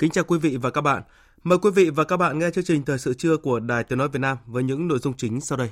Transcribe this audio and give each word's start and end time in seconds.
Kính 0.00 0.10
chào 0.10 0.24
quý 0.24 0.38
vị 0.38 0.56
và 0.56 0.70
các 0.70 0.80
bạn. 0.80 1.02
Mời 1.42 1.58
quý 1.58 1.70
vị 1.70 1.90
và 1.90 2.04
các 2.04 2.16
bạn 2.16 2.38
nghe 2.38 2.50
chương 2.50 2.64
trình 2.64 2.82
Thời 2.82 2.98
sự 2.98 3.14
trưa 3.14 3.36
của 3.36 3.60
Đài 3.60 3.84
Tiếng 3.84 3.98
Nói 3.98 4.08
Việt 4.08 4.18
Nam 4.18 4.36
với 4.46 4.62
những 4.62 4.88
nội 4.88 4.98
dung 4.98 5.14
chính 5.16 5.40
sau 5.40 5.58
đây. 5.58 5.70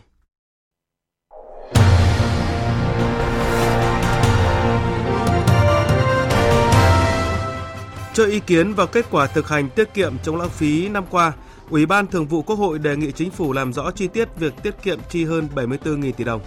Cho 8.14 8.24
ý 8.24 8.40
kiến 8.40 8.72
vào 8.74 8.86
kết 8.86 9.06
quả 9.10 9.26
thực 9.26 9.48
hành 9.48 9.70
tiết 9.70 9.94
kiệm 9.94 10.12
chống 10.22 10.36
lãng 10.36 10.50
phí 10.50 10.88
năm 10.88 11.04
qua, 11.10 11.32
Ủy 11.70 11.86
ban 11.86 12.06
Thường 12.06 12.26
vụ 12.26 12.42
Quốc 12.42 12.56
hội 12.56 12.78
đề 12.78 12.96
nghị 12.96 13.12
chính 13.12 13.30
phủ 13.30 13.52
làm 13.52 13.72
rõ 13.72 13.90
chi 13.90 14.08
tiết 14.08 14.28
việc 14.36 14.54
tiết 14.62 14.74
kiệm 14.82 14.98
chi 15.10 15.24
hơn 15.24 15.48
74.000 15.54 16.12
tỷ 16.12 16.24
đồng. 16.24 16.40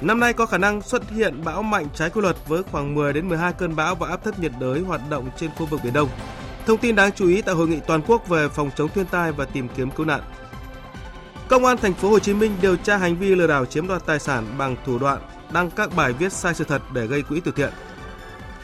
Năm 0.00 0.20
nay 0.20 0.32
có 0.32 0.46
khả 0.46 0.58
năng 0.58 0.82
xuất 0.82 1.10
hiện 1.10 1.44
bão 1.44 1.62
mạnh 1.62 1.86
trái 1.94 2.10
quy 2.10 2.20
luật 2.20 2.36
với 2.48 2.62
khoảng 2.62 2.94
10 2.94 3.12
đến 3.12 3.28
12 3.28 3.52
cơn 3.52 3.76
bão 3.76 3.94
và 3.94 4.08
áp 4.08 4.24
thấp 4.24 4.38
nhiệt 4.38 4.52
đới 4.60 4.80
hoạt 4.80 5.00
động 5.10 5.30
trên 5.36 5.50
khu 5.56 5.66
vực 5.66 5.80
biển 5.84 5.92
Đông. 5.92 6.08
Thông 6.68 6.78
tin 6.78 6.96
đáng 6.96 7.12
chú 7.12 7.28
ý 7.28 7.42
tại 7.42 7.54
hội 7.54 7.68
nghị 7.68 7.80
toàn 7.86 8.02
quốc 8.06 8.28
về 8.28 8.48
phòng 8.48 8.70
chống 8.76 8.88
thiên 8.94 9.06
tai 9.06 9.32
và 9.32 9.44
tìm 9.44 9.68
kiếm 9.76 9.90
cứu 9.90 10.06
nạn. 10.06 10.20
Công 11.48 11.64
an 11.64 11.76
thành 11.76 11.94
phố 11.94 12.10
Hồ 12.10 12.18
Chí 12.18 12.34
Minh 12.34 12.52
điều 12.62 12.76
tra 12.76 12.96
hành 12.96 13.16
vi 13.16 13.34
lừa 13.34 13.46
đảo 13.46 13.66
chiếm 13.66 13.88
đoạt 13.88 14.06
tài 14.06 14.18
sản 14.18 14.44
bằng 14.58 14.76
thủ 14.86 14.98
đoạn 14.98 15.18
đăng 15.52 15.70
các 15.70 15.96
bài 15.96 16.12
viết 16.12 16.32
sai 16.32 16.54
sự 16.54 16.64
thật 16.64 16.82
để 16.92 17.06
gây 17.06 17.22
quỹ 17.22 17.40
từ 17.40 17.52
thiện. 17.56 17.70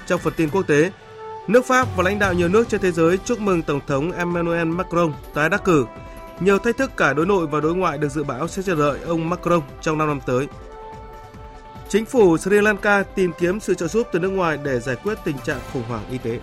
Trong 0.07 0.21
phần 0.21 0.33
tin 0.37 0.51
quốc 0.51 0.63
tế, 0.63 0.91
nước 1.47 1.67
Pháp 1.67 1.89
và 1.97 2.03
lãnh 2.03 2.19
đạo 2.19 2.33
nhiều 2.33 2.49
nước 2.49 2.69
trên 2.69 2.81
thế 2.81 2.93
giới 2.93 3.19
chúc 3.19 3.41
mừng 3.41 3.63
Tổng 3.63 3.81
thống 3.87 4.13
Emmanuel 4.13 4.69
Macron 4.69 5.13
tái 5.35 5.49
đắc 5.49 5.65
cử. 5.65 5.87
Nhiều 6.41 6.59
thách 6.59 6.77
thức 6.77 6.91
cả 6.97 7.13
đối 7.13 7.27
nội 7.27 7.47
và 7.47 7.61
đối 7.61 7.75
ngoại 7.75 7.99
được 7.99 8.09
dự 8.09 8.25
báo 8.25 8.49
sẽ 8.49 8.63
chờ 8.63 8.75
đợi 8.75 9.01
ông 9.01 9.29
Macron 9.31 9.61
trong 9.81 9.99
5 9.99 10.09
năm 10.09 10.21
tới. 10.27 10.49
Chính 11.89 12.05
phủ 12.05 12.37
Sri 12.37 12.61
Lanka 12.61 13.03
tìm 13.03 13.33
kiếm 13.39 13.61
sự 13.61 13.75
trợ 13.75 13.87
giúp 13.89 14.09
từ 14.13 14.19
nước 14.19 14.31
ngoài 14.31 14.59
để 14.63 14.81
giải 14.81 14.97
quyết 14.97 15.19
tình 15.25 15.39
trạng 15.39 15.61
khủng 15.73 15.85
hoảng 15.89 16.05
y 16.11 16.19
tế. 16.19 16.41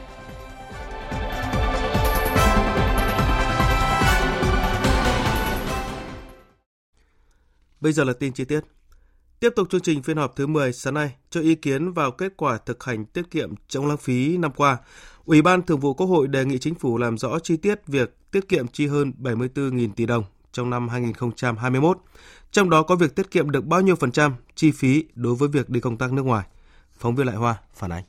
Bây 7.81 7.93
giờ 7.93 8.03
là 8.03 8.13
tin 8.13 8.33
chi 8.33 8.45
tiết. 8.45 8.59
Tiếp 9.39 9.53
tục 9.55 9.69
chương 9.69 9.81
trình 9.81 10.03
phiên 10.03 10.17
họp 10.17 10.35
thứ 10.35 10.47
10 10.47 10.73
sáng 10.73 10.93
nay 10.93 11.15
cho 11.29 11.41
ý 11.41 11.55
kiến 11.55 11.93
vào 11.93 12.11
kết 12.11 12.33
quả 12.37 12.57
thực 12.57 12.83
hành 12.83 13.05
tiết 13.05 13.31
kiệm 13.31 13.53
chống 13.67 13.87
lãng 13.87 13.97
phí 13.97 14.37
năm 14.37 14.51
qua. 14.55 14.77
Ủy 15.25 15.41
ban 15.41 15.61
Thường 15.61 15.79
vụ 15.79 15.93
Quốc 15.93 16.07
hội 16.07 16.27
đề 16.27 16.45
nghị 16.45 16.57
chính 16.57 16.75
phủ 16.75 16.97
làm 16.97 17.17
rõ 17.17 17.39
chi 17.39 17.57
tiết 17.57 17.87
việc 17.87 18.17
tiết 18.31 18.47
kiệm 18.47 18.67
chi 18.67 18.87
hơn 18.87 19.13
74.000 19.19 19.89
tỷ 19.95 20.05
đồng 20.05 20.23
trong 20.51 20.69
năm 20.69 20.89
2021, 20.89 21.97
trong 22.51 22.69
đó 22.69 22.83
có 22.83 22.95
việc 22.95 23.15
tiết 23.15 23.31
kiệm 23.31 23.51
được 23.51 23.65
bao 23.65 23.81
nhiêu 23.81 23.95
phần 23.95 24.11
trăm 24.11 24.35
chi 24.55 24.71
phí 24.71 25.05
đối 25.15 25.35
với 25.35 25.49
việc 25.49 25.69
đi 25.69 25.79
công 25.79 25.97
tác 25.97 26.13
nước 26.13 26.23
ngoài. 26.23 26.45
Phóng 26.97 27.15
viên 27.15 27.27
Lại 27.27 27.35
Hoa 27.35 27.55
phản 27.73 27.91
ánh. 27.91 28.03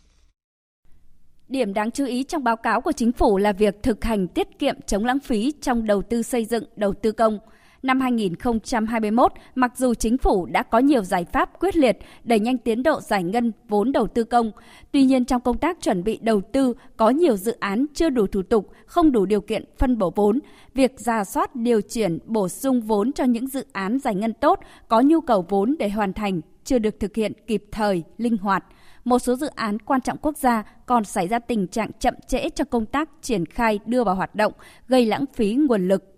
Điểm 1.49 1.75
đáng 1.75 1.91
chú 1.91 2.07
ý 2.07 2.25
trong 2.25 2.45
báo 2.45 2.57
cáo 2.57 2.81
của 2.81 2.93
chính 2.93 3.13
phủ 3.13 3.39
là 3.39 3.53
việc 3.53 3.75
thực 3.83 4.05
hành 4.05 4.29
tiết 4.29 4.59
kiệm 4.59 4.77
chống 4.87 5.05
lãng 5.05 5.21
phí 5.21 5.53
trong 5.61 5.87
đầu 5.87 6.03
tư 6.03 6.23
xây 6.23 6.45
dựng, 6.45 6.65
đầu 6.77 6.95
tư 7.03 7.13
công– 7.13 7.39
năm 7.83 8.01
2021, 8.01 9.33
mặc 9.55 9.73
dù 9.77 9.95
chính 9.95 10.19
phủ 10.19 10.47
đã 10.47 10.63
có 10.63 10.79
nhiều 10.79 11.03
giải 11.03 11.25
pháp 11.33 11.61
quyết 11.61 11.77
liệt 11.77 11.99
đẩy 12.25 12.41
nhanh 12.41 12.59
tiến 12.59 12.83
độ 12.83 13.01
giải 13.01 13.23
ngân 13.23 13.53
vốn 13.69 13.93
đầu 13.93 14.07
tư 14.07 14.25
công, 14.25 14.51
tuy 14.93 15.05
nhiên 15.05 15.25
trong 15.25 15.41
công 15.41 15.59
tác 15.59 15.81
chuẩn 15.81 16.05
bị 16.05 16.19
đầu 16.23 16.41
tư 16.53 16.75
có 16.97 17.11
nhiều 17.11 17.37
dự 17.37 17.57
án 17.61 17.87
chưa 17.95 18.11
đủ 18.11 18.27
thủ 18.27 18.43
tục, 18.43 18.71
không 18.87 19.13
đủ 19.13 19.27
điều 19.27 19.41
kiện 19.41 19.65
phân 19.79 19.99
bổ 19.99 20.13
vốn. 20.17 20.39
Việc 20.75 21.01
ra 21.01 21.25
soát 21.25 21.57
điều 21.57 21.81
chuyển 21.81 22.19
bổ 22.27 22.49
sung 22.49 22.81
vốn 22.81 23.13
cho 23.13 23.25
những 23.25 23.47
dự 23.47 23.67
án 23.73 23.99
giải 23.99 24.15
ngân 24.15 24.33
tốt 24.33 24.61
có 24.89 25.01
nhu 25.01 25.21
cầu 25.21 25.47
vốn 25.49 25.75
để 25.79 25.89
hoàn 25.89 26.13
thành 26.13 26.41
chưa 26.65 26.79
được 26.79 27.01
thực 27.01 27.15
hiện 27.15 27.33
kịp 27.47 27.65
thời, 27.73 28.03
linh 28.19 28.37
hoạt 28.37 28.65
một 29.05 29.19
số 29.19 29.37
dự 29.37 29.47
án 29.47 29.79
quan 29.79 30.01
trọng 30.01 30.19
quốc 30.19 30.37
gia 30.37 30.63
còn 30.87 31.05
xảy 31.05 31.29
ra 31.29 31.39
tình 31.39 31.67
trạng 31.67 31.91
chậm 31.99 32.15
trễ 32.27 32.49
cho 32.49 32.65
công 32.65 32.87
tác 32.87 33.09
triển 33.23 33.47
khai 33.47 33.79
đưa 33.87 34.05
vào 34.05 34.15
hoạt 34.15 34.35
động, 34.35 34.53
gây 34.89 35.07
lãng 35.07 35.25
phí 35.35 35.55
nguồn 35.55 35.89
lực. 35.89 36.12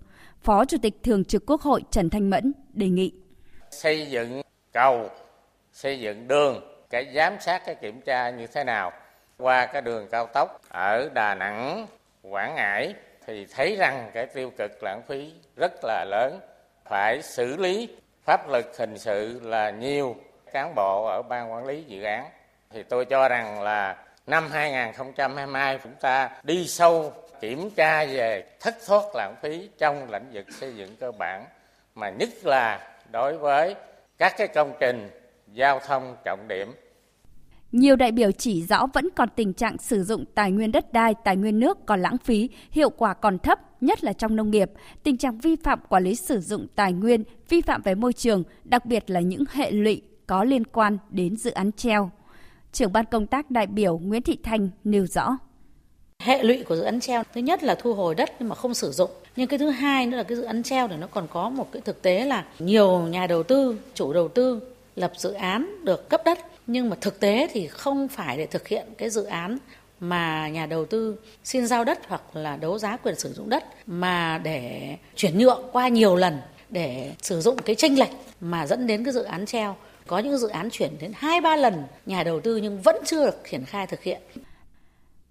Phó 0.45 0.65
Chủ 0.65 0.77
tịch 0.83 0.95
Thường 1.03 1.25
trực 1.25 1.47
Quốc 1.47 1.61
hội 1.61 1.83
Trần 1.91 2.11
Thanh 2.11 2.31
Mẫn 2.31 2.53
đề 2.73 2.89
nghị. 2.89 3.13
Xây 3.71 4.07
dựng 4.07 4.43
cầu, 4.73 5.11
xây 5.73 6.01
dựng 6.01 6.29
đường, 6.29 6.85
cái 6.91 7.13
giám 7.15 7.37
sát, 7.41 7.63
cái 7.67 7.75
kiểm 7.75 8.01
tra 8.01 8.31
như 8.31 8.47
thế 8.47 8.65
nào 8.65 8.93
qua 9.39 9.67
cái 9.67 9.83
đường 9.83 10.09
cao 10.11 10.27
tốc 10.27 10.61
ở 10.69 11.09
Đà 11.15 11.35
Nẵng, 11.35 11.87
Quảng 12.23 12.55
Ngãi 12.55 12.95
thì 13.27 13.47
thấy 13.55 13.77
rằng 13.77 14.11
cái 14.15 14.27
tiêu 14.27 14.51
cực 14.59 14.83
lãng 14.83 15.03
phí 15.09 15.33
rất 15.57 15.73
là 15.83 16.05
lớn. 16.11 16.41
Phải 16.85 17.23
xử 17.23 17.57
lý 17.57 17.89
pháp 18.25 18.49
lực 18.51 18.79
hình 18.79 18.99
sự 18.99 19.41
là 19.43 19.71
nhiều 19.71 20.17
cán 20.53 20.75
bộ 20.75 21.05
ở 21.05 21.23
ban 21.23 21.53
quản 21.53 21.67
lý 21.67 21.83
dự 21.83 22.03
án. 22.03 22.25
Thì 22.71 22.83
tôi 22.83 23.05
cho 23.05 23.29
rằng 23.29 23.63
là 23.63 23.97
năm 24.27 24.51
2022 24.53 25.79
chúng 25.85 25.95
ta 26.01 26.31
đi 26.43 26.67
sâu 26.67 27.13
kiểm 27.45 27.71
tra 27.71 28.05
về 28.05 28.45
thất 28.61 28.75
thoát 28.87 29.05
lãng 29.15 29.35
phí 29.43 29.69
trong 29.79 30.11
lĩnh 30.11 30.33
vực 30.33 30.47
xây 30.51 30.77
dựng 30.77 30.97
cơ 31.01 31.13
bản 31.19 31.45
mà 31.95 32.11
nhất 32.11 32.29
là 32.43 32.97
đối 33.13 33.39
với 33.39 33.75
các 34.19 34.35
cái 34.39 34.49
công 34.49 34.73
trình 34.81 35.11
giao 35.53 35.81
thông 35.87 36.17
trọng 36.25 36.49
điểm 36.49 36.69
nhiều 37.73 37.97
đại 37.97 38.13
biểu 38.13 38.31
chỉ 38.33 38.63
rõ 38.63 38.87
vẫn 38.95 39.09
còn 39.17 39.29
tình 39.37 39.53
trạng 39.53 39.79
sử 39.79 40.05
dụng 40.05 40.25
tài 40.35 40.53
nguyên 40.53 40.73
đất 40.73 40.93
đai, 40.93 41.15
tài 41.25 41.37
nguyên 41.37 41.61
nước 41.61 41.87
còn 41.87 42.03
lãng 42.03 42.19
phí, 42.19 42.51
hiệu 42.71 42.91
quả 42.91 43.15
còn 43.15 43.39
thấp, 43.39 43.83
nhất 43.83 44.05
là 44.05 44.13
trong 44.13 44.37
nông 44.37 44.51
nghiệp. 44.51 44.71
Tình 45.03 45.17
trạng 45.17 45.39
vi 45.39 45.57
phạm 45.57 45.81
quản 45.89 46.05
lý 46.05 46.15
sử 46.15 46.41
dụng 46.41 46.67
tài 46.75 46.93
nguyên, 46.93 47.25
vi 47.49 47.61
phạm 47.61 47.83
về 47.83 47.95
môi 47.95 48.13
trường, 48.13 48.43
đặc 48.65 48.87
biệt 48.87 49.11
là 49.11 49.21
những 49.21 49.45
hệ 49.53 49.71
lụy 49.71 50.03
có 50.27 50.45
liên 50.45 50.65
quan 50.65 50.99
đến 51.11 51.37
dự 51.37 51.51
án 51.51 51.73
treo. 51.73 52.11
Trưởng 52.73 52.93
ban 52.93 53.05
công 53.05 53.27
tác 53.27 53.51
đại 53.51 53.67
biểu 53.67 53.99
Nguyễn 53.99 54.23
Thị 54.23 54.39
Thanh 54.43 54.69
nêu 54.85 55.07
rõ. 55.07 55.39
Hệ 56.25 56.43
lụy 56.43 56.63
của 56.63 56.77
dự 56.77 56.83
án 56.83 57.01
treo 57.01 57.23
thứ 57.35 57.41
nhất 57.41 57.63
là 57.63 57.75
thu 57.75 57.95
hồi 57.95 58.15
đất 58.15 58.31
nhưng 58.39 58.49
mà 58.49 58.55
không 58.55 58.75
sử 58.75 58.93
dụng. 58.93 59.11
Nhưng 59.37 59.47
cái 59.47 59.59
thứ 59.59 59.71
hai 59.71 60.07
nữa 60.07 60.17
là 60.17 60.23
cái 60.23 60.37
dự 60.37 60.43
án 60.43 60.63
treo 60.63 60.89
thì 60.89 60.97
nó 60.97 61.07
còn 61.07 61.27
có 61.31 61.49
một 61.49 61.69
cái 61.73 61.83
thực 61.85 62.03
tế 62.03 62.25
là 62.25 62.45
nhiều 62.59 63.01
nhà 63.01 63.27
đầu 63.27 63.43
tư, 63.43 63.79
chủ 63.95 64.13
đầu 64.13 64.29
tư 64.29 64.61
lập 64.97 65.13
dự 65.17 65.33
án 65.33 65.85
được 65.85 66.09
cấp 66.09 66.23
đất 66.25 66.39
nhưng 66.67 66.91
mà 66.91 66.97
thực 67.01 67.21
tế 67.21 67.49
thì 67.53 67.67
không 67.67 68.09
phải 68.09 68.37
để 68.37 68.47
thực 68.47 68.69
hiện 68.69 68.87
cái 68.99 69.11
dự 69.11 69.25
án 69.25 69.59
mà 70.01 70.49
nhà 70.49 70.67
đầu 70.67 70.85
tư 70.85 71.17
xin 71.45 71.67
giao 71.67 71.85
đất 71.85 71.99
hoặc 72.09 72.23
là 72.37 72.57
đấu 72.57 72.79
giá 72.79 72.97
quyền 72.97 73.15
sử 73.19 73.33
dụng 73.33 73.49
đất 73.49 73.65
mà 73.87 74.41
để 74.45 74.97
chuyển 75.17 75.39
nhượng 75.39 75.63
qua 75.73 75.89
nhiều 75.89 76.17
lần 76.17 76.39
để 76.71 77.13
sử 77.23 77.41
dụng 77.41 77.59
cái 77.65 77.77
tranh 77.77 77.99
lệch 77.99 78.11
mà 78.41 78.67
dẫn 78.67 78.87
đến 78.87 79.05
cái 79.05 79.13
dự 79.13 79.23
án 79.23 79.47
treo. 79.47 79.77
Có 80.07 80.19
những 80.19 80.39
dự 80.39 80.49
án 80.49 80.71
chuyển 80.71 80.99
đến 81.01 81.13
hai 81.15 81.41
ba 81.41 81.57
lần 81.57 81.83
nhà 82.07 82.23
đầu 82.23 82.41
tư 82.41 82.57
nhưng 82.57 82.81
vẫn 82.81 82.97
chưa 83.05 83.25
được 83.27 83.41
triển 83.51 83.65
khai 83.65 83.87
thực 83.87 84.03
hiện. 84.03 84.21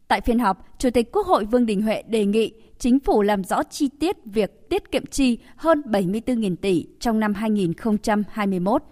Tại 0.08 0.22
phiên 0.22 0.40
họp, 0.40 0.58
Chủ 0.80 0.90
tịch 0.90 1.12
Quốc 1.12 1.28
hội 1.28 1.46
Vương 1.46 1.66
Đình 1.66 1.82
Huệ 1.82 2.04
đề 2.08 2.26
nghị 2.26 2.52
chính 2.80 3.00
phủ 3.00 3.22
làm 3.22 3.44
rõ 3.44 3.64
chi 3.64 3.90
tiết 4.00 4.16
việc 4.26 4.70
tiết 4.70 4.92
kiệm 4.92 5.06
chi 5.06 5.38
hơn 5.56 5.82
74.000 5.86 6.56
tỷ 6.56 6.86
trong 7.00 7.20
năm 7.20 7.34
2021. 7.34 8.84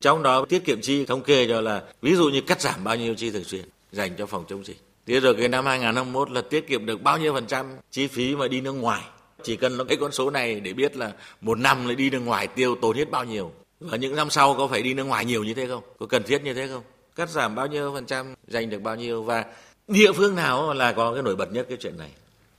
Trong 0.00 0.22
đó 0.22 0.46
tiết 0.48 0.64
kiệm 0.64 0.80
chi 0.80 1.06
thống 1.06 1.22
kê 1.22 1.48
cho 1.48 1.60
là 1.60 1.82
ví 2.02 2.14
dụ 2.14 2.28
như 2.28 2.40
cắt 2.40 2.60
giảm 2.60 2.84
bao 2.84 2.96
nhiêu 2.96 3.14
chi 3.14 3.30
thường 3.30 3.44
xuyên 3.44 3.62
dành 3.92 4.10
cho 4.18 4.26
phòng 4.26 4.44
chống 4.48 4.64
dịch. 4.64 4.76
Thế 5.06 5.20
rồi 5.20 5.34
cái 5.34 5.48
năm 5.48 5.66
2021 5.66 6.30
là 6.30 6.42
tiết 6.50 6.68
kiệm 6.68 6.86
được 6.86 7.02
bao 7.02 7.18
nhiêu 7.18 7.32
phần 7.34 7.46
trăm 7.46 7.66
chi 7.90 8.06
phí 8.06 8.36
mà 8.36 8.48
đi 8.48 8.60
nước 8.60 8.72
ngoài. 8.72 9.02
Chỉ 9.42 9.56
cần 9.56 9.76
nó 9.76 9.84
cái 9.84 9.96
con 10.00 10.12
số 10.12 10.30
này 10.30 10.60
để 10.60 10.72
biết 10.72 10.96
là 10.96 11.12
một 11.40 11.58
năm 11.58 11.86
lại 11.86 11.96
đi 11.96 12.10
nước 12.10 12.20
ngoài 12.20 12.46
tiêu 12.46 12.76
tốn 12.82 12.96
hết 12.96 13.10
bao 13.10 13.24
nhiêu. 13.24 13.52
Và 13.80 13.96
những 13.96 14.16
năm 14.16 14.30
sau 14.30 14.54
có 14.54 14.66
phải 14.66 14.82
đi 14.82 14.94
nước 14.94 15.04
ngoài 15.04 15.24
nhiều 15.24 15.44
như 15.44 15.54
thế 15.54 15.66
không? 15.66 15.82
Có 15.98 16.06
cần 16.06 16.22
thiết 16.22 16.44
như 16.44 16.54
thế 16.54 16.68
không? 16.68 16.82
Cắt 17.16 17.30
giảm 17.30 17.54
bao 17.54 17.66
nhiêu 17.66 17.92
phần 17.94 18.06
trăm, 18.06 18.34
dành 18.46 18.70
được 18.70 18.82
bao 18.82 18.96
nhiêu 18.96 19.22
và 19.22 19.44
địa 19.88 20.12
phương 20.12 20.34
nào 20.34 20.74
là 20.74 20.92
có 20.92 21.14
cái 21.14 21.22
nổi 21.22 21.36
bật 21.36 21.52
nhất 21.52 21.66
cái 21.68 21.78
chuyện 21.80 21.98
này? 21.98 22.10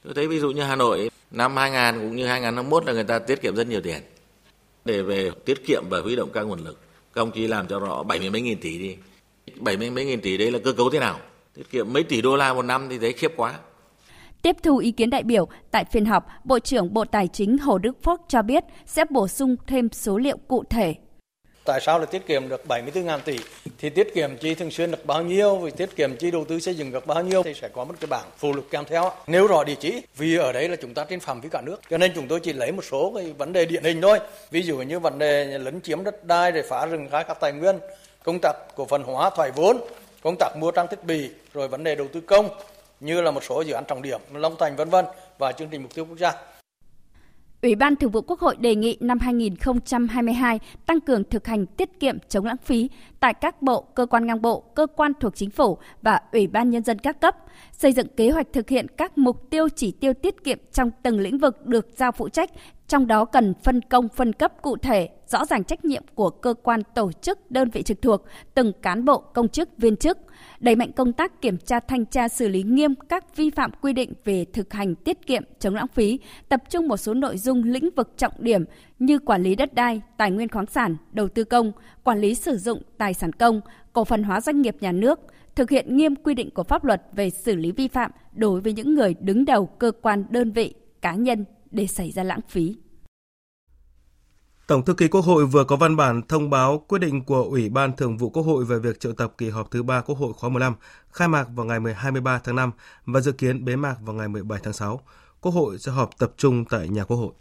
Tôi 0.04 0.14
thấy 0.14 0.28
ví 0.28 0.40
dụ 0.40 0.52
như 0.52 0.62
hà 0.62 0.76
nội 0.76 1.10
năm 1.32 1.56
2000 1.58 2.02
cũng 2.02 2.16
như 2.16 2.26
2051 2.28 2.86
là 2.86 2.94
người 2.94 3.04
ta 3.04 3.20
tiết 3.20 3.42
kiệm 3.42 3.56
rất 3.56 3.68
nhiều 3.68 3.82
tiền. 3.82 4.02
Để 4.86 5.02
về 5.02 5.32
tiết 5.46 5.66
kiệm 5.66 5.84
và 5.90 6.00
huy 6.00 6.16
động 6.16 6.30
các 6.34 6.42
nguồn 6.42 6.60
lực. 6.60 6.80
Công 7.12 7.32
chí 7.32 7.48
làm 7.48 7.68
cho 7.68 7.80
rõ 7.80 8.04
bảy 8.04 8.20
mươi 8.20 8.30
mấy 8.30 8.42
nghìn 8.42 8.60
tỷ 8.62 8.80
đi. 8.80 8.96
70 9.56 9.90
mấy 9.90 10.06
nghìn 10.06 10.22
tỷ 10.22 10.38
đấy 10.38 10.52
là 10.52 10.60
cơ 10.64 10.74
cấu 10.74 10.90
thế 10.90 11.00
nào? 11.00 11.20
Tiết 11.54 11.70
kiệm 11.72 11.94
mấy 11.94 12.04
tỷ 12.04 12.22
đô 12.22 12.36
la 12.36 12.54
một 12.54 12.62
năm 12.62 12.88
thì 12.90 13.00
thấy 13.00 13.14
khiếp 13.14 13.34
quá. 13.36 13.60
Tiếp 14.42 14.56
thu 14.64 14.78
ý 14.78 14.92
kiến 14.92 15.10
đại 15.10 15.24
biểu, 15.24 15.48
tại 15.72 15.86
phiên 15.92 16.06
họp, 16.06 16.26
Bộ 16.44 16.60
trưởng 16.60 16.94
Bộ 16.94 17.06
Tài 17.06 17.28
chính 17.28 17.58
Hồ 17.58 17.78
Đức 17.78 18.04
Phước 18.04 18.20
cho 18.28 18.42
biết 18.42 18.64
sẽ 18.86 19.06
bổ 19.10 19.28
sung 19.28 19.56
thêm 19.68 19.90
số 19.92 20.18
liệu 20.18 20.38
cụ 20.38 20.64
thể. 20.70 20.96
Tại 21.66 21.80
sao 21.82 22.00
là 22.00 22.06
tiết 22.06 22.28
kiệm 22.28 22.50
được 22.50 22.66
74 22.68 23.06
ngàn 23.06 23.22
tỷ? 23.26 23.40
Thì 23.78 23.90
tiết 23.90 24.14
kiệm 24.14 24.38
chi 24.38 24.56
thường 24.56 24.72
xuyên 24.72 24.92
được 24.92 25.06
bao 25.06 25.22
nhiêu, 25.22 25.58
vì 25.58 25.72
tiết 25.72 25.96
kiệm 25.96 26.16
chi 26.18 26.32
đầu 26.32 26.46
tư 26.46 26.60
xây 26.60 26.76
dựng 26.76 26.92
được 26.92 27.08
bao 27.08 27.24
nhiêu 27.24 27.44
thì 27.44 27.54
sẽ 27.54 27.70
có 27.70 27.84
một 27.84 27.94
cái 28.00 28.08
bảng 28.08 28.26
phụ 28.38 28.54
lục 28.54 28.66
kèm 28.72 28.86
theo. 28.86 29.12
Nếu 29.28 29.48
rõ 29.48 29.64
địa 29.64 29.76
chỉ, 29.80 30.02
vì 30.16 30.38
ở 30.38 30.52
đấy 30.52 30.70
là 30.70 30.76
chúng 30.76 30.94
ta 30.94 31.06
trên 31.10 31.20
phạm 31.20 31.42
vi 31.42 31.50
cả 31.50 31.62
nước, 31.62 31.82
cho 31.90 31.98
nên 31.98 32.12
chúng 32.16 32.28
tôi 32.28 32.40
chỉ 32.40 32.54
lấy 32.54 32.72
một 32.72 32.86
số 32.86 33.12
cái 33.16 33.34
vấn 33.38 33.54
đề 33.54 33.66
điển 33.66 33.84
hình 33.84 34.02
thôi. 34.02 34.20
Ví 34.52 34.62
dụ 34.62 34.78
như 34.78 35.00
vấn 35.00 35.20
đề 35.20 35.46
lấn 35.46 35.82
chiếm 35.82 36.04
đất 36.04 36.24
đai 36.24 36.52
để 36.52 36.62
phá 36.70 36.86
rừng 36.86 37.10
khai 37.12 37.24
thác 37.24 37.40
tài 37.40 37.52
nguyên, 37.52 37.80
công 38.24 38.40
tác 38.42 38.54
cổ 38.76 38.86
phần 38.86 39.04
hóa 39.04 39.30
thoái 39.30 39.52
vốn, 39.52 39.78
công 40.24 40.36
tác 40.40 40.58
mua 40.58 40.72
trang 40.72 40.88
thiết 40.88 41.04
bị, 41.04 41.30
rồi 41.54 41.68
vấn 41.68 41.84
đề 41.84 41.96
đầu 41.96 42.08
tư 42.14 42.22
công 42.22 42.50
như 43.00 43.22
là 43.22 43.32
một 43.32 43.44
số 43.44 43.62
dự 43.62 43.74
án 43.74 43.84
trọng 43.88 44.02
điểm, 44.02 44.20
Long 44.34 44.56
Thành 44.60 44.76
vân 44.76 44.90
vân 44.90 45.06
và 45.38 45.52
chương 45.52 45.70
trình 45.70 45.82
mục 45.82 45.96
tiêu 45.96 46.06
quốc 46.06 46.18
gia. 46.18 46.34
Ủy 47.64 47.76
ban 47.76 47.96
Thường 47.96 48.12
vụ 48.12 48.22
Quốc 48.22 48.40
hội 48.40 48.56
đề 48.60 48.76
nghị 48.76 48.98
năm 49.00 49.20
2022 49.20 50.60
tăng 50.86 51.00
cường 51.00 51.24
thực 51.24 51.48
hành 51.48 51.66
tiết 51.66 52.00
kiệm 52.00 52.18
chống 52.30 52.46
lãng 52.46 52.58
phí 52.58 52.90
tại 53.20 53.34
các 53.34 53.62
bộ, 53.62 53.82
cơ 53.82 54.06
quan 54.06 54.28
ngang 54.28 54.42
bộ, 54.42 54.60
cơ 54.76 54.88
quan 54.96 55.12
thuộc 55.20 55.36
chính 55.36 55.50
phủ 55.50 55.78
và 56.02 56.20
Ủy 56.32 56.48
ban 56.48 56.70
Nhân 56.70 56.84
dân 56.84 57.00
các 57.00 57.22
cấp, 57.22 57.36
xây 57.72 57.94
dựng 57.94 58.08
kế 58.18 58.30
hoạch 58.30 58.54
thực 58.54 58.70
hiện 58.70 58.88
các 58.98 59.18
mục 59.18 59.50
tiêu 59.50 59.70
chỉ 59.70 59.92
tiêu 59.92 60.14
tiết 60.14 60.44
kiệm 60.44 60.58
trong 60.72 60.92
từng 61.04 61.20
lĩnh 61.20 61.38
vực 61.38 61.66
được 61.66 61.88
giao 61.98 62.12
phụ 62.12 62.30
trách, 62.30 62.50
trong 62.88 63.08
đó 63.08 63.26
cần 63.26 63.54
phân 63.64 63.82
công 63.82 64.10
phân 64.10 64.34
cấp 64.34 64.62
cụ 64.62 64.78
thể, 64.78 65.10
rõ 65.28 65.46
ràng 65.46 65.64
trách 65.64 65.86
nhiệm 65.86 66.04
của 66.16 66.30
cơ 66.30 66.54
quan 66.64 66.82
tổ 66.96 67.12
chức, 67.12 67.52
đơn 67.52 67.70
vị 67.70 67.84
trực 67.84 68.02
thuộc, 68.02 68.26
từng 68.54 68.72
cán 68.82 69.06
bộ, 69.06 69.18
công 69.18 69.50
chức, 69.50 69.70
viên 69.78 69.98
chức– 69.98 70.18
đẩy 70.64 70.76
mạnh 70.76 70.92
công 70.92 71.14
tác 71.14 71.42
kiểm 71.42 71.58
tra 71.58 71.80
thanh 71.80 72.06
tra 72.06 72.28
xử 72.28 72.48
lý 72.48 72.64
nghiêm 72.64 72.96
các 73.10 73.36
vi 73.36 73.50
phạm 73.50 73.72
quy 73.82 73.94
định 73.94 74.14
về 74.26 74.46
thực 74.54 74.74
hành 74.74 74.96
tiết 74.96 75.28
kiệm 75.28 75.44
chống 75.60 75.76
lãng 75.76 75.88
phí, 75.88 76.20
tập 76.50 76.64
trung 76.70 76.88
một 76.88 76.98
số 76.98 77.14
nội 77.14 77.38
dung 77.38 77.64
lĩnh 77.64 77.90
vực 77.96 78.14
trọng 78.18 78.34
điểm 78.40 78.66
như 79.00 79.20
quản 79.20 79.44
lý 79.44 79.56
đất 79.56 79.74
đai, 79.74 80.02
tài 80.18 80.32
nguyên 80.32 80.50
khoáng 80.50 80.66
sản, 80.66 80.98
đầu 81.12 81.28
tư 81.28 81.44
công, 81.44 81.72
quản 82.04 82.20
lý 82.20 82.36
sử 82.36 82.58
dụng 82.58 82.82
tài 82.98 83.14
sản 83.14 83.34
công, 83.34 83.62
cổ 83.94 84.04
phần 84.04 84.24
hóa 84.24 84.42
doanh 84.42 84.62
nghiệp 84.62 84.76
nhà 84.80 84.92
nước, 84.92 85.20
thực 85.56 85.70
hiện 85.70 85.98
nghiêm 85.98 86.16
quy 86.16 86.34
định 86.34 86.50
của 86.50 86.64
pháp 86.64 86.86
luật 86.86 87.02
về 87.14 87.30
xử 87.30 87.56
lý 87.56 87.72
vi 87.72 87.88
phạm 87.88 88.12
đối 88.34 88.62
với 88.62 88.74
những 88.74 88.96
người 88.96 89.16
đứng 89.20 89.46
đầu 89.46 89.66
cơ 89.66 89.92
quan 90.02 90.26
đơn 90.30 90.52
vị, 90.52 90.74
cá 91.02 91.16
nhân 91.16 91.46
để 91.74 91.88
xảy 91.88 92.12
ra 92.12 92.24
lãng 92.24 92.42
phí. 92.50 92.76
Tổng 94.68 94.86
thư 94.86 94.94
ký 94.94 95.08
Quốc 95.08 95.22
hội 95.22 95.46
vừa 95.46 95.64
có 95.64 95.76
văn 95.76 95.96
bản 95.96 96.22
thông 96.28 96.50
báo 96.50 96.86
quyết 96.88 97.00
định 97.00 97.24
của 97.24 97.44
Ủy 97.44 97.70
ban 97.70 97.96
Thường 97.96 98.18
vụ 98.18 98.30
Quốc 98.30 98.44
hội 98.44 98.66
về 98.66 98.80
việc 98.80 99.00
triệu 99.00 99.14
tập 99.14 99.34
kỳ 99.38 99.50
họp 99.50 99.72
thứ 99.72 99.84
ba 99.84 100.02
Quốc 100.02 100.18
hội 100.18 100.34
khóa 100.34 100.50
15, 100.50 100.76
khai 101.10 101.28
mạc 101.28 101.48
vào 101.56 101.66
ngày 101.66 101.80
23 101.96 102.40
tháng 102.44 102.56
5 102.56 102.72
và 103.06 103.22
dự 103.22 103.32
kiến 103.32 103.66
bế 103.66 103.76
mạc 103.76 103.96
vào 104.02 104.16
ngày 104.16 104.28
17 104.28 104.60
tháng 104.64 104.74
6. 104.74 105.02
Quốc 105.42 105.52
hội 105.52 105.78
sẽ 105.78 105.92
họp 105.92 106.18
tập 106.18 106.34
trung 106.38 106.66
tại 106.70 106.90
nhà 106.90 107.04
Quốc 107.04 107.18
hội. 107.18 107.32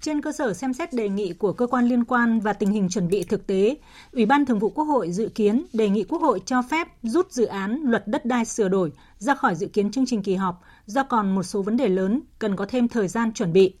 Trên 0.00 0.22
cơ 0.22 0.32
sở 0.32 0.54
xem 0.54 0.74
xét 0.74 0.92
đề 0.92 1.08
nghị 1.08 1.32
của 1.32 1.52
cơ 1.52 1.66
quan 1.66 1.88
liên 1.88 2.04
quan 2.04 2.40
và 2.40 2.52
tình 2.52 2.70
hình 2.70 2.88
chuẩn 2.88 3.08
bị 3.08 3.24
thực 3.24 3.46
tế, 3.46 3.76
Ủy 4.12 4.26
ban 4.26 4.46
Thường 4.46 4.58
vụ 4.58 4.70
Quốc 4.70 4.84
hội 4.84 5.12
dự 5.12 5.28
kiến 5.34 5.64
đề 5.72 5.88
nghị 5.88 6.04
Quốc 6.04 6.22
hội 6.22 6.40
cho 6.46 6.62
phép 6.62 6.88
rút 7.02 7.32
dự 7.32 7.44
án 7.44 7.80
luật 7.84 8.08
đất 8.08 8.24
đai 8.24 8.44
sửa 8.44 8.68
đổi 8.68 8.92
ra 9.18 9.34
khỏi 9.34 9.54
dự 9.54 9.66
kiến 9.66 9.90
chương 9.90 10.06
trình 10.06 10.22
kỳ 10.22 10.34
họp 10.34 10.62
do 10.86 11.02
còn 11.02 11.34
một 11.34 11.42
số 11.42 11.62
vấn 11.62 11.76
đề 11.76 11.88
lớn 11.88 12.20
cần 12.38 12.56
có 12.56 12.66
thêm 12.68 12.88
thời 12.88 13.08
gian 13.08 13.32
chuẩn 13.32 13.52
bị. 13.52 13.74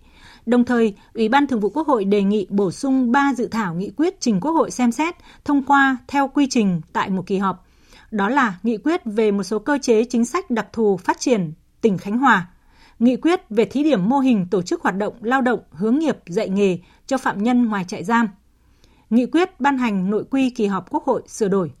Đồng 0.46 0.64
thời, 0.64 0.94
Ủy 1.14 1.28
ban 1.28 1.46
Thường 1.46 1.60
vụ 1.60 1.68
Quốc 1.68 1.86
hội 1.86 2.04
đề 2.04 2.22
nghị 2.22 2.46
bổ 2.50 2.70
sung 2.70 3.12
3 3.12 3.34
dự 3.36 3.46
thảo 3.46 3.74
nghị 3.74 3.90
quyết 3.96 4.20
trình 4.20 4.40
Quốc 4.40 4.52
hội 4.52 4.70
xem 4.70 4.92
xét 4.92 5.14
thông 5.44 5.62
qua 5.62 5.96
theo 6.08 6.28
quy 6.28 6.46
trình 6.50 6.80
tại 6.92 7.10
một 7.10 7.26
kỳ 7.26 7.38
họp. 7.38 7.66
Đó 8.10 8.28
là 8.28 8.58
nghị 8.62 8.76
quyết 8.76 9.00
về 9.04 9.30
một 9.30 9.42
số 9.42 9.58
cơ 9.58 9.78
chế 9.82 10.04
chính 10.04 10.24
sách 10.24 10.50
đặc 10.50 10.66
thù 10.72 10.96
phát 10.96 11.20
triển 11.20 11.52
tỉnh 11.80 11.98
Khánh 11.98 12.18
Hòa, 12.18 12.46
nghị 12.98 13.16
quyết 13.16 13.40
về 13.50 13.64
thí 13.64 13.84
điểm 13.84 14.08
mô 14.08 14.18
hình 14.18 14.46
tổ 14.50 14.62
chức 14.62 14.82
hoạt 14.82 14.96
động 14.96 15.14
lao 15.20 15.40
động 15.42 15.60
hướng 15.70 15.98
nghiệp 15.98 16.16
dạy 16.26 16.48
nghề 16.48 16.78
cho 17.06 17.18
phạm 17.18 17.42
nhân 17.42 17.68
ngoài 17.68 17.84
trại 17.88 18.04
giam, 18.04 18.28
nghị 19.10 19.26
quyết 19.26 19.60
ban 19.60 19.78
hành 19.78 20.10
nội 20.10 20.24
quy 20.30 20.50
kỳ 20.50 20.66
họp 20.66 20.90
Quốc 20.90 21.04
hội 21.04 21.22
sửa 21.26 21.48
đổi. 21.48 21.72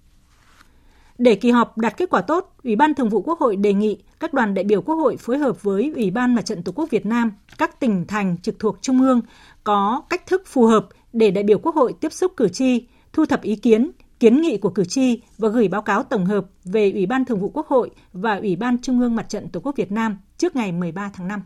Để 1.22 1.34
kỳ 1.34 1.50
họp 1.50 1.78
đạt 1.78 1.96
kết 1.96 2.10
quả 2.10 2.20
tốt, 2.20 2.54
Ủy 2.64 2.76
ban 2.76 2.94
Thường 2.94 3.08
vụ 3.08 3.22
Quốc 3.22 3.38
hội 3.40 3.56
đề 3.56 3.72
nghị 3.72 3.98
các 4.20 4.34
đoàn 4.34 4.54
đại 4.54 4.64
biểu 4.64 4.82
Quốc 4.82 4.94
hội 4.94 5.16
phối 5.16 5.38
hợp 5.38 5.62
với 5.62 5.92
Ủy 5.94 6.10
ban 6.10 6.34
Mặt 6.34 6.42
trận 6.42 6.62
Tổ 6.62 6.72
quốc 6.72 6.90
Việt 6.90 7.06
Nam, 7.06 7.32
các 7.58 7.80
tỉnh 7.80 8.06
thành 8.06 8.36
trực 8.42 8.58
thuộc 8.58 8.78
Trung 8.80 9.00
ương 9.00 9.20
có 9.64 10.02
cách 10.10 10.26
thức 10.26 10.42
phù 10.46 10.66
hợp 10.66 10.86
để 11.12 11.30
đại 11.30 11.44
biểu 11.44 11.58
Quốc 11.58 11.74
hội 11.74 11.94
tiếp 12.00 12.12
xúc 12.12 12.32
cử 12.36 12.48
tri, 12.48 12.86
thu 13.12 13.26
thập 13.26 13.42
ý 13.42 13.56
kiến, 13.56 13.90
kiến 14.20 14.40
nghị 14.40 14.56
của 14.56 14.70
cử 14.70 14.84
tri 14.84 15.22
và 15.38 15.48
gửi 15.48 15.68
báo 15.68 15.82
cáo 15.82 16.02
tổng 16.02 16.26
hợp 16.26 16.44
về 16.64 16.92
Ủy 16.92 17.06
ban 17.06 17.24
Thường 17.24 17.40
vụ 17.40 17.50
Quốc 17.54 17.66
hội 17.66 17.90
và 18.12 18.36
Ủy 18.36 18.56
ban 18.56 18.78
Trung 18.82 19.00
ương 19.00 19.16
Mặt 19.16 19.28
trận 19.28 19.48
Tổ 19.48 19.60
quốc 19.60 19.76
Việt 19.76 19.92
Nam 19.92 20.18
trước 20.38 20.56
ngày 20.56 20.72
13 20.72 21.10
tháng 21.14 21.28
5. 21.28 21.42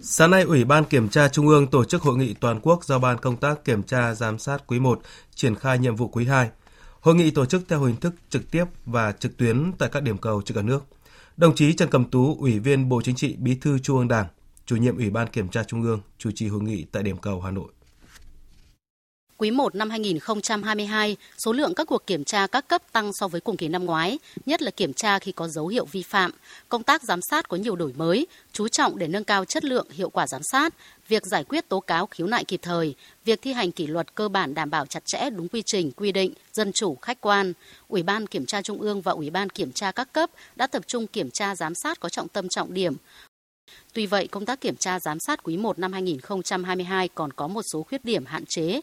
Sáng 0.00 0.30
nay, 0.30 0.42
Ủy 0.42 0.64
ban 0.64 0.84
Kiểm 0.84 1.08
tra 1.08 1.28
Trung 1.28 1.48
ương 1.48 1.66
tổ 1.66 1.84
chức 1.84 2.02
hội 2.02 2.16
nghị 2.16 2.34
toàn 2.34 2.60
quốc 2.62 2.84
giao 2.84 2.98
ban 2.98 3.18
công 3.18 3.36
tác 3.36 3.64
kiểm 3.64 3.82
tra 3.82 4.14
giám 4.14 4.38
sát 4.38 4.66
quý 4.66 4.80
1, 4.80 5.00
triển 5.34 5.54
khai 5.54 5.78
nhiệm 5.78 5.96
vụ 5.96 6.08
quý 6.08 6.24
2. 6.24 6.50
Hội 7.00 7.14
nghị 7.14 7.30
tổ 7.30 7.46
chức 7.46 7.68
theo 7.68 7.80
hình 7.82 7.96
thức 7.96 8.14
trực 8.28 8.50
tiếp 8.50 8.64
và 8.86 9.12
trực 9.12 9.36
tuyến 9.36 9.72
tại 9.78 9.88
các 9.92 10.02
điểm 10.02 10.18
cầu 10.18 10.42
trên 10.42 10.56
cả 10.56 10.62
nước. 10.62 10.84
Đồng 11.36 11.54
chí 11.54 11.72
Trần 11.72 11.90
Cẩm 11.90 12.04
Tú, 12.04 12.36
Ủy 12.40 12.58
viên 12.58 12.88
Bộ 12.88 13.02
Chính 13.02 13.14
trị, 13.14 13.36
Bí 13.38 13.54
thư 13.54 13.78
Trung 13.78 13.98
ương 13.98 14.08
Đảng, 14.08 14.26
chủ 14.66 14.76
nhiệm 14.76 14.96
Ủy 14.96 15.10
ban 15.10 15.28
Kiểm 15.28 15.48
tra 15.48 15.64
Trung 15.64 15.82
ương, 15.82 16.00
chủ 16.18 16.30
trì 16.34 16.48
hội 16.48 16.62
nghị 16.62 16.84
tại 16.92 17.02
điểm 17.02 17.16
cầu 17.16 17.40
Hà 17.40 17.50
Nội. 17.50 17.72
Quý 19.40 19.50
1 19.50 19.74
năm 19.74 19.90
2022, 19.90 21.16
số 21.38 21.52
lượng 21.52 21.74
các 21.74 21.86
cuộc 21.86 22.06
kiểm 22.06 22.24
tra 22.24 22.46
các 22.46 22.68
cấp 22.68 22.82
tăng 22.92 23.10
so 23.12 23.28
với 23.28 23.40
cùng 23.40 23.56
kỳ 23.56 23.68
năm 23.68 23.84
ngoái, 23.84 24.18
nhất 24.46 24.62
là 24.62 24.70
kiểm 24.70 24.92
tra 24.92 25.18
khi 25.18 25.32
có 25.32 25.48
dấu 25.48 25.66
hiệu 25.66 25.84
vi 25.84 26.02
phạm. 26.02 26.30
Công 26.68 26.82
tác 26.82 27.02
giám 27.02 27.20
sát 27.30 27.48
có 27.48 27.56
nhiều 27.56 27.76
đổi 27.76 27.92
mới, 27.96 28.26
chú 28.52 28.68
trọng 28.68 28.98
để 28.98 29.08
nâng 29.08 29.24
cao 29.24 29.44
chất 29.44 29.64
lượng, 29.64 29.86
hiệu 29.90 30.10
quả 30.10 30.26
giám 30.26 30.40
sát, 30.52 30.74
việc 31.08 31.26
giải 31.26 31.44
quyết 31.44 31.68
tố 31.68 31.80
cáo 31.80 32.06
khiếu 32.06 32.26
nại 32.26 32.44
kịp 32.44 32.60
thời, 32.62 32.94
việc 33.24 33.42
thi 33.42 33.52
hành 33.52 33.72
kỷ 33.72 33.86
luật 33.86 34.14
cơ 34.14 34.28
bản 34.28 34.54
đảm 34.54 34.70
bảo 34.70 34.86
chặt 34.86 35.02
chẽ 35.04 35.30
đúng 35.30 35.48
quy 35.48 35.62
trình, 35.66 35.92
quy 35.92 36.12
định, 36.12 36.32
dân 36.52 36.72
chủ, 36.72 36.96
khách 37.02 37.20
quan. 37.20 37.52
Ủy 37.88 38.02
ban 38.02 38.26
Kiểm 38.26 38.46
tra 38.46 38.62
Trung 38.62 38.80
ương 38.80 39.00
và 39.00 39.12
Ủy 39.12 39.30
ban 39.30 39.50
Kiểm 39.50 39.72
tra 39.72 39.92
các 39.92 40.12
cấp 40.12 40.30
đã 40.56 40.66
tập 40.66 40.82
trung 40.86 41.06
kiểm 41.06 41.30
tra 41.30 41.56
giám 41.56 41.74
sát 41.74 42.00
có 42.00 42.08
trọng 42.08 42.28
tâm 42.28 42.48
trọng 42.48 42.74
điểm, 42.74 42.94
Tuy 43.92 44.06
vậy, 44.06 44.26
công 44.26 44.46
tác 44.46 44.60
kiểm 44.60 44.76
tra 44.76 45.00
giám 45.00 45.18
sát 45.20 45.42
quý 45.42 45.56
1 45.56 45.78
năm 45.78 45.92
2022 45.92 47.08
còn 47.08 47.32
có 47.32 47.48
một 47.48 47.62
số 47.72 47.82
khuyết 47.82 48.04
điểm 48.04 48.24
hạn 48.26 48.44
chế, 48.46 48.80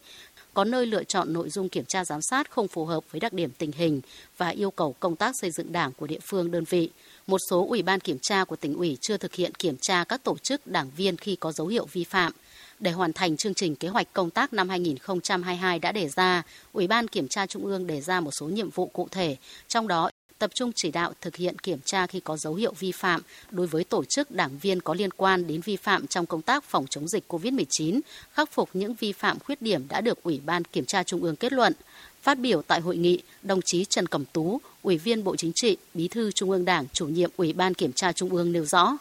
có 0.56 0.63
nơi 0.63 0.86
lựa 0.86 1.04
chọn 1.04 1.34
nội 1.34 1.50
dung 1.50 1.69
kiểm 1.69 1.86
tra 1.86 2.06
giám 2.06 2.22
sát 2.22 2.52
không 2.52 2.68
phù 2.68 2.86
hợp 2.86 3.04
với 3.12 3.19
đặc 3.19 3.34
điểm 3.34 3.50
tình 3.57 3.72
hình 3.72 4.02
và 4.38 4.50
yêu 4.50 4.72
cầu 4.72 4.96
công 5.00 5.16
tác 5.16 5.36
xây 5.42 5.52
dựng 5.52 5.72
đảng 5.72 5.94
của 5.94 6.07
địa 6.07 6.19
phương 6.22 6.52
đơn 6.52 6.63
vị. 6.63 6.90
Một 7.28 7.38
số 7.50 7.68
ủy 7.69 7.81
ban 7.81 8.00
kiểm 8.00 8.18
tra 8.21 8.44
của 8.44 8.56
tỉnh 8.56 8.76
ủy 8.76 8.97
chưa 9.02 9.18
thực 9.18 9.33
hiện 9.33 9.54
kiểm 9.54 9.78
tra 9.81 10.04
các 10.04 10.24
tổ 10.24 10.38
chức 10.38 10.68
đảng 10.68 10.90
viên 10.97 11.18
khi 11.18 11.35
có 11.35 11.52
dấu 11.52 11.68
hiệu 11.68 11.85
vi 11.92 12.04
phạm. 12.04 12.33
Để 12.80 12.92
hoàn 12.92 13.14
thành 13.14 13.38
chương 13.38 13.54
trình 13.54 13.76
kế 13.76 13.88
hoạch 13.88 14.14
công 14.14 14.30
tác 14.30 14.54
năm 14.54 14.69
2022 14.69 15.80
đã 15.80 15.92
đề 15.92 16.09
ra, 16.09 16.44
Ủy 16.74 16.88
ban 16.88 17.07
Kiểm 17.07 17.28
tra 17.28 17.45
Trung 17.45 17.66
ương 17.66 17.88
đề 17.88 18.02
ra 18.02 18.19
một 18.19 18.31
số 18.31 18.45
nhiệm 18.45 18.69
vụ 18.69 18.85
cụ 18.88 19.07
thể, 19.12 19.38
trong 19.68 19.88
đó 19.88 20.12
tập 20.39 20.51
trung 20.56 20.71
chỉ 20.75 20.92
đạo 20.92 21.11
thực 21.21 21.35
hiện 21.35 21.59
kiểm 21.59 21.80
tra 21.85 22.07
khi 22.07 22.19
có 22.19 22.37
dấu 22.37 22.54
hiệu 22.54 22.73
vi 22.80 22.92
phạm 22.92 23.21
đối 23.51 23.68
với 23.68 23.83
tổ 23.83 24.04
chức 24.04 24.31
đảng 24.31 24.57
viên 24.57 24.81
có 24.81 24.94
liên 24.94 25.11
quan 25.11 25.47
đến 25.47 25.61
vi 25.61 25.75
phạm 25.75 26.07
trong 26.07 26.25
công 26.25 26.42
tác 26.42 26.63
phòng 26.63 26.85
chống 26.89 27.07
dịch 27.07 27.23
COVID-19, 27.27 27.99
khắc 28.31 28.51
phục 28.51 28.69
những 28.73 28.94
vi 28.99 29.11
phạm 29.11 29.39
khuyết 29.39 29.61
điểm 29.61 29.87
đã 29.89 30.01
được 30.01 30.23
Ủy 30.23 30.42
ban 30.45 30.63
Kiểm 30.63 30.85
tra 30.85 31.04
Trung 31.04 31.21
ương 31.23 31.35
kết 31.35 31.54
luận. 31.54 31.73
Phát 32.21 32.39
biểu 32.39 32.61
tại 32.61 32.80
hội 32.80 32.97
nghị, 32.97 33.21
đồng 33.44 33.59
chí 33.65 33.85
Trần 33.85 34.07
Cẩm 34.07 34.25
Tú, 34.33 34.59
Ủy 34.83 34.97
viên 34.97 35.23
Bộ 35.23 35.35
Chính 35.35 35.51
trị, 35.56 35.77
Bí 35.94 36.07
thư 36.07 36.31
Trung 36.31 36.51
ương 36.51 36.65
Đảng, 36.65 36.85
chủ 36.94 37.07
nhiệm 37.07 37.30
Ủy 37.37 37.54
ban 37.54 37.73
Kiểm 37.73 37.92
tra 37.92 38.11
Trung 38.11 38.30
ương 38.30 38.51
nêu 38.51 38.65
rõ. 38.65 38.97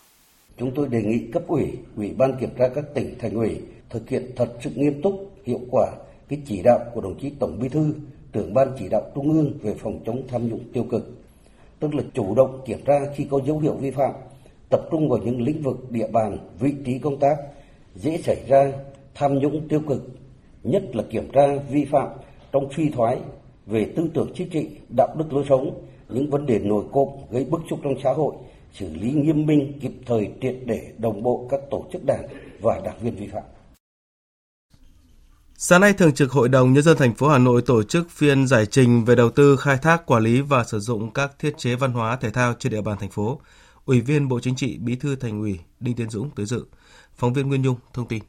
Chúng 0.58 0.72
tôi 0.74 0.88
đề 0.88 1.02
nghị 1.02 1.18
cấp 1.32 1.42
ủy, 1.46 1.64
Ủy 1.96 2.10
ban 2.18 2.36
Kiểm 2.40 2.50
tra 2.58 2.68
các 2.74 2.84
tỉnh, 2.94 3.18
thành 3.18 3.34
ủy 3.34 3.56
thực 3.90 4.08
hiện 4.08 4.30
thật 4.36 4.48
sự 4.64 4.70
nghiêm 4.74 5.02
túc, 5.02 5.32
hiệu 5.44 5.60
quả 5.70 5.92
cái 6.28 6.38
chỉ 6.46 6.62
đạo 6.64 6.78
của 6.94 7.00
đồng 7.00 7.20
chí 7.20 7.30
Tổng 7.40 7.58
Bí 7.62 7.68
thư, 7.68 7.94
trưởng 8.32 8.54
ban 8.54 8.68
chỉ 8.78 8.84
đạo 8.90 9.02
Trung 9.14 9.32
ương 9.32 9.58
về 9.62 9.74
phòng 9.82 10.00
chống 10.06 10.22
tham 10.28 10.48
nhũng 10.48 10.64
tiêu 10.72 10.86
cực 10.90 11.23
tức 11.80 11.94
là 11.94 12.02
chủ 12.14 12.34
động 12.34 12.60
kiểm 12.66 12.78
tra 12.86 13.00
khi 13.14 13.26
có 13.30 13.40
dấu 13.46 13.58
hiệu 13.58 13.74
vi 13.74 13.90
phạm, 13.90 14.12
tập 14.70 14.80
trung 14.90 15.08
vào 15.08 15.18
những 15.18 15.42
lĩnh 15.42 15.62
vực 15.62 15.90
địa 15.90 16.06
bàn, 16.06 16.38
vị 16.60 16.74
trí 16.84 16.98
công 16.98 17.18
tác 17.18 17.36
dễ 17.94 18.18
xảy 18.18 18.36
ra 18.48 18.72
tham 19.14 19.38
nhũng 19.38 19.68
tiêu 19.68 19.80
cực, 19.88 20.08
nhất 20.62 20.82
là 20.96 21.02
kiểm 21.10 21.30
tra 21.32 21.46
vi 21.70 21.84
phạm 21.84 22.08
trong 22.52 22.68
suy 22.76 22.88
thoái 22.88 23.18
về 23.66 23.86
tư 23.96 24.10
tưởng 24.14 24.30
chính 24.34 24.50
trị, 24.50 24.68
đạo 24.96 25.08
đức 25.18 25.32
lối 25.32 25.44
sống, 25.48 25.80
những 26.08 26.30
vấn 26.30 26.46
đề 26.46 26.58
nổi 26.58 26.84
cộm 26.92 27.08
gây 27.30 27.44
bức 27.44 27.60
xúc 27.70 27.78
trong 27.82 27.94
xã 28.02 28.12
hội, 28.12 28.34
xử 28.72 28.94
lý 28.94 29.12
nghiêm 29.12 29.46
minh 29.46 29.72
kịp 29.80 29.92
thời 30.06 30.30
triệt 30.40 30.56
để 30.64 30.80
đồng 30.98 31.22
bộ 31.22 31.46
các 31.50 31.60
tổ 31.70 31.84
chức 31.92 32.02
đảng 32.06 32.24
và 32.60 32.80
đảng 32.84 32.98
viên 33.00 33.14
vi 33.14 33.26
phạm. 33.26 33.42
Sáng 35.66 35.80
nay, 35.80 35.92
Thường 35.92 36.14
trực 36.14 36.32
Hội 36.32 36.48
đồng 36.48 36.72
Nhân 36.72 36.82
dân 36.82 36.96
thành 36.96 37.14
phố 37.14 37.28
Hà 37.28 37.38
Nội 37.38 37.62
tổ 37.62 37.82
chức 37.82 38.10
phiên 38.10 38.46
giải 38.46 38.66
trình 38.66 39.04
về 39.04 39.14
đầu 39.14 39.30
tư, 39.30 39.56
khai 39.56 39.76
thác, 39.76 40.06
quản 40.06 40.22
lý 40.22 40.40
và 40.40 40.64
sử 40.64 40.80
dụng 40.80 41.12
các 41.12 41.38
thiết 41.38 41.58
chế 41.58 41.74
văn 41.74 41.92
hóa 41.92 42.16
thể 42.16 42.30
thao 42.30 42.54
trên 42.58 42.72
địa 42.72 42.82
bàn 42.82 42.98
thành 43.00 43.10
phố. 43.10 43.40
Ủy 43.84 44.00
viên 44.00 44.28
Bộ 44.28 44.40
Chính 44.40 44.56
trị, 44.56 44.78
Bí 44.78 44.96
thư 44.96 45.16
Thành 45.16 45.40
ủy 45.40 45.58
Đinh 45.80 45.94
Tiến 45.94 46.10
Dũng 46.10 46.30
tới 46.30 46.46
dự. 46.46 46.64
Phóng 47.16 47.32
viên 47.32 47.48
Nguyên 47.48 47.62
Nhung 47.62 47.76
thông 47.92 48.08
tin. 48.08 48.22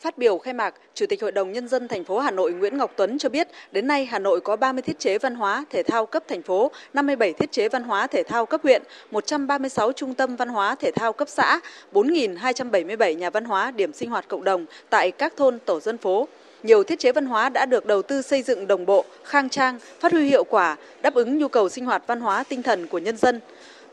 Phát 0.00 0.18
biểu 0.18 0.38
khai 0.38 0.54
mạc, 0.54 0.74
Chủ 0.94 1.06
tịch 1.06 1.22
Hội 1.22 1.32
đồng 1.32 1.52
Nhân 1.52 1.68
dân 1.68 1.88
thành 1.88 2.04
phố 2.04 2.18
Hà 2.18 2.30
Nội 2.30 2.52
Nguyễn 2.52 2.78
Ngọc 2.78 2.92
Tuấn 2.96 3.18
cho 3.18 3.28
biết, 3.28 3.48
đến 3.72 3.86
nay 3.86 4.04
Hà 4.04 4.18
Nội 4.18 4.40
có 4.40 4.56
30 4.56 4.82
thiết 4.82 4.98
chế 4.98 5.18
văn 5.18 5.34
hóa 5.34 5.64
thể 5.70 5.82
thao 5.82 6.06
cấp 6.06 6.24
thành 6.28 6.42
phố, 6.42 6.70
57 6.94 7.32
thiết 7.32 7.52
chế 7.52 7.68
văn 7.68 7.82
hóa 7.82 8.06
thể 8.06 8.22
thao 8.22 8.46
cấp 8.46 8.60
huyện, 8.62 8.82
136 9.10 9.92
trung 9.92 10.14
tâm 10.14 10.36
văn 10.36 10.48
hóa 10.48 10.74
thể 10.74 10.90
thao 10.90 11.12
cấp 11.12 11.28
xã, 11.28 11.60
4.277 11.92 13.12
nhà 13.16 13.30
văn 13.30 13.44
hóa 13.44 13.70
điểm 13.70 13.92
sinh 13.92 14.10
hoạt 14.10 14.28
cộng 14.28 14.44
đồng 14.44 14.66
tại 14.90 15.10
các 15.10 15.36
thôn 15.36 15.58
tổ 15.58 15.80
dân 15.80 15.98
phố. 15.98 16.28
Nhiều 16.62 16.84
thiết 16.84 16.98
chế 16.98 17.12
văn 17.12 17.26
hóa 17.26 17.48
đã 17.48 17.66
được 17.66 17.86
đầu 17.86 18.02
tư 18.02 18.22
xây 18.22 18.42
dựng 18.42 18.66
đồng 18.66 18.86
bộ, 18.86 19.04
khang 19.24 19.48
trang, 19.48 19.78
phát 20.00 20.12
huy 20.12 20.28
hiệu 20.28 20.44
quả, 20.44 20.76
đáp 21.02 21.14
ứng 21.14 21.38
nhu 21.38 21.48
cầu 21.48 21.68
sinh 21.68 21.84
hoạt 21.84 22.02
văn 22.06 22.20
hóa 22.20 22.44
tinh 22.48 22.62
thần 22.62 22.86
của 22.86 22.98
nhân 22.98 23.16
dân. 23.16 23.40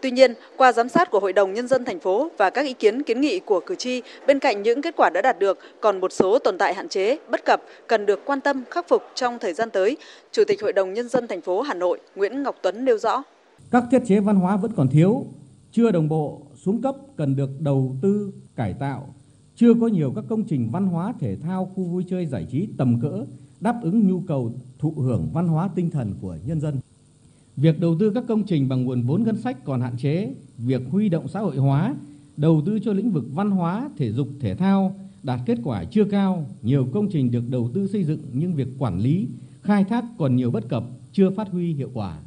Tuy 0.04 0.12
nhiên, 0.12 0.34
qua 0.58 0.72
giám 0.72 0.90
sát 0.90 1.12
của 1.12 1.20
Hội 1.20 1.34
đồng 1.34 1.54
Nhân 1.54 1.68
dân 1.68 1.86
thành 1.86 2.00
phố 2.00 2.30
và 2.38 2.50
các 2.50 2.66
ý 2.66 2.74
kiến 2.74 3.04
kiến 3.04 3.22
nghị 3.22 3.40
của 3.40 3.60
cử 3.66 3.76
tri, 3.76 4.02
bên 4.28 4.40
cạnh 4.40 4.64
những 4.64 4.82
kết 4.82 4.96
quả 4.98 5.10
đã 5.10 5.22
đạt 5.22 5.40
được, 5.40 5.60
còn 5.82 6.00
một 6.00 6.12
số 6.12 6.40
tồn 6.40 6.58
tại 6.58 6.74
hạn 6.74 6.90
chế, 6.90 7.18
bất 7.32 7.46
cập 7.46 7.62
cần 7.88 8.06
được 8.06 8.20
quan 8.26 8.42
tâm 8.42 8.64
khắc 8.70 8.86
phục 8.90 9.02
trong 9.16 9.40
thời 9.40 9.54
gian 9.54 9.70
tới. 9.70 9.98
Chủ 10.32 10.44
tịch 10.48 10.62
Hội 10.62 10.74
đồng 10.74 10.94
Nhân 10.94 11.10
dân 11.10 11.28
thành 11.28 11.42
phố 11.42 11.62
Hà 11.62 11.74
Nội 11.74 12.00
Nguyễn 12.16 12.44
Ngọc 12.44 12.56
Tuấn 12.64 12.86
nêu 12.86 12.98
rõ. 12.98 13.24
Các 13.72 13.84
thiết 13.92 14.00
chế 14.06 14.20
văn 14.20 14.36
hóa 14.36 14.58
vẫn 14.58 14.72
còn 14.76 14.88
thiếu, 14.88 15.26
chưa 15.72 15.92
đồng 15.92 16.10
bộ, 16.10 16.42
xuống 16.56 16.82
cấp 16.82 16.96
cần 17.18 17.36
được 17.36 17.50
đầu 17.60 17.96
tư, 18.02 18.32
cải 18.56 18.74
tạo. 18.80 19.14
Chưa 19.56 19.74
có 19.82 19.88
nhiều 19.88 20.12
các 20.16 20.24
công 20.30 20.44
trình 20.44 20.70
văn 20.72 20.86
hóa 20.86 21.14
thể 21.20 21.36
thao, 21.44 21.72
khu 21.76 21.84
vui 21.84 22.06
chơi 22.10 22.26
giải 22.26 22.48
trí 22.52 22.68
tầm 22.78 23.00
cỡ, 23.02 23.26
đáp 23.60 23.76
ứng 23.84 24.08
nhu 24.08 24.22
cầu 24.28 24.54
thụ 24.80 24.94
hưởng 24.98 25.30
văn 25.34 25.48
hóa 25.48 25.70
tinh 25.76 25.90
thần 25.90 26.14
của 26.22 26.38
nhân 26.46 26.62
dân. 26.62 26.80
Việc 27.58 27.80
đầu 27.80 27.96
tư 28.00 28.12
các 28.16 28.24
công 28.28 28.44
trình 28.44 28.70
bằng 28.70 28.84
nguồn 28.84 29.02
vốn 29.02 29.24
ngân 29.24 29.38
sách 29.38 29.66
còn 29.66 29.82
hạn 29.82 29.98
chế, 29.98 30.34
việc 30.58 30.82
huy 30.92 31.10
động 31.10 31.28
xã 31.28 31.40
hội 31.40 31.58
hóa, 31.58 31.96
đầu 32.38 32.62
tư 32.66 32.80
cho 32.80 32.94
lĩnh 32.94 33.12
vực 33.12 33.26
văn 33.34 33.52
hóa, 33.52 33.90
thể 33.98 34.12
dục, 34.12 34.28
thể 34.40 34.56
thao 34.56 34.96
đạt 35.24 35.40
kết 35.46 35.58
quả 35.64 35.84
chưa 35.84 36.06
cao, 36.06 36.46
nhiều 36.62 36.88
công 36.94 37.10
trình 37.10 37.32
được 37.32 37.50
đầu 37.50 37.70
tư 37.74 37.88
xây 37.88 38.04
dựng 38.04 38.20
nhưng 38.34 38.54
việc 38.54 38.68
quản 38.80 39.00
lý, 39.00 39.28
khai 39.62 39.84
thác 39.84 40.06
còn 40.18 40.36
nhiều 40.36 40.52
bất 40.52 40.70
cập, 40.70 40.84
chưa 41.12 41.30
phát 41.30 41.50
huy 41.50 41.74
hiệu 41.74 41.90
quả. 41.94 42.20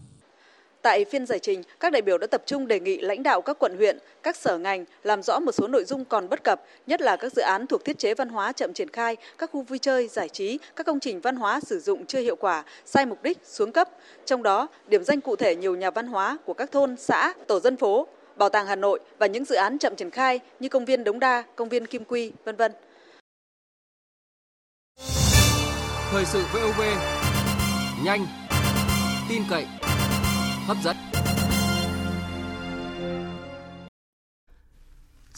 Tại 0.87 1.05
phiên 1.05 1.27
giải 1.27 1.39
trình, 1.39 1.63
các 1.81 1.93
đại 1.93 2.03
biểu 2.03 2.19
đã 2.19 2.27
tập 2.27 2.43
trung 2.47 2.67
đề 2.67 2.81
nghị 2.81 3.01
lãnh 3.01 3.23
đạo 3.23 3.41
các 3.41 3.57
quận 3.59 3.77
huyện, 3.77 3.99
các 4.23 4.37
sở 4.37 4.59
ngành 4.59 4.85
làm 5.03 5.23
rõ 5.23 5.41
một 5.41 5.53
số 5.53 5.69
nội 5.69 5.85
dung 5.85 6.05
còn 6.05 6.29
bất 6.29 6.45
cập, 6.45 6.63
nhất 6.87 7.01
là 7.01 7.17
các 7.17 7.33
dự 7.33 7.43
án 7.43 7.67
thuộc 7.67 7.85
thiết 7.85 7.99
chế 7.99 8.15
văn 8.15 8.29
hóa 8.29 8.53
chậm 8.53 8.73
triển 8.73 8.91
khai, 8.91 9.17
các 9.39 9.51
khu 9.53 9.63
vui 9.63 9.79
chơi, 9.79 10.09
giải 10.09 10.29
trí, 10.29 10.59
các 10.77 10.87
công 10.87 11.01
trình 11.01 11.21
văn 11.21 11.37
hóa 11.37 11.61
sử 11.61 11.81
dụng 11.81 12.07
chưa 12.07 12.21
hiệu 12.21 12.37
quả, 12.37 12.65
sai 12.85 13.07
mục 13.07 13.23
đích, 13.23 13.39
xuống 13.45 13.73
cấp. 13.73 13.89
Trong 14.25 14.43
đó, 14.43 14.69
điểm 14.89 15.05
danh 15.05 15.21
cụ 15.21 15.37
thể 15.37 15.57
nhiều 15.57 15.77
nhà 15.77 15.91
văn 15.91 16.07
hóa 16.07 16.39
của 16.45 16.55
các 16.55 16.73
thôn, 16.73 16.97
xã, 16.97 17.33
tổ 17.47 17.61
dân 17.61 17.77
phố, 17.77 18.07
Bảo 18.37 18.49
tàng 18.49 18.67
Hà 18.67 18.77
Nội 18.77 19.01
và 19.19 19.27
những 19.27 19.45
dự 19.45 19.55
án 19.55 19.79
chậm 19.79 19.97
triển 19.97 20.11
khai 20.11 20.41
như 20.61 20.69
công 20.69 20.85
viên 20.85 21.05
Đống 21.05 21.19
Đa, 21.19 21.45
công 21.57 21.69
viên 21.69 21.87
Kim 21.87 22.05
Quy, 22.05 22.33
vân 22.45 22.57
vân. 22.57 22.73
Thời 26.11 26.25
sự 26.25 26.43
VOV 26.53 26.81
nhanh, 28.05 28.27
tin 29.29 29.43
cậy, 29.51 29.67
hấp 30.67 30.77
dẫn. 30.83 30.97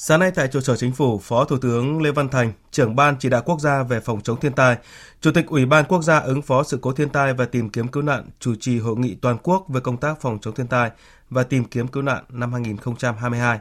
Sáng 0.01 0.21
nay 0.21 0.31
tại 0.35 0.49
trụ 0.49 0.61
sở 0.61 0.77
chính 0.77 0.93
phủ, 0.93 1.19
Phó 1.19 1.45
Thủ 1.45 1.59
tướng 1.59 2.03
Lê 2.03 2.11
Văn 2.11 2.29
Thành, 2.29 2.53
trưởng 2.71 2.97
ban 2.97 3.17
chỉ 3.19 3.29
đạo 3.29 3.43
quốc 3.45 3.61
gia 3.61 3.83
về 3.83 4.01
phòng 4.01 4.21
chống 4.21 4.41
thiên 4.41 4.53
tai, 4.53 4.77
Chủ 5.21 5.31
tịch 5.33 5.47
Ủy 5.47 5.67
ban 5.67 5.85
quốc 5.85 6.03
gia 6.03 6.19
ứng 6.19 6.43
phó 6.43 6.63
sự 6.63 6.79
cố 6.83 6.93
thiên 6.93 7.09
tai 7.09 7.35
và 7.35 7.45
tìm 7.45 7.71
kiếm 7.71 7.89
cứu 7.89 8.03
nạn 8.03 8.25
chủ 8.41 8.55
trì 8.61 8.79
hội 8.79 8.97
nghị 8.97 9.15
toàn 9.15 9.39
quốc 9.43 9.67
về 9.69 9.81
công 9.81 9.97
tác 9.97 10.21
phòng 10.21 10.39
chống 10.41 10.55
thiên 10.55 10.67
tai 10.67 10.91
và 11.31 11.43
tìm 11.43 11.65
kiếm 11.65 11.89
cứu 11.89 12.03
nạn 12.03 12.25
năm 12.29 12.53
2022. 12.53 13.61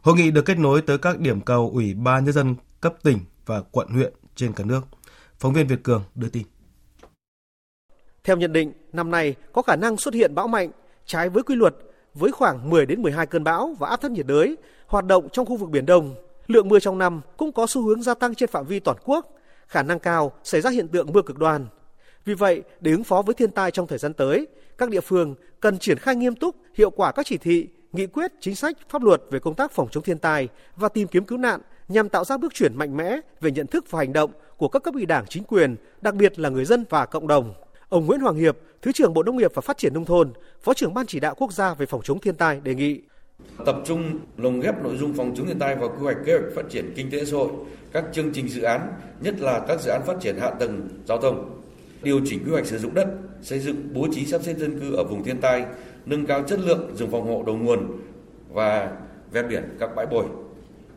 Hội 0.00 0.16
nghị 0.16 0.30
được 0.30 0.42
kết 0.42 0.58
nối 0.58 0.82
tới 0.82 0.98
các 0.98 1.18
điểm 1.18 1.40
cầu 1.40 1.70
Ủy 1.74 1.94
ban 1.94 2.24
nhân 2.24 2.34
dân 2.34 2.54
cấp 2.80 2.94
tỉnh 3.02 3.18
và 3.46 3.62
quận 3.70 3.88
huyện 3.88 4.12
trên 4.34 4.52
cả 4.52 4.64
nước. 4.64 4.80
Phóng 5.38 5.52
viên 5.52 5.66
Việt 5.66 5.82
Cường 5.82 6.02
đưa 6.14 6.28
tin. 6.28 6.46
Theo 8.24 8.36
nhận 8.36 8.52
định, 8.52 8.72
năm 8.92 9.10
nay 9.10 9.34
có 9.52 9.62
khả 9.62 9.76
năng 9.76 9.96
xuất 9.96 10.14
hiện 10.14 10.34
bão 10.34 10.48
mạnh 10.48 10.70
trái 11.06 11.28
với 11.28 11.42
quy 11.42 11.54
luật 11.54 11.74
với 12.14 12.32
khoảng 12.32 12.70
10 12.70 12.86
đến 12.86 13.02
12 13.02 13.26
cơn 13.26 13.44
bão 13.44 13.74
và 13.78 13.88
áp 13.88 14.00
thấp 14.00 14.10
nhiệt 14.10 14.26
đới 14.26 14.56
hoạt 14.86 15.04
động 15.04 15.28
trong 15.32 15.46
khu 15.46 15.56
vực 15.56 15.70
Biển 15.70 15.86
Đông. 15.86 16.14
Lượng 16.46 16.68
mưa 16.68 16.80
trong 16.80 16.98
năm 16.98 17.20
cũng 17.36 17.52
có 17.52 17.66
xu 17.66 17.82
hướng 17.82 18.02
gia 18.02 18.14
tăng 18.14 18.34
trên 18.34 18.48
phạm 18.48 18.66
vi 18.66 18.80
toàn 18.80 18.96
quốc, 19.04 19.26
khả 19.66 19.82
năng 19.82 19.98
cao 19.98 20.32
xảy 20.44 20.60
ra 20.60 20.70
hiện 20.70 20.88
tượng 20.88 21.12
mưa 21.12 21.22
cực 21.22 21.38
đoan. 21.38 21.66
Vì 22.24 22.34
vậy, 22.34 22.62
để 22.80 22.90
ứng 22.90 23.04
phó 23.04 23.22
với 23.22 23.34
thiên 23.34 23.50
tai 23.50 23.70
trong 23.70 23.86
thời 23.86 23.98
gian 23.98 24.14
tới, 24.14 24.46
các 24.78 24.90
địa 24.90 25.00
phương 25.00 25.34
cần 25.60 25.78
triển 25.78 25.98
khai 25.98 26.16
nghiêm 26.16 26.34
túc, 26.34 26.56
hiệu 26.74 26.90
quả 26.90 27.12
các 27.12 27.26
chỉ 27.26 27.38
thị, 27.38 27.68
nghị 27.92 28.06
quyết, 28.06 28.32
chính 28.40 28.54
sách, 28.54 28.76
pháp 28.88 29.02
luật 29.02 29.22
về 29.30 29.38
công 29.38 29.54
tác 29.54 29.72
phòng 29.72 29.88
chống 29.90 30.02
thiên 30.02 30.18
tai 30.18 30.48
và 30.76 30.88
tìm 30.88 31.08
kiếm 31.08 31.24
cứu 31.24 31.38
nạn 31.38 31.60
nhằm 31.88 32.08
tạo 32.08 32.24
ra 32.24 32.36
bước 32.36 32.54
chuyển 32.54 32.76
mạnh 32.76 32.96
mẽ 32.96 33.20
về 33.40 33.50
nhận 33.50 33.66
thức 33.66 33.90
và 33.90 33.98
hành 33.98 34.12
động 34.12 34.30
của 34.56 34.68
các 34.68 34.82
cấp 34.82 34.94
ủy 34.94 35.06
Đảng, 35.06 35.26
chính 35.26 35.44
quyền, 35.44 35.76
đặc 36.00 36.14
biệt 36.14 36.38
là 36.38 36.48
người 36.48 36.64
dân 36.64 36.84
và 36.90 37.06
cộng 37.06 37.26
đồng. 37.26 37.54
Ông 37.88 38.06
Nguyễn 38.06 38.20
Hoàng 38.20 38.36
Hiệp, 38.36 38.56
Thứ 38.82 38.92
trưởng 38.92 39.14
Bộ 39.14 39.22
Nông 39.22 39.36
nghiệp 39.36 39.50
và 39.54 39.60
Phát 39.60 39.78
triển 39.78 39.94
nông 39.94 40.04
thôn, 40.04 40.32
Phó 40.62 40.74
trưởng 40.74 40.94
Ban 40.94 41.06
chỉ 41.06 41.20
đạo 41.20 41.34
quốc 41.38 41.52
gia 41.52 41.74
về 41.74 41.86
phòng 41.86 42.00
chống 42.04 42.20
thiên 42.20 42.34
tai 42.34 42.60
đề 42.60 42.74
nghị. 42.74 43.00
Tập 43.66 43.76
trung 43.84 44.18
lồng 44.36 44.60
ghép 44.60 44.82
nội 44.82 44.96
dung 44.96 45.12
phòng 45.12 45.34
chống 45.36 45.46
thiên 45.46 45.58
tai 45.58 45.76
vào 45.76 45.88
quy 45.88 46.02
hoạch 46.02 46.16
kế 46.26 46.38
hoạch 46.38 46.52
phát 46.54 46.62
triển 46.70 46.92
kinh 46.96 47.10
tế 47.10 47.24
xã 47.24 47.36
hội, 47.36 47.50
các 47.92 48.04
chương 48.12 48.32
trình 48.32 48.48
dự 48.48 48.62
án, 48.62 48.92
nhất 49.20 49.40
là 49.40 49.64
các 49.68 49.80
dự 49.80 49.90
án 49.90 50.02
phát 50.06 50.16
triển 50.20 50.36
hạ 50.38 50.50
tầng 50.50 50.88
giao 51.06 51.18
thông, 51.20 51.60
điều 52.02 52.20
chỉnh 52.26 52.44
quy 52.44 52.50
hoạch 52.50 52.66
sử 52.66 52.78
dụng 52.78 52.94
đất, 52.94 53.08
xây 53.42 53.58
dựng 53.58 53.76
bố 53.92 54.06
trí 54.12 54.26
sắp 54.26 54.42
xếp 54.42 54.54
dân 54.58 54.80
cư 54.80 54.94
ở 54.96 55.04
vùng 55.04 55.24
thiên 55.24 55.40
tai, 55.40 55.64
nâng 56.06 56.26
cao 56.26 56.42
chất 56.42 56.60
lượng 56.60 56.96
rừng 56.96 57.10
phòng 57.10 57.26
hộ 57.26 57.42
đầu 57.46 57.56
nguồn 57.56 58.00
và 58.52 58.92
ven 59.32 59.48
biển 59.48 59.76
các 59.80 59.90
bãi 59.96 60.06
bồi, 60.06 60.24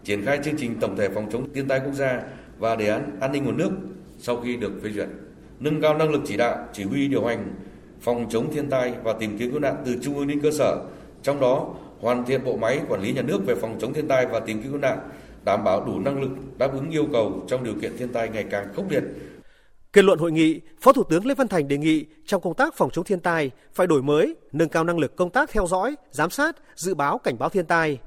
triển 0.04 0.26
khai 0.26 0.40
chương 0.44 0.58
trình 0.58 0.80
tổng 0.80 0.98
thể 0.98 1.10
phòng 1.10 1.30
chống 1.32 1.54
thiên 1.54 1.68
tai 1.68 1.82
quốc 1.86 1.94
gia 1.94 2.22
và 2.58 2.76
đề 2.76 2.88
án 2.88 3.18
an 3.20 3.32
ninh 3.32 3.46
nguồn 3.46 3.58
nước 3.58 3.72
sau 4.20 4.42
khi 4.42 4.56
được 4.56 4.72
phê 4.84 4.90
duyệt, 4.90 5.08
nâng 5.60 5.82
cao 5.82 5.98
năng 5.98 6.12
lực 6.12 6.22
chỉ 6.26 6.38
đạo, 6.38 6.68
chỉ 6.74 6.84
huy 6.84 7.08
điều 7.08 7.26
hành 7.26 7.56
phòng 8.02 8.26
chống 8.30 8.54
thiên 8.54 8.70
tai 8.70 8.94
và 9.04 9.14
tìm 9.14 9.38
kiếm 9.38 9.52
cứu 9.52 9.60
nạn 9.60 9.76
từ 9.86 9.96
trung 10.02 10.18
ương 10.18 10.28
đến 10.28 10.42
cơ 10.42 10.52
sở, 10.52 10.86
trong 11.24 11.42
đó 11.42 11.76
hoàn 12.00 12.26
thiện 12.26 12.44
bộ 12.44 12.58
máy 12.58 12.80
quản 12.90 13.02
lý 13.02 13.14
nhà 13.14 13.22
nước 13.22 13.40
về 13.46 13.56
phòng 13.56 13.78
chống 13.80 13.94
thiên 13.94 14.08
tai 14.08 14.26
và 14.26 14.40
tìm 14.40 14.62
kiếm 14.62 14.72
cứu 14.72 14.82
nạn, 14.82 15.00
đảm 15.46 15.64
bảo 15.64 15.86
đủ 15.86 16.00
năng 16.00 16.22
lực 16.22 16.30
đáp 16.58 16.74
ứng 16.74 16.90
yêu 16.90 17.08
cầu 17.14 17.46
trong 17.48 17.64
điều 17.64 17.74
kiện 17.82 17.98
thiên 17.98 18.14
tai 18.14 18.30
ngày 18.30 18.46
càng 18.52 18.74
khốc 18.76 18.92
liệt. 18.92 19.04
Kết 19.94 20.06
luận 20.06 20.20
hội 20.20 20.32
nghị, 20.32 20.62
Phó 20.82 20.94
Thủ 20.94 21.04
tướng 21.04 21.26
Lê 21.26 21.36
Văn 21.36 21.48
Thành 21.48 21.68
đề 21.68 21.78
nghị 21.78 22.06
trong 22.26 22.42
công 22.42 22.54
tác 22.54 22.76
phòng 22.76 22.90
chống 22.90 23.06
thiên 23.06 23.20
tai 23.20 23.52
phải 23.74 23.88
đổi 23.88 24.02
mới, 24.02 24.36
nâng 24.52 24.70
cao 24.70 24.84
năng 24.84 25.00
lực 25.00 25.16
công 25.16 25.30
tác 25.30 25.50
theo 25.50 25.68
dõi, 25.68 25.96
giám 26.12 26.30
sát, 26.30 26.56
dự 26.76 26.96
báo 26.96 27.18
cảnh 27.18 27.36
báo 27.40 27.50
thiên 27.50 27.66
tai. 27.66 28.00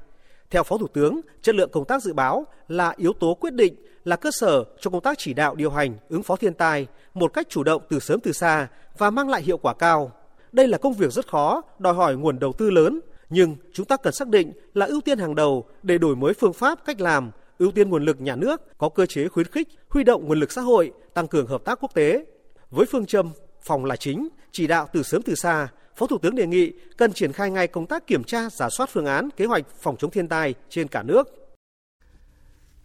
Theo 0.49 0.63
Phó 0.63 0.77
Thủ 0.77 0.87
tướng, 0.87 1.21
chất 1.41 1.55
lượng 1.55 1.69
công 1.71 1.85
tác 1.85 2.03
dự 2.03 2.13
báo 2.13 2.47
là 2.67 2.93
yếu 2.97 3.13
tố 3.13 3.33
quyết 3.33 3.53
định, 3.53 3.75
là 4.05 4.15
cơ 4.15 4.31
sở 4.31 4.63
cho 4.81 4.91
công 4.91 5.01
tác 5.01 5.17
chỉ 5.17 5.33
đạo 5.33 5.55
điều 5.55 5.71
hành, 5.71 5.97
ứng 6.09 6.23
phó 6.23 6.35
thiên 6.35 6.53
tai 6.53 6.87
một 7.13 7.33
cách 7.33 7.47
chủ 7.49 7.63
động 7.63 7.81
từ 7.89 7.99
sớm 7.99 8.19
từ 8.19 8.31
xa 8.31 8.67
và 8.97 9.09
mang 9.09 9.29
lại 9.29 9.41
hiệu 9.41 9.57
quả 9.57 9.73
cao. 9.73 10.11
Đây 10.51 10.67
là 10.67 10.77
công 10.77 10.93
việc 10.93 11.11
rất 11.11 11.27
khó, 11.27 11.61
đòi 11.79 11.93
hỏi 11.93 12.15
nguồn 12.15 12.39
đầu 12.39 12.53
tư 12.53 12.69
lớn, 12.69 12.99
nhưng 13.29 13.55
chúng 13.73 13.85
ta 13.85 13.97
cần 13.97 14.13
xác 14.13 14.27
định 14.27 14.53
là 14.73 14.85
ưu 14.85 15.01
tiên 15.01 15.19
hàng 15.19 15.35
đầu 15.35 15.65
để 15.83 15.97
đổi 15.97 16.15
mới 16.15 16.33
phương 16.33 16.53
pháp 16.53 16.85
cách 16.85 17.01
làm, 17.01 17.31
ưu 17.57 17.71
tiên 17.71 17.89
nguồn 17.89 18.05
lực 18.05 18.21
nhà 18.21 18.35
nước, 18.35 18.77
có 18.77 18.89
cơ 18.89 19.05
chế 19.05 19.27
khuyến 19.27 19.47
khích, 19.47 19.67
huy 19.89 20.03
động 20.03 20.27
nguồn 20.27 20.39
lực 20.39 20.51
xã 20.51 20.61
hội, 20.61 20.91
tăng 21.13 21.27
cường 21.27 21.47
hợp 21.47 21.65
tác 21.65 21.79
quốc 21.81 21.93
tế. 21.93 22.25
Với 22.71 22.85
phương 22.85 23.05
châm 23.05 23.29
phòng 23.61 23.85
là 23.85 23.95
chính, 23.95 24.27
chỉ 24.51 24.67
đạo 24.67 24.87
từ 24.93 25.03
sớm 25.03 25.21
từ 25.21 25.35
xa, 25.35 25.67
Phó 25.95 26.07
Thủ 26.07 26.17
tướng 26.17 26.35
đề 26.35 26.47
nghị 26.47 26.71
cần 26.97 27.13
triển 27.13 27.33
khai 27.33 27.51
ngay 27.51 27.67
công 27.67 27.85
tác 27.85 28.07
kiểm 28.07 28.23
tra, 28.23 28.49
giả 28.49 28.69
soát 28.69 28.89
phương 28.89 29.05
án, 29.05 29.29
kế 29.37 29.45
hoạch 29.45 29.65
phòng 29.81 29.97
chống 29.97 30.11
thiên 30.11 30.27
tai 30.27 30.53
trên 30.69 30.87
cả 30.87 31.03
nước. 31.03 31.42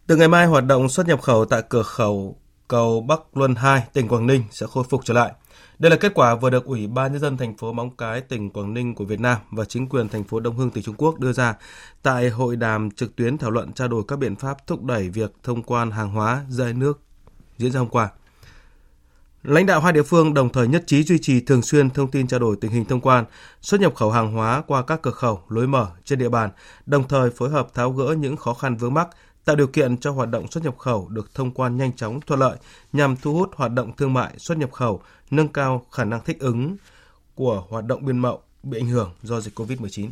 Từ 0.09 0.17
ngày 0.17 0.29
mai, 0.29 0.47
hoạt 0.47 0.67
động 0.67 0.89
xuất 0.89 1.07
nhập 1.07 1.23
khẩu 1.23 1.45
tại 1.45 1.63
cửa 1.69 1.83
khẩu 1.83 2.37
cầu 2.69 3.01
Bắc 3.01 3.37
Luân 3.37 3.55
2, 3.55 3.83
tỉnh 3.93 4.09
Quảng 4.09 4.27
Ninh 4.27 4.45
sẽ 4.51 4.67
khôi 4.71 4.85
phục 4.91 5.05
trở 5.05 5.15
lại. 5.15 5.33
Đây 5.79 5.91
là 5.91 5.97
kết 5.97 6.15
quả 6.15 6.35
vừa 6.35 6.51
được 6.51 6.65
Ủy 6.65 6.87
ban 6.87 7.13
nhân 7.13 7.21
dân 7.21 7.37
thành 7.37 7.57
phố 7.57 7.73
Móng 7.73 7.97
Cái, 7.97 8.21
tỉnh 8.21 8.51
Quảng 8.51 8.75
Ninh 8.75 8.95
của 8.95 9.05
Việt 9.05 9.21
Nam 9.21 9.39
và 9.51 9.65
chính 9.65 9.89
quyền 9.89 10.09
thành 10.09 10.25
phố 10.25 10.41
Đông 10.41 10.57
Hưng, 10.57 10.71
tỉnh 10.71 10.85
Trung 10.85 10.95
Quốc 10.99 11.19
đưa 11.19 11.33
ra 11.33 11.55
tại 12.03 12.29
hội 12.29 12.57
đàm 12.57 12.91
trực 12.91 13.17
tuyến 13.17 13.39
thảo 13.39 13.51
luận 13.51 13.73
trao 13.73 13.89
đổi 13.89 14.03
các 14.09 14.19
biện 14.19 14.37
pháp 14.37 14.67
thúc 14.67 14.85
đẩy 14.85 15.09
việc 15.09 15.33
thông 15.43 15.63
quan 15.63 15.91
hàng 15.91 16.11
hóa 16.11 16.45
giữa 16.49 16.73
nước 16.73 17.01
diễn 17.59 17.73
ra 17.73 17.81
hôm 17.81 17.89
qua. 17.89 18.09
Lãnh 19.43 19.67
đạo 19.67 19.81
hai 19.81 19.93
địa 19.93 20.03
phương 20.03 20.35
đồng 20.35 20.53
thời 20.53 20.69
nhất 20.69 20.85
trí 20.87 21.03
duy 21.03 21.19
trì 21.19 21.41
thường 21.41 21.63
xuyên 21.63 21.91
thông 21.91 22.11
tin 22.11 22.27
trao 22.27 22.41
đổi 22.41 22.57
tình 22.61 22.71
hình 22.71 22.85
thông 22.85 23.01
quan, 23.01 23.25
xuất 23.61 23.81
nhập 23.81 23.95
khẩu 23.95 24.11
hàng 24.11 24.33
hóa 24.33 24.63
qua 24.67 24.83
các 24.83 25.03
cửa 25.03 25.11
khẩu, 25.11 25.43
lối 25.49 25.67
mở 25.67 25.87
trên 26.05 26.19
địa 26.19 26.29
bàn, 26.29 26.51
đồng 26.87 27.09
thời 27.09 27.31
phối 27.31 27.51
hợp 27.51 27.75
tháo 27.75 27.93
gỡ 27.93 28.15
những 28.19 28.37
khó 28.37 28.55
khăn 28.55 28.77
vướng 28.77 28.95
mắc, 28.95 29.09
tạo 29.49 29.57
điều 29.57 29.67
kiện 29.67 29.97
cho 29.97 30.11
hoạt 30.11 30.31
động 30.31 30.51
xuất 30.51 30.65
nhập 30.65 30.79
khẩu 30.79 31.09
được 31.09 31.35
thông 31.35 31.51
quan 31.51 31.77
nhanh 31.77 31.93
chóng 31.97 32.21
thuận 32.21 32.41
lợi 32.41 32.57
nhằm 32.93 33.17
thu 33.17 33.35
hút 33.35 33.51
hoạt 33.57 33.73
động 33.73 33.97
thương 33.97 34.13
mại 34.13 34.39
xuất 34.39 34.59
nhập 34.59 34.73
khẩu, 34.73 35.01
nâng 35.31 35.49
cao 35.49 35.87
khả 35.93 36.05
năng 36.05 36.25
thích 36.25 36.41
ứng 36.41 36.77
của 37.35 37.65
hoạt 37.69 37.85
động 37.85 38.05
biên 38.05 38.19
mậu 38.19 38.43
bị 38.63 38.79
ảnh 38.79 38.87
hưởng 38.87 39.11
do 39.23 39.41
dịch 39.41 39.59
COVID-19. 39.59 40.09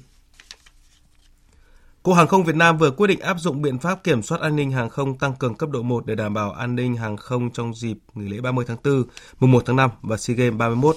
Cục 2.03 2.15
Hàng 2.15 2.27
không 2.27 2.45
Việt 2.45 2.57
Nam 2.57 2.79
vừa 2.79 2.91
quyết 2.91 3.07
định 3.07 3.21
áp 3.21 3.41
dụng 3.41 3.63
biện 3.63 3.79
pháp 3.79 4.05
kiểm 4.05 4.23
soát 4.23 4.41
an 4.41 4.57
ninh 4.57 4.71
hàng 4.71 4.91
không 4.91 5.19
tăng 5.19 5.35
cường 5.35 5.55
cấp 5.55 5.71
độ 5.71 5.83
1 5.83 6.07
để 6.07 6.15
đảm 6.15 6.35
bảo 6.35 6.53
an 6.53 6.77
ninh 6.77 6.97
hàng 6.97 7.17
không 7.17 7.51
trong 7.51 7.75
dịp 7.75 7.99
nghỉ 8.15 8.29
lễ 8.29 8.41
30 8.41 8.65
tháng 8.69 8.79
4, 8.85 9.03
mùng 9.39 9.51
1 9.51 9.63
tháng 9.67 9.77
5 9.77 9.91
và 10.03 10.17
SEA 10.17 10.37
Games 10.37 10.59
31. 10.59 10.97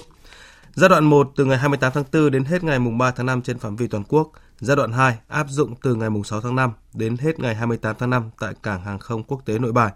Giai 0.74 0.88
đoạn 0.88 1.04
1 1.04 1.32
từ 1.36 1.44
ngày 1.44 1.58
28 1.58 1.92
tháng 1.94 2.04
4 2.12 2.30
đến 2.30 2.44
hết 2.44 2.64
ngày 2.64 2.78
mùng 2.78 2.98
3 2.98 3.10
tháng 3.10 3.26
5 3.26 3.42
trên 3.42 3.58
phạm 3.58 3.76
vi 3.76 3.86
toàn 3.86 4.04
quốc, 4.08 4.32
Giai 4.60 4.76
đoạn 4.76 4.92
2 4.92 5.18
áp 5.28 5.46
dụng 5.50 5.74
từ 5.82 5.94
ngày 5.94 6.08
6 6.24 6.40
tháng 6.40 6.56
5 6.56 6.72
đến 6.94 7.16
hết 7.16 7.40
ngày 7.40 7.54
28 7.54 7.96
tháng 7.98 8.10
5 8.10 8.30
tại 8.40 8.54
Cảng 8.62 8.84
Hàng 8.84 8.98
không 8.98 9.22
Quốc 9.22 9.42
tế 9.44 9.58
Nội 9.58 9.72
Bài. 9.72 9.92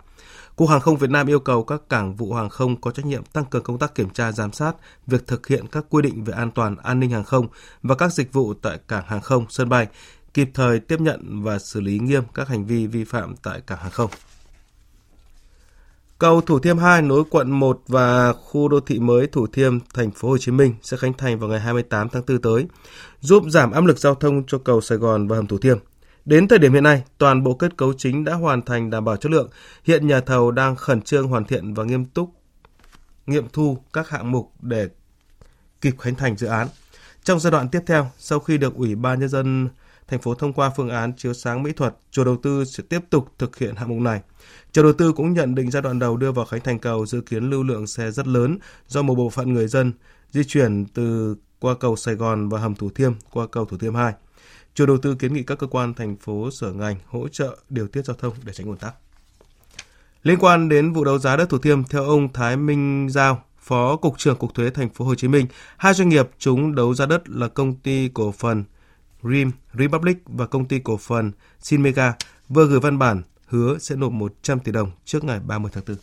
Cục 0.56 0.68
Hàng 0.68 0.80
không 0.80 0.96
Việt 0.96 1.10
Nam 1.10 1.26
yêu 1.26 1.40
cầu 1.40 1.64
các 1.64 1.82
cảng 1.88 2.16
vụ 2.16 2.34
hàng 2.34 2.48
không 2.48 2.80
có 2.80 2.90
trách 2.90 3.06
nhiệm 3.06 3.24
tăng 3.24 3.44
cường 3.44 3.62
công 3.62 3.78
tác 3.78 3.94
kiểm 3.94 4.10
tra 4.10 4.32
giám 4.32 4.52
sát 4.52 4.72
việc 5.06 5.26
thực 5.26 5.46
hiện 5.46 5.66
các 5.72 5.84
quy 5.90 6.02
định 6.02 6.24
về 6.24 6.34
an 6.34 6.50
toàn 6.50 6.76
an 6.82 7.00
ninh 7.00 7.10
hàng 7.10 7.24
không 7.24 7.48
và 7.82 7.94
các 7.94 8.12
dịch 8.12 8.32
vụ 8.32 8.54
tại 8.54 8.78
cảng 8.88 9.04
hàng 9.06 9.20
không, 9.20 9.46
sân 9.48 9.68
bay, 9.68 9.86
kịp 10.34 10.50
thời 10.54 10.80
tiếp 10.80 11.00
nhận 11.00 11.42
và 11.42 11.58
xử 11.58 11.80
lý 11.80 11.98
nghiêm 11.98 12.22
các 12.34 12.48
hành 12.48 12.66
vi 12.66 12.86
vi 12.86 13.04
phạm 13.04 13.34
tại 13.42 13.60
cảng 13.60 13.78
hàng 13.78 13.90
không. 13.90 14.10
Cầu 16.24 16.40
Thủ 16.40 16.58
Thiêm 16.58 16.78
2 16.78 17.02
nối 17.02 17.24
quận 17.30 17.50
1 17.50 17.82
và 17.88 18.32
khu 18.32 18.68
đô 18.68 18.80
thị 18.80 18.98
mới 18.98 19.26
Thủ 19.26 19.46
Thiêm, 19.46 19.78
thành 19.94 20.10
phố 20.10 20.28
Hồ 20.28 20.38
Chí 20.38 20.52
Minh 20.52 20.74
sẽ 20.82 20.96
khánh 20.96 21.12
thành 21.12 21.38
vào 21.38 21.50
ngày 21.50 21.60
28 21.60 22.08
tháng 22.08 22.22
4 22.28 22.42
tới, 22.42 22.66
giúp 23.20 23.44
giảm 23.48 23.72
áp 23.72 23.84
lực 23.84 23.98
giao 23.98 24.14
thông 24.14 24.46
cho 24.46 24.58
cầu 24.58 24.80
Sài 24.80 24.98
Gòn 24.98 25.28
và 25.28 25.36
hầm 25.36 25.46
Thủ 25.46 25.58
Thiêm. 25.58 25.78
Đến 26.24 26.48
thời 26.48 26.58
điểm 26.58 26.72
hiện 26.72 26.82
nay, 26.82 27.02
toàn 27.18 27.42
bộ 27.42 27.54
kết 27.54 27.76
cấu 27.76 27.92
chính 27.92 28.24
đã 28.24 28.34
hoàn 28.34 28.62
thành 28.62 28.90
đảm 28.90 29.04
bảo 29.04 29.16
chất 29.16 29.32
lượng. 29.32 29.48
Hiện 29.84 30.06
nhà 30.06 30.20
thầu 30.20 30.50
đang 30.50 30.76
khẩn 30.76 31.02
trương 31.02 31.28
hoàn 31.28 31.44
thiện 31.44 31.74
và 31.74 31.84
nghiêm 31.84 32.04
túc 32.04 32.30
nghiệm 33.26 33.44
thu 33.52 33.78
các 33.92 34.08
hạng 34.08 34.32
mục 34.32 34.52
để 34.60 34.88
kịp 35.80 35.94
khánh 35.98 36.14
thành 36.14 36.36
dự 36.36 36.46
án. 36.46 36.68
Trong 37.24 37.40
giai 37.40 37.50
đoạn 37.50 37.68
tiếp 37.68 37.80
theo, 37.86 38.10
sau 38.18 38.38
khi 38.40 38.58
được 38.58 38.74
Ủy 38.74 38.94
ban 38.94 39.20
nhân 39.20 39.28
dân 39.28 39.68
thành 40.08 40.20
phố 40.20 40.34
thông 40.34 40.52
qua 40.52 40.70
phương 40.76 40.88
án 40.88 41.12
chiếu 41.16 41.34
sáng 41.34 41.62
mỹ 41.62 41.72
thuật, 41.72 41.96
chủ 42.10 42.24
đầu 42.24 42.36
tư 42.42 42.64
sẽ 42.64 42.82
tiếp 42.88 43.00
tục 43.10 43.28
thực 43.38 43.58
hiện 43.58 43.76
hạng 43.76 43.88
mục 43.88 43.98
này. 43.98 44.20
Chủ 44.72 44.82
đầu 44.82 44.92
tư 44.92 45.12
cũng 45.12 45.32
nhận 45.32 45.54
định 45.54 45.70
giai 45.70 45.82
đoạn 45.82 45.98
đầu 45.98 46.16
đưa 46.16 46.32
vào 46.32 46.44
khánh 46.44 46.60
thành 46.60 46.78
cầu 46.78 47.06
dự 47.06 47.20
kiến 47.20 47.50
lưu 47.50 47.62
lượng 47.62 47.86
xe 47.86 48.10
rất 48.10 48.26
lớn 48.26 48.58
do 48.86 49.02
một 49.02 49.14
bộ 49.14 49.30
phận 49.30 49.52
người 49.52 49.68
dân 49.68 49.92
di 50.30 50.44
chuyển 50.44 50.86
từ 50.94 51.36
qua 51.60 51.74
cầu 51.80 51.96
Sài 51.96 52.14
Gòn 52.14 52.48
và 52.48 52.58
hầm 52.58 52.74
Thủ 52.74 52.90
Thiêm 52.94 53.12
qua 53.30 53.46
cầu 53.46 53.64
Thủ 53.64 53.78
Thiêm 53.78 53.94
2. 53.94 54.12
Chủ 54.74 54.86
đầu 54.86 54.98
tư 54.98 55.14
kiến 55.14 55.34
nghị 55.34 55.42
các 55.42 55.58
cơ 55.58 55.66
quan 55.66 55.94
thành 55.94 56.16
phố 56.16 56.50
sở 56.50 56.72
ngành 56.72 56.96
hỗ 57.06 57.28
trợ 57.28 57.58
điều 57.68 57.88
tiết 57.88 58.04
giao 58.04 58.16
thông 58.16 58.34
để 58.44 58.52
tránh 58.52 58.66
ùn 58.66 58.76
tắc. 58.76 58.94
Liên 60.22 60.38
quan 60.38 60.68
đến 60.68 60.92
vụ 60.92 61.04
đấu 61.04 61.18
giá 61.18 61.36
đất 61.36 61.48
Thủ 61.48 61.58
Thiêm, 61.58 61.84
theo 61.84 62.04
ông 62.04 62.32
Thái 62.32 62.56
Minh 62.56 63.08
Giao, 63.10 63.44
Phó 63.58 63.96
Cục 63.96 64.18
trưởng 64.18 64.36
Cục 64.36 64.54
Thuế 64.54 64.70
Thành 64.70 64.88
phố 64.88 65.04
Hồ 65.04 65.14
Chí 65.14 65.28
Minh, 65.28 65.46
hai 65.76 65.94
doanh 65.94 66.08
nghiệp 66.08 66.30
chúng 66.38 66.74
đấu 66.74 66.94
giá 66.94 67.06
đất 67.06 67.28
là 67.28 67.48
công 67.48 67.74
ty 67.74 68.08
cổ 68.14 68.32
phần 68.32 68.64
Rim 69.24 69.50
Republic 69.72 70.22
và 70.26 70.46
công 70.46 70.64
ty 70.64 70.78
cổ 70.78 70.96
phần 70.96 71.32
Sinmega 71.60 72.12
vừa 72.48 72.66
gửi 72.66 72.80
văn 72.80 72.98
bản 72.98 73.22
hứa 73.46 73.78
sẽ 73.78 73.96
nộp 73.96 74.12
100 74.12 74.60
tỷ 74.60 74.72
đồng 74.72 74.90
trước 75.04 75.24
ngày 75.24 75.40
30 75.40 75.70
tháng 75.74 75.84
4. 75.88 75.96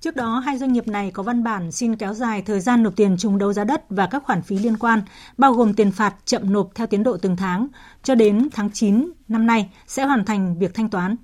Trước 0.00 0.16
đó, 0.16 0.38
hai 0.38 0.58
doanh 0.58 0.72
nghiệp 0.72 0.88
này 0.88 1.10
có 1.10 1.22
văn 1.22 1.44
bản 1.44 1.72
xin 1.72 1.96
kéo 1.96 2.14
dài 2.14 2.42
thời 2.42 2.60
gian 2.60 2.82
nộp 2.82 2.96
tiền 2.96 3.16
trùng 3.16 3.38
đấu 3.38 3.52
giá 3.52 3.64
đất 3.64 3.84
và 3.90 4.08
các 4.10 4.22
khoản 4.24 4.42
phí 4.42 4.58
liên 4.58 4.76
quan, 4.76 5.02
bao 5.38 5.52
gồm 5.52 5.74
tiền 5.74 5.92
phạt 5.92 6.14
chậm 6.24 6.52
nộp 6.52 6.70
theo 6.74 6.86
tiến 6.86 7.02
độ 7.02 7.16
từng 7.16 7.36
tháng, 7.36 7.68
cho 8.02 8.14
đến 8.14 8.48
tháng 8.52 8.70
9 8.70 9.10
năm 9.28 9.46
nay 9.46 9.70
sẽ 9.86 10.04
hoàn 10.04 10.24
thành 10.24 10.58
việc 10.58 10.74
thanh 10.74 10.90
toán. 10.90 11.16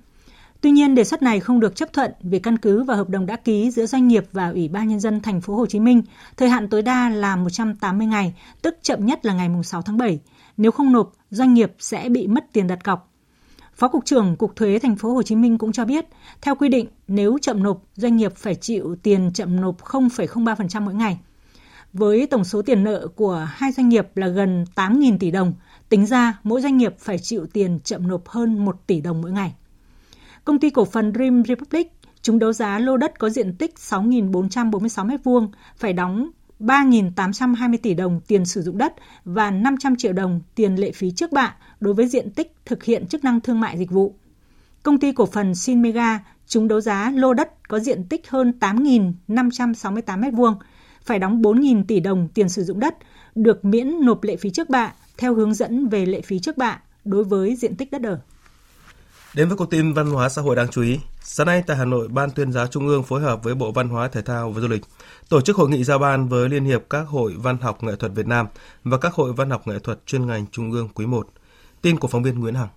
Tuy 0.63 0.71
nhiên, 0.71 0.95
đề 0.95 1.03
xuất 1.03 1.21
này 1.21 1.39
không 1.39 1.59
được 1.59 1.75
chấp 1.75 1.93
thuận 1.93 2.11
vì 2.21 2.39
căn 2.39 2.57
cứ 2.57 2.83
vào 2.83 2.97
hợp 2.97 3.09
đồng 3.09 3.25
đã 3.25 3.35
ký 3.35 3.71
giữa 3.71 3.85
doanh 3.85 4.07
nghiệp 4.07 4.25
và 4.31 4.49
Ủy 4.49 4.67
ban 4.67 4.87
nhân 4.87 4.99
dân 4.99 5.21
thành 5.21 5.41
phố 5.41 5.55
Hồ 5.55 5.65
Chí 5.65 5.79
Minh, 5.79 6.01
thời 6.37 6.49
hạn 6.49 6.69
tối 6.69 6.81
đa 6.81 7.09
là 7.09 7.35
180 7.35 8.07
ngày, 8.07 8.33
tức 8.61 8.77
chậm 8.81 9.05
nhất 9.05 9.25
là 9.25 9.33
ngày 9.33 9.49
6 9.63 9.81
tháng 9.81 9.97
7. 9.97 10.19
Nếu 10.57 10.71
không 10.71 10.91
nộp, 10.91 11.13
doanh 11.29 11.53
nghiệp 11.53 11.73
sẽ 11.79 12.09
bị 12.09 12.27
mất 12.27 12.45
tiền 12.53 12.67
đặt 12.67 12.83
cọc. 12.83 13.11
Phó 13.75 13.87
cục 13.87 14.05
trưởng 14.05 14.35
Cục 14.35 14.55
Thuế 14.55 14.79
thành 14.79 14.95
phố 14.95 15.13
Hồ 15.13 15.23
Chí 15.23 15.35
Minh 15.35 15.57
cũng 15.57 15.71
cho 15.71 15.85
biết, 15.85 16.05
theo 16.41 16.55
quy 16.55 16.69
định, 16.69 16.87
nếu 17.07 17.37
chậm 17.41 17.63
nộp, 17.63 17.83
doanh 17.95 18.15
nghiệp 18.15 18.35
phải 18.35 18.55
chịu 18.55 18.95
tiền 19.03 19.31
chậm 19.33 19.61
nộp 19.61 19.81
0,03% 19.81 20.81
mỗi 20.81 20.93
ngày. 20.93 21.19
Với 21.93 22.27
tổng 22.27 22.43
số 22.43 22.61
tiền 22.61 22.83
nợ 22.83 23.07
của 23.15 23.47
hai 23.51 23.71
doanh 23.71 23.89
nghiệp 23.89 24.07
là 24.15 24.27
gần 24.27 24.65
8.000 24.75 25.17
tỷ 25.17 25.31
đồng, 25.31 25.53
tính 25.89 26.05
ra 26.05 26.39
mỗi 26.43 26.61
doanh 26.61 26.77
nghiệp 26.77 26.95
phải 26.99 27.19
chịu 27.19 27.45
tiền 27.53 27.79
chậm 27.83 28.07
nộp 28.07 28.27
hơn 28.27 28.65
1 28.65 28.87
tỷ 28.87 29.01
đồng 29.01 29.21
mỗi 29.21 29.31
ngày. 29.31 29.53
Công 30.45 30.59
ty 30.59 30.69
cổ 30.69 30.85
phần 30.85 31.13
Dream 31.13 31.43
Republic 31.43 31.91
chúng 32.21 32.39
đấu 32.39 32.53
giá 32.53 32.79
lô 32.79 32.97
đất 32.97 33.19
có 33.19 33.29
diện 33.29 33.55
tích 33.55 33.73
6.446 33.89 35.07
m2 35.07 35.47
phải 35.77 35.93
đóng 35.93 36.29
3.820 36.59 37.77
tỷ 37.83 37.93
đồng 37.93 38.21
tiền 38.27 38.45
sử 38.45 38.61
dụng 38.61 38.77
đất 38.77 38.93
và 39.25 39.51
500 39.51 39.95
triệu 39.95 40.13
đồng 40.13 40.41
tiền 40.55 40.75
lệ 40.75 40.91
phí 40.91 41.11
trước 41.11 41.31
bạ 41.31 41.55
đối 41.79 41.93
với 41.93 42.07
diện 42.07 42.31
tích 42.31 42.55
thực 42.65 42.83
hiện 42.83 43.07
chức 43.07 43.23
năng 43.23 43.41
thương 43.41 43.59
mại 43.59 43.77
dịch 43.77 43.91
vụ. 43.91 44.15
Công 44.83 44.99
ty 44.99 45.11
cổ 45.11 45.25
phần 45.25 45.55
Sinmega 45.55 46.19
chúng 46.47 46.67
đấu 46.67 46.81
giá 46.81 47.11
lô 47.15 47.33
đất 47.33 47.67
có 47.67 47.79
diện 47.79 48.03
tích 48.03 48.29
hơn 48.29 48.53
8.568 48.59 50.01
m2, 50.01 50.55
phải 51.03 51.19
đóng 51.19 51.41
4.000 51.41 51.83
tỷ 51.87 51.99
đồng 51.99 52.27
tiền 52.33 52.49
sử 52.49 52.63
dụng 52.63 52.79
đất, 52.79 52.97
được 53.35 53.65
miễn 53.65 54.05
nộp 54.05 54.23
lệ 54.23 54.35
phí 54.35 54.49
trước 54.49 54.69
bạ 54.69 54.93
theo 55.17 55.33
hướng 55.35 55.53
dẫn 55.53 55.87
về 55.87 56.05
lệ 56.05 56.21
phí 56.21 56.39
trước 56.39 56.57
bạ 56.57 56.81
đối 57.05 57.23
với 57.23 57.55
diện 57.55 57.75
tích 57.75 57.91
đất 57.91 58.03
ở. 58.03 58.19
Đến 59.35 59.47
với 59.47 59.57
cuộc 59.57 59.69
tin 59.69 59.93
văn 59.93 60.07
hóa 60.07 60.29
xã 60.29 60.41
hội 60.41 60.55
đáng 60.55 60.67
chú 60.71 60.81
ý, 60.81 60.99
sáng 61.21 61.47
nay 61.47 61.63
tại 61.67 61.77
Hà 61.77 61.85
Nội, 61.85 62.07
Ban 62.07 62.29
tuyên 62.31 62.51
giáo 62.51 62.67
Trung 62.67 62.87
ương 62.87 63.03
phối 63.03 63.21
hợp 63.21 63.43
với 63.43 63.55
Bộ 63.55 63.71
Văn 63.71 63.89
hóa 63.89 64.07
Thể 64.07 64.21
thao 64.21 64.51
và 64.51 64.61
Du 64.61 64.67
lịch 64.67 64.81
tổ 65.29 65.41
chức 65.41 65.55
hội 65.55 65.69
nghị 65.69 65.83
giao 65.83 65.99
ban 65.99 66.27
với 66.27 66.49
Liên 66.49 66.65
hiệp 66.65 66.89
các 66.89 67.07
hội 67.07 67.33
văn 67.37 67.57
học 67.61 67.83
nghệ 67.83 67.95
thuật 67.95 68.11
Việt 68.15 68.27
Nam 68.27 68.47
và 68.83 68.97
các 68.97 69.13
hội 69.13 69.33
văn 69.33 69.49
học 69.49 69.67
nghệ 69.67 69.79
thuật 69.79 70.05
chuyên 70.05 70.27
ngành 70.27 70.45
Trung 70.51 70.71
ương 70.71 70.89
quý 70.95 71.05
1. 71.05 71.27
Tin 71.81 71.99
của 71.99 72.07
phóng 72.07 72.23
viên 72.23 72.39
Nguyễn 72.39 72.53
Hằng. 72.53 72.67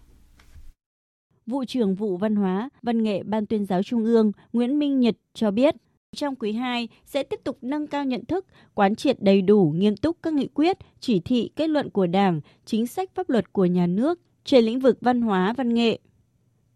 Vụ 1.47 1.65
trưởng 1.65 1.95
vụ 1.95 2.17
văn 2.17 2.37
hóa, 2.37 2.69
văn 2.83 3.03
nghệ 3.03 3.23
Ban 3.23 3.47
tuyên 3.47 3.67
giáo 3.67 3.83
Trung 3.83 4.05
ương 4.05 4.33
Nguyễn 4.53 4.79
Minh 4.79 5.01
Nhật 5.01 5.17
cho 5.35 5.51
biết, 5.51 5.75
trong 6.17 6.37
quý 6.37 6.53
2 6.53 6.89
sẽ 7.07 7.23
tiếp 7.23 7.41
tục 7.45 7.59
nâng 7.63 7.87
cao 7.87 8.05
nhận 8.05 8.25
thức, 8.25 8.47
quán 8.75 8.95
triệt 8.95 9.23
đầy 9.23 9.43
đủ, 9.43 9.75
nghiêm 9.77 9.97
túc 9.97 10.17
các 10.23 10.33
nghị 10.33 10.49
quyết, 10.55 10.77
chỉ 11.01 11.21
thị, 11.21 11.51
kết 11.57 11.69
luận 11.69 11.91
của 11.91 12.07
Đảng, 12.07 12.41
chính 12.65 12.87
sách 12.87 13.11
pháp 13.15 13.31
luật 13.31 13.53
của 13.53 13.65
nhà 13.65 13.87
nước 13.87 14.21
trên 14.45 14.65
lĩnh 14.65 14.81
vực 14.81 14.99
văn 15.01 15.23
hóa, 15.23 15.55
văn 15.57 15.75
nghệ, 15.75 15.99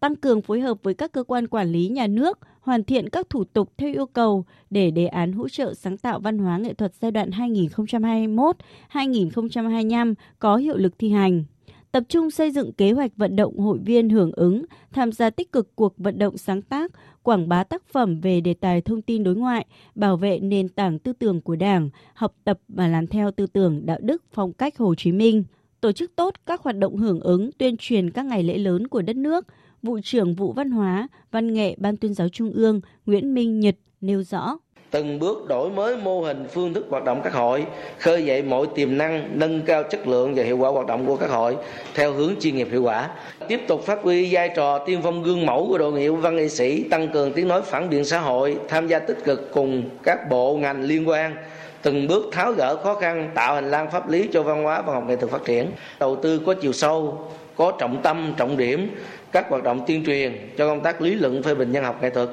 tăng 0.01 0.15
cường 0.15 0.41
phối 0.41 0.59
hợp 0.59 0.77
với 0.83 0.93
các 0.93 1.11
cơ 1.11 1.23
quan 1.23 1.47
quản 1.47 1.71
lý 1.71 1.87
nhà 1.87 2.07
nước, 2.07 2.39
hoàn 2.61 2.83
thiện 2.83 3.09
các 3.09 3.29
thủ 3.29 3.43
tục 3.43 3.71
theo 3.77 3.93
yêu 3.93 4.05
cầu 4.05 4.45
để 4.69 4.91
đề 4.91 5.07
án 5.07 5.33
hỗ 5.33 5.49
trợ 5.49 5.73
sáng 5.73 5.97
tạo 5.97 6.19
văn 6.19 6.37
hóa 6.37 6.57
nghệ 6.57 6.73
thuật 6.73 6.93
giai 7.01 7.11
đoạn 7.11 7.29
2021-2025 7.29 10.13
có 10.39 10.55
hiệu 10.55 10.77
lực 10.77 10.99
thi 10.99 11.09
hành. 11.09 11.43
Tập 11.91 12.03
trung 12.09 12.31
xây 12.31 12.51
dựng 12.51 12.73
kế 12.73 12.91
hoạch 12.91 13.11
vận 13.17 13.35
động 13.35 13.59
hội 13.59 13.77
viên 13.85 14.09
hưởng 14.09 14.31
ứng, 14.31 14.65
tham 14.93 15.11
gia 15.11 15.29
tích 15.29 15.51
cực 15.51 15.75
cuộc 15.75 15.97
vận 15.97 16.19
động 16.19 16.37
sáng 16.37 16.61
tác, 16.61 16.91
quảng 17.23 17.49
bá 17.49 17.63
tác 17.63 17.83
phẩm 17.85 18.21
về 18.21 18.41
đề 18.41 18.53
tài 18.53 18.81
thông 18.81 19.01
tin 19.01 19.23
đối 19.23 19.35
ngoại, 19.35 19.65
bảo 19.95 20.17
vệ 20.17 20.39
nền 20.39 20.69
tảng 20.69 20.99
tư 20.99 21.13
tưởng 21.13 21.41
của 21.41 21.55
Đảng, 21.55 21.89
học 22.13 22.35
tập 22.43 22.59
và 22.67 22.87
làm 22.87 23.07
theo 23.07 23.31
tư 23.31 23.47
tưởng 23.47 23.85
đạo 23.85 23.97
đức 24.01 24.23
phong 24.31 24.53
cách 24.53 24.77
Hồ 24.77 24.95
Chí 24.95 25.11
Minh, 25.11 25.43
tổ 25.81 25.91
chức 25.91 26.15
tốt 26.15 26.33
các 26.45 26.61
hoạt 26.61 26.77
động 26.77 26.97
hưởng 26.97 27.19
ứng 27.19 27.51
tuyên 27.51 27.75
truyền 27.79 28.11
các 28.11 28.25
ngày 28.25 28.43
lễ 28.43 28.57
lớn 28.57 28.87
của 28.87 29.01
đất 29.01 29.15
nước, 29.15 29.45
vụ 29.83 29.99
trưởng 30.03 30.35
vụ 30.35 30.53
văn 30.53 30.71
hóa, 30.71 31.07
văn 31.31 31.53
nghệ 31.53 31.75
Ban 31.77 31.97
tuyên 31.97 32.13
giáo 32.13 32.29
Trung 32.29 32.51
ương 32.51 32.81
Nguyễn 33.05 33.33
Minh 33.33 33.59
Nhật 33.59 33.75
nêu 34.01 34.23
rõ. 34.23 34.57
Từng 34.91 35.19
bước 35.19 35.47
đổi 35.47 35.69
mới 35.69 35.97
mô 35.97 36.21
hình 36.21 36.45
phương 36.53 36.73
thức 36.73 36.85
hoạt 36.89 37.03
động 37.03 37.21
các 37.23 37.33
hội 37.33 37.65
khơi 37.99 38.25
dậy 38.25 38.41
mọi 38.41 38.67
tiềm 38.75 38.97
năng 38.97 39.39
nâng 39.39 39.61
cao 39.61 39.83
chất 39.83 40.07
lượng 40.07 40.35
và 40.35 40.43
hiệu 40.43 40.57
quả 40.57 40.69
hoạt 40.69 40.87
động 40.87 41.05
của 41.05 41.15
các 41.15 41.29
hội 41.29 41.57
theo 41.95 42.13
hướng 42.13 42.33
chuyên 42.39 42.55
nghiệp 42.55 42.67
hiệu 42.71 42.83
quả. 42.83 43.09
Tiếp 43.47 43.59
tục 43.67 43.83
phát 43.83 43.99
huy 44.03 44.33
vai 44.33 44.49
trò 44.55 44.79
tiên 44.85 44.99
phong 45.03 45.23
gương 45.23 45.45
mẫu 45.45 45.67
của 45.67 45.77
đội 45.77 45.91
ngũ 45.91 46.15
văn 46.15 46.35
nghệ 46.35 46.49
sĩ 46.49 46.83
tăng 46.83 47.07
cường 47.07 47.33
tiếng 47.33 47.47
nói 47.47 47.61
phản 47.61 47.89
biện 47.89 48.05
xã 48.05 48.19
hội 48.19 48.57
tham 48.67 48.87
gia 48.87 48.99
tích 48.99 49.17
cực 49.23 49.51
cùng 49.53 49.83
các 50.03 50.29
bộ 50.29 50.57
ngành 50.57 50.83
liên 50.83 51.09
quan. 51.09 51.35
Từng 51.81 52.07
bước 52.07 52.25
tháo 52.31 52.51
gỡ 52.53 52.75
khó 52.83 52.95
khăn 52.95 53.31
tạo 53.35 53.55
hành 53.55 53.71
lang 53.71 53.91
pháp 53.91 54.09
lý 54.09 54.29
cho 54.33 54.43
văn 54.43 54.63
hóa 54.63 54.81
và 54.81 54.93
học 54.93 55.03
nghệ 55.07 55.15
thuật 55.15 55.31
phát 55.31 55.45
triển. 55.45 55.71
Đầu 55.99 56.15
tư 56.15 56.39
có 56.45 56.53
chiều 56.53 56.73
sâu 56.73 57.27
có 57.55 57.71
trọng 57.79 58.01
tâm 58.01 58.33
trọng 58.37 58.57
điểm 58.57 58.89
các 59.31 59.45
hoạt 59.49 59.63
động 59.63 59.83
tuyên 59.87 60.05
truyền 60.05 60.49
cho 60.57 60.67
công 60.67 60.83
tác 60.83 61.01
lý 61.01 61.15
luận 61.15 61.43
phê 61.43 61.55
bình 61.55 61.71
văn 61.71 61.83
học 61.83 62.01
nghệ 62.01 62.09
thuật 62.09 62.29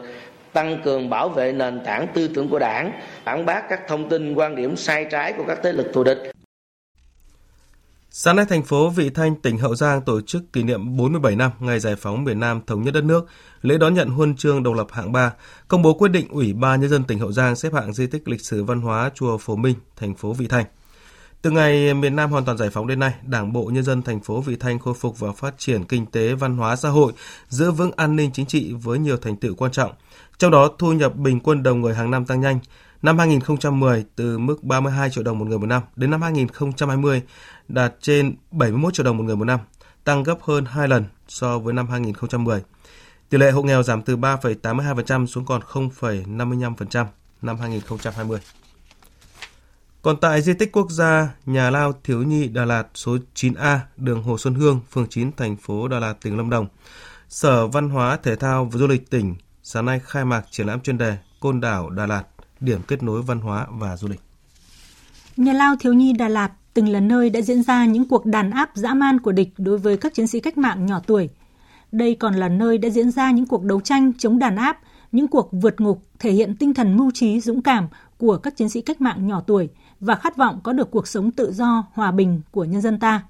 tăng 0.52 0.82
cường 0.84 1.10
bảo 1.10 1.28
vệ 1.28 1.52
nền 1.52 1.80
tảng 1.84 2.06
tư 2.14 2.28
tưởng 2.28 2.48
của 2.48 2.58
đảng 2.58 2.92
phản 3.24 3.46
bác 3.46 3.68
các 3.68 3.80
thông 3.88 4.08
tin 4.08 4.34
quan 4.34 4.56
điểm 4.56 4.76
sai 4.76 5.06
trái 5.10 5.32
của 5.32 5.44
các 5.46 5.58
thế 5.62 5.72
lực 5.72 5.90
thù 5.94 6.04
địch 6.04 6.18
Sáng 8.10 8.36
nay, 8.36 8.44
thành 8.48 8.62
phố 8.62 8.90
Vị 8.90 9.10
Thanh, 9.10 9.36
tỉnh 9.36 9.58
Hậu 9.58 9.74
Giang 9.74 10.02
tổ 10.02 10.20
chức 10.20 10.52
kỷ 10.52 10.62
niệm 10.62 10.96
47 10.96 11.36
năm 11.36 11.50
ngày 11.60 11.80
giải 11.80 11.96
phóng 11.96 12.24
miền 12.24 12.40
Nam 12.40 12.60
thống 12.66 12.82
nhất 12.82 12.94
đất 12.94 13.04
nước, 13.04 13.26
lễ 13.62 13.78
đón 13.78 13.94
nhận 13.94 14.08
huân 14.08 14.36
chương 14.36 14.62
độc 14.62 14.74
lập 14.74 14.86
hạng 14.92 15.12
3, 15.12 15.32
công 15.68 15.82
bố 15.82 15.94
quyết 15.94 16.08
định 16.08 16.28
Ủy 16.28 16.52
ban 16.52 16.80
nhân 16.80 16.90
dân 16.90 17.04
tỉnh 17.04 17.18
Hậu 17.18 17.32
Giang 17.32 17.56
xếp 17.56 17.72
hạng 17.74 17.92
di 17.92 18.06
tích 18.06 18.28
lịch 18.28 18.40
sử 18.40 18.64
văn 18.64 18.80
hóa 18.80 19.10
chùa 19.14 19.38
Phổ 19.38 19.56
Minh, 19.56 19.74
thành 19.96 20.14
phố 20.14 20.32
Vị 20.32 20.46
Thanh. 20.46 20.64
Từ 21.42 21.50
ngày 21.50 21.94
miền 21.94 22.16
Nam 22.16 22.30
hoàn 22.30 22.44
toàn 22.44 22.58
giải 22.58 22.70
phóng 22.70 22.86
đến 22.86 22.98
nay, 22.98 23.14
Đảng 23.22 23.52
bộ 23.52 23.70
nhân 23.72 23.84
dân 23.84 24.02
thành 24.02 24.20
phố 24.20 24.40
Vị 24.40 24.56
Thanh 24.60 24.78
khôi 24.78 24.94
phục 24.94 25.18
và 25.18 25.32
phát 25.32 25.54
triển 25.58 25.84
kinh 25.84 26.06
tế, 26.06 26.34
văn 26.34 26.56
hóa 26.56 26.76
xã 26.76 26.88
hội, 26.88 27.12
giữ 27.48 27.70
vững 27.70 27.90
an 27.96 28.16
ninh 28.16 28.30
chính 28.32 28.46
trị 28.46 28.72
với 28.72 28.98
nhiều 28.98 29.16
thành 29.16 29.36
tựu 29.36 29.54
quan 29.54 29.72
trọng. 29.72 29.92
Trong 30.38 30.50
đó, 30.50 30.70
thu 30.78 30.92
nhập 30.92 31.16
bình 31.16 31.40
quân 31.40 31.62
đầu 31.62 31.74
người 31.74 31.94
hàng 31.94 32.10
năm 32.10 32.24
tăng 32.24 32.40
nhanh. 32.40 32.58
Năm 33.02 33.18
2010 33.18 34.04
từ 34.16 34.38
mức 34.38 34.64
32 34.64 35.10
triệu 35.10 35.24
đồng 35.24 35.38
một 35.38 35.44
người 35.48 35.58
một 35.58 35.66
năm 35.66 35.82
đến 35.96 36.10
năm 36.10 36.22
2020 36.22 37.22
đạt 37.68 37.94
trên 38.00 38.36
71 38.50 38.94
triệu 38.94 39.04
đồng 39.04 39.16
một 39.16 39.24
người 39.24 39.36
một 39.36 39.44
năm, 39.44 39.60
tăng 40.04 40.22
gấp 40.22 40.42
hơn 40.42 40.64
2 40.64 40.88
lần 40.88 41.04
so 41.28 41.58
với 41.58 41.74
năm 41.74 41.88
2010. 41.88 42.62
Tỷ 43.28 43.38
lệ 43.38 43.50
hộ 43.50 43.62
nghèo 43.62 43.82
giảm 43.82 44.02
từ 44.02 44.16
3,82% 44.16 45.26
xuống 45.26 45.44
còn 45.44 45.60
0,55% 45.60 47.06
năm 47.42 47.56
2020. 47.58 48.38
Còn 50.02 50.16
tại 50.20 50.42
di 50.42 50.54
tích 50.54 50.72
quốc 50.72 50.90
gia 50.90 51.34
Nhà 51.46 51.70
Lao 51.70 51.92
Thiếu 52.04 52.22
Nhi 52.22 52.48
Đà 52.48 52.64
Lạt 52.64 52.84
số 52.94 53.16
9A, 53.34 53.78
đường 53.96 54.22
Hồ 54.22 54.38
Xuân 54.38 54.54
Hương, 54.54 54.80
phường 54.90 55.06
9, 55.10 55.32
thành 55.36 55.56
phố 55.56 55.88
Đà 55.88 55.98
Lạt, 55.98 56.14
tỉnh 56.22 56.36
Lâm 56.36 56.50
Đồng, 56.50 56.66
Sở 57.28 57.66
Văn 57.66 57.88
hóa 57.90 58.18
Thể 58.22 58.36
thao 58.36 58.64
và 58.64 58.78
Du 58.78 58.86
lịch 58.86 59.10
tỉnh 59.10 59.34
sáng 59.62 59.84
nay 59.84 60.00
khai 60.04 60.24
mạc 60.24 60.44
triển 60.50 60.66
lãm 60.66 60.80
chuyên 60.80 60.98
đề 60.98 61.16
Côn 61.40 61.60
đảo 61.60 61.90
Đà 61.90 62.06
Lạt, 62.06 62.22
điểm 62.60 62.80
kết 62.88 63.02
nối 63.02 63.22
văn 63.22 63.40
hóa 63.40 63.66
và 63.70 63.96
du 63.96 64.08
lịch. 64.08 64.20
Nhà 65.36 65.52
lao 65.52 65.76
thiếu 65.80 65.92
nhi 65.92 66.12
Đà 66.12 66.28
Lạt 66.28 66.50
từng 66.74 66.88
là 66.88 67.00
nơi 67.00 67.30
đã 67.30 67.40
diễn 67.40 67.62
ra 67.62 67.84
những 67.84 68.08
cuộc 68.08 68.26
đàn 68.26 68.50
áp 68.50 68.70
dã 68.74 68.94
man 68.94 69.20
của 69.20 69.32
địch 69.32 69.48
đối 69.58 69.78
với 69.78 69.96
các 69.96 70.14
chiến 70.14 70.26
sĩ 70.26 70.40
cách 70.40 70.58
mạng 70.58 70.86
nhỏ 70.86 71.00
tuổi. 71.06 71.28
Đây 71.92 72.14
còn 72.14 72.34
là 72.34 72.48
nơi 72.48 72.78
đã 72.78 72.88
diễn 72.88 73.10
ra 73.10 73.30
những 73.30 73.46
cuộc 73.46 73.62
đấu 73.64 73.80
tranh 73.80 74.12
chống 74.18 74.38
đàn 74.38 74.56
áp, 74.56 74.78
những 75.12 75.28
cuộc 75.28 75.48
vượt 75.52 75.80
ngục 75.80 76.02
thể 76.18 76.32
hiện 76.32 76.56
tinh 76.56 76.74
thần 76.74 76.96
mưu 76.96 77.10
trí 77.14 77.40
dũng 77.40 77.62
cảm 77.62 77.88
của 78.18 78.36
các 78.36 78.56
chiến 78.56 78.68
sĩ 78.68 78.80
cách 78.80 79.00
mạng 79.00 79.26
nhỏ 79.26 79.40
tuổi 79.46 79.68
và 80.00 80.14
khát 80.14 80.36
vọng 80.36 80.60
có 80.62 80.72
được 80.72 80.90
cuộc 80.90 81.08
sống 81.08 81.30
tự 81.30 81.52
do, 81.52 81.84
hòa 81.92 82.10
bình 82.10 82.40
của 82.50 82.64
nhân 82.64 82.80
dân 82.80 82.98
ta. 82.98 83.22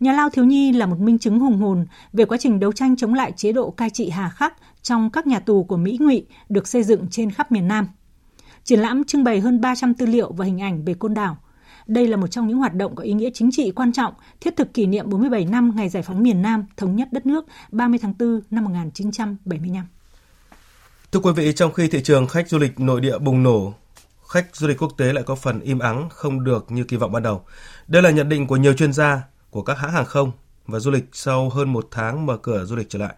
Nhà 0.00 0.12
lao 0.12 0.30
thiếu 0.30 0.44
nhi 0.44 0.72
là 0.72 0.86
một 0.86 0.98
minh 0.98 1.18
chứng 1.18 1.40
hùng 1.40 1.60
hồn 1.60 1.86
về 2.12 2.24
quá 2.24 2.38
trình 2.38 2.60
đấu 2.60 2.72
tranh 2.72 2.96
chống 2.96 3.14
lại 3.14 3.32
chế 3.36 3.52
độ 3.52 3.70
cai 3.70 3.90
trị 3.90 4.10
hà 4.10 4.28
khắc 4.28 4.54
trong 4.82 5.10
các 5.10 5.26
nhà 5.26 5.40
tù 5.40 5.64
của 5.64 5.76
Mỹ 5.76 5.96
ngụy 6.00 6.26
được 6.48 6.68
xây 6.68 6.82
dựng 6.82 7.06
trên 7.10 7.30
khắp 7.30 7.52
miền 7.52 7.68
Nam. 7.68 7.88
Triển 8.64 8.80
lãm 8.80 9.04
trưng 9.04 9.24
bày 9.24 9.40
hơn 9.40 9.60
300 9.60 9.94
tư 9.94 10.06
liệu 10.06 10.32
và 10.32 10.44
hình 10.44 10.62
ảnh 10.62 10.84
về 10.84 10.94
côn 10.94 11.14
đảo. 11.14 11.36
Đây 11.86 12.08
là 12.08 12.16
một 12.16 12.26
trong 12.26 12.48
những 12.48 12.58
hoạt 12.58 12.74
động 12.74 12.94
có 12.94 13.04
ý 13.04 13.12
nghĩa 13.12 13.30
chính 13.34 13.50
trị 13.52 13.70
quan 13.70 13.92
trọng, 13.92 14.14
thiết 14.40 14.56
thực 14.56 14.74
kỷ 14.74 14.86
niệm 14.86 15.10
47 15.10 15.44
năm 15.44 15.72
ngày 15.76 15.88
giải 15.88 16.02
phóng 16.02 16.22
miền 16.22 16.42
Nam, 16.42 16.64
thống 16.76 16.96
nhất 16.96 17.08
đất 17.12 17.26
nước 17.26 17.46
30 17.70 17.98
tháng 18.02 18.14
4 18.18 18.40
năm 18.50 18.64
1975. 18.64 19.86
Thưa 21.12 21.20
quý 21.20 21.30
vị, 21.36 21.52
trong 21.52 21.72
khi 21.72 21.88
thị 21.88 22.02
trường 22.02 22.26
khách 22.26 22.48
du 22.48 22.58
lịch 22.58 22.80
nội 22.80 23.00
địa 23.00 23.18
bùng 23.18 23.42
nổ, 23.42 23.74
khách 24.32 24.56
du 24.56 24.68
lịch 24.68 24.82
quốc 24.82 24.92
tế 24.96 25.12
lại 25.12 25.24
có 25.24 25.34
phần 25.34 25.60
im 25.60 25.78
ắng, 25.78 26.08
không 26.10 26.44
được 26.44 26.72
như 26.72 26.84
kỳ 26.84 26.96
vọng 26.96 27.12
ban 27.12 27.22
đầu. 27.22 27.42
Đây 27.88 28.02
là 28.02 28.10
nhận 28.10 28.28
định 28.28 28.46
của 28.46 28.56
nhiều 28.56 28.74
chuyên 28.74 28.92
gia 28.92 29.22
của 29.50 29.62
các 29.62 29.78
hãng 29.78 29.92
hàng 29.92 30.04
không 30.04 30.32
và 30.66 30.78
du 30.78 30.90
lịch 30.90 31.04
sau 31.12 31.50
hơn 31.50 31.72
một 31.72 31.88
tháng 31.90 32.26
mở 32.26 32.36
cửa 32.36 32.64
du 32.64 32.76
lịch 32.76 32.88
trở 32.90 32.98
lại. 32.98 33.14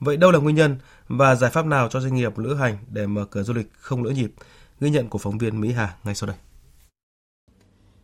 Vậy 0.00 0.16
đâu 0.16 0.30
là 0.30 0.38
nguyên 0.38 0.56
nhân 0.56 0.76
và 1.08 1.34
giải 1.34 1.50
pháp 1.50 1.66
nào 1.66 1.88
cho 1.88 2.00
doanh 2.00 2.14
nghiệp 2.14 2.38
lữ 2.38 2.54
hành 2.54 2.78
để 2.88 3.06
mở 3.06 3.24
cửa 3.24 3.42
du 3.42 3.52
lịch 3.52 3.72
không 3.78 4.04
lỡ 4.04 4.10
nhịp? 4.10 4.32
Ghi 4.80 4.90
nhận 4.90 5.08
của 5.08 5.18
phóng 5.18 5.38
viên 5.38 5.60
Mỹ 5.60 5.72
Hà 5.72 5.94
ngay 6.04 6.14
sau 6.14 6.26
đây. 6.26 6.36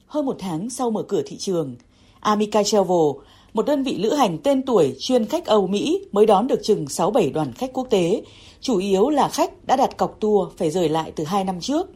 Hơn 0.07 0.27
một 0.27 0.37
tháng 0.39 0.71
sau 0.71 0.91
mở 0.91 1.03
cửa 1.03 1.23
thị 1.27 1.37
trường, 1.39 1.77
Amica 2.21 2.63
Travel, 2.63 3.07
một 3.53 3.67
đơn 3.67 3.83
vị 3.83 3.99
lữ 3.99 4.15
hành 4.15 4.39
tên 4.39 4.63
tuổi 4.63 4.97
chuyên 4.99 5.27
khách 5.27 5.47
Âu 5.47 5.67
Mỹ 5.67 6.05
mới 6.13 6.27
đón 6.27 6.47
được 6.47 6.61
chừng 6.63 6.85
6-7 6.85 7.33
đoàn 7.33 7.53
khách 7.53 7.73
quốc 7.73 7.87
tế, 7.91 8.23
chủ 8.61 8.79
yếu 8.79 9.09
là 9.09 9.29
khách 9.29 9.67
đã 9.67 9.77
đặt 9.77 9.97
cọc 9.97 10.17
tour 10.21 10.53
phải 10.57 10.71
rời 10.71 10.89
lại 10.89 11.13
từ 11.17 11.25
2 11.25 11.45
năm 11.45 11.61
trước. 11.61 11.87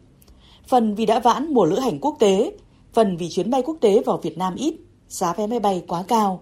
Phần 0.70 0.94
vì 0.94 1.06
đã 1.06 1.20
vãn 1.24 1.54
mùa 1.54 1.64
lữ 1.64 1.78
hành 1.78 1.98
quốc 2.00 2.16
tế, 2.20 2.52
phần 2.92 3.16
vì 3.16 3.28
chuyến 3.28 3.50
bay 3.50 3.62
quốc 3.64 3.76
tế 3.80 4.02
vào 4.06 4.16
Việt 4.22 4.38
Nam 4.38 4.54
ít, 4.56 4.74
giá 5.08 5.32
vé 5.38 5.46
máy 5.46 5.60
bay 5.60 5.82
quá 5.88 6.02
cao. 6.08 6.40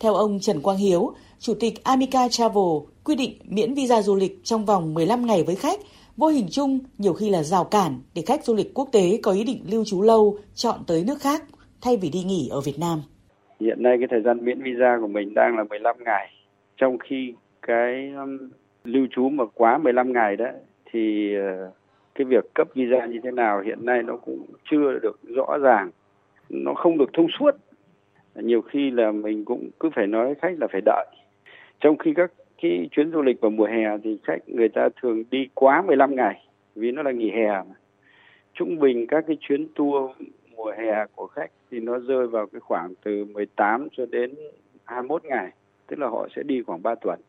Theo 0.00 0.14
ông 0.14 0.38
Trần 0.40 0.60
Quang 0.60 0.76
Hiếu, 0.76 1.12
Chủ 1.38 1.54
tịch 1.60 1.84
Amica 1.84 2.28
Travel 2.28 2.72
quy 3.04 3.14
định 3.16 3.32
miễn 3.44 3.74
visa 3.74 4.02
du 4.02 4.16
lịch 4.16 4.44
trong 4.44 4.64
vòng 4.64 4.94
15 4.94 5.26
ngày 5.26 5.42
với 5.46 5.54
khách 5.54 5.80
vô 6.16 6.26
hình 6.26 6.46
chung 6.50 6.78
nhiều 6.98 7.12
khi 7.12 7.30
là 7.30 7.42
rào 7.42 7.64
cản 7.64 7.92
để 8.14 8.22
khách 8.26 8.44
du 8.44 8.54
lịch 8.54 8.74
quốc 8.74 8.88
tế 8.92 9.18
có 9.22 9.32
ý 9.32 9.44
định 9.44 9.62
lưu 9.72 9.84
trú 9.84 10.02
lâu 10.02 10.38
chọn 10.54 10.76
tới 10.86 11.04
nước 11.06 11.20
khác 11.20 11.42
thay 11.82 11.96
vì 11.96 12.10
đi 12.10 12.22
nghỉ 12.22 12.48
ở 12.50 12.60
Việt 12.60 12.78
Nam. 12.80 12.98
Hiện 13.60 13.82
nay 13.82 13.96
cái 13.98 14.08
thời 14.10 14.22
gian 14.22 14.44
miễn 14.44 14.62
visa 14.62 14.98
của 15.00 15.08
mình 15.08 15.34
đang 15.34 15.56
là 15.56 15.64
15 15.64 15.96
ngày. 16.04 16.32
Trong 16.76 16.98
khi 16.98 17.34
cái 17.62 18.10
um, 18.16 18.50
lưu 18.84 19.06
trú 19.10 19.28
mà 19.28 19.44
quá 19.54 19.78
15 19.78 20.12
ngày 20.12 20.36
đó 20.36 20.46
thì 20.92 21.32
uh, 21.36 21.81
cái 22.14 22.24
việc 22.24 22.54
cấp 22.54 22.68
visa 22.74 23.06
như 23.06 23.20
thế 23.22 23.30
nào 23.30 23.60
hiện 23.60 23.86
nay 23.86 24.02
nó 24.02 24.16
cũng 24.16 24.46
chưa 24.70 24.98
được 25.02 25.20
rõ 25.22 25.58
ràng. 25.58 25.90
Nó 26.48 26.74
không 26.74 26.98
được 26.98 27.10
thông 27.12 27.28
suốt. 27.38 27.50
Nhiều 28.34 28.62
khi 28.62 28.90
là 28.90 29.12
mình 29.12 29.44
cũng 29.44 29.70
cứ 29.80 29.90
phải 29.94 30.06
nói 30.06 30.34
khách 30.34 30.58
là 30.60 30.66
phải 30.72 30.80
đợi. 30.84 31.06
Trong 31.80 31.98
khi 31.98 32.14
các 32.14 32.32
cái 32.62 32.88
chuyến 32.90 33.12
du 33.12 33.22
lịch 33.22 33.40
vào 33.40 33.50
mùa 33.50 33.66
hè 33.66 33.98
thì 34.04 34.18
khách 34.24 34.48
người 34.48 34.68
ta 34.68 34.88
thường 35.02 35.24
đi 35.30 35.48
quá 35.54 35.82
15 35.82 36.16
ngày 36.16 36.46
vì 36.74 36.92
nó 36.92 37.02
là 37.02 37.10
nghỉ 37.10 37.30
hè 37.30 37.48
mà. 37.48 37.74
Trung 38.54 38.78
bình 38.78 39.06
các 39.06 39.24
cái 39.26 39.36
chuyến 39.40 39.68
tour 39.74 40.10
mùa 40.56 40.72
hè 40.78 41.04
của 41.14 41.26
khách 41.26 41.50
thì 41.70 41.80
nó 41.80 41.98
rơi 41.98 42.26
vào 42.26 42.46
cái 42.46 42.60
khoảng 42.60 42.94
từ 43.04 43.24
18 43.24 43.88
cho 43.92 44.06
đến 44.06 44.34
21 44.84 45.24
ngày, 45.24 45.50
tức 45.86 45.98
là 45.98 46.08
họ 46.08 46.28
sẽ 46.36 46.42
đi 46.42 46.62
khoảng 46.62 46.82
3 46.82 46.94
tuần. 46.94 47.20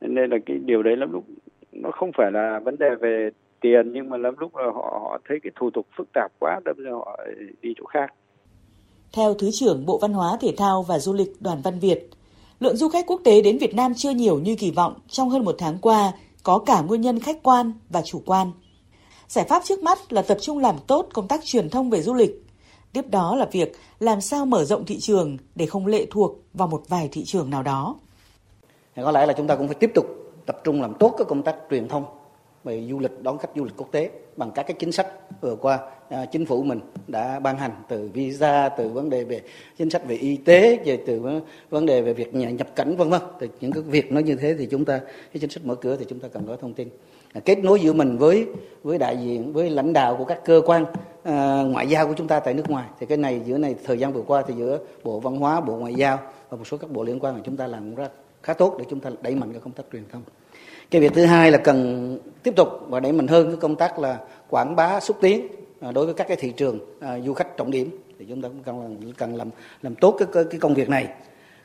Nên 0.00 0.30
là 0.30 0.36
cái 0.46 0.58
điều 0.64 0.82
đấy 0.82 0.96
lắm 0.96 1.12
lúc 1.12 1.24
nó 1.72 1.90
không 1.90 2.12
phải 2.12 2.32
là 2.32 2.58
vấn 2.58 2.76
đề 2.78 2.94
về 2.94 3.30
tiền 3.60 3.92
nhưng 3.92 4.10
mà 4.10 4.16
lắm 4.16 4.34
lúc 4.38 4.56
là 4.56 4.64
họ 4.74 4.98
họ 5.02 5.18
thấy 5.28 5.38
cái 5.42 5.52
thủ 5.60 5.70
tục 5.74 5.86
phức 5.98 6.08
tạp 6.14 6.32
quá 6.38 6.60
đâm 6.64 6.76
ra 6.84 6.90
họ 6.92 7.18
đi 7.62 7.74
chỗ 7.78 7.84
khác. 7.84 8.14
Theo 9.12 9.34
Thứ 9.34 9.50
trưởng 9.52 9.86
Bộ 9.86 9.98
Văn 9.98 10.12
hóa 10.12 10.36
Thể 10.40 10.54
thao 10.56 10.82
và 10.82 10.98
Du 10.98 11.12
lịch 11.12 11.32
Đoàn 11.40 11.60
Văn 11.62 11.78
Việt, 11.78 12.10
Lượng 12.60 12.76
du 12.76 12.88
khách 12.88 13.06
quốc 13.06 13.20
tế 13.24 13.42
đến 13.42 13.58
Việt 13.58 13.74
Nam 13.74 13.92
chưa 13.96 14.10
nhiều 14.10 14.38
như 14.38 14.56
kỳ 14.56 14.70
vọng 14.70 14.94
trong 15.08 15.30
hơn 15.30 15.44
một 15.44 15.54
tháng 15.58 15.78
qua, 15.78 16.12
có 16.42 16.58
cả 16.58 16.80
nguyên 16.80 17.00
nhân 17.00 17.20
khách 17.20 17.42
quan 17.42 17.72
và 17.90 18.02
chủ 18.02 18.22
quan. 18.26 18.50
Giải 19.28 19.44
pháp 19.48 19.62
trước 19.64 19.82
mắt 19.82 20.12
là 20.12 20.22
tập 20.22 20.38
trung 20.40 20.58
làm 20.58 20.74
tốt 20.86 21.08
công 21.12 21.28
tác 21.28 21.44
truyền 21.44 21.70
thông 21.70 21.90
về 21.90 22.02
du 22.02 22.14
lịch. 22.14 22.30
Tiếp 22.92 23.04
đó 23.10 23.36
là 23.36 23.46
việc 23.52 23.72
làm 23.98 24.20
sao 24.20 24.46
mở 24.46 24.64
rộng 24.64 24.84
thị 24.84 24.98
trường 25.00 25.36
để 25.54 25.66
không 25.66 25.86
lệ 25.86 26.06
thuộc 26.10 26.38
vào 26.54 26.68
một 26.68 26.82
vài 26.88 27.08
thị 27.12 27.24
trường 27.24 27.50
nào 27.50 27.62
đó. 27.62 27.96
Có 28.96 29.10
lẽ 29.12 29.26
là 29.26 29.32
chúng 29.32 29.46
ta 29.46 29.56
cũng 29.56 29.66
phải 29.66 29.76
tiếp 29.80 29.90
tục 29.94 30.06
tập 30.46 30.60
trung 30.64 30.82
làm 30.82 30.94
tốt 30.94 31.14
các 31.18 31.26
công 31.28 31.42
tác 31.42 31.56
truyền 31.70 31.88
thông 31.88 32.04
về 32.66 32.82
du 32.90 32.98
lịch 32.98 33.22
đón 33.22 33.38
khách 33.38 33.50
du 33.56 33.64
lịch 33.64 33.76
quốc 33.76 33.92
tế 33.92 34.10
bằng 34.36 34.50
các 34.54 34.62
cái 34.62 34.76
chính 34.78 34.92
sách 34.92 35.06
vừa 35.40 35.56
qua 35.56 35.78
à, 36.08 36.24
chính 36.24 36.46
phủ 36.46 36.62
mình 36.62 36.80
đã 37.08 37.40
ban 37.40 37.58
hành 37.58 37.70
từ 37.88 38.10
visa 38.12 38.68
từ 38.68 38.88
vấn 38.88 39.10
đề 39.10 39.24
về 39.24 39.40
chính 39.78 39.90
sách 39.90 40.06
về 40.06 40.16
y 40.16 40.36
tế 40.36 40.78
về 40.84 40.98
từ 41.06 41.40
vấn 41.70 41.86
đề 41.86 42.02
về 42.02 42.12
việc 42.14 42.34
nhập 42.34 42.68
cảnh 42.76 42.96
vân 42.96 43.10
vân. 43.10 43.20
Từ 43.38 43.48
những 43.60 43.72
cái 43.72 43.82
việc 43.82 44.12
nó 44.12 44.20
như 44.20 44.36
thế 44.36 44.54
thì 44.58 44.66
chúng 44.70 44.84
ta 44.84 44.98
cái 44.98 45.40
chính 45.40 45.50
sách 45.50 45.64
mở 45.64 45.74
cửa 45.74 45.96
thì 45.96 46.04
chúng 46.08 46.20
ta 46.20 46.28
cần 46.28 46.46
có 46.46 46.56
thông 46.56 46.74
tin. 46.74 46.88
À, 47.32 47.40
kết 47.44 47.58
nối 47.58 47.80
giữa 47.80 47.92
mình 47.92 48.18
với 48.18 48.46
với 48.82 48.98
đại 48.98 49.16
diện 49.16 49.52
với 49.52 49.70
lãnh 49.70 49.92
đạo 49.92 50.16
của 50.16 50.24
các 50.24 50.44
cơ 50.44 50.62
quan 50.66 50.84
à, 51.22 51.62
ngoại 51.62 51.86
giao 51.86 52.06
của 52.06 52.14
chúng 52.16 52.28
ta 52.28 52.40
tại 52.40 52.54
nước 52.54 52.70
ngoài. 52.70 52.88
Thì 53.00 53.06
cái 53.06 53.18
này 53.18 53.40
giữa 53.44 53.58
này 53.58 53.74
thời 53.84 53.98
gian 53.98 54.12
vừa 54.12 54.22
qua 54.22 54.42
thì 54.46 54.54
giữa 54.54 54.78
bộ 55.04 55.20
văn 55.20 55.36
hóa 55.36 55.60
bộ 55.60 55.76
ngoại 55.76 55.94
giao 55.94 56.18
và 56.50 56.56
một 56.56 56.66
số 56.66 56.76
các 56.76 56.90
bộ 56.90 57.04
liên 57.04 57.20
quan 57.20 57.34
mà 57.34 57.40
chúng 57.44 57.56
ta 57.56 57.66
làm 57.66 57.94
rất 57.94 58.12
khá 58.42 58.54
tốt 58.54 58.76
để 58.78 58.84
chúng 58.90 59.00
ta 59.00 59.10
đẩy 59.22 59.34
mạnh 59.34 59.52
cái 59.52 59.60
công 59.60 59.72
tác 59.72 59.82
truyền 59.92 60.02
thông 60.12 60.22
cái 60.90 61.00
việc 61.00 61.14
thứ 61.14 61.24
hai 61.24 61.50
là 61.50 61.58
cần 61.58 62.18
tiếp 62.42 62.56
tục 62.56 62.68
và 62.88 63.00
đẩy 63.00 63.12
mạnh 63.12 63.26
hơn 63.26 63.46
cái 63.46 63.56
công 63.56 63.76
tác 63.76 63.98
là 63.98 64.18
quảng 64.48 64.76
bá 64.76 65.00
xúc 65.00 65.16
tiến 65.20 65.46
à, 65.80 65.92
đối 65.92 66.04
với 66.04 66.14
các 66.14 66.28
cái 66.28 66.36
thị 66.36 66.52
trường 66.56 66.78
à, 67.00 67.18
du 67.20 67.34
khách 67.34 67.56
trọng 67.56 67.70
điểm 67.70 67.98
thì 68.18 68.26
chúng 68.28 68.42
ta 68.42 68.48
cũng 68.48 68.62
cần 68.62 68.82
làm, 68.82 69.12
cần 69.12 69.36
làm 69.36 69.50
làm 69.82 69.94
tốt 69.94 70.16
cái, 70.18 70.44
cái 70.50 70.60
công 70.60 70.74
việc 70.74 70.88
này 70.88 71.08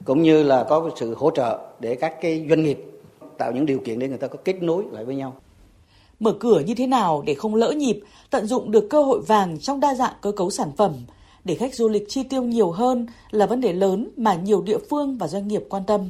cũng 0.06 0.22
như 0.22 0.44
là 0.44 0.64
có 0.64 0.90
sự 0.96 1.16
hỗ 1.16 1.32
trợ 1.32 1.60
để 1.80 1.96
các 1.96 2.22
cái 2.22 2.46
doanh 2.50 2.64
nghiệp 2.64 2.86
tạo 3.38 3.52
những 3.52 3.66
điều 3.66 3.80
kiện 3.80 4.00
để 4.00 4.08
người 4.08 4.18
ta 4.18 4.28
có 4.28 4.40
kết 4.46 4.64
nối 4.64 4.84
lại 4.92 5.06
với 5.06 5.16
nhau. 5.16 5.36
Mở 6.20 6.34
cửa 6.40 6.60
như 6.60 6.76
thế 6.76 6.88
nào 6.88 7.24
để 7.26 7.34
không 7.34 7.56
lỡ 7.56 7.72
nhịp, 7.72 8.00
tận 8.30 8.46
dụng 8.46 8.72
được 8.72 8.88
cơ 8.90 9.04
hội 9.04 9.22
vàng 9.22 9.60
trong 9.60 9.80
đa 9.80 9.96
dạng 9.96 10.14
cơ 10.22 10.32
cấu 10.32 10.50
sản 10.50 10.72
phẩm 10.78 10.94
để 11.44 11.56
khách 11.56 11.76
du 11.76 11.90
lịch 11.90 12.10
chi 12.10 12.24
tiêu 12.24 12.44
nhiều 12.44 12.72
hơn 12.72 13.06
là 13.32 13.46
vấn 13.46 13.62
đề 13.62 13.74
lớn 13.74 14.10
mà 14.18 14.34
nhiều 14.34 14.62
địa 14.62 14.78
phương 14.90 15.18
và 15.18 15.28
doanh 15.28 15.48
nghiệp 15.48 15.64
quan 15.70 15.84
tâm. 15.88 16.10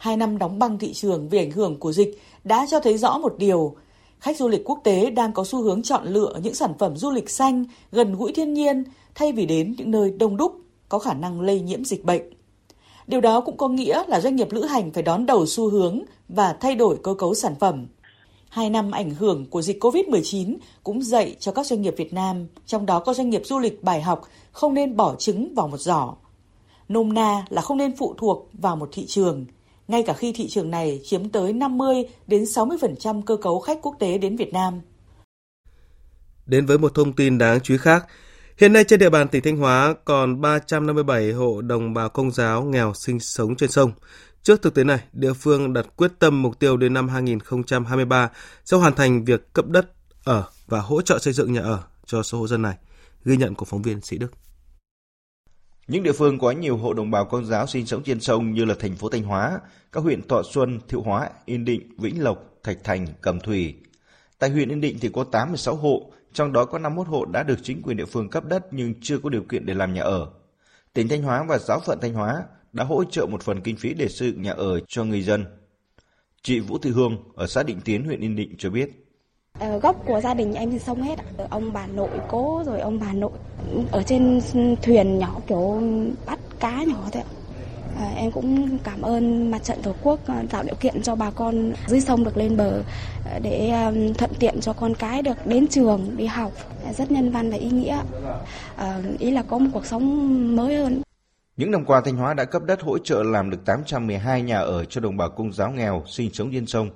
Hai 0.00 0.16
năm 0.16 0.38
đóng 0.38 0.58
băng 0.58 0.78
thị 0.78 0.92
trường 0.92 1.28
vì 1.28 1.38
ảnh 1.38 1.50
hưởng 1.50 1.78
của 1.78 1.92
dịch 1.92 2.22
đã 2.44 2.66
cho 2.70 2.80
thấy 2.80 2.98
rõ 2.98 3.18
một 3.18 3.34
điều, 3.38 3.76
khách 4.18 4.36
du 4.36 4.48
lịch 4.48 4.64
quốc 4.64 4.80
tế 4.84 5.10
đang 5.10 5.32
có 5.32 5.44
xu 5.44 5.62
hướng 5.62 5.82
chọn 5.82 6.06
lựa 6.06 6.34
những 6.42 6.54
sản 6.54 6.72
phẩm 6.78 6.96
du 6.96 7.10
lịch 7.10 7.30
xanh, 7.30 7.64
gần 7.92 8.16
gũi 8.16 8.32
thiên 8.32 8.54
nhiên 8.54 8.84
thay 9.14 9.32
vì 9.32 9.46
đến 9.46 9.74
những 9.78 9.90
nơi 9.90 10.10
đông 10.10 10.36
đúc, 10.36 10.60
có 10.88 10.98
khả 10.98 11.14
năng 11.14 11.40
lây 11.40 11.60
nhiễm 11.60 11.84
dịch 11.84 12.04
bệnh. 12.04 12.22
Điều 13.06 13.20
đó 13.20 13.40
cũng 13.40 13.56
có 13.56 13.68
nghĩa 13.68 14.02
là 14.08 14.20
doanh 14.20 14.36
nghiệp 14.36 14.52
lữ 14.52 14.64
hành 14.64 14.90
phải 14.92 15.02
đón 15.02 15.26
đầu 15.26 15.46
xu 15.46 15.70
hướng 15.70 16.00
và 16.28 16.52
thay 16.52 16.74
đổi 16.74 16.96
cơ 17.02 17.14
cấu 17.14 17.34
sản 17.34 17.54
phẩm. 17.60 17.86
Hai 18.48 18.70
năm 18.70 18.90
ảnh 18.90 19.10
hưởng 19.10 19.46
của 19.50 19.62
dịch 19.62 19.84
COVID-19 19.84 20.56
cũng 20.84 21.02
dạy 21.02 21.36
cho 21.38 21.52
các 21.52 21.66
doanh 21.66 21.82
nghiệp 21.82 21.94
Việt 21.96 22.12
Nam, 22.12 22.46
trong 22.66 22.86
đó 22.86 23.00
có 23.00 23.14
doanh 23.14 23.30
nghiệp 23.30 23.42
du 23.44 23.58
lịch 23.58 23.84
bài 23.84 24.02
học 24.02 24.22
không 24.52 24.74
nên 24.74 24.96
bỏ 24.96 25.14
trứng 25.14 25.54
vào 25.54 25.68
một 25.68 25.80
giỏ. 25.80 26.14
Nôm 26.88 27.12
na 27.12 27.44
là 27.48 27.62
không 27.62 27.76
nên 27.76 27.96
phụ 27.96 28.14
thuộc 28.18 28.48
vào 28.52 28.76
một 28.76 28.88
thị 28.92 29.04
trường– 29.06 29.44
ngay 29.90 30.02
cả 30.02 30.12
khi 30.12 30.32
thị 30.32 30.48
trường 30.48 30.70
này 30.70 31.00
chiếm 31.04 31.28
tới 31.28 31.52
50 31.52 31.94
đến 32.26 32.44
60% 32.44 33.22
cơ 33.22 33.36
cấu 33.36 33.60
khách 33.60 33.78
quốc 33.82 33.96
tế 33.98 34.18
đến 34.18 34.36
Việt 34.36 34.52
Nam. 34.52 34.80
Đến 36.46 36.66
với 36.66 36.78
một 36.78 36.94
thông 36.94 37.12
tin 37.12 37.38
đáng 37.38 37.60
chú 37.60 37.74
ý 37.74 37.78
khác, 37.78 38.06
hiện 38.56 38.72
nay 38.72 38.84
trên 38.84 39.00
địa 39.00 39.10
bàn 39.10 39.28
tỉnh 39.28 39.42
Thanh 39.42 39.56
Hóa 39.56 39.94
còn 40.04 40.40
357 40.40 41.32
hộ 41.32 41.60
đồng 41.60 41.94
bào 41.94 42.08
công 42.08 42.30
giáo 42.30 42.62
nghèo 42.62 42.92
sinh 42.94 43.20
sống 43.20 43.56
trên 43.56 43.70
sông. 43.70 43.92
Trước 44.42 44.62
thực 44.62 44.74
tế 44.74 44.84
này, 44.84 45.00
địa 45.12 45.32
phương 45.32 45.72
đặt 45.72 45.86
quyết 45.96 46.12
tâm 46.18 46.42
mục 46.42 46.58
tiêu 46.58 46.76
đến 46.76 46.94
năm 46.94 47.08
2023 47.08 48.30
sẽ 48.64 48.76
hoàn 48.76 48.94
thành 48.94 49.24
việc 49.24 49.52
cấp 49.52 49.66
đất 49.66 49.90
ở 50.24 50.44
và 50.66 50.80
hỗ 50.80 51.02
trợ 51.02 51.18
xây 51.18 51.32
dựng 51.32 51.52
nhà 51.52 51.62
ở 51.62 51.82
cho 52.06 52.22
số 52.22 52.38
hộ 52.38 52.46
dân 52.46 52.62
này. 52.62 52.74
Ghi 53.24 53.36
nhận 53.36 53.54
của 53.54 53.64
phóng 53.64 53.82
viên 53.82 54.00
Sĩ 54.00 54.18
Đức. 54.18 54.32
Những 55.90 56.02
địa 56.02 56.12
phương 56.12 56.38
có 56.38 56.50
nhiều 56.50 56.76
hộ 56.76 56.92
đồng 56.92 57.10
bào 57.10 57.24
công 57.24 57.44
giáo 57.44 57.66
sinh 57.66 57.86
sống 57.86 58.02
trên 58.02 58.20
sông 58.20 58.52
như 58.52 58.64
là 58.64 58.74
thành 58.78 58.96
phố 58.96 59.08
Thanh 59.08 59.22
Hóa, 59.22 59.60
các 59.92 60.00
huyện 60.00 60.28
Thọ 60.28 60.42
Xuân, 60.42 60.80
Thiệu 60.88 61.02
Hóa, 61.02 61.30
Yên 61.44 61.64
Định, 61.64 61.90
Vĩnh 61.98 62.22
Lộc, 62.22 62.44
Thạch 62.62 62.84
Thành, 62.84 63.06
Cẩm 63.20 63.40
Thủy. 63.40 63.74
Tại 64.38 64.50
huyện 64.50 64.68
Yên 64.68 64.80
Định 64.80 64.96
thì 65.00 65.10
có 65.12 65.24
86 65.24 65.74
hộ, 65.74 66.12
trong 66.32 66.52
đó 66.52 66.64
có 66.64 66.78
51 66.78 67.06
hộ 67.06 67.24
đã 67.24 67.42
được 67.42 67.58
chính 67.62 67.82
quyền 67.82 67.96
địa 67.96 68.04
phương 68.04 68.28
cấp 68.28 68.44
đất 68.44 68.66
nhưng 68.70 68.94
chưa 69.02 69.18
có 69.18 69.30
điều 69.30 69.42
kiện 69.42 69.66
để 69.66 69.74
làm 69.74 69.94
nhà 69.94 70.02
ở. 70.02 70.26
Tỉnh 70.92 71.08
Thanh 71.08 71.22
Hóa 71.22 71.44
và 71.48 71.58
giáo 71.58 71.80
phận 71.86 71.98
Thanh 72.00 72.14
Hóa 72.14 72.42
đã 72.72 72.84
hỗ 72.84 73.04
trợ 73.04 73.26
một 73.26 73.42
phần 73.42 73.60
kinh 73.60 73.76
phí 73.76 73.94
để 73.94 74.08
xây 74.08 74.30
dựng 74.30 74.42
nhà 74.42 74.52
ở 74.52 74.80
cho 74.88 75.04
người 75.04 75.22
dân. 75.22 75.44
Chị 76.42 76.60
Vũ 76.60 76.78
Thị 76.78 76.90
Hương 76.90 77.16
ở 77.34 77.46
xã 77.46 77.62
Định 77.62 77.80
Tiến, 77.84 78.04
huyện 78.04 78.20
Yên 78.20 78.36
Định 78.36 78.54
cho 78.58 78.70
biết. 78.70 78.90
Ờ, 79.60 79.78
gốc 79.78 79.96
của 80.06 80.20
gia 80.20 80.34
đình 80.34 80.54
em 80.54 80.70
thì 80.70 80.78
sông 80.78 81.02
hết 81.02 81.18
ông 81.50 81.72
bà 81.72 81.86
nội 81.86 82.08
cố 82.28 82.62
rồi 82.66 82.80
ông 82.80 83.00
bà 83.00 83.12
nội 83.12 83.30
ở 83.90 84.02
trên 84.02 84.40
thuyền 84.82 85.18
nhỏ 85.18 85.40
kiểu 85.46 85.82
bắt 86.26 86.38
cá 86.60 86.84
nhỏ 86.84 87.08
thôi 87.12 87.22
À, 88.00 88.12
em 88.16 88.30
cũng 88.32 88.78
cảm 88.78 89.02
ơn 89.02 89.50
mặt 89.50 89.64
trận 89.64 89.82
tổ 89.82 89.94
quốc 90.02 90.20
ờ, 90.26 90.34
tạo 90.50 90.62
điều 90.62 90.74
kiện 90.74 91.02
cho 91.02 91.14
bà 91.14 91.30
con 91.30 91.72
dưới 91.86 92.00
sông 92.00 92.24
được 92.24 92.36
lên 92.36 92.56
bờ 92.56 92.82
để 93.42 93.72
thuận 94.18 94.30
tiện 94.38 94.60
cho 94.60 94.72
con 94.72 94.94
cái 94.94 95.22
được 95.22 95.46
đến 95.46 95.66
trường 95.66 96.16
đi 96.16 96.26
học. 96.26 96.52
Rất 96.98 97.10
nhân 97.10 97.30
văn 97.30 97.50
và 97.50 97.56
ý 97.56 97.70
nghĩa. 97.70 98.00
À, 98.76 99.00
ý 99.18 99.30
là 99.30 99.42
có 99.42 99.58
một 99.58 99.70
cuộc 99.72 99.86
sống 99.86 100.56
mới 100.56 100.76
hơn. 100.76 101.02
Những 101.56 101.70
năm 101.70 101.84
qua 101.84 102.00
Thanh 102.04 102.16
Hóa 102.16 102.34
đã 102.34 102.44
cấp 102.44 102.62
đất 102.66 102.80
hỗ 102.82 102.98
trợ 102.98 103.22
làm 103.22 103.50
được 103.50 103.64
812 103.64 104.42
nhà 104.42 104.58
ở 104.58 104.84
cho 104.84 105.00
đồng 105.00 105.16
bào 105.16 105.30
công 105.30 105.52
giáo 105.52 105.70
nghèo 105.70 106.02
sinh 106.06 106.30
sống 106.32 106.50
trên 106.52 106.66
sông. 106.66 106.90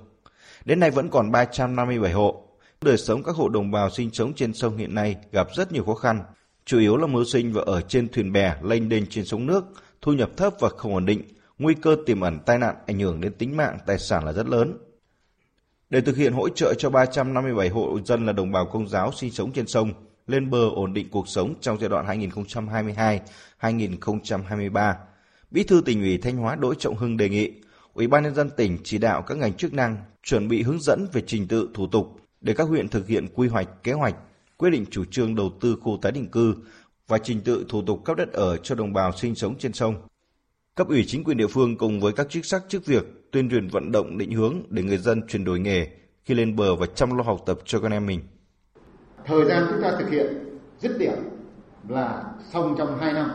Đến 0.65 0.79
nay 0.79 0.91
vẫn 0.91 1.09
còn 1.09 1.31
357 1.31 2.11
hộ. 2.11 2.44
Đời 2.85 2.97
sống 2.97 3.23
các 3.23 3.35
hộ 3.35 3.49
đồng 3.49 3.71
bào 3.71 3.89
sinh 3.89 4.09
sống 4.13 4.33
trên 4.33 4.53
sông 4.53 4.77
hiện 4.77 4.95
nay 4.95 5.15
gặp 5.31 5.47
rất 5.55 5.71
nhiều 5.71 5.83
khó 5.83 5.95
khăn, 5.95 6.23
chủ 6.65 6.79
yếu 6.79 6.97
là 6.97 7.07
mưu 7.07 7.23
sinh 7.25 7.53
và 7.53 7.61
ở 7.65 7.81
trên 7.81 8.09
thuyền 8.09 8.31
bè 8.31 8.55
lênh 8.63 8.89
đênh 8.89 9.05
trên 9.05 9.25
sông 9.25 9.45
nước, 9.45 9.65
thu 10.01 10.13
nhập 10.13 10.29
thấp 10.37 10.53
và 10.59 10.69
không 10.69 10.93
ổn 10.93 11.05
định, 11.05 11.21
nguy 11.57 11.73
cơ 11.73 11.97
tiềm 12.05 12.21
ẩn 12.21 12.39
tai 12.45 12.57
nạn 12.57 12.75
ảnh 12.87 12.99
hưởng 12.99 13.21
đến 13.21 13.33
tính 13.33 13.57
mạng, 13.57 13.77
tài 13.85 13.99
sản 13.99 14.25
là 14.25 14.31
rất 14.31 14.47
lớn. 14.47 14.77
Để 15.89 16.01
thực 16.01 16.17
hiện 16.17 16.33
hỗ 16.33 16.49
trợ 16.49 16.73
cho 16.77 16.89
357 16.89 17.69
hộ 17.69 17.99
dân 18.05 18.25
là 18.25 18.33
đồng 18.33 18.51
bào 18.51 18.65
công 18.65 18.87
giáo 18.87 19.11
sinh 19.11 19.31
sống 19.31 19.51
trên 19.51 19.67
sông 19.67 19.93
lên 20.27 20.49
bờ 20.49 20.69
ổn 20.69 20.93
định 20.93 21.09
cuộc 21.11 21.27
sống 21.27 21.53
trong 21.61 21.77
giai 21.79 21.89
đoạn 21.89 22.19
2022-2023, 23.61 24.93
Bí 25.51 25.63
thư 25.63 25.81
tỉnh 25.85 26.01
ủy 26.01 26.17
Thanh 26.17 26.37
Hóa 26.37 26.55
Đỗ 26.55 26.73
Trọng 26.73 26.95
Hưng 26.95 27.17
đề 27.17 27.29
nghị 27.29 27.51
Ủy 27.93 28.07
ban 28.07 28.23
nhân 28.23 28.35
dân 28.35 28.49
tỉnh 28.49 28.77
chỉ 28.83 28.97
đạo 28.97 29.21
các 29.21 29.37
ngành 29.37 29.53
chức 29.53 29.73
năng 29.73 29.97
chuẩn 30.23 30.47
bị 30.47 30.61
hướng 30.61 30.79
dẫn 30.81 31.07
về 31.13 31.21
trình 31.27 31.47
tự 31.47 31.69
thủ 31.73 31.87
tục 31.87 32.17
để 32.45 32.53
các 32.53 32.63
huyện 32.63 32.87
thực 32.87 33.07
hiện 33.07 33.27
quy 33.35 33.47
hoạch, 33.47 33.83
kế 33.83 33.91
hoạch, 33.93 34.15
quyết 34.57 34.69
định 34.69 34.85
chủ 34.91 35.05
trương 35.05 35.35
đầu 35.35 35.51
tư 35.61 35.77
khu 35.81 35.97
tái 36.01 36.11
định 36.11 36.27
cư 36.31 36.55
và 37.07 37.17
trình 37.17 37.41
tự 37.41 37.65
thủ 37.69 37.81
tục 37.81 38.05
cấp 38.05 38.17
đất 38.17 38.33
ở 38.33 38.57
cho 38.57 38.75
đồng 38.75 38.93
bào 38.93 39.11
sinh 39.11 39.35
sống 39.35 39.57
trên 39.57 39.73
sông. 39.73 39.95
Cấp 40.75 40.87
ủy 40.87 41.05
chính 41.07 41.23
quyền 41.23 41.37
địa 41.37 41.47
phương 41.47 41.77
cùng 41.77 41.99
với 41.99 42.13
các 42.13 42.29
chức 42.29 42.45
sắc 42.45 42.63
chức 42.67 42.85
việc 42.85 43.31
tuyên 43.31 43.49
truyền 43.49 43.67
vận 43.67 43.91
động 43.91 44.17
định 44.17 44.31
hướng 44.31 44.61
để 44.69 44.83
người 44.83 44.97
dân 44.97 45.21
chuyển 45.27 45.43
đổi 45.43 45.59
nghề 45.59 45.87
khi 46.23 46.33
lên 46.33 46.55
bờ 46.55 46.75
và 46.75 46.85
chăm 46.95 47.17
lo 47.17 47.23
học 47.23 47.43
tập 47.45 47.59
cho 47.65 47.79
con 47.79 47.91
em 47.91 48.05
mình. 48.05 48.19
Thời 49.25 49.45
gian 49.45 49.65
chúng 49.69 49.81
ta 49.81 49.95
thực 49.99 50.09
hiện 50.09 50.57
dứt 50.79 50.97
điểm 50.99 51.17
là 51.89 52.23
xong 52.53 52.75
trong 52.77 52.97
2 52.99 53.13
năm 53.13 53.31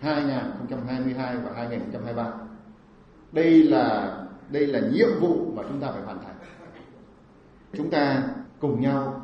2022 0.00 1.36
và 1.36 1.52
2023. 1.56 2.32
Đây 3.32 3.62
là 3.62 4.16
đây 4.50 4.66
là 4.66 4.80
nhiệm 4.80 5.08
vụ 5.20 5.52
mà 5.56 5.62
chúng 5.68 5.80
ta 5.80 5.92
phải 5.92 6.02
hoàn 6.02 6.22
thành. 6.22 6.31
Chúng 7.76 7.90
ta 7.90 8.22
cùng 8.60 8.80
nhau 8.80 9.22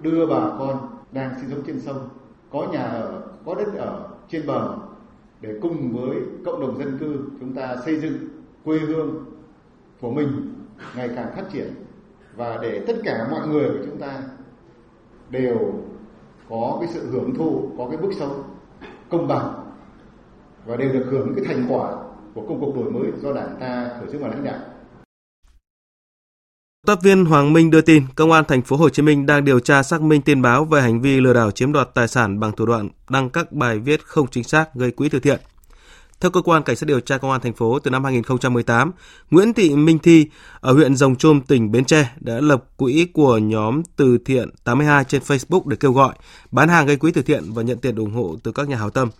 đưa 0.00 0.26
bà 0.26 0.40
con 0.58 0.88
đang 1.12 1.34
sinh 1.40 1.50
sống 1.50 1.62
trên 1.66 1.80
sông 1.80 2.08
có 2.50 2.66
nhà 2.72 2.82
ở, 2.82 3.22
có 3.46 3.54
đất 3.54 3.74
ở 3.78 4.08
trên 4.28 4.46
bờ 4.46 4.76
để 5.40 5.58
cùng 5.62 5.92
với 5.92 6.16
cộng 6.44 6.60
đồng 6.60 6.78
dân 6.78 6.98
cư 6.98 7.16
chúng 7.40 7.54
ta 7.54 7.76
xây 7.84 8.00
dựng 8.00 8.18
quê 8.64 8.78
hương 8.78 9.24
của 10.00 10.10
mình 10.10 10.54
ngày 10.96 11.10
càng 11.16 11.32
phát 11.36 11.44
triển 11.52 11.74
và 12.36 12.58
để 12.62 12.84
tất 12.86 12.96
cả 13.04 13.28
mọi 13.30 13.48
người 13.48 13.68
của 13.68 13.84
chúng 13.86 13.98
ta 13.98 14.22
đều 15.30 15.58
có 16.48 16.76
cái 16.80 16.88
sự 16.92 17.10
hưởng 17.10 17.34
thụ, 17.34 17.70
có 17.78 17.88
cái 17.88 17.96
bước 17.96 18.12
sống 18.18 18.42
công 19.10 19.28
bằng 19.28 19.72
và 20.66 20.76
đều 20.76 20.92
được 20.92 21.06
hưởng 21.10 21.32
cái 21.36 21.44
thành 21.44 21.66
quả 21.68 21.96
của 22.34 22.42
công 22.48 22.60
cuộc 22.60 22.76
đổi 22.76 22.90
mới 22.90 23.12
do 23.22 23.32
Đảng 23.32 23.56
ta 23.60 23.90
tổ 24.00 24.12
chức 24.12 24.20
và 24.20 24.28
lãnh 24.28 24.44
đạo. 24.44 24.58
Tác 26.90 27.02
viên 27.02 27.24
Hoàng 27.24 27.52
Minh 27.52 27.70
đưa 27.70 27.80
tin, 27.80 28.04
Công 28.14 28.32
an 28.32 28.44
thành 28.48 28.62
phố 28.62 28.76
Hồ 28.76 28.88
Chí 28.88 29.02
Minh 29.02 29.26
đang 29.26 29.44
điều 29.44 29.60
tra 29.60 29.82
xác 29.82 30.02
minh 30.02 30.22
tin 30.22 30.42
báo 30.42 30.64
về 30.64 30.80
hành 30.82 31.00
vi 31.00 31.20
lừa 31.20 31.32
đảo 31.32 31.50
chiếm 31.50 31.72
đoạt 31.72 31.88
tài 31.94 32.08
sản 32.08 32.40
bằng 32.40 32.52
thủ 32.52 32.66
đoạn 32.66 32.88
đăng 33.10 33.30
các 33.30 33.52
bài 33.52 33.78
viết 33.78 34.04
không 34.04 34.26
chính 34.30 34.44
xác 34.44 34.74
gây 34.74 34.90
quỹ 34.90 35.08
từ 35.08 35.20
thiện. 35.20 35.40
Theo 36.20 36.30
cơ 36.30 36.42
quan 36.42 36.62
cảnh 36.62 36.76
sát 36.76 36.86
điều 36.86 37.00
tra 37.00 37.18
công 37.18 37.30
an 37.30 37.40
thành 37.40 37.52
phố 37.52 37.78
từ 37.78 37.90
năm 37.90 38.04
2018, 38.04 38.92
Nguyễn 39.30 39.54
Thị 39.54 39.76
Minh 39.76 39.98
Thi 39.98 40.26
ở 40.60 40.72
huyện 40.72 40.96
Rồng 40.96 41.16
Trôm, 41.16 41.40
tỉnh 41.40 41.72
Bến 41.72 41.84
Tre 41.84 42.10
đã 42.20 42.40
lập 42.40 42.64
quỹ 42.76 43.06
của 43.12 43.38
nhóm 43.38 43.82
từ 43.96 44.18
thiện 44.24 44.50
82 44.64 45.04
trên 45.04 45.22
Facebook 45.22 45.68
để 45.68 45.76
kêu 45.80 45.92
gọi 45.92 46.14
bán 46.50 46.68
hàng 46.68 46.86
gây 46.86 46.96
quỹ 46.96 47.12
từ 47.12 47.22
thiện 47.22 47.52
và 47.52 47.62
nhận 47.62 47.78
tiền 47.78 47.96
ủng 47.96 48.14
hộ 48.14 48.36
từ 48.42 48.52
các 48.52 48.68
nhà 48.68 48.76
hảo 48.76 48.90
tâm. 48.90 49.10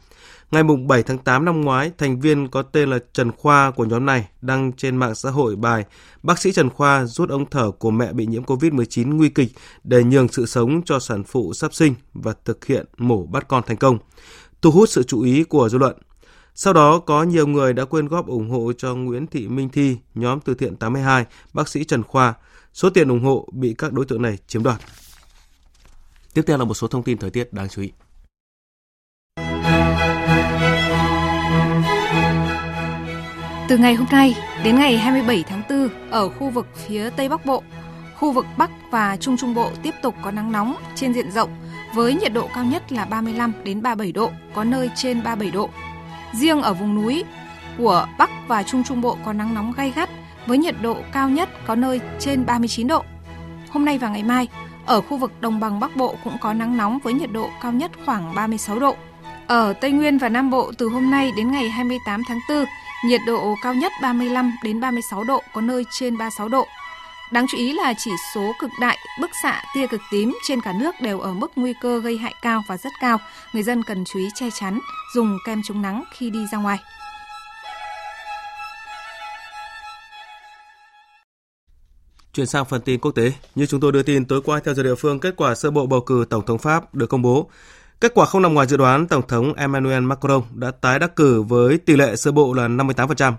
Ngày 0.51 0.63
7 0.89 1.03
tháng 1.03 1.19
8 1.19 1.45
năm 1.45 1.61
ngoái, 1.61 1.91
thành 1.99 2.21
viên 2.21 2.49
có 2.49 2.63
tên 2.63 2.91
là 2.91 2.99
Trần 3.13 3.33
Khoa 3.33 3.71
của 3.71 3.85
nhóm 3.85 4.07
này 4.07 4.29
đăng 4.41 4.73
trên 4.73 4.97
mạng 4.97 5.15
xã 5.15 5.31
hội 5.31 5.57
bài 5.57 5.85
Bác 6.23 6.39
sĩ 6.39 6.53
Trần 6.53 6.71
Khoa 6.71 7.05
rút 7.05 7.31
ống 7.31 7.51
thở 7.51 7.71
của 7.71 7.91
mẹ 7.91 8.13
bị 8.13 8.27
nhiễm 8.27 8.45
COVID-19 8.45 9.17
nguy 9.17 9.29
kịch 9.29 9.53
để 9.85 10.05
nhường 10.05 10.29
sự 10.29 10.47
sống 10.47 10.83
cho 10.85 10.99
sản 10.99 11.25
phụ 11.25 11.53
sắp 11.53 11.75
sinh 11.75 11.95
và 12.13 12.35
thực 12.45 12.65
hiện 12.65 12.87
mổ 12.99 13.27
bắt 13.27 13.49
con 13.49 13.63
thành 13.67 13.77
công, 13.77 13.99
thu 14.63 14.71
hút 14.71 14.89
sự 14.89 15.03
chú 15.03 15.23
ý 15.23 15.45
của 15.45 15.69
dư 15.69 15.79
luận. 15.79 15.97
Sau 16.55 16.73
đó 16.73 16.99
có 16.99 17.23
nhiều 17.23 17.47
người 17.47 17.73
đã 17.73 17.85
quyên 17.85 18.09
góp 18.09 18.27
ủng 18.27 18.51
hộ 18.51 18.73
cho 18.79 18.95
Nguyễn 18.95 19.27
Thị 19.27 19.49
Minh 19.49 19.69
Thi, 19.69 19.97
nhóm 20.15 20.41
từ 20.41 20.55
thiện 20.55 20.77
82, 20.77 21.27
bác 21.53 21.69
sĩ 21.69 21.85
Trần 21.85 22.03
Khoa. 22.03 22.35
Số 22.73 22.91
tiền 22.91 23.09
ủng 23.09 23.25
hộ 23.25 23.49
bị 23.53 23.75
các 23.79 23.93
đối 23.93 24.05
tượng 24.05 24.23
này 24.23 24.39
chiếm 24.47 24.63
đoạt. 24.63 24.81
Tiếp 26.35 26.43
theo 26.47 26.59
là 26.59 26.65
một 26.65 26.75
số 26.75 26.87
thông 26.87 27.03
tin 27.03 27.19
thời 27.19 27.31
tiết 27.31 27.53
đáng 27.53 27.69
chú 27.69 27.83
ý. 27.83 27.91
Từ 33.71 33.79
ngày 33.79 33.95
hôm 33.95 34.07
nay 34.11 34.37
đến 34.65 34.79
ngày 34.79 34.99
27 34.99 35.45
tháng 35.49 35.63
4 35.71 35.89
ở 36.11 36.29
khu 36.29 36.51
vực 36.51 36.67
phía 36.75 37.11
Tây 37.11 37.29
Bắc 37.29 37.47
Bộ, 37.47 37.63
khu 38.17 38.33
vực 38.33 38.47
Bắc 38.57 38.71
và 38.91 39.17
Trung 39.17 39.37
Trung 39.37 39.55
Bộ 39.55 39.71
tiếp 39.83 39.95
tục 40.03 40.15
có 40.23 40.31
nắng 40.31 40.53
nóng 40.53 40.75
trên 40.95 41.13
diện 41.15 41.31
rộng 41.31 41.51
với 41.95 42.15
nhiệt 42.15 42.33
độ 42.33 42.49
cao 42.55 42.65
nhất 42.65 42.93
là 42.93 43.05
35 43.05 43.53
đến 43.65 43.83
37 43.83 44.13
độ, 44.13 44.31
có 44.55 44.65
nơi 44.65 44.91
trên 44.97 45.23
37 45.23 45.53
độ. 45.53 45.71
Riêng 46.33 46.63
ở 46.63 46.75
vùng 46.75 46.95
núi 46.95 47.25
của 47.79 48.07
Bắc 48.19 48.31
và 48.49 48.63
Trung 48.63 48.85
Trung 48.85 49.01
Bộ 49.01 49.17
có 49.25 49.33
nắng 49.33 49.55
nóng 49.55 49.73
gay 49.77 49.93
gắt 49.97 50.11
với 50.47 50.59
nhiệt 50.59 50.75
độ 50.83 50.97
cao 51.13 51.29
nhất 51.29 51.49
có 51.67 51.75
nơi 51.75 52.01
trên 52.19 52.47
39 52.47 52.87
độ. 52.87 53.05
Hôm 53.71 53.85
nay 53.85 53.99
và 53.99 54.09
ngày 54.09 54.23
mai, 54.23 54.49
ở 54.87 55.01
khu 55.01 55.17
vực 55.17 55.33
đồng 55.41 55.61
bằng 55.61 55.81
Bắc 55.81 55.97
Bộ 55.97 56.15
cũng 56.25 56.37
có 56.41 56.53
nắng 56.53 56.77
nóng 56.77 56.99
với 56.99 57.13
nhiệt 57.13 57.33
độ 57.33 57.51
cao 57.63 57.73
nhất 57.73 57.91
khoảng 58.07 58.35
36 58.35 58.79
độ. 58.79 58.97
Ở 59.47 59.73
Tây 59.73 59.91
Nguyên 59.91 60.19
và 60.19 60.29
Nam 60.29 60.51
Bộ 60.51 60.73
từ 60.79 60.89
hôm 60.89 61.11
nay 61.11 61.33
đến 61.37 61.51
ngày 61.51 61.69
28 61.69 62.23
tháng 62.29 62.39
4, 62.49 62.65
nhiệt 63.05 63.21
độ 63.27 63.55
cao 63.63 63.75
nhất 63.75 63.93
35 64.03 64.53
đến 64.65 64.81
36 64.81 65.25
độ, 65.25 65.43
có 65.53 65.61
nơi 65.61 65.85
trên 65.91 66.19
36 66.19 66.49
độ. 66.49 66.67
Đáng 67.33 67.47
chú 67.51 67.59
ý 67.59 67.73
là 67.73 67.95
chỉ 67.99 68.11
số 68.35 68.53
cực 68.59 68.71
đại, 68.81 68.99
bức 69.21 69.31
xạ 69.43 69.63
tia 69.75 69.87
cực 69.87 70.01
tím 70.11 70.39
trên 70.43 70.61
cả 70.61 70.73
nước 70.73 70.95
đều 71.01 71.21
ở 71.21 71.35
mức 71.35 71.51
nguy 71.57 71.75
cơ 71.81 72.01
gây 72.01 72.19
hại 72.19 72.35
cao 72.43 72.63
và 72.69 72.77
rất 72.77 72.93
cao. 73.01 73.19
Người 73.53 73.63
dân 73.63 73.83
cần 73.83 74.05
chú 74.05 74.19
ý 74.19 74.29
che 74.35 74.51
chắn, 74.61 74.81
dùng 75.15 75.39
kem 75.47 75.63
chống 75.65 75.83
nắng 75.83 76.05
khi 76.13 76.31
đi 76.31 76.47
ra 76.53 76.59
ngoài. 76.59 76.79
Chuyển 82.33 82.47
sang 82.47 82.65
phần 82.65 82.81
tin 82.81 83.01
quốc 83.01 83.13
tế, 83.13 83.33
như 83.55 83.67
chúng 83.67 83.81
tôi 83.81 83.93
đưa 83.93 84.03
tin 84.03 84.25
tối 84.25 84.41
qua 84.45 84.61
theo 84.65 84.75
giờ 84.75 84.83
địa 84.83 84.95
phương, 84.95 85.21
kết 85.21 85.35
quả 85.37 85.55
sơ 85.55 85.71
bộ 85.71 85.87
bầu 85.87 86.01
cử 86.01 86.25
tổng 86.31 86.47
thống 86.47 86.59
Pháp 86.59 86.95
được 86.95 87.07
công 87.07 87.23
bố. 87.23 87.51
Kết 88.01 88.15
quả 88.15 88.27
không 88.27 88.43
nằm 88.43 88.55
ngoài 88.55 88.67
dự 88.67 88.77
đoán, 88.77 89.07
Tổng 89.07 89.27
thống 89.29 89.55
Emmanuel 89.55 90.03
Macron 90.03 90.43
đã 90.55 90.71
tái 90.71 90.99
đắc 90.99 91.17
cử 91.17 91.43
với 91.43 91.79
tỷ 91.79 91.97
lệ 91.97 92.17
sơ 92.17 92.33
bộ 92.33 92.53
là 92.53 92.69
58%. 92.69 93.33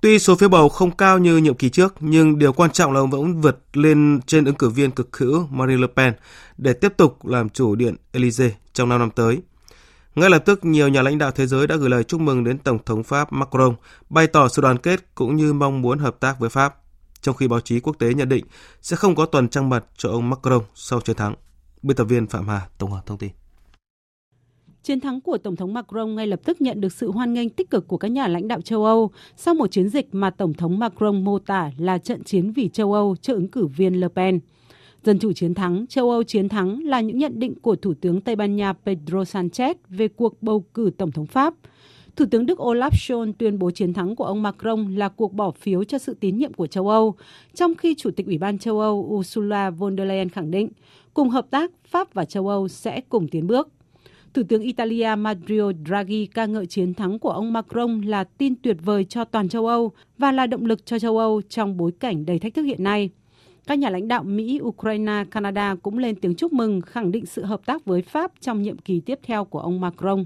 Tuy 0.00 0.18
số 0.18 0.34
phiếu 0.36 0.48
bầu 0.48 0.68
không 0.68 0.96
cao 0.96 1.18
như 1.18 1.36
nhiệm 1.36 1.54
kỳ 1.54 1.68
trước, 1.68 1.94
nhưng 2.00 2.38
điều 2.38 2.52
quan 2.52 2.70
trọng 2.70 2.92
là 2.92 3.00
ông 3.00 3.10
vẫn 3.10 3.40
vượt 3.40 3.58
lên 3.72 4.20
trên 4.26 4.44
ứng 4.44 4.54
cử 4.54 4.68
viên 4.68 4.90
cực 4.90 5.16
hữu 5.16 5.46
Marine 5.50 5.80
Le 5.80 5.86
Pen 5.96 6.14
để 6.56 6.72
tiếp 6.72 6.92
tục 6.96 7.26
làm 7.26 7.48
chủ 7.48 7.74
điện 7.74 7.96
Elysee 8.12 8.50
trong 8.72 8.88
5 8.88 8.98
năm 8.98 9.10
tới. 9.10 9.38
Ngay 10.14 10.30
lập 10.30 10.42
tức, 10.44 10.64
nhiều 10.64 10.88
nhà 10.88 11.02
lãnh 11.02 11.18
đạo 11.18 11.30
thế 11.30 11.46
giới 11.46 11.66
đã 11.66 11.76
gửi 11.76 11.90
lời 11.90 12.04
chúc 12.04 12.20
mừng 12.20 12.44
đến 12.44 12.58
Tổng 12.58 12.78
thống 12.86 13.02
Pháp 13.02 13.32
Macron, 13.32 13.74
bày 14.10 14.26
tỏ 14.26 14.48
sự 14.48 14.62
đoàn 14.62 14.78
kết 14.78 15.14
cũng 15.14 15.36
như 15.36 15.52
mong 15.52 15.82
muốn 15.82 15.98
hợp 15.98 16.16
tác 16.20 16.40
với 16.40 16.50
Pháp, 16.50 16.74
trong 17.20 17.36
khi 17.36 17.48
báo 17.48 17.60
chí 17.60 17.80
quốc 17.80 17.96
tế 17.98 18.14
nhận 18.14 18.28
định 18.28 18.44
sẽ 18.82 18.96
không 18.96 19.14
có 19.14 19.26
tuần 19.26 19.48
trăng 19.48 19.68
mật 19.68 19.86
cho 19.96 20.08
ông 20.08 20.30
Macron 20.30 20.62
sau 20.74 21.00
chiến 21.00 21.16
thắng. 21.16 21.34
Biên 21.82 21.96
tập 21.96 22.04
viên 22.04 22.26
Phạm 22.26 22.48
Hà 22.48 22.60
tổng 22.78 22.92
hợp 22.92 23.02
thông 23.06 23.18
tin. 23.18 23.30
Chiến 24.86 25.00
thắng 25.00 25.20
của 25.20 25.38
Tổng 25.38 25.56
thống 25.56 25.74
Macron 25.74 26.14
ngay 26.14 26.26
lập 26.26 26.40
tức 26.44 26.60
nhận 26.60 26.80
được 26.80 26.92
sự 26.92 27.10
hoan 27.10 27.34
nghênh 27.34 27.50
tích 27.50 27.70
cực 27.70 27.88
của 27.88 27.96
các 27.96 28.08
nhà 28.08 28.28
lãnh 28.28 28.48
đạo 28.48 28.60
châu 28.60 28.84
Âu 28.84 29.10
sau 29.36 29.54
một 29.54 29.66
chiến 29.70 29.88
dịch 29.88 30.08
mà 30.12 30.30
Tổng 30.30 30.54
thống 30.54 30.78
Macron 30.78 31.24
mô 31.24 31.38
tả 31.38 31.70
là 31.78 31.98
trận 31.98 32.24
chiến 32.24 32.52
vì 32.52 32.68
châu 32.68 32.92
Âu 32.92 33.16
cho 33.16 33.34
ứng 33.34 33.48
cử 33.48 33.66
viên 33.66 34.00
Le 34.00 34.08
Pen. 34.08 34.40
Dân 35.04 35.18
chủ 35.18 35.32
chiến 35.32 35.54
thắng, 35.54 35.86
châu 35.86 36.10
Âu 36.10 36.22
chiến 36.22 36.48
thắng 36.48 36.84
là 36.84 37.00
những 37.00 37.18
nhận 37.18 37.38
định 37.38 37.54
của 37.54 37.76
Thủ 37.76 37.94
tướng 38.00 38.20
Tây 38.20 38.36
Ban 38.36 38.56
Nha 38.56 38.72
Pedro 38.72 39.22
Sanchez 39.22 39.74
về 39.88 40.08
cuộc 40.08 40.42
bầu 40.42 40.64
cử 40.74 40.90
Tổng 40.96 41.12
thống 41.12 41.26
Pháp. 41.26 41.54
Thủ 42.16 42.24
tướng 42.30 42.46
Đức 42.46 42.58
Olaf 42.58 42.90
Scholz 42.90 43.32
tuyên 43.38 43.58
bố 43.58 43.70
chiến 43.70 43.92
thắng 43.92 44.16
của 44.16 44.24
ông 44.24 44.42
Macron 44.42 44.94
là 44.94 45.08
cuộc 45.08 45.32
bỏ 45.32 45.50
phiếu 45.50 45.84
cho 45.84 45.98
sự 45.98 46.14
tín 46.20 46.38
nhiệm 46.38 46.52
của 46.52 46.66
châu 46.66 46.88
Âu, 46.88 47.14
trong 47.54 47.74
khi 47.74 47.94
Chủ 47.94 48.10
tịch 48.10 48.26
Ủy 48.26 48.38
ban 48.38 48.58
châu 48.58 48.80
Âu 48.80 49.08
Ursula 49.10 49.70
von 49.70 49.96
der 49.96 50.08
Leyen 50.08 50.28
khẳng 50.28 50.50
định 50.50 50.68
cùng 51.14 51.30
hợp 51.30 51.46
tác, 51.50 51.70
Pháp 51.84 52.14
và 52.14 52.24
châu 52.24 52.48
Âu 52.48 52.68
sẽ 52.68 53.00
cùng 53.00 53.28
tiến 53.28 53.46
bước. 53.46 53.68
Thủ 54.36 54.42
tướng 54.48 54.62
Italia 54.62 55.14
Mario 55.18 55.72
Draghi 55.86 56.26
ca 56.26 56.46
ngợi 56.46 56.66
chiến 56.66 56.94
thắng 56.94 57.18
của 57.18 57.30
ông 57.30 57.52
Macron 57.52 58.00
là 58.00 58.24
tin 58.24 58.54
tuyệt 58.62 58.76
vời 58.84 59.04
cho 59.04 59.24
toàn 59.24 59.48
châu 59.48 59.66
Âu 59.66 59.92
và 60.18 60.32
là 60.32 60.46
động 60.46 60.66
lực 60.66 60.86
cho 60.86 60.98
châu 60.98 61.18
Âu 61.18 61.42
trong 61.48 61.76
bối 61.76 61.92
cảnh 62.00 62.26
đầy 62.26 62.38
thách 62.38 62.54
thức 62.54 62.62
hiện 62.62 62.84
nay. 62.84 63.10
Các 63.66 63.78
nhà 63.78 63.90
lãnh 63.90 64.08
đạo 64.08 64.22
Mỹ, 64.22 64.60
Ukraine, 64.62 65.24
Canada 65.30 65.74
cũng 65.74 65.98
lên 65.98 66.14
tiếng 66.14 66.34
chúc 66.34 66.52
mừng, 66.52 66.80
khẳng 66.80 67.12
định 67.12 67.26
sự 67.26 67.44
hợp 67.44 67.60
tác 67.66 67.84
với 67.84 68.02
Pháp 68.02 68.32
trong 68.40 68.62
nhiệm 68.62 68.78
kỳ 68.78 69.00
tiếp 69.00 69.18
theo 69.22 69.44
của 69.44 69.60
ông 69.60 69.80
Macron. 69.80 70.24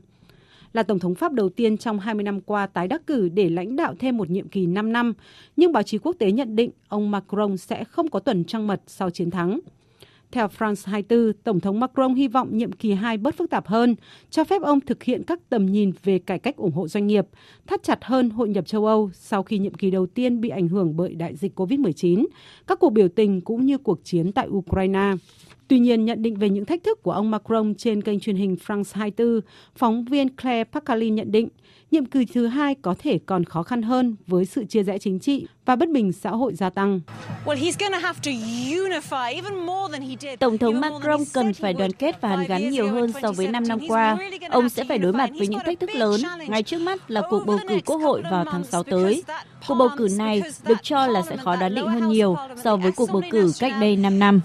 Là 0.72 0.82
Tổng 0.82 0.98
thống 0.98 1.14
Pháp 1.14 1.32
đầu 1.32 1.48
tiên 1.48 1.76
trong 1.76 2.00
20 2.00 2.24
năm 2.24 2.40
qua 2.40 2.66
tái 2.66 2.88
đắc 2.88 3.06
cử 3.06 3.28
để 3.28 3.48
lãnh 3.48 3.76
đạo 3.76 3.94
thêm 3.98 4.16
một 4.16 4.30
nhiệm 4.30 4.48
kỳ 4.48 4.66
5 4.66 4.92
năm, 4.92 5.12
nhưng 5.56 5.72
báo 5.72 5.82
chí 5.82 5.98
quốc 5.98 6.16
tế 6.18 6.32
nhận 6.32 6.56
định 6.56 6.70
ông 6.88 7.10
Macron 7.10 7.56
sẽ 7.56 7.84
không 7.84 8.08
có 8.08 8.20
tuần 8.20 8.44
trăng 8.44 8.66
mật 8.66 8.82
sau 8.86 9.10
chiến 9.10 9.30
thắng. 9.30 9.60
Theo 10.32 10.46
France 10.46 10.90
24, 10.90 11.32
Tổng 11.44 11.60
thống 11.60 11.80
Macron 11.80 12.14
hy 12.14 12.28
vọng 12.28 12.48
nhiệm 12.56 12.72
kỳ 12.72 12.92
2 12.92 13.16
bớt 13.16 13.36
phức 13.36 13.50
tạp 13.50 13.66
hơn, 13.66 13.96
cho 14.30 14.44
phép 14.44 14.62
ông 14.62 14.80
thực 14.80 15.02
hiện 15.02 15.22
các 15.26 15.40
tầm 15.48 15.66
nhìn 15.66 15.92
về 16.04 16.18
cải 16.18 16.38
cách 16.38 16.56
ủng 16.56 16.72
hộ 16.72 16.88
doanh 16.88 17.06
nghiệp, 17.06 17.26
thắt 17.66 17.82
chặt 17.82 18.04
hơn 18.04 18.30
hội 18.30 18.48
nhập 18.48 18.66
châu 18.66 18.86
Âu 18.86 19.10
sau 19.14 19.42
khi 19.42 19.58
nhiệm 19.58 19.74
kỳ 19.74 19.90
đầu 19.90 20.06
tiên 20.06 20.40
bị 20.40 20.48
ảnh 20.48 20.68
hưởng 20.68 20.96
bởi 20.96 21.14
đại 21.14 21.36
dịch 21.36 21.60
COVID-19, 21.60 22.26
các 22.66 22.78
cuộc 22.78 22.90
biểu 22.90 23.08
tình 23.08 23.40
cũng 23.40 23.66
như 23.66 23.78
cuộc 23.78 24.04
chiến 24.04 24.32
tại 24.32 24.48
Ukraine. 24.48 25.12
Tuy 25.70 25.78
nhiên, 25.78 26.04
nhận 26.04 26.22
định 26.22 26.34
về 26.34 26.48
những 26.48 26.64
thách 26.64 26.82
thức 26.84 27.02
của 27.02 27.12
ông 27.12 27.30
Macron 27.30 27.74
trên 27.74 28.02
kênh 28.02 28.20
truyền 28.20 28.36
hình 28.36 28.56
France 28.66 28.92
24, 28.92 29.40
phóng 29.76 30.04
viên 30.04 30.36
Claire 30.36 30.64
Pacali 30.64 31.10
nhận 31.10 31.32
định 31.32 31.48
nhiệm 31.90 32.04
kỳ 32.04 32.24
thứ 32.24 32.46
hai 32.46 32.74
có 32.82 32.94
thể 32.98 33.18
còn 33.26 33.44
khó 33.44 33.62
khăn 33.62 33.82
hơn 33.82 34.16
với 34.26 34.44
sự 34.44 34.64
chia 34.64 34.82
rẽ 34.82 34.98
chính 34.98 35.18
trị 35.18 35.46
và 35.64 35.76
bất 35.76 35.88
bình 35.88 36.12
xã 36.12 36.30
hội 36.30 36.54
gia 36.54 36.70
tăng. 36.70 37.00
Tổng 40.38 40.58
thống 40.58 40.80
Macron 40.80 41.20
cần 41.32 41.54
phải 41.54 41.72
đoàn 41.72 41.92
kết 41.92 42.20
và 42.20 42.28
hàn 42.28 42.46
gắn 42.46 42.70
nhiều 42.70 42.88
hơn 42.88 43.12
so 43.22 43.32
với 43.32 43.48
5 43.48 43.68
năm 43.68 43.78
qua. 43.88 44.18
Ông 44.50 44.68
sẽ 44.68 44.84
phải 44.88 44.98
đối 44.98 45.12
mặt 45.12 45.30
với 45.38 45.46
những 45.46 45.60
thách 45.66 45.80
thức 45.80 45.90
lớn. 45.94 46.20
Ngay 46.48 46.62
trước 46.62 46.78
mắt 46.78 47.10
là 47.10 47.22
cuộc 47.30 47.46
bầu 47.46 47.58
cử 47.68 47.78
quốc 47.86 47.96
hội 47.96 48.22
vào 48.30 48.44
tháng 48.44 48.64
6 48.64 48.82
tới. 48.82 49.22
Cuộc 49.68 49.74
bầu 49.74 49.88
cử 49.96 50.08
này 50.18 50.42
được 50.66 50.78
cho 50.82 51.06
là 51.06 51.22
sẽ 51.22 51.36
khó 51.36 51.56
đoán 51.56 51.74
định 51.74 51.86
hơn 51.86 52.08
nhiều 52.08 52.36
so 52.64 52.76
với 52.76 52.92
cuộc 52.92 53.10
bầu 53.12 53.22
cử 53.30 53.52
cách 53.60 53.72
đây 53.80 53.96
5 53.96 54.18
năm. 54.18 54.40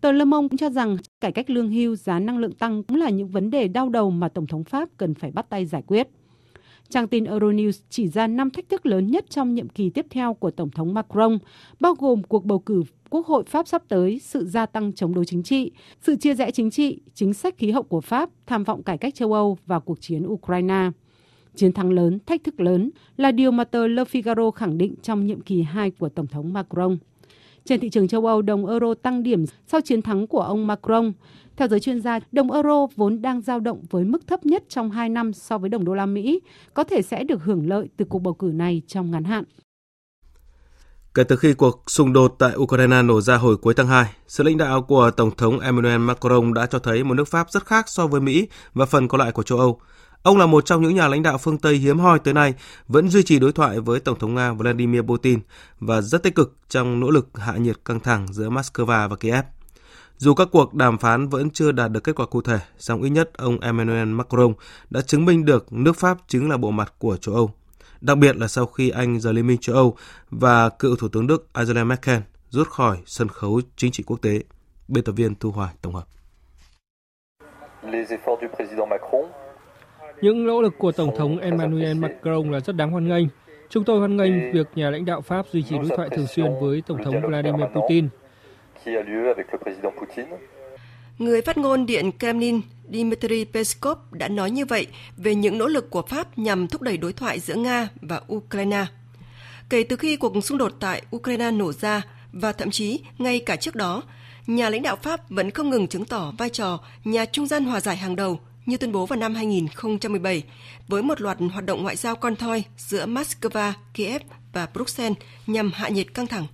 Tờ 0.00 0.12
Le 0.12 0.24
Monde 0.24 0.48
cũng 0.48 0.58
cho 0.58 0.70
rằng 0.70 0.96
cải 1.20 1.32
cách 1.32 1.50
lương 1.50 1.70
hưu, 1.70 1.96
giá 1.96 2.18
năng 2.18 2.38
lượng 2.38 2.52
tăng 2.52 2.82
cũng 2.82 2.96
là 2.96 3.10
những 3.10 3.28
vấn 3.28 3.50
đề 3.50 3.68
đau 3.68 3.88
đầu 3.88 4.10
mà 4.10 4.28
Tổng 4.28 4.46
thống 4.46 4.64
Pháp 4.64 4.88
cần 4.96 5.14
phải 5.14 5.30
bắt 5.30 5.48
tay 5.48 5.66
giải 5.66 5.82
quyết. 5.86 6.08
Trang 6.88 7.08
tin 7.08 7.24
Euronews 7.24 7.80
chỉ 7.90 8.08
ra 8.08 8.26
năm 8.26 8.50
thách 8.50 8.68
thức 8.68 8.86
lớn 8.86 9.06
nhất 9.06 9.24
trong 9.30 9.54
nhiệm 9.54 9.68
kỳ 9.68 9.90
tiếp 9.90 10.06
theo 10.10 10.34
của 10.34 10.50
Tổng 10.50 10.70
thống 10.70 10.94
Macron, 10.94 11.38
bao 11.80 11.94
gồm 11.94 12.22
cuộc 12.22 12.44
bầu 12.44 12.58
cử 12.58 12.82
Quốc 13.10 13.26
hội 13.26 13.44
Pháp 13.46 13.68
sắp 13.68 13.82
tới, 13.88 14.20
sự 14.22 14.46
gia 14.46 14.66
tăng 14.66 14.92
chống 14.92 15.14
đối 15.14 15.24
chính 15.24 15.42
trị, 15.42 15.70
sự 16.00 16.16
chia 16.16 16.34
rẽ 16.34 16.50
chính 16.50 16.70
trị, 16.70 17.00
chính 17.14 17.34
sách 17.34 17.58
khí 17.58 17.70
hậu 17.70 17.82
của 17.82 18.00
Pháp, 18.00 18.30
tham 18.46 18.64
vọng 18.64 18.82
cải 18.82 18.98
cách 18.98 19.14
châu 19.14 19.32
Âu 19.32 19.58
và 19.66 19.78
cuộc 19.78 20.00
chiến 20.00 20.26
Ukraine. 20.26 20.90
Chiến 21.54 21.72
thắng 21.72 21.92
lớn, 21.92 22.18
thách 22.26 22.44
thức 22.44 22.60
lớn 22.60 22.90
là 23.16 23.32
điều 23.32 23.50
mà 23.50 23.64
tờ 23.64 23.86
Le 23.86 24.04
Figaro 24.04 24.50
khẳng 24.50 24.78
định 24.78 24.94
trong 25.02 25.26
nhiệm 25.26 25.40
kỳ 25.40 25.62
2 25.62 25.90
của 25.90 26.08
Tổng 26.08 26.26
thống 26.26 26.52
Macron. 26.52 26.98
Trên 27.68 27.80
thị 27.80 27.90
trường 27.90 28.08
châu 28.08 28.26
Âu, 28.26 28.42
đồng 28.42 28.66
euro 28.66 28.94
tăng 28.94 29.22
điểm 29.22 29.44
sau 29.66 29.80
chiến 29.80 30.02
thắng 30.02 30.26
của 30.26 30.40
ông 30.40 30.66
Macron. 30.66 31.12
Theo 31.56 31.68
giới 31.68 31.80
chuyên 31.80 32.00
gia, 32.00 32.20
đồng 32.32 32.52
euro 32.52 32.86
vốn 32.96 33.22
đang 33.22 33.40
dao 33.40 33.60
động 33.60 33.84
với 33.90 34.04
mức 34.04 34.26
thấp 34.26 34.46
nhất 34.46 34.62
trong 34.68 34.90
2 34.90 35.08
năm 35.08 35.32
so 35.32 35.58
với 35.58 35.70
đồng 35.70 35.84
đô 35.84 35.94
la 35.94 36.06
Mỹ, 36.06 36.40
có 36.74 36.84
thể 36.84 37.02
sẽ 37.02 37.24
được 37.24 37.42
hưởng 37.44 37.68
lợi 37.68 37.88
từ 37.96 38.04
cuộc 38.04 38.18
bầu 38.18 38.34
cử 38.34 38.50
này 38.54 38.82
trong 38.86 39.10
ngắn 39.10 39.24
hạn. 39.24 39.44
Kể 41.14 41.24
từ 41.24 41.36
khi 41.36 41.54
cuộc 41.54 41.82
xung 41.86 42.12
đột 42.12 42.36
tại 42.38 42.56
Ukraine 42.56 43.02
nổ 43.02 43.20
ra 43.20 43.36
hồi 43.36 43.56
cuối 43.56 43.74
tháng 43.74 43.88
2, 43.88 44.04
sự 44.26 44.44
lãnh 44.44 44.56
đạo 44.56 44.82
của 44.82 45.10
Tổng 45.10 45.30
thống 45.36 45.60
Emmanuel 45.60 45.98
Macron 45.98 46.54
đã 46.54 46.66
cho 46.66 46.78
thấy 46.78 47.04
một 47.04 47.14
nước 47.14 47.28
Pháp 47.28 47.50
rất 47.50 47.66
khác 47.66 47.84
so 47.88 48.06
với 48.06 48.20
Mỹ 48.20 48.48
và 48.74 48.86
phần 48.86 49.08
còn 49.08 49.20
lại 49.20 49.32
của 49.32 49.42
châu 49.42 49.58
Âu. 49.58 49.80
Ông 50.22 50.38
là 50.38 50.46
một 50.46 50.66
trong 50.66 50.82
những 50.82 50.94
nhà 50.94 51.08
lãnh 51.08 51.22
đạo 51.22 51.38
phương 51.38 51.58
Tây 51.58 51.74
hiếm 51.74 51.98
hoi 51.98 52.18
tới 52.18 52.34
nay 52.34 52.54
vẫn 52.88 53.08
duy 53.08 53.22
trì 53.22 53.38
đối 53.38 53.52
thoại 53.52 53.80
với 53.80 54.00
Tổng 54.00 54.18
thống 54.18 54.34
Nga 54.34 54.52
Vladimir 54.52 55.02
Putin 55.02 55.40
và 55.80 56.00
rất 56.00 56.22
tích 56.22 56.34
cực 56.34 56.56
trong 56.68 57.00
nỗ 57.00 57.10
lực 57.10 57.28
hạ 57.34 57.56
nhiệt 57.56 57.76
căng 57.84 58.00
thẳng 58.00 58.26
giữa 58.32 58.48
Moscow 58.48 59.08
và 59.08 59.16
Kiev. 59.16 59.44
Dù 60.16 60.34
các 60.34 60.48
cuộc 60.52 60.74
đàm 60.74 60.98
phán 60.98 61.28
vẫn 61.28 61.50
chưa 61.50 61.72
đạt 61.72 61.90
được 61.90 62.04
kết 62.04 62.16
quả 62.16 62.26
cụ 62.26 62.42
thể, 62.42 62.58
song 62.78 63.02
ít 63.02 63.10
nhất 63.10 63.30
ông 63.36 63.60
Emmanuel 63.60 64.08
Macron 64.08 64.54
đã 64.90 65.00
chứng 65.00 65.24
minh 65.24 65.44
được 65.44 65.72
nước 65.72 65.96
Pháp 65.96 66.18
chính 66.28 66.50
là 66.50 66.56
bộ 66.56 66.70
mặt 66.70 66.94
của 66.98 67.16
châu 67.16 67.34
Âu. 67.34 67.50
Đặc 68.00 68.18
biệt 68.18 68.36
là 68.36 68.48
sau 68.48 68.66
khi 68.66 68.90
Anh 68.90 69.20
rời 69.20 69.34
Liên 69.34 69.46
minh 69.46 69.58
châu 69.60 69.76
Âu 69.76 69.96
và 70.30 70.68
cựu 70.68 70.96
Thủ 70.96 71.08
tướng 71.08 71.26
Đức 71.26 71.48
Angela 71.52 71.84
Merkel 71.84 72.20
rút 72.50 72.68
khỏi 72.68 72.98
sân 73.06 73.28
khấu 73.28 73.60
chính 73.76 73.92
trị 73.92 74.02
quốc 74.06 74.22
tế. 74.22 74.42
Biên 74.88 75.04
tập 75.04 75.12
viên 75.12 75.34
Thu 75.34 75.50
Hoài 75.50 75.74
tổng 75.82 75.94
hợp. 75.94 76.04
Les 77.82 78.10
efforts 78.10 78.40
du 78.42 78.48
président 78.56 78.88
Macron 78.90 79.47
những 80.20 80.46
nỗ 80.46 80.62
lực 80.62 80.74
của 80.78 80.92
Tổng 80.92 81.16
thống 81.16 81.38
Emmanuel 81.38 81.94
Macron 81.94 82.52
là 82.52 82.60
rất 82.60 82.76
đáng 82.76 82.90
hoan 82.90 83.08
nghênh. 83.08 83.26
Chúng 83.70 83.84
tôi 83.84 83.98
hoan 83.98 84.16
nghênh 84.16 84.52
việc 84.52 84.66
nhà 84.74 84.90
lãnh 84.90 85.04
đạo 85.04 85.20
Pháp 85.20 85.46
duy 85.52 85.62
trì 85.62 85.76
đối 85.76 85.96
thoại 85.96 86.08
thường 86.16 86.26
xuyên 86.26 86.46
với 86.60 86.82
Tổng 86.86 87.04
thống 87.04 87.20
Vladimir 87.22 87.66
Putin. 87.74 88.08
Người 91.18 91.42
phát 91.42 91.58
ngôn 91.58 91.86
Điện 91.86 92.10
Kremlin 92.18 92.60
Dmitry 92.92 93.44
Peskov 93.44 93.98
đã 94.12 94.28
nói 94.28 94.50
như 94.50 94.64
vậy 94.66 94.86
về 95.16 95.34
những 95.34 95.58
nỗ 95.58 95.66
lực 95.66 95.90
của 95.90 96.02
Pháp 96.02 96.38
nhằm 96.38 96.68
thúc 96.68 96.82
đẩy 96.82 96.96
đối 96.96 97.12
thoại 97.12 97.40
giữa 97.40 97.54
Nga 97.54 97.88
và 98.00 98.20
Ukraine. 98.32 98.86
Kể 99.70 99.82
từ 99.82 99.96
khi 99.96 100.16
cuộc 100.16 100.44
xung 100.44 100.58
đột 100.58 100.72
tại 100.80 101.02
Ukraine 101.16 101.50
nổ 101.50 101.72
ra 101.72 102.02
và 102.32 102.52
thậm 102.52 102.70
chí 102.70 103.00
ngay 103.18 103.40
cả 103.40 103.56
trước 103.56 103.74
đó, 103.74 104.02
nhà 104.46 104.70
lãnh 104.70 104.82
đạo 104.82 104.96
Pháp 104.96 105.30
vẫn 105.30 105.50
không 105.50 105.70
ngừng 105.70 105.86
chứng 105.86 106.04
tỏ 106.04 106.32
vai 106.38 106.50
trò 106.50 106.78
nhà 107.04 107.24
trung 107.24 107.46
gian 107.46 107.64
hòa 107.64 107.80
giải 107.80 107.96
hàng 107.96 108.16
đầu 108.16 108.40
như 108.68 108.76
tuyên 108.76 108.92
bố 108.92 109.06
vào 109.06 109.18
năm 109.18 109.34
2017 109.34 110.42
với 110.88 111.02
một 111.02 111.20
loạt 111.20 111.38
hoạt 111.52 111.64
động 111.64 111.82
ngoại 111.82 111.96
giao 111.96 112.16
con 112.16 112.36
thoi 112.36 112.64
giữa 112.76 113.06
Moscow, 113.06 113.72
Kiev 113.94 114.22
và 114.52 114.68
Bruxelles 114.74 115.18
nhằm 115.46 115.70
hạ 115.74 115.88
nhiệt 115.88 116.06
căng 116.14 116.26
thẳng. 116.26 116.46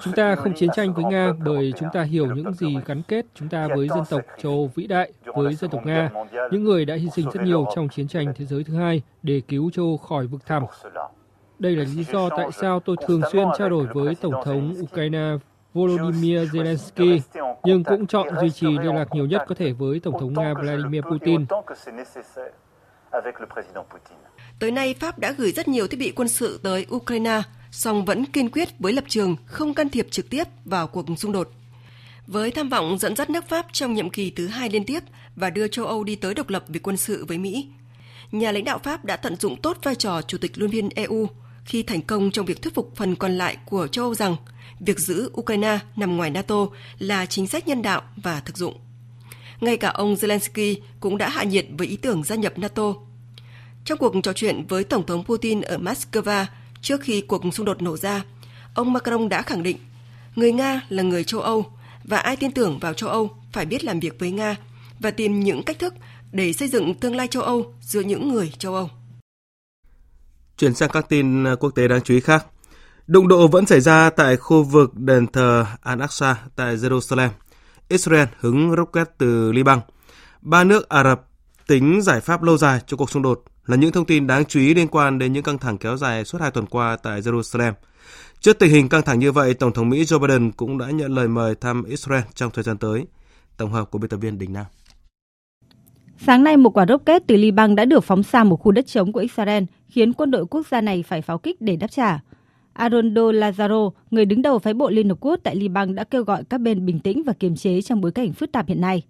Chúng 0.00 0.12
ta 0.16 0.34
không 0.34 0.54
chiến 0.54 0.70
tranh 0.76 0.94
với 0.94 1.04
Nga 1.04 1.32
bởi 1.44 1.72
chúng 1.78 1.88
ta 1.92 2.02
hiểu 2.02 2.26
những 2.34 2.52
gì 2.52 2.76
gắn 2.86 3.02
kết 3.02 3.26
chúng 3.34 3.48
ta 3.48 3.68
với 3.74 3.88
dân 3.88 4.04
tộc 4.10 4.22
châu 4.42 4.52
Âu 4.52 4.70
vĩ 4.74 4.86
đại, 4.86 5.12
với 5.34 5.54
dân 5.54 5.70
tộc 5.70 5.86
Nga, 5.86 6.10
những 6.50 6.64
người 6.64 6.84
đã 6.84 6.94
hy 6.94 7.08
sinh 7.10 7.30
rất 7.30 7.42
nhiều 7.42 7.66
trong 7.74 7.88
chiến 7.88 8.08
tranh 8.08 8.32
thế 8.36 8.44
giới 8.44 8.64
thứ 8.64 8.74
hai 8.76 9.02
để 9.22 9.40
cứu 9.48 9.70
châu 9.70 9.84
Âu 9.84 9.96
khỏi 9.96 10.26
vực 10.26 10.46
thẳm. 10.46 10.62
Đây 11.58 11.76
là 11.76 11.84
lý 11.96 12.04
do 12.04 12.28
tại 12.28 12.52
sao 12.52 12.80
tôi 12.80 12.96
thường 13.06 13.22
xuyên 13.32 13.46
trao 13.58 13.68
đổi 13.68 13.86
với 13.94 14.14
Tổng 14.14 14.34
thống 14.44 14.74
Ukraine 14.82 15.32
Volodymyr 15.76 16.38
Zelensky, 16.52 17.20
nhưng 17.64 17.84
cũng 17.84 18.06
chọn 18.06 18.28
duy 18.40 18.50
trì 18.50 18.66
liên 18.66 18.94
lạc 18.94 19.08
nhiều 19.12 19.26
nhất 19.26 19.42
có 19.48 19.54
thể 19.54 19.72
với 19.72 20.00
Tổng 20.00 20.20
thống 20.20 20.32
Nga 20.32 20.54
Vladimir 20.54 21.02
Putin. 21.02 21.46
Tới 24.58 24.70
nay, 24.70 24.94
Pháp 25.00 25.18
đã 25.18 25.32
gửi 25.38 25.52
rất 25.52 25.68
nhiều 25.68 25.86
thiết 25.86 25.96
bị 25.96 26.12
quân 26.16 26.28
sự 26.28 26.60
tới 26.62 26.86
Ukraine, 26.94 27.42
song 27.70 28.04
vẫn 28.04 28.24
kiên 28.24 28.50
quyết 28.50 28.68
với 28.78 28.92
lập 28.92 29.04
trường 29.08 29.36
không 29.46 29.74
can 29.74 29.88
thiệp 29.88 30.06
trực 30.10 30.30
tiếp 30.30 30.44
vào 30.64 30.86
cuộc 30.86 31.06
xung 31.16 31.32
đột. 31.32 31.48
Với 32.26 32.50
tham 32.50 32.68
vọng 32.68 32.98
dẫn 32.98 33.16
dắt 33.16 33.30
nước 33.30 33.48
Pháp 33.48 33.66
trong 33.72 33.94
nhiệm 33.94 34.10
kỳ 34.10 34.30
thứ 34.30 34.46
hai 34.46 34.70
liên 34.70 34.84
tiếp 34.84 35.00
và 35.36 35.50
đưa 35.50 35.68
châu 35.68 35.86
Âu 35.86 36.04
đi 36.04 36.16
tới 36.16 36.34
độc 36.34 36.48
lập 36.48 36.64
về 36.68 36.80
quân 36.82 36.96
sự 36.96 37.24
với 37.24 37.38
Mỹ, 37.38 37.68
nhà 38.32 38.52
lãnh 38.52 38.64
đạo 38.64 38.78
Pháp 38.78 39.04
đã 39.04 39.16
tận 39.16 39.36
dụng 39.36 39.56
tốt 39.62 39.78
vai 39.82 39.94
trò 39.94 40.22
chủ 40.22 40.38
tịch 40.38 40.58
luân 40.58 40.70
viên 40.70 40.88
EU 40.94 41.28
khi 41.64 41.82
thành 41.82 42.02
công 42.02 42.30
trong 42.30 42.46
việc 42.46 42.62
thuyết 42.62 42.74
phục 42.74 42.96
phần 42.96 43.16
còn 43.16 43.32
lại 43.32 43.56
của 43.66 43.86
châu 43.86 44.04
Âu 44.04 44.14
rằng 44.14 44.36
việc 44.80 44.98
giữ 44.98 45.30
Ukraine 45.40 45.78
nằm 45.96 46.16
ngoài 46.16 46.30
NATO 46.30 46.66
là 46.98 47.26
chính 47.26 47.46
sách 47.46 47.68
nhân 47.68 47.82
đạo 47.82 48.02
và 48.16 48.40
thực 48.40 48.56
dụng. 48.56 48.76
Ngay 49.60 49.76
cả 49.76 49.88
ông 49.88 50.14
Zelensky 50.14 50.76
cũng 51.00 51.18
đã 51.18 51.28
hạ 51.28 51.44
nhiệt 51.44 51.66
với 51.78 51.86
ý 51.86 51.96
tưởng 51.96 52.24
gia 52.24 52.36
nhập 52.36 52.58
NATO. 52.58 52.94
Trong 53.84 53.98
cuộc 53.98 54.14
trò 54.22 54.32
chuyện 54.32 54.66
với 54.68 54.84
Tổng 54.84 55.06
thống 55.06 55.24
Putin 55.24 55.60
ở 55.60 55.76
Moscow 55.76 56.44
trước 56.80 57.00
khi 57.00 57.20
cuộc 57.20 57.42
xung 57.52 57.66
đột 57.66 57.82
nổ 57.82 57.96
ra, 57.96 58.24
ông 58.74 58.92
Macron 58.92 59.28
đã 59.28 59.42
khẳng 59.42 59.62
định 59.62 59.76
người 60.36 60.52
Nga 60.52 60.80
là 60.88 61.02
người 61.02 61.24
châu 61.24 61.40
Âu 61.40 61.66
và 62.04 62.18
ai 62.18 62.36
tin 62.36 62.52
tưởng 62.52 62.78
vào 62.78 62.94
châu 62.94 63.10
Âu 63.10 63.30
phải 63.52 63.66
biết 63.66 63.84
làm 63.84 64.00
việc 64.00 64.18
với 64.18 64.30
Nga 64.30 64.56
và 65.00 65.10
tìm 65.10 65.40
những 65.40 65.62
cách 65.62 65.78
thức 65.78 65.94
để 66.32 66.52
xây 66.52 66.68
dựng 66.68 66.94
tương 66.94 67.16
lai 67.16 67.28
châu 67.28 67.42
Âu 67.42 67.74
giữa 67.80 68.00
những 68.00 68.28
người 68.28 68.52
châu 68.58 68.74
Âu. 68.74 68.90
Chuyển 70.58 70.74
sang 70.74 70.90
các 70.92 71.08
tin 71.08 71.44
quốc 71.60 71.70
tế 71.70 71.88
đáng 71.88 72.00
chú 72.04 72.14
ý 72.14 72.20
khác. 72.20 72.46
Đụng 73.06 73.28
độ 73.28 73.48
vẫn 73.48 73.66
xảy 73.66 73.80
ra 73.80 74.10
tại 74.10 74.36
khu 74.36 74.62
vực 74.62 74.94
đền 74.94 75.26
thờ 75.26 75.66
Al-Aqsa 75.82 76.34
tại 76.56 76.76
Jerusalem. 76.76 77.28
Israel 77.88 78.26
hứng 78.40 78.74
rocket 78.76 79.10
từ 79.18 79.52
Liban. 79.52 79.78
Ba 80.40 80.64
nước 80.64 80.88
Ả 80.88 81.04
Rập 81.04 81.28
tính 81.66 82.02
giải 82.02 82.20
pháp 82.20 82.42
lâu 82.42 82.56
dài 82.56 82.80
cho 82.86 82.96
cuộc 82.96 83.10
xung 83.10 83.22
đột 83.22 83.42
là 83.66 83.76
những 83.76 83.92
thông 83.92 84.04
tin 84.04 84.26
đáng 84.26 84.44
chú 84.44 84.60
ý 84.60 84.74
liên 84.74 84.88
quan 84.88 85.18
đến 85.18 85.32
những 85.32 85.42
căng 85.42 85.58
thẳng 85.58 85.78
kéo 85.78 85.96
dài 85.96 86.24
suốt 86.24 86.40
hai 86.40 86.50
tuần 86.50 86.66
qua 86.66 86.96
tại 87.02 87.20
Jerusalem. 87.20 87.72
Trước 88.40 88.58
tình 88.58 88.70
hình 88.70 88.88
căng 88.88 89.02
thẳng 89.02 89.18
như 89.18 89.32
vậy, 89.32 89.54
Tổng 89.54 89.72
thống 89.72 89.88
Mỹ 89.88 90.02
Joe 90.02 90.18
Biden 90.18 90.52
cũng 90.52 90.78
đã 90.78 90.90
nhận 90.90 91.14
lời 91.14 91.28
mời 91.28 91.54
thăm 91.54 91.84
Israel 91.84 92.22
trong 92.34 92.50
thời 92.50 92.64
gian 92.64 92.78
tới. 92.78 93.06
Tổng 93.56 93.72
hợp 93.72 93.90
của 93.90 93.98
biên 93.98 94.08
tập 94.08 94.16
viên 94.16 94.38
Đình 94.38 94.52
Nam. 94.52 94.66
Sáng 96.26 96.44
nay, 96.44 96.56
một 96.56 96.70
quả 96.76 96.86
rocket 96.88 97.22
từ 97.26 97.36
Liban 97.36 97.74
đã 97.76 97.84
được 97.84 98.04
phóng 98.04 98.22
xa 98.22 98.44
một 98.44 98.56
khu 98.56 98.72
đất 98.72 98.86
trống 98.86 99.12
của 99.12 99.20
Israel, 99.20 99.64
khiến 99.88 100.12
quân 100.12 100.30
đội 100.30 100.46
quốc 100.46 100.66
gia 100.70 100.80
này 100.80 101.04
phải 101.08 101.22
pháo 101.22 101.38
kích 101.38 101.60
để 101.60 101.76
đáp 101.76 101.88
trả. 101.90 102.20
Arondo 102.76 103.22
Lazaro, 103.22 103.90
người 104.10 104.24
đứng 104.24 104.42
đầu 104.42 104.58
phái 104.58 104.74
bộ 104.74 104.90
Liên 104.90 105.08
Hợp 105.08 105.18
Quốc 105.20 105.40
tại 105.42 105.56
Liban 105.56 105.94
đã 105.94 106.04
kêu 106.04 106.24
gọi 106.24 106.44
các 106.44 106.60
bên 106.60 106.86
bình 106.86 107.00
tĩnh 107.00 107.22
và 107.22 107.32
kiềm 107.32 107.56
chế 107.56 107.82
trong 107.82 108.00
bối 108.00 108.12
cảnh 108.12 108.32
phức 108.32 108.52
tạp 108.52 108.66
hiện 108.66 108.80
nay. 108.80 109.02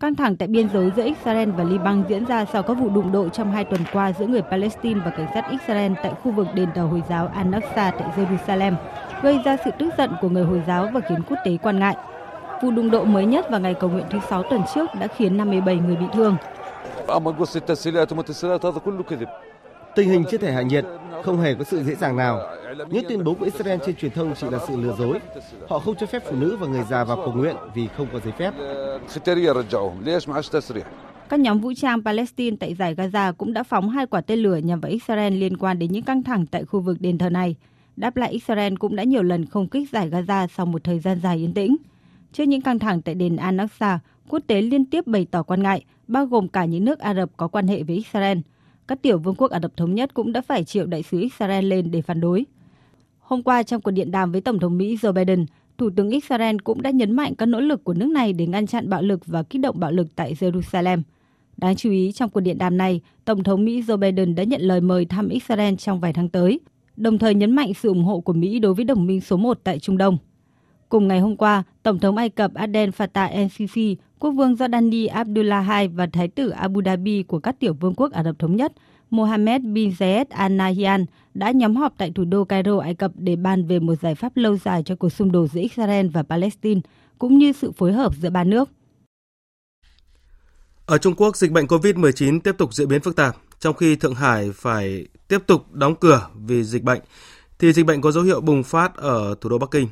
Căng 0.00 0.14
thẳng 0.14 0.36
tại 0.36 0.48
biên 0.48 0.68
giới 0.72 0.90
giữa 0.96 1.04
Israel 1.04 1.50
và 1.50 1.64
Liban 1.64 2.04
diễn 2.08 2.24
ra 2.24 2.44
sau 2.52 2.62
các 2.62 2.74
vụ 2.74 2.88
đụng 2.88 3.12
độ 3.12 3.28
trong 3.28 3.52
hai 3.52 3.64
tuần 3.64 3.80
qua 3.92 4.12
giữa 4.18 4.26
người 4.26 4.42
Palestine 4.42 5.00
và 5.04 5.10
cảnh 5.10 5.26
sát 5.34 5.50
Israel 5.50 5.92
tại 6.02 6.12
khu 6.22 6.32
vực 6.32 6.46
đền 6.54 6.68
thờ 6.74 6.82
Hồi 6.82 7.02
giáo 7.08 7.32
Al-Aqsa 7.34 7.92
tại 7.98 8.08
Jerusalem, 8.16 8.74
gây 9.22 9.38
ra 9.44 9.56
sự 9.64 9.70
tức 9.78 9.88
giận 9.98 10.10
của 10.20 10.28
người 10.28 10.44
Hồi 10.44 10.62
giáo 10.66 10.88
và 10.94 11.00
khiến 11.08 11.18
quốc 11.28 11.38
tế 11.44 11.56
quan 11.62 11.78
ngại. 11.78 11.96
Vụ 12.62 12.70
đụng 12.70 12.90
độ 12.90 13.04
mới 13.04 13.26
nhất 13.26 13.46
vào 13.50 13.60
ngày 13.60 13.74
cầu 13.74 13.90
nguyện 13.90 14.06
thứ 14.10 14.18
Sáu 14.28 14.42
tuần 14.42 14.60
trước 14.74 14.90
đã 15.00 15.06
khiến 15.06 15.36
57 15.36 15.76
người 15.76 15.96
bị 15.96 16.06
thương. 16.12 16.36
Tình 19.96 20.08
hình 20.08 20.24
chưa 20.30 20.38
thể 20.38 20.52
hạ 20.52 20.62
nhiệt, 20.62 20.84
không 21.22 21.40
hề 21.40 21.54
có 21.54 21.64
sự 21.64 21.82
dễ 21.82 21.94
dàng 21.94 22.16
nào. 22.16 22.40
Những 22.90 23.04
tuyên 23.08 23.24
bố 23.24 23.34
của 23.34 23.44
Israel 23.44 23.80
trên 23.86 23.96
truyền 23.96 24.10
thông 24.10 24.34
chỉ 24.40 24.46
là 24.50 24.58
sự 24.68 24.76
lừa 24.76 24.96
dối. 24.98 25.18
Họ 25.68 25.78
không 25.78 25.94
cho 26.00 26.06
phép 26.06 26.22
phụ 26.30 26.36
nữ 26.36 26.56
và 26.60 26.66
người 26.66 26.82
già 26.90 27.04
vào 27.04 27.16
cầu 27.16 27.32
nguyện 27.32 27.56
vì 27.74 27.88
không 27.96 28.06
có 28.12 28.20
giấy 28.24 28.32
phép. 28.38 28.54
Các 31.28 31.40
nhóm 31.40 31.60
vũ 31.60 31.72
trang 31.76 32.04
Palestine 32.04 32.56
tại 32.60 32.74
giải 32.74 32.94
Gaza 32.94 33.32
cũng 33.32 33.52
đã 33.52 33.62
phóng 33.62 33.88
hai 33.88 34.06
quả 34.06 34.20
tên 34.20 34.38
lửa 34.38 34.56
nhằm 34.56 34.80
vào 34.80 34.90
Israel 34.90 35.32
liên 35.32 35.56
quan 35.56 35.78
đến 35.78 35.92
những 35.92 36.02
căng 36.02 36.22
thẳng 36.22 36.46
tại 36.46 36.64
khu 36.64 36.80
vực 36.80 36.96
đền 37.00 37.18
thờ 37.18 37.30
này. 37.30 37.56
Đáp 37.96 38.16
lại 38.16 38.30
Israel 38.32 38.74
cũng 38.74 38.96
đã 38.96 39.04
nhiều 39.04 39.22
lần 39.22 39.46
không 39.46 39.68
kích 39.68 39.90
giải 39.90 40.10
Gaza 40.10 40.46
sau 40.46 40.66
một 40.66 40.84
thời 40.84 40.98
gian 40.98 41.20
dài 41.22 41.36
yên 41.36 41.54
tĩnh. 41.54 41.76
Trước 42.32 42.44
những 42.44 42.62
căng 42.62 42.78
thẳng 42.78 43.02
tại 43.02 43.14
đền 43.14 43.36
Al-Aqsa, 43.36 43.98
quốc 44.28 44.40
tế 44.46 44.60
liên 44.60 44.84
tiếp 44.84 45.06
bày 45.06 45.26
tỏ 45.30 45.42
quan 45.42 45.62
ngại, 45.62 45.84
bao 46.08 46.26
gồm 46.26 46.48
cả 46.48 46.64
những 46.64 46.84
nước 46.84 46.98
Ả 46.98 47.14
Rập 47.14 47.30
có 47.36 47.48
quan 47.48 47.68
hệ 47.68 47.82
với 47.82 47.96
Israel– 47.96 48.38
các 48.88 49.02
tiểu 49.02 49.18
vương 49.18 49.34
quốc 49.34 49.50
Ả 49.50 49.60
Rập 49.60 49.76
Thống 49.76 49.94
Nhất 49.94 50.14
cũng 50.14 50.32
đã 50.32 50.40
phải 50.40 50.64
triệu 50.64 50.86
đại 50.86 51.02
sứ 51.02 51.20
Israel 51.20 51.64
lên 51.64 51.90
để 51.90 52.02
phản 52.02 52.20
đối. 52.20 52.44
Hôm 53.20 53.42
qua 53.42 53.62
trong 53.62 53.80
cuộc 53.80 53.90
điện 53.90 54.10
đàm 54.10 54.32
với 54.32 54.40
Tổng 54.40 54.58
thống 54.58 54.78
Mỹ 54.78 54.96
Joe 54.96 55.12
Biden, 55.12 55.46
Thủ 55.78 55.90
tướng 55.96 56.10
Israel 56.10 56.56
cũng 56.64 56.82
đã 56.82 56.90
nhấn 56.90 57.12
mạnh 57.12 57.34
các 57.34 57.46
nỗ 57.46 57.60
lực 57.60 57.84
của 57.84 57.94
nước 57.94 58.08
này 58.08 58.32
để 58.32 58.46
ngăn 58.46 58.66
chặn 58.66 58.88
bạo 58.88 59.02
lực 59.02 59.26
và 59.26 59.42
kích 59.42 59.60
động 59.60 59.80
bạo 59.80 59.92
lực 59.92 60.06
tại 60.16 60.34
Jerusalem. 60.34 61.02
Đáng 61.56 61.76
chú 61.76 61.90
ý, 61.90 62.12
trong 62.12 62.30
cuộc 62.30 62.40
điện 62.40 62.58
đàm 62.58 62.76
này, 62.76 63.00
Tổng 63.24 63.42
thống 63.42 63.64
Mỹ 63.64 63.82
Joe 63.82 63.96
Biden 63.96 64.34
đã 64.34 64.44
nhận 64.44 64.60
lời 64.60 64.80
mời 64.80 65.04
thăm 65.04 65.28
Israel 65.28 65.74
trong 65.74 66.00
vài 66.00 66.12
tháng 66.12 66.28
tới, 66.28 66.60
đồng 66.96 67.18
thời 67.18 67.34
nhấn 67.34 67.50
mạnh 67.50 67.74
sự 67.74 67.88
ủng 67.88 68.04
hộ 68.04 68.20
của 68.20 68.32
Mỹ 68.32 68.58
đối 68.58 68.74
với 68.74 68.84
đồng 68.84 69.06
minh 69.06 69.20
số 69.20 69.36
1 69.36 69.58
tại 69.64 69.78
Trung 69.78 69.98
Đông. 69.98 70.18
Cùng 70.88 71.08
ngày 71.08 71.20
hôm 71.20 71.36
qua, 71.36 71.62
Tổng 71.82 71.98
thống 71.98 72.16
Ai 72.16 72.28
Cập 72.28 72.54
Abdel 72.54 72.90
Fattah 72.90 73.30
el-Sisi, 73.32 73.96
Quốc 74.18 74.30
vương 74.30 74.54
Jordani 74.54 75.08
Abdullah 75.12 75.66
II 75.80 75.88
và 75.88 76.06
Thái 76.12 76.28
tử 76.28 76.48
Abu 76.48 76.82
Dhabi 76.84 77.22
của 77.22 77.38
các 77.38 77.56
tiểu 77.60 77.74
vương 77.74 77.94
quốc 77.94 78.12
Ả 78.12 78.24
Rập 78.24 78.38
Thống 78.38 78.56
Nhất 78.56 78.72
Mohammed 79.10 79.62
bin 79.62 79.90
Zayed 79.90 80.24
Al 80.28 80.52
Nahyan 80.52 81.06
đã 81.34 81.50
nhóm 81.50 81.76
họp 81.76 81.94
tại 81.98 82.12
thủ 82.14 82.24
đô 82.24 82.44
Cairo, 82.44 82.78
Ai 82.78 82.94
Cập 82.94 83.12
để 83.14 83.36
bàn 83.36 83.66
về 83.66 83.78
một 83.78 83.94
giải 84.02 84.14
pháp 84.14 84.36
lâu 84.36 84.56
dài 84.56 84.82
cho 84.82 84.96
cuộc 84.96 85.08
xung 85.08 85.32
đột 85.32 85.46
giữa 85.46 85.60
Israel 85.60 86.06
và 86.08 86.22
Palestine, 86.22 86.80
cũng 87.18 87.38
như 87.38 87.52
sự 87.52 87.72
phối 87.72 87.92
hợp 87.92 88.12
giữa 88.20 88.30
ba 88.30 88.44
nước. 88.44 88.68
Ở 90.86 90.98
Trung 90.98 91.14
Quốc, 91.14 91.36
dịch 91.36 91.52
bệnh 91.52 91.66
COVID-19 91.66 92.40
tiếp 92.40 92.54
tục 92.58 92.74
diễn 92.74 92.88
biến 92.88 93.00
phức 93.00 93.16
tạp, 93.16 93.36
trong 93.58 93.74
khi 93.74 93.96
Thượng 93.96 94.14
Hải 94.14 94.50
phải 94.54 95.06
tiếp 95.28 95.38
tục 95.46 95.72
đóng 95.72 95.94
cửa 95.94 96.28
vì 96.34 96.64
dịch 96.64 96.82
bệnh, 96.82 97.00
thì 97.58 97.72
dịch 97.72 97.86
bệnh 97.86 98.00
có 98.00 98.10
dấu 98.10 98.24
hiệu 98.24 98.40
bùng 98.40 98.62
phát 98.62 98.96
ở 98.96 99.34
thủ 99.40 99.50
đô 99.50 99.58
Bắc 99.58 99.70
Kinh. 99.70 99.88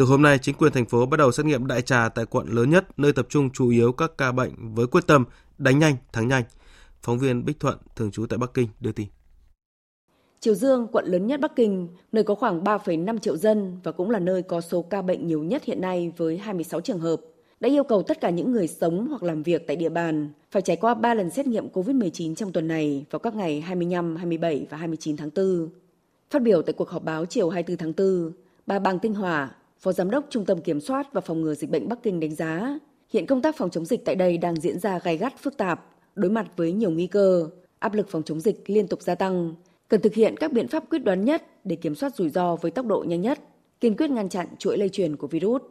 Từ 0.00 0.06
hôm 0.06 0.22
nay, 0.22 0.38
chính 0.38 0.54
quyền 0.54 0.72
thành 0.72 0.86
phố 0.86 1.06
bắt 1.06 1.16
đầu 1.16 1.32
xét 1.32 1.46
nghiệm 1.46 1.66
đại 1.66 1.82
trà 1.82 2.08
tại 2.08 2.26
quận 2.26 2.46
lớn 2.48 2.70
nhất, 2.70 2.98
nơi 2.98 3.12
tập 3.12 3.26
trung 3.28 3.50
chủ 3.50 3.68
yếu 3.68 3.92
các 3.92 4.12
ca 4.18 4.32
bệnh 4.32 4.74
với 4.74 4.86
quyết 4.86 5.06
tâm 5.06 5.24
đánh 5.58 5.78
nhanh, 5.78 5.96
thắng 6.12 6.28
nhanh. 6.28 6.42
Phóng 7.02 7.18
viên 7.18 7.44
Bích 7.44 7.60
Thuận, 7.60 7.78
thường 7.96 8.10
trú 8.10 8.26
tại 8.26 8.38
Bắc 8.38 8.54
Kinh, 8.54 8.68
đưa 8.80 8.92
tin. 8.92 9.06
Triều 10.40 10.54
Dương, 10.54 10.86
quận 10.92 11.04
lớn 11.06 11.26
nhất 11.26 11.40
Bắc 11.40 11.56
Kinh, 11.56 11.88
nơi 12.12 12.24
có 12.24 12.34
khoảng 12.34 12.64
3,5 12.64 13.18
triệu 13.18 13.36
dân 13.36 13.80
và 13.84 13.92
cũng 13.92 14.10
là 14.10 14.18
nơi 14.18 14.42
có 14.42 14.60
số 14.60 14.82
ca 14.82 15.02
bệnh 15.02 15.26
nhiều 15.26 15.42
nhất 15.42 15.64
hiện 15.64 15.80
nay 15.80 16.12
với 16.16 16.38
26 16.38 16.80
trường 16.80 17.00
hợp, 17.00 17.20
đã 17.60 17.68
yêu 17.68 17.84
cầu 17.84 18.02
tất 18.02 18.20
cả 18.20 18.30
những 18.30 18.52
người 18.52 18.68
sống 18.68 19.06
hoặc 19.08 19.22
làm 19.22 19.42
việc 19.42 19.66
tại 19.66 19.76
địa 19.76 19.88
bàn 19.88 20.32
phải 20.50 20.62
trải 20.62 20.76
qua 20.76 20.94
3 20.94 21.14
lần 21.14 21.30
xét 21.30 21.46
nghiệm 21.46 21.68
COVID-19 21.68 22.34
trong 22.34 22.52
tuần 22.52 22.68
này 22.68 23.04
vào 23.10 23.18
các 23.18 23.34
ngày 23.34 23.60
25, 23.60 24.16
27 24.16 24.66
và 24.70 24.76
29 24.76 25.16
tháng 25.16 25.30
4. 25.36 25.68
Phát 26.30 26.42
biểu 26.42 26.62
tại 26.62 26.72
cuộc 26.72 26.88
họp 26.88 27.04
báo 27.04 27.26
chiều 27.26 27.48
24 27.48 27.76
tháng 27.78 27.92
4, 27.96 28.32
bà 28.66 28.78
Bàng 28.78 28.98
Tinh 28.98 29.14
Hòa, 29.14 29.50
Phó 29.80 29.92
Giám 29.92 30.10
đốc 30.10 30.24
Trung 30.30 30.44
tâm 30.44 30.60
Kiểm 30.60 30.80
soát 30.80 31.12
và 31.12 31.20
Phòng 31.20 31.42
ngừa 31.42 31.54
Dịch 31.54 31.70
bệnh 31.70 31.88
Bắc 31.88 32.02
Kinh 32.02 32.20
đánh 32.20 32.34
giá, 32.34 32.78
hiện 33.12 33.26
công 33.26 33.42
tác 33.42 33.56
phòng 33.56 33.70
chống 33.70 33.84
dịch 33.84 34.04
tại 34.04 34.14
đây 34.14 34.38
đang 34.38 34.56
diễn 34.56 34.78
ra 34.78 34.98
gai 34.98 35.16
gắt 35.16 35.38
phức 35.38 35.56
tạp, 35.56 35.86
đối 36.14 36.30
mặt 36.30 36.46
với 36.56 36.72
nhiều 36.72 36.90
nguy 36.90 37.06
cơ, 37.06 37.48
áp 37.78 37.94
lực 37.94 38.08
phòng 38.08 38.22
chống 38.22 38.40
dịch 38.40 38.56
liên 38.66 38.88
tục 38.88 39.02
gia 39.02 39.14
tăng, 39.14 39.54
cần 39.88 40.00
thực 40.00 40.14
hiện 40.14 40.36
các 40.36 40.52
biện 40.52 40.68
pháp 40.68 40.84
quyết 40.90 40.98
đoán 40.98 41.24
nhất 41.24 41.46
để 41.64 41.76
kiểm 41.76 41.94
soát 41.94 42.14
rủi 42.14 42.28
ro 42.28 42.56
với 42.56 42.70
tốc 42.70 42.86
độ 42.86 43.04
nhanh 43.08 43.20
nhất, 43.20 43.38
kiên 43.80 43.96
quyết 43.96 44.10
ngăn 44.10 44.28
chặn 44.28 44.46
chuỗi 44.58 44.78
lây 44.78 44.88
truyền 44.88 45.16
của 45.16 45.26
virus. 45.26 45.62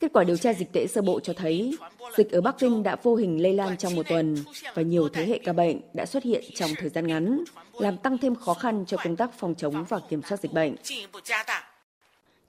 Kết 0.00 0.12
quả 0.12 0.24
điều 0.24 0.36
tra 0.36 0.52
dịch 0.52 0.72
tễ 0.72 0.86
sơ 0.86 1.02
bộ 1.02 1.20
cho 1.20 1.32
thấy 1.32 1.78
dịch 2.16 2.30
ở 2.30 2.40
Bắc 2.40 2.58
Kinh 2.58 2.82
đã 2.82 2.96
vô 3.02 3.14
hình 3.14 3.42
lây 3.42 3.52
lan 3.52 3.76
trong 3.76 3.94
một 3.94 4.08
tuần 4.08 4.36
và 4.74 4.82
nhiều 4.82 5.08
thế 5.08 5.26
hệ 5.26 5.38
ca 5.44 5.52
bệnh 5.52 5.80
đã 5.94 6.06
xuất 6.06 6.22
hiện 6.22 6.44
trong 6.54 6.70
thời 6.78 6.88
gian 6.88 7.06
ngắn, 7.06 7.44
làm 7.72 7.96
tăng 7.96 8.18
thêm 8.18 8.34
khó 8.34 8.54
khăn 8.54 8.84
cho 8.86 8.96
công 9.04 9.16
tác 9.16 9.38
phòng 9.38 9.54
chống 9.54 9.84
và 9.88 10.00
kiểm 10.08 10.22
soát 10.22 10.40
dịch 10.40 10.52
bệnh. 10.52 10.76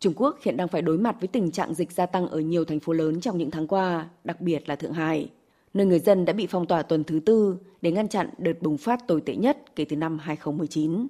Trung 0.01 0.13
Quốc 0.15 0.37
hiện 0.43 0.57
đang 0.57 0.67
phải 0.67 0.81
đối 0.81 0.97
mặt 0.97 1.15
với 1.19 1.27
tình 1.27 1.51
trạng 1.51 1.73
dịch 1.73 1.91
gia 1.91 2.05
tăng 2.05 2.27
ở 2.27 2.39
nhiều 2.39 2.65
thành 2.65 2.79
phố 2.79 2.93
lớn 2.93 3.21
trong 3.21 3.37
những 3.37 3.51
tháng 3.51 3.67
qua, 3.67 4.09
đặc 4.23 4.41
biệt 4.41 4.69
là 4.69 4.75
Thượng 4.75 4.93
Hải, 4.93 5.29
nơi 5.73 5.85
người 5.85 5.99
dân 5.99 6.25
đã 6.25 6.33
bị 6.33 6.47
phong 6.47 6.65
tỏa 6.65 6.83
tuần 6.83 7.03
thứ 7.03 7.19
tư 7.25 7.57
để 7.81 7.91
ngăn 7.91 8.07
chặn 8.07 8.29
đợt 8.37 8.61
bùng 8.61 8.77
phát 8.77 9.07
tồi 9.07 9.21
tệ 9.21 9.35
nhất 9.35 9.57
kể 9.75 9.85
từ 9.85 9.95
năm 9.95 10.19
2019. 10.19 11.07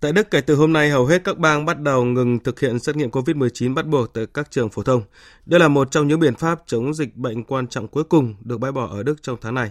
Tại 0.00 0.12
Đức, 0.12 0.30
kể 0.30 0.40
từ 0.40 0.54
hôm 0.54 0.72
nay, 0.72 0.90
hầu 0.90 1.06
hết 1.06 1.24
các 1.24 1.38
bang 1.38 1.64
bắt 1.64 1.80
đầu 1.80 2.04
ngừng 2.04 2.38
thực 2.38 2.60
hiện 2.60 2.78
xét 2.78 2.96
nghiệm 2.96 3.10
COVID-19 3.10 3.74
bắt 3.74 3.86
buộc 3.86 4.14
tại 4.14 4.26
các 4.34 4.50
trường 4.50 4.70
phổ 4.70 4.82
thông. 4.82 5.02
Đây 5.46 5.60
là 5.60 5.68
một 5.68 5.90
trong 5.90 6.08
những 6.08 6.20
biện 6.20 6.34
pháp 6.34 6.62
chống 6.66 6.94
dịch 6.94 7.16
bệnh 7.16 7.44
quan 7.44 7.66
trọng 7.66 7.88
cuối 7.88 8.04
cùng 8.04 8.34
được 8.40 8.58
bãi 8.58 8.72
bỏ 8.72 8.86
ở 8.86 9.02
Đức 9.02 9.22
trong 9.22 9.36
tháng 9.40 9.54
này. 9.54 9.70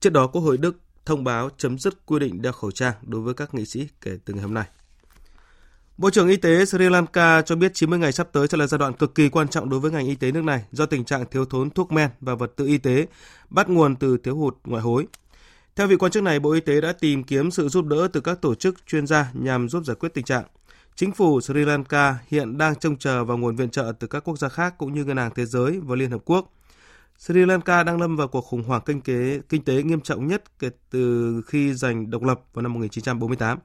Trước 0.00 0.10
đó, 0.10 0.26
Quốc 0.26 0.42
hội 0.42 0.56
Đức 0.58 0.76
thông 1.06 1.24
báo 1.24 1.48
chấm 1.56 1.78
dứt 1.78 2.06
quy 2.06 2.18
định 2.18 2.42
đeo 2.42 2.52
khẩu 2.52 2.70
trang 2.70 2.94
đối 3.02 3.20
với 3.20 3.34
các 3.34 3.54
nghị 3.54 3.64
sĩ 3.64 3.88
kể 4.00 4.18
từ 4.24 4.34
ngày 4.34 4.42
hôm 4.42 4.54
nay. 4.54 4.64
Bộ 6.02 6.10
trưởng 6.10 6.28
Y 6.28 6.36
tế 6.36 6.64
Sri 6.64 6.88
Lanka 6.88 7.42
cho 7.42 7.56
biết 7.56 7.74
90 7.74 7.98
ngày 7.98 8.12
sắp 8.12 8.28
tới 8.32 8.46
sẽ 8.48 8.58
là 8.58 8.66
giai 8.66 8.78
đoạn 8.78 8.92
cực 8.92 9.14
kỳ 9.14 9.28
quan 9.28 9.48
trọng 9.48 9.70
đối 9.70 9.80
với 9.80 9.90
ngành 9.90 10.06
y 10.06 10.14
tế 10.14 10.32
nước 10.32 10.44
này 10.44 10.64
do 10.72 10.86
tình 10.86 11.04
trạng 11.04 11.24
thiếu 11.30 11.44
thốn 11.44 11.70
thuốc 11.70 11.92
men 11.92 12.10
và 12.20 12.34
vật 12.34 12.52
tư 12.56 12.66
y 12.66 12.78
tế 12.78 13.06
bắt 13.50 13.68
nguồn 13.68 13.96
từ 13.96 14.16
thiếu 14.16 14.36
hụt 14.36 14.56
ngoại 14.64 14.82
hối. 14.82 15.06
Theo 15.76 15.86
vị 15.86 15.96
quan 15.96 16.12
chức 16.12 16.22
này, 16.22 16.40
Bộ 16.40 16.52
Y 16.52 16.60
tế 16.60 16.80
đã 16.80 16.92
tìm 16.92 17.24
kiếm 17.24 17.50
sự 17.50 17.68
giúp 17.68 17.86
đỡ 17.86 18.08
từ 18.12 18.20
các 18.20 18.40
tổ 18.40 18.54
chức 18.54 18.86
chuyên 18.86 19.06
gia 19.06 19.30
nhằm 19.32 19.68
giúp 19.68 19.84
giải 19.84 19.96
quyết 20.00 20.14
tình 20.14 20.24
trạng. 20.24 20.44
Chính 20.96 21.12
phủ 21.12 21.40
Sri 21.40 21.64
Lanka 21.64 22.18
hiện 22.28 22.58
đang 22.58 22.74
trông 22.74 22.96
chờ 22.96 23.24
vào 23.24 23.38
nguồn 23.38 23.56
viện 23.56 23.70
trợ 23.70 23.92
từ 23.98 24.06
các 24.06 24.24
quốc 24.24 24.38
gia 24.38 24.48
khác 24.48 24.74
cũng 24.78 24.94
như 24.94 25.04
Ngân 25.04 25.16
hàng 25.16 25.32
Thế 25.34 25.46
giới 25.46 25.80
và 25.84 25.96
Liên 25.96 26.10
Hợp 26.10 26.20
Quốc. 26.24 26.52
Sri 27.18 27.46
Lanka 27.46 27.82
đang 27.82 28.00
lâm 28.00 28.16
vào 28.16 28.28
cuộc 28.28 28.44
khủng 28.44 28.62
hoảng 28.62 28.82
kinh 28.86 29.00
tế, 29.00 29.40
kinh 29.48 29.64
tế 29.64 29.82
nghiêm 29.82 30.00
trọng 30.00 30.26
nhất 30.26 30.58
kể 30.58 30.70
từ 30.90 31.42
khi 31.46 31.74
giành 31.74 32.10
độc 32.10 32.22
lập 32.22 32.40
vào 32.54 32.62
năm 32.62 32.72
1948. 32.72 33.58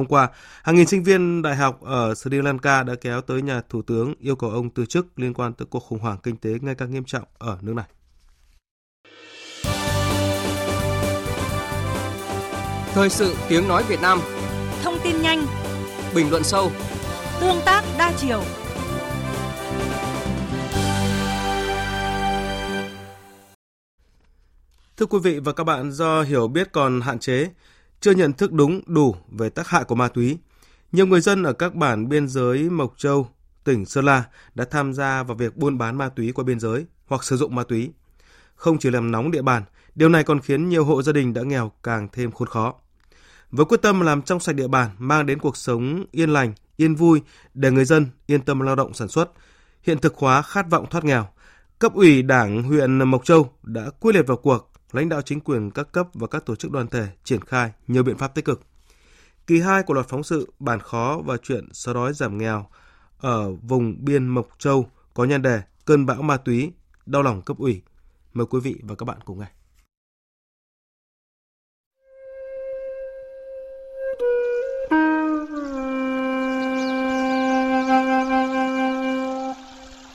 Hôm 0.00 0.06
qua, 0.06 0.28
hàng 0.62 0.76
nghìn 0.76 0.86
sinh 0.86 1.02
viên 1.02 1.42
đại 1.42 1.56
học 1.56 1.80
ở 1.82 2.14
Sri 2.14 2.42
Lanka 2.42 2.82
đã 2.82 2.94
kéo 3.00 3.20
tới 3.20 3.42
nhà 3.42 3.60
thủ 3.68 3.82
tướng 3.82 4.14
yêu 4.20 4.36
cầu 4.36 4.50
ông 4.50 4.70
từ 4.70 4.86
chức 4.86 5.06
liên 5.18 5.34
quan 5.34 5.52
tới 5.52 5.66
cuộc 5.70 5.80
khủng 5.80 5.98
hoảng 5.98 6.18
kinh 6.22 6.36
tế 6.36 6.50
ngày 6.60 6.74
càng 6.74 6.90
nghiêm 6.90 7.04
trọng 7.04 7.24
ở 7.38 7.58
nước 7.60 7.72
này. 7.72 7.86
Thời 12.94 13.10
sự 13.10 13.34
tiếng 13.48 13.68
nói 13.68 13.84
Việt 13.88 14.00
Nam. 14.00 14.20
Thông 14.82 14.94
tin 15.04 15.22
nhanh. 15.22 15.46
Bình 16.14 16.30
luận 16.30 16.44
sâu. 16.44 16.72
Tương 17.40 17.60
tác 17.64 17.84
đa 17.98 18.12
chiều. 18.16 18.42
Thưa 24.96 25.06
quý 25.06 25.18
vị 25.22 25.38
và 25.38 25.52
các 25.52 25.64
bạn, 25.64 25.92
do 25.92 26.22
hiểu 26.22 26.48
biết 26.48 26.72
còn 26.72 27.00
hạn 27.00 27.18
chế, 27.18 27.50
chưa 28.00 28.10
nhận 28.10 28.32
thức 28.32 28.52
đúng 28.52 28.80
đủ 28.86 29.16
về 29.28 29.48
tác 29.48 29.68
hại 29.68 29.84
của 29.84 29.94
ma 29.94 30.08
túy, 30.08 30.38
nhiều 30.92 31.06
người 31.06 31.20
dân 31.20 31.42
ở 31.42 31.52
các 31.52 31.74
bản 31.74 32.08
biên 32.08 32.28
giới 32.28 32.70
Mộc 32.70 32.94
Châu, 32.96 33.28
tỉnh 33.64 33.84
Sơn 33.86 34.04
La 34.04 34.24
đã 34.54 34.64
tham 34.64 34.92
gia 34.92 35.22
vào 35.22 35.36
việc 35.36 35.56
buôn 35.56 35.78
bán 35.78 35.98
ma 35.98 36.08
túy 36.08 36.32
qua 36.32 36.44
biên 36.44 36.60
giới 36.60 36.86
hoặc 37.06 37.24
sử 37.24 37.36
dụng 37.36 37.54
ma 37.54 37.64
túy. 37.64 37.90
Không 38.54 38.78
chỉ 38.78 38.90
làm 38.90 39.10
nóng 39.10 39.30
địa 39.30 39.42
bàn, 39.42 39.62
điều 39.94 40.08
này 40.08 40.24
còn 40.24 40.40
khiến 40.40 40.68
nhiều 40.68 40.84
hộ 40.84 41.02
gia 41.02 41.12
đình 41.12 41.34
đã 41.34 41.42
nghèo 41.42 41.72
càng 41.82 42.08
thêm 42.12 42.32
khốn 42.32 42.48
khó. 42.48 42.74
Với 43.50 43.66
quyết 43.66 43.82
tâm 43.82 44.00
làm 44.00 44.22
trong 44.22 44.40
sạch 44.40 44.52
địa 44.52 44.68
bàn, 44.68 44.90
mang 44.98 45.26
đến 45.26 45.38
cuộc 45.38 45.56
sống 45.56 46.04
yên 46.12 46.30
lành, 46.30 46.54
yên 46.76 46.94
vui 46.94 47.20
để 47.54 47.70
người 47.70 47.84
dân 47.84 48.06
yên 48.26 48.40
tâm 48.40 48.60
lao 48.60 48.76
động 48.76 48.94
sản 48.94 49.08
xuất, 49.08 49.30
hiện 49.82 49.98
thực 49.98 50.16
hóa 50.16 50.42
khát 50.42 50.70
vọng 50.70 50.86
thoát 50.90 51.04
nghèo, 51.04 51.26
cấp 51.78 51.94
ủy 51.94 52.22
Đảng 52.22 52.62
huyện 52.62 52.98
Mộc 52.98 53.24
Châu 53.24 53.52
đã 53.62 53.90
quyết 54.00 54.14
liệt 54.14 54.26
vào 54.26 54.36
cuộc 54.36 54.69
lãnh 54.92 55.08
đạo 55.08 55.22
chính 55.22 55.40
quyền 55.40 55.70
các 55.70 55.92
cấp 55.92 56.08
và 56.14 56.26
các 56.26 56.46
tổ 56.46 56.56
chức 56.56 56.70
đoàn 56.70 56.86
thể 56.86 57.08
triển 57.24 57.44
khai 57.44 57.72
nhiều 57.86 58.02
biện 58.02 58.18
pháp 58.18 58.34
tích 58.34 58.44
cực. 58.44 58.62
Kỳ 59.46 59.60
2 59.60 59.82
của 59.82 59.94
loạt 59.94 60.08
phóng 60.08 60.22
sự 60.22 60.52
Bản 60.58 60.80
khó 60.80 61.20
và 61.24 61.36
chuyện 61.42 61.68
xóa 61.72 61.94
đói 61.94 62.12
giảm 62.12 62.38
nghèo 62.38 62.66
ở 63.18 63.52
vùng 63.62 64.04
biên 64.04 64.28
Mộc 64.28 64.48
Châu 64.58 64.90
có 65.14 65.24
nhan 65.24 65.42
đề 65.42 65.62
Cơn 65.84 66.06
bão 66.06 66.22
ma 66.22 66.36
túy, 66.36 66.72
đau 67.06 67.22
lòng 67.22 67.42
cấp 67.42 67.56
ủy. 67.58 67.82
Mời 68.32 68.46
quý 68.46 68.60
vị 68.60 68.76
và 68.82 68.94
các 68.94 69.04
bạn 69.04 69.18
cùng 69.24 69.38
nghe. 69.38 69.46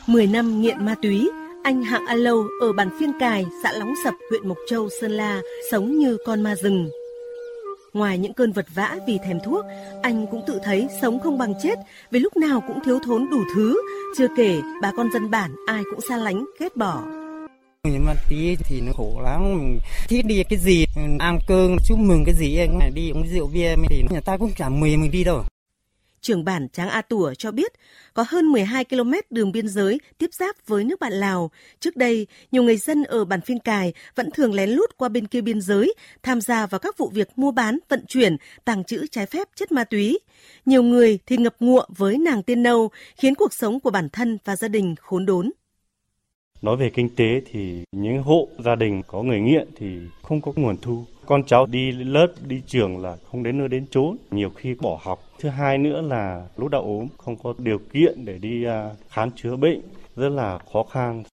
Mười 0.08 0.28
năm 0.28 0.62
nghiện 0.62 0.86
ma 0.86 0.96
túy, 1.02 1.30
anh 1.66 1.84
Hạng 1.84 2.06
A 2.06 2.16
Lâu 2.16 2.48
ở 2.62 2.74
bản 2.74 2.90
Phiên 3.00 3.12
Cài, 3.20 3.46
xã 3.64 3.72
Lóng 3.74 3.94
Sập, 4.04 4.14
huyện 4.30 4.48
Mộc 4.48 4.58
Châu, 4.68 4.90
Sơn 5.02 5.12
La 5.12 5.42
sống 5.72 5.98
như 5.98 6.18
con 6.26 6.42
ma 6.42 6.56
rừng. 6.56 6.90
Ngoài 7.94 8.18
những 8.18 8.34
cơn 8.34 8.52
vật 8.52 8.66
vã 8.76 8.98
vì 9.08 9.18
thèm 9.26 9.38
thuốc, 9.46 9.66
anh 10.02 10.26
cũng 10.32 10.42
tự 10.48 10.60
thấy 10.64 10.88
sống 11.02 11.20
không 11.20 11.38
bằng 11.38 11.54
chết 11.64 11.76
vì 12.12 12.20
lúc 12.20 12.38
nào 12.38 12.62
cũng 12.68 12.80
thiếu 12.86 13.00
thốn 13.06 13.28
đủ 13.32 13.38
thứ, 13.56 13.82
chưa 14.18 14.28
kể 14.38 14.62
bà 14.82 14.92
con 14.98 15.12
dân 15.14 15.32
bản 15.32 15.56
ai 15.68 15.84
cũng 15.92 16.00
xa 16.10 16.18
lánh, 16.18 16.46
ghét 16.60 16.76
bỏ. 16.76 17.04
Nhưng 17.84 18.06
mà 18.06 18.14
tí 18.30 18.56
thì 18.56 18.82
nó 18.82 18.92
khổ 18.98 19.22
lắm, 19.24 19.54
mình 19.58 19.80
thích 20.08 20.26
đi 20.26 20.44
cái 20.50 20.60
gì, 20.60 20.86
ăn 21.20 21.40
cơm, 21.48 21.78
chúc 21.88 22.00
mừng 22.00 22.24
cái 22.26 22.36
gì, 22.36 22.60
đi 22.94 23.12
uống 23.12 23.28
rượu 23.28 23.50
bia 23.54 23.76
thì 23.90 24.04
người 24.12 24.22
ta 24.22 24.38
cũng 24.38 24.52
chả 24.58 24.70
mời 24.70 24.98
mình 24.98 25.12
đi 25.12 25.24
đâu 25.24 25.44
trưởng 26.26 26.44
bản 26.44 26.68
Tráng 26.70 26.90
A 26.90 27.02
Tủa 27.02 27.34
cho 27.34 27.52
biết 27.52 27.74
có 28.14 28.26
hơn 28.28 28.46
12 28.46 28.86
km 28.86 29.12
đường 29.30 29.52
biên 29.52 29.68
giới 29.68 30.00
tiếp 30.18 30.30
giáp 30.34 30.56
với 30.68 30.84
nước 30.84 31.00
bạn 31.00 31.14
Lào. 31.14 31.52
Trước 31.80 31.96
đây, 31.96 32.28
nhiều 32.52 32.64
người 32.64 32.78
dân 32.78 33.04
ở 33.04 33.26
bản 33.26 33.42
Phiên 33.42 33.60
Cài 33.60 33.94
vẫn 34.16 34.32
thường 34.32 34.54
lén 34.54 34.70
lút 34.70 34.98
qua 34.98 35.10
bên 35.10 35.28
kia 35.28 35.42
biên 35.42 35.62
giới, 35.62 35.94
tham 36.24 36.42
gia 36.42 36.66
vào 36.66 36.80
các 36.80 36.98
vụ 36.98 37.10
việc 37.14 37.30
mua 37.36 37.52
bán, 37.52 37.80
vận 37.90 38.06
chuyển, 38.08 38.38
tàng 38.66 38.84
trữ 38.84 39.08
trái 39.08 39.26
phép 39.26 39.48
chất 39.56 39.72
ma 39.72 39.84
túy. 39.84 40.20
Nhiều 40.66 40.84
người 40.84 41.20
thì 41.26 41.38
ngập 41.38 41.56
ngụa 41.60 41.86
với 41.98 42.18
nàng 42.18 42.44
tiên 42.44 42.64
nâu, 42.64 42.90
khiến 43.16 43.36
cuộc 43.36 43.54
sống 43.54 43.80
của 43.80 43.90
bản 43.90 44.10
thân 44.10 44.38
và 44.46 44.56
gia 44.56 44.68
đình 44.68 44.96
khốn 45.02 45.26
đốn. 45.26 45.52
Nói 46.62 46.78
về 46.78 46.90
kinh 46.90 47.16
tế 47.16 47.42
thì 47.52 47.84
những 47.92 48.24
hộ 48.24 48.48
gia 48.66 48.76
đình 48.76 49.02
có 49.08 49.24
người 49.24 49.40
nghiện 49.40 49.68
thì 49.76 49.88
không 50.22 50.42
có 50.42 50.52
nguồn 50.56 50.78
thu 50.82 51.06
con 51.28 51.44
cháu 51.44 51.66
đi 51.66 51.92
lớp, 51.92 52.28
đi 52.48 52.62
trường 52.68 53.02
là 53.02 53.18
không 53.32 53.44
đến 53.44 53.58
nơi 53.58 53.68
đến 53.68 53.86
chốn, 53.92 54.18
nhiều 54.32 54.50
khi 54.50 54.76
bỏ 54.82 55.00
học. 55.04 55.20
Thứ 55.40 55.50
hai 55.50 55.78
nữa 55.78 56.02
là 56.02 56.48
lúc 56.58 56.70
đau 56.70 56.82
ốm, 56.82 57.08
không 57.18 57.36
có 57.44 57.54
điều 57.58 57.80
kiện 57.94 58.26
để 58.26 58.38
đi 58.38 58.64
à, 58.64 58.90
khám 59.10 59.32
chữa 59.32 59.56
bệnh, 59.56 59.82
rất 60.16 60.30
là 60.30 60.60
khó 60.74 60.84
khăn. 60.84 61.24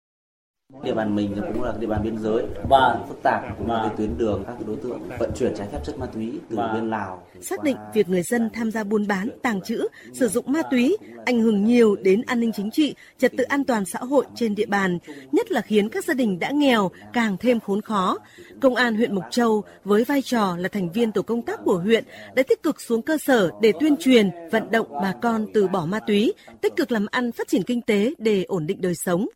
Địa 0.85 0.95
bàn 0.95 1.15
mình 1.15 1.35
cũng 1.53 1.63
là 1.63 1.75
địa 1.81 1.87
bàn 1.87 2.03
biên 2.05 2.19
giới 2.19 2.45
và 2.69 2.99
phức 3.09 3.23
tạp 3.23 3.59
cũng 3.59 3.71
là 3.71 3.91
tuyến 3.97 4.19
đường 4.19 4.45
các 4.47 4.67
đối 4.67 4.77
tượng 4.77 5.01
vận 5.19 5.31
chuyển 5.37 5.55
trái 5.57 5.69
phép 5.73 5.79
chất 5.85 5.99
ma 5.99 6.07
túy 6.07 6.33
từ 6.51 6.57
bên 6.57 6.91
Lào. 6.91 7.27
Xác 7.41 7.65
định 7.65 7.77
việc 7.95 8.09
người 8.09 8.23
dân 8.23 8.51
tham 8.53 8.71
gia 8.71 8.85
buôn 8.85 9.07
bán, 9.07 9.29
tàng 9.43 9.61
trữ, 9.61 9.89
sử 10.13 10.29
dụng 10.29 10.45
ma 10.49 10.63
túy 10.71 10.97
ảnh 11.25 11.41
hưởng 11.41 11.65
nhiều 11.65 11.97
đến 11.97 12.23
an 12.27 12.41
ninh 12.41 12.53
chính 12.53 12.71
trị, 12.71 12.95
trật 13.19 13.33
tự 13.39 13.45
an 13.45 13.65
toàn 13.65 13.85
xã 13.85 13.99
hội 13.99 14.25
trên 14.35 14.55
địa 14.55 14.67
bàn, 14.67 14.99
nhất 15.33 15.53
là 15.53 15.61
khiến 15.61 15.89
các 15.89 16.05
gia 16.05 16.15
đình 16.15 16.39
đã 16.39 16.51
nghèo 16.51 16.91
càng 17.13 17.37
thêm 17.41 17.61
khốn 17.61 17.81
khó. 17.81 18.19
Công 18.61 18.75
an 18.75 18.97
huyện 18.97 19.15
Mộc 19.15 19.25
Châu 19.31 19.65
với 19.85 20.05
vai 20.05 20.23
trò 20.23 20.57
là 20.57 20.69
thành 20.69 20.93
viên 20.93 21.13
tổ 21.13 21.23
công 21.23 21.43
tác 21.43 21.61
của 21.65 21.79
huyện 21.79 22.05
đã 22.35 22.43
tích 22.43 22.63
cực 22.63 22.81
xuống 22.81 23.03
cơ 23.03 23.19
sở 23.19 23.51
để 23.61 23.73
tuyên 23.81 23.97
truyền, 23.97 24.31
vận 24.51 24.71
động 24.71 24.87
bà 25.03 25.15
con 25.23 25.47
từ 25.55 25.69
bỏ 25.69 25.87
ma 25.87 26.01
túy, 26.07 26.33
tích 26.61 26.77
cực 26.77 26.93
làm 26.93 27.07
ăn 27.11 27.33
phát 27.33 27.49
triển 27.49 27.63
kinh 27.63 27.83
tế 27.83 28.15
để 28.19 28.45
ổn 28.45 28.67
định 28.67 28.81
đời 28.81 28.95
sống. 28.95 29.27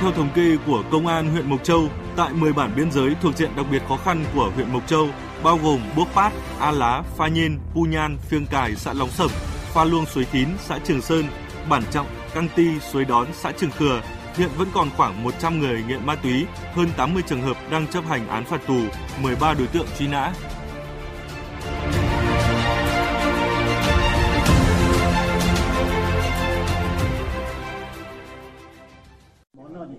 Theo 0.00 0.12
thống 0.12 0.28
kê 0.34 0.56
của 0.66 0.82
Công 0.90 1.06
an 1.06 1.30
huyện 1.30 1.50
Mộc 1.50 1.64
Châu, 1.64 1.88
tại 2.16 2.32
10 2.32 2.52
bản 2.52 2.72
biên 2.76 2.92
giới 2.92 3.14
thuộc 3.22 3.36
diện 3.36 3.50
đặc 3.56 3.66
biệt 3.70 3.82
khó 3.88 3.96
khăn 3.96 4.24
của 4.34 4.50
huyện 4.54 4.72
Mộc 4.72 4.86
Châu, 4.86 5.08
bao 5.42 5.58
gồm 5.62 5.80
Buốc 5.96 6.08
Pát, 6.14 6.32
A 6.60 6.70
Lá, 6.70 7.02
Pha 7.16 7.28
Nhiên, 7.28 7.58
Pu 7.74 7.80
Nhan, 7.80 8.18
Phiêng 8.28 8.46
Cài, 8.46 8.76
xã 8.76 8.92
Lóng 8.92 9.10
Sập, 9.10 9.30
Pha 9.74 9.84
Luông 9.84 10.06
Suối 10.06 10.26
Tín, 10.32 10.48
xã 10.58 10.78
Trường 10.78 11.02
Sơn, 11.02 11.24
Bản 11.68 11.82
Trọng, 11.90 12.06
Căng 12.34 12.48
Ti, 12.56 12.80
Suối 12.80 13.04
Đón, 13.04 13.26
xã 13.32 13.52
Trường 13.52 13.70
Khừa, 13.70 14.02
hiện 14.36 14.50
vẫn 14.56 14.68
còn 14.74 14.88
khoảng 14.96 15.22
100 15.22 15.60
người 15.60 15.84
nghiện 15.88 16.06
ma 16.06 16.14
túy, 16.14 16.46
hơn 16.74 16.88
80 16.96 17.22
trường 17.26 17.42
hợp 17.42 17.56
đang 17.70 17.86
chấp 17.86 18.04
hành 18.08 18.28
án 18.28 18.44
phạt 18.44 18.60
tù, 18.66 18.80
13 19.22 19.54
đối 19.54 19.66
tượng 19.66 19.86
truy 19.98 20.06
nã. 20.06 20.32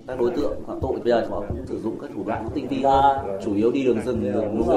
Các 0.10 0.20
đối 0.20 0.32
tượng 0.32 0.62
phạm 0.68 0.80
tội 0.82 1.00
bây 1.00 1.12
giờ 1.12 1.28
họ 1.30 1.44
cũng 1.50 1.66
sử 1.68 1.80
dụng 1.80 1.98
các 2.02 2.10
thủ 2.16 2.24
đoạn 2.28 2.48
tinh 2.56 2.68
vi 2.68 2.82
hơn, 2.82 3.40
chủ 3.46 3.56
yếu 3.56 3.72
đi 3.72 3.84
đường 3.84 4.02
rừng, 4.06 4.24
đường 4.34 4.58
núi. 4.58 4.76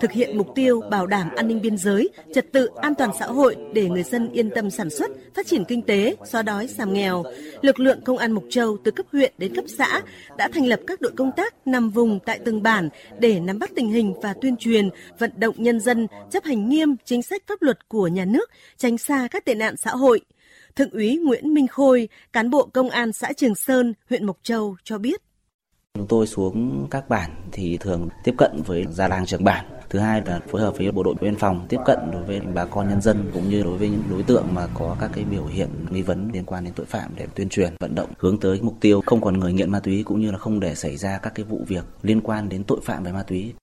Thực 0.00 0.12
hiện 0.12 0.38
mục 0.38 0.54
tiêu 0.54 0.80
bảo 0.90 1.06
đảm 1.06 1.30
an 1.36 1.48
ninh 1.48 1.60
biên 1.62 1.76
giới, 1.76 2.08
trật 2.34 2.52
tự 2.52 2.68
an 2.76 2.94
toàn 2.94 3.10
xã 3.18 3.26
hội 3.26 3.56
để 3.72 3.88
người 3.88 4.02
dân 4.02 4.32
yên 4.32 4.50
tâm 4.50 4.70
sản 4.70 4.90
xuất, 4.90 5.10
phát 5.34 5.46
triển 5.46 5.64
kinh 5.64 5.82
tế, 5.82 6.16
xóa 6.24 6.42
đói 6.42 6.66
giảm 6.66 6.92
nghèo. 6.92 7.22
Lực 7.62 7.80
lượng 7.80 8.00
công 8.04 8.18
an 8.18 8.32
Mộc 8.32 8.44
Châu 8.50 8.76
từ 8.84 8.90
cấp 8.90 9.06
huyện 9.12 9.32
đến 9.38 9.54
cấp 9.54 9.64
xã 9.78 10.00
đã 10.38 10.48
thành 10.48 10.66
lập 10.66 10.80
các 10.86 11.00
đội 11.00 11.12
công 11.16 11.32
tác 11.36 11.66
nằm 11.66 11.90
vùng 11.90 12.18
tại 12.20 12.38
từng 12.44 12.62
bản 12.62 12.88
để 13.18 13.40
nắm 13.40 13.58
bắt 13.58 13.70
tình 13.76 13.88
hình 13.88 14.14
và 14.22 14.34
tuyên 14.40 14.56
truyền, 14.56 14.88
vận 15.18 15.30
động 15.36 15.54
nhân 15.58 15.80
dân 15.80 16.06
chấp 16.30 16.44
hành 16.44 16.68
nghiêm 16.68 16.96
chính 17.04 17.22
sách 17.22 17.42
pháp 17.46 17.62
luật 17.62 17.88
của 17.88 18.06
nhà 18.06 18.24
nước, 18.24 18.50
tránh 18.76 18.98
xa 18.98 19.28
các 19.30 19.44
tệ 19.44 19.54
nạn 19.54 19.74
xã 19.76 19.90
hội. 19.90 20.20
Thượng 20.76 20.90
úy 20.90 21.16
Nguyễn 21.16 21.54
Minh 21.54 21.66
Khôi, 21.66 22.08
cán 22.32 22.50
bộ 22.50 22.68
công 22.72 22.90
an 22.90 23.12
xã 23.12 23.32
Trường 23.32 23.54
Sơn, 23.54 23.94
huyện 24.08 24.26
Mộc 24.26 24.38
Châu 24.42 24.76
cho 24.84 24.98
biết. 24.98 25.22
Chúng 25.94 26.06
tôi 26.06 26.26
xuống 26.26 26.86
các 26.90 27.08
bản 27.08 27.30
thì 27.52 27.76
thường 27.76 28.08
tiếp 28.24 28.34
cận 28.38 28.62
với 28.66 28.86
gia 28.90 29.08
làng 29.08 29.26
trưởng 29.26 29.44
bản. 29.44 29.64
Thứ 29.90 29.98
hai 29.98 30.22
là 30.26 30.40
phối 30.50 30.60
hợp 30.60 30.78
với 30.78 30.92
bộ 30.92 31.02
đội 31.02 31.14
biên 31.20 31.36
phòng 31.36 31.66
tiếp 31.68 31.78
cận 31.86 31.98
đối 32.12 32.22
với 32.22 32.40
bà 32.40 32.64
con 32.64 32.88
nhân 32.88 33.00
dân 33.00 33.30
cũng 33.34 33.48
như 33.48 33.62
đối 33.62 33.78
với 33.78 33.88
những 33.88 34.02
đối 34.10 34.22
tượng 34.22 34.46
mà 34.52 34.66
có 34.74 34.96
các 35.00 35.10
cái 35.14 35.24
biểu 35.24 35.46
hiện 35.46 35.68
nghi 35.90 36.02
vấn 36.02 36.30
liên 36.32 36.44
quan 36.44 36.64
đến 36.64 36.72
tội 36.76 36.86
phạm 36.86 37.10
để 37.16 37.26
tuyên 37.34 37.48
truyền 37.48 37.74
vận 37.80 37.94
động 37.94 38.10
hướng 38.18 38.40
tới 38.40 38.60
mục 38.62 38.76
tiêu 38.80 39.02
không 39.06 39.20
còn 39.20 39.38
người 39.38 39.52
nghiện 39.52 39.70
ma 39.70 39.80
túy 39.80 40.02
cũng 40.02 40.20
như 40.20 40.30
là 40.30 40.38
không 40.38 40.60
để 40.60 40.74
xảy 40.74 40.96
ra 40.96 41.18
các 41.18 41.32
cái 41.34 41.44
vụ 41.44 41.64
việc 41.68 41.84
liên 42.02 42.20
quan 42.20 42.48
đến 42.48 42.64
tội 42.64 42.80
phạm 42.82 43.04
về 43.04 43.12
ma 43.12 43.22
túy. 43.22 43.54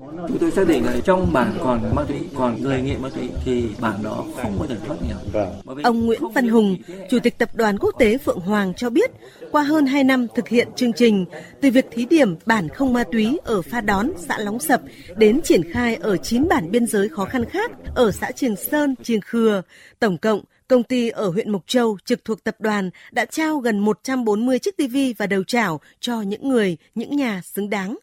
Chúng 0.00 0.38
tôi 0.40 0.50
xác 0.50 0.68
định 0.68 0.84
là 0.84 0.96
trong 1.04 1.32
bản 1.32 1.58
còn 1.60 1.94
ma 1.94 2.04
túy, 2.08 2.16
còn 2.34 2.62
người 2.62 2.82
nghiện 2.82 3.02
ma 3.02 3.08
túy 3.14 3.28
thì 3.44 3.64
bản 3.80 4.02
đó 4.02 4.24
không 4.42 4.56
có 4.58 4.66
thể 4.66 4.76
thoát 4.86 4.96
nghèo. 5.02 5.46
Ông 5.82 6.06
Nguyễn 6.06 6.20
Văn 6.34 6.48
Hùng, 6.48 6.76
Chủ 7.10 7.18
tịch 7.18 7.38
Tập 7.38 7.48
đoàn 7.54 7.78
Quốc 7.78 7.94
tế 7.98 8.18
Phượng 8.18 8.40
Hoàng 8.40 8.74
cho 8.76 8.90
biết, 8.90 9.10
qua 9.50 9.62
hơn 9.62 9.86
2 9.86 10.04
năm 10.04 10.26
thực 10.34 10.48
hiện 10.48 10.68
chương 10.76 10.92
trình, 10.92 11.24
từ 11.60 11.70
việc 11.70 11.86
thí 11.90 12.06
điểm 12.06 12.36
bản 12.46 12.68
không 12.68 12.92
ma 12.92 13.04
túy 13.12 13.38
ở 13.44 13.62
Pha 13.62 13.80
Đón, 13.80 14.10
xã 14.28 14.38
Lóng 14.38 14.58
Sập, 14.58 14.82
đến 15.16 15.40
triển 15.42 15.72
khai 15.72 15.94
ở 15.94 16.16
9 16.16 16.48
bản 16.48 16.70
biên 16.70 16.86
giới 16.86 17.08
khó 17.08 17.24
khăn 17.24 17.44
khác 17.44 17.70
ở 17.94 18.10
xã 18.10 18.30
Trường 18.30 18.56
Sơn, 18.56 18.94
Trường 19.02 19.20
Khừa, 19.20 19.62
tổng 19.98 20.18
cộng 20.18 20.40
Công 20.68 20.82
ty 20.82 21.08
ở 21.08 21.28
huyện 21.28 21.52
Mộc 21.52 21.62
Châu 21.66 21.98
trực 22.04 22.24
thuộc 22.24 22.44
tập 22.44 22.56
đoàn 22.58 22.90
đã 23.12 23.24
trao 23.24 23.58
gần 23.58 23.78
140 23.78 24.58
chiếc 24.58 24.76
TV 24.76 24.96
và 25.18 25.26
đầu 25.26 25.44
chảo 25.44 25.80
cho 26.00 26.22
những 26.22 26.48
người, 26.48 26.76
những 26.94 27.16
nhà 27.16 27.40
xứng 27.44 27.70
đáng. 27.70 27.96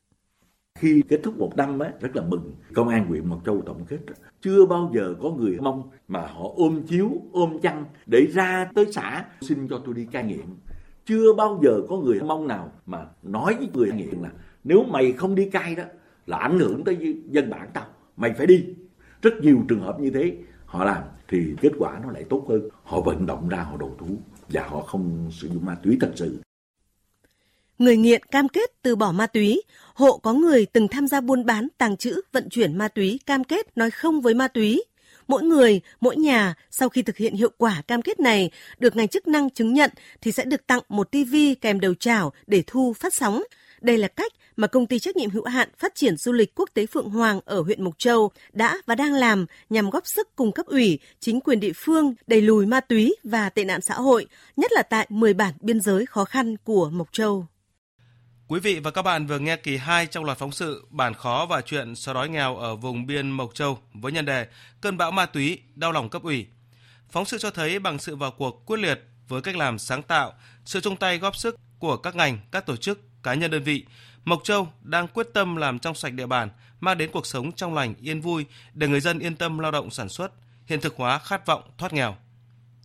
Khi 0.82 1.04
kết 1.10 1.20
thúc 1.24 1.38
một 1.38 1.58
năm 1.58 1.80
á, 1.80 1.94
rất 2.00 2.16
là 2.16 2.24
mừng. 2.24 2.54
Công 2.74 2.88
an 2.88 3.06
huyện 3.06 3.30
Mộc 3.30 3.46
Châu 3.46 3.62
tổng 3.62 3.86
kết 3.88 3.98
chưa 4.42 4.66
bao 4.66 4.92
giờ 4.94 5.16
có 5.22 5.30
người 5.30 5.58
mong 5.62 5.90
mà 6.08 6.20
họ 6.20 6.46
ôm 6.56 6.82
chiếu, 6.88 7.12
ôm 7.32 7.60
chăn 7.62 7.86
để 8.06 8.28
ra 8.34 8.72
tới 8.76 8.86
xã 8.92 9.26
xin 9.42 9.68
cho 9.68 9.82
tôi 9.86 9.96
đi 9.96 10.06
cai 10.06 10.24
nghiện. 10.24 10.46
Chưa 11.06 11.34
bao 11.34 11.60
giờ 11.64 11.82
có 11.90 11.98
người 11.98 12.20
mong 12.22 12.48
nào 12.48 12.72
mà 12.86 13.06
nói 13.24 13.56
với 13.60 13.70
người 13.74 13.92
nghiện 13.92 14.22
là 14.22 14.30
nếu 14.64 14.84
mày 14.84 15.12
không 15.12 15.36
đi 15.36 15.50
cai 15.50 15.76
đó 15.76 15.84
là 16.26 16.38
ảnh 16.38 16.60
hưởng 16.60 16.84
tới 16.84 17.22
dân 17.30 17.50
bản 17.50 17.70
tao, 17.74 17.86
mày 18.18 18.34
phải 18.34 18.48
đi. 18.48 18.66
Rất 19.22 19.34
nhiều 19.42 19.58
trường 19.68 19.82
hợp 19.82 20.00
như 20.00 20.10
thế 20.10 20.38
họ 20.66 20.86
làm 20.86 21.04
thì 21.28 21.56
kết 21.62 21.72
quả 21.80 22.00
nó 22.04 22.12
lại 22.12 22.24
tốt 22.30 22.46
hơn. 22.50 22.62
Họ 22.84 23.02
vận 23.02 23.26
động 23.26 23.50
ra 23.50 23.64
họ 23.64 23.78
đầu 23.78 23.96
thú 24.00 24.08
và 24.50 24.68
họ 24.68 24.82
không 24.82 25.28
sử 25.32 25.48
dụng 25.48 25.66
ma 25.66 25.76
túy 25.84 25.98
thật 26.02 26.12
sự. 26.16 26.42
Người 27.82 27.98
nghiện 27.98 28.24
cam 28.24 28.50
kết 28.50 28.72
từ 28.82 28.96
bỏ 28.96 29.12
ma 29.12 29.28
túy, 29.28 29.62
hộ 29.94 30.18
có 30.18 30.34
người 30.34 30.66
từng 30.66 30.88
tham 30.88 31.08
gia 31.08 31.22
buôn 31.22 31.46
bán, 31.46 31.68
tàng 31.78 31.98
trữ, 31.98 32.22
vận 32.32 32.50
chuyển 32.50 32.78
ma 32.78 32.88
túy 32.88 33.20
cam 33.26 33.44
kết 33.44 33.78
nói 33.78 33.92
không 33.92 34.22
với 34.22 34.34
ma 34.34 34.48
túy. 34.48 34.84
Mỗi 35.28 35.44
người, 35.44 35.82
mỗi 36.02 36.16
nhà 36.16 36.54
sau 36.72 36.90
khi 36.90 37.02
thực 37.02 37.18
hiện 37.18 37.36
hiệu 37.36 37.50
quả 37.58 37.82
cam 37.88 38.02
kết 38.02 38.20
này 38.20 38.52
được 38.80 38.96
ngành 38.96 39.08
chức 39.08 39.28
năng 39.28 39.50
chứng 39.50 39.74
nhận 39.74 39.92
thì 40.22 40.32
sẽ 40.32 40.46
được 40.46 40.68
tặng 40.68 40.82
một 40.90 41.12
tivi 41.12 41.56
kèm 41.56 41.80
đầu 41.80 41.94
chảo 41.94 42.34
để 42.48 42.64
thu 42.68 42.94
phát 42.94 43.14
sóng. 43.14 43.44
Đây 43.82 43.98
là 43.98 44.08
cách 44.08 44.32
mà 44.56 44.68
công 44.68 44.88
ty 44.88 45.00
trách 45.00 45.16
nhiệm 45.16 45.30
hữu 45.30 45.46
hạn 45.46 45.70
phát 45.78 45.96
triển 45.96 46.18
du 46.18 46.32
lịch 46.32 46.56
quốc 46.56 46.70
tế 46.74 46.86
Phượng 46.86 47.10
Hoàng 47.10 47.40
ở 47.46 47.62
huyện 47.62 47.84
Mộc 47.84 48.00
Châu 48.00 48.32
đã 48.54 48.78
và 48.86 48.96
đang 48.96 49.14
làm 49.14 49.46
nhằm 49.70 49.90
góp 49.90 50.08
sức 50.08 50.36
cùng 50.36 50.52
cấp 50.52 50.66
ủy, 50.66 51.00
chính 51.20 51.42
quyền 51.42 51.60
địa 51.60 51.74
phương 51.76 52.14
đẩy 52.28 52.42
lùi 52.42 52.66
ma 52.66 52.80
túy 52.80 53.16
và 53.24 53.50
tệ 53.50 53.64
nạn 53.64 53.82
xã 53.82 53.94
hội, 53.94 54.26
nhất 54.58 54.72
là 54.72 54.84
tại 54.84 55.08
10 55.10 55.34
bản 55.34 55.54
biên 55.62 55.80
giới 55.80 56.06
khó 56.06 56.26
khăn 56.26 56.56
của 56.64 56.90
Mộc 56.90 57.14
Châu. 57.14 57.48
Quý 58.52 58.60
vị 58.60 58.80
và 58.80 58.92
các 58.92 59.02
bạn 59.02 59.28
vừa 59.28 59.40
nghe 59.40 59.56
kỳ 59.56 59.78
2 59.78 60.06
trong 60.06 60.26
loạt 60.26 60.38
phóng 60.38 60.52
sự 60.52 60.86
Bản 60.90 61.14
khó 61.14 61.46
và 61.50 61.62
chuyện 61.62 61.96
xóa 61.96 62.14
đói 62.14 62.30
nghèo 62.30 62.58
ở 62.58 62.76
vùng 62.76 63.06
biên 63.06 63.32
Mộc 63.32 63.56
Châu 63.56 63.80
với 63.94 64.12
nhân 64.12 64.26
đề 64.26 64.48
Cơn 64.82 64.98
bão 64.98 65.12
ma 65.12 65.26
túy, 65.26 65.60
đau 65.76 65.92
lòng 65.92 66.10
cấp 66.10 66.24
ủy. 66.24 66.48
Phóng 67.10 67.26
sự 67.26 67.38
cho 67.38 67.52
thấy 67.52 67.80
bằng 67.80 68.00
sự 68.00 68.16
vào 68.16 68.32
cuộc 68.32 68.66
quyết 68.66 68.80
liệt 68.80 69.02
với 69.28 69.42
cách 69.42 69.56
làm 69.56 69.80
sáng 69.80 70.04
tạo, 70.04 70.34
sự 70.66 70.80
chung 70.80 70.96
tay 70.96 71.18
góp 71.18 71.36
sức 71.36 71.56
của 71.80 71.98
các 71.98 72.16
ngành, 72.16 72.40
các 72.52 72.66
tổ 72.66 72.76
chức, 72.76 73.24
cá 73.24 73.34
nhân 73.34 73.52
đơn 73.52 73.64
vị, 73.64 73.86
Mộc 74.26 74.44
Châu 74.44 74.68
đang 74.82 75.08
quyết 75.08 75.28
tâm 75.34 75.56
làm 75.56 75.80
trong 75.80 75.96
sạch 75.96 76.14
địa 76.14 76.28
bàn, 76.28 76.50
mang 76.80 76.98
đến 76.98 77.10
cuộc 77.14 77.26
sống 77.26 77.52
trong 77.52 77.74
lành, 77.74 77.96
yên 78.02 78.22
vui 78.22 78.46
để 78.74 78.88
người 78.88 79.02
dân 79.02 79.20
yên 79.20 79.36
tâm 79.36 79.60
lao 79.60 79.72
động 79.72 79.92
sản 79.92 80.10
xuất, 80.10 80.32
hiện 80.66 80.82
thực 80.82 80.96
hóa 80.98 81.20
khát 81.20 81.46
vọng 81.46 81.64
thoát 81.78 81.94
nghèo. 81.94 82.16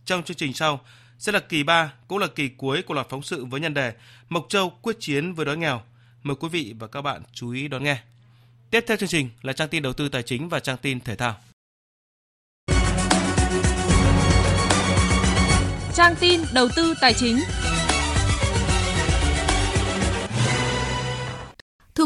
Trong 0.05 0.23
chương 0.23 0.37
trình 0.37 0.53
sau, 0.53 0.79
sẽ 1.19 1.31
là 1.31 1.39
kỳ 1.39 1.63
3, 1.63 1.93
cũng 2.07 2.17
là 2.17 2.27
kỳ 2.27 2.49
cuối 2.49 2.81
của 2.81 2.93
loạt 2.93 3.07
phóng 3.09 3.23
sự 3.23 3.45
với 3.45 3.61
nhân 3.61 3.73
đề 3.73 3.93
Mộc 4.29 4.45
Châu 4.49 4.69
quyết 4.69 4.97
chiến 4.99 5.33
với 5.33 5.45
đói 5.45 5.57
nghèo. 5.57 5.81
Mời 6.23 6.35
quý 6.39 6.49
vị 6.49 6.75
và 6.79 6.87
các 6.87 7.01
bạn 7.01 7.21
chú 7.33 7.51
ý 7.51 7.67
đón 7.67 7.83
nghe. 7.83 7.97
Tiếp 8.71 8.83
theo 8.87 8.97
chương 8.97 9.09
trình 9.09 9.29
là 9.41 9.53
trang 9.53 9.69
tin 9.69 9.83
đầu 9.83 9.93
tư 9.93 10.09
tài 10.09 10.23
chính 10.23 10.49
và 10.49 10.59
trang 10.59 10.77
tin 10.77 10.99
thể 10.99 11.15
thao. 11.15 11.35
Trang 15.95 16.15
tin 16.19 16.41
đầu 16.53 16.67
tư 16.75 16.93
tài 17.01 17.13
chính. 17.13 17.39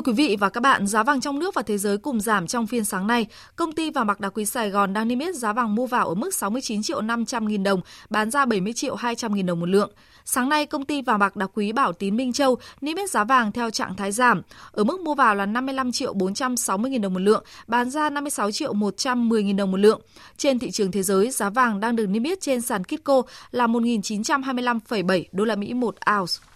Thưa 0.02 0.12
quý 0.12 0.28
vị 0.28 0.38
và 0.40 0.50
các 0.50 0.62
bạn, 0.62 0.88
giá 0.88 1.04
vàng 1.04 1.22
trong 1.22 1.40
nước 1.40 1.56
và 1.56 1.62
thế 1.62 1.78
giới 1.78 1.98
cùng 1.98 2.22
giảm 2.22 2.48
trong 2.48 2.68
phiên 2.68 2.86
sáng 2.86 3.08
nay. 3.08 3.26
Công 3.56 3.72
ty 3.72 3.92
vàng 3.92 4.08
bạc 4.08 4.20
đá 4.20 4.30
quý 4.30 4.46
Sài 4.46 4.70
Gòn 4.70 4.94
đang 4.94 5.08
niêm 5.08 5.20
yết 5.20 5.36
giá 5.36 5.54
vàng 5.54 5.76
mua 5.76 5.86
vào 5.86 6.08
ở 6.08 6.16
mức 6.16 6.34
69 6.34 6.84
triệu 6.84 7.02
500 7.02 7.48
nghìn 7.48 7.64
đồng, 7.64 7.82
bán 8.10 8.32
ra 8.32 8.46
70 8.46 8.74
triệu 8.74 8.96
200 8.96 9.36
nghìn 9.36 9.46
đồng 9.46 9.60
một 9.60 9.70
lượng. 9.70 9.92
Sáng 10.26 10.50
nay, 10.50 10.66
công 10.66 10.86
ty 10.86 11.02
vàng 11.02 11.20
bạc 11.20 11.36
đá 11.36 11.46
quý 11.54 11.72
Bảo 11.72 11.94
Tín 11.94 12.18
Minh 12.18 12.34
Châu 12.34 12.58
niêm 12.82 12.98
yết 12.98 13.10
giá 13.10 13.24
vàng 13.24 13.52
theo 13.52 13.70
trạng 13.70 13.96
thái 13.96 14.12
giảm, 14.12 14.42
ở 14.72 14.84
mức 14.84 15.02
mua 15.02 15.16
vào 15.16 15.36
là 15.36 15.46
55 15.46 15.92
triệu 15.92 16.14
460 16.14 16.92
nghìn 16.92 17.02
đồng 17.02 17.14
một 17.14 17.22
lượng, 17.22 17.44
bán 17.68 17.90
ra 17.90 18.10
56 18.10 18.52
triệu 18.52 18.74
110 18.74 19.44
nghìn 19.44 19.56
đồng 19.56 19.72
một 19.72 19.78
lượng. 19.78 20.02
Trên 20.38 20.60
thị 20.60 20.72
trường 20.72 20.92
thế 20.92 21.04
giới, 21.04 21.32
giá 21.32 21.50
vàng 21.50 21.80
đang 21.80 21.96
được 21.96 22.08
niêm 22.08 22.24
yết 22.24 22.42
trên 22.42 22.62
sàn 22.62 22.84
Kitco 22.84 23.22
là 23.52 23.68
1.925,7 23.68 25.24
đô 25.32 25.46
la 25.46 25.56
Mỹ 25.56 25.74
một 25.74 25.96
ounce. 26.18 26.51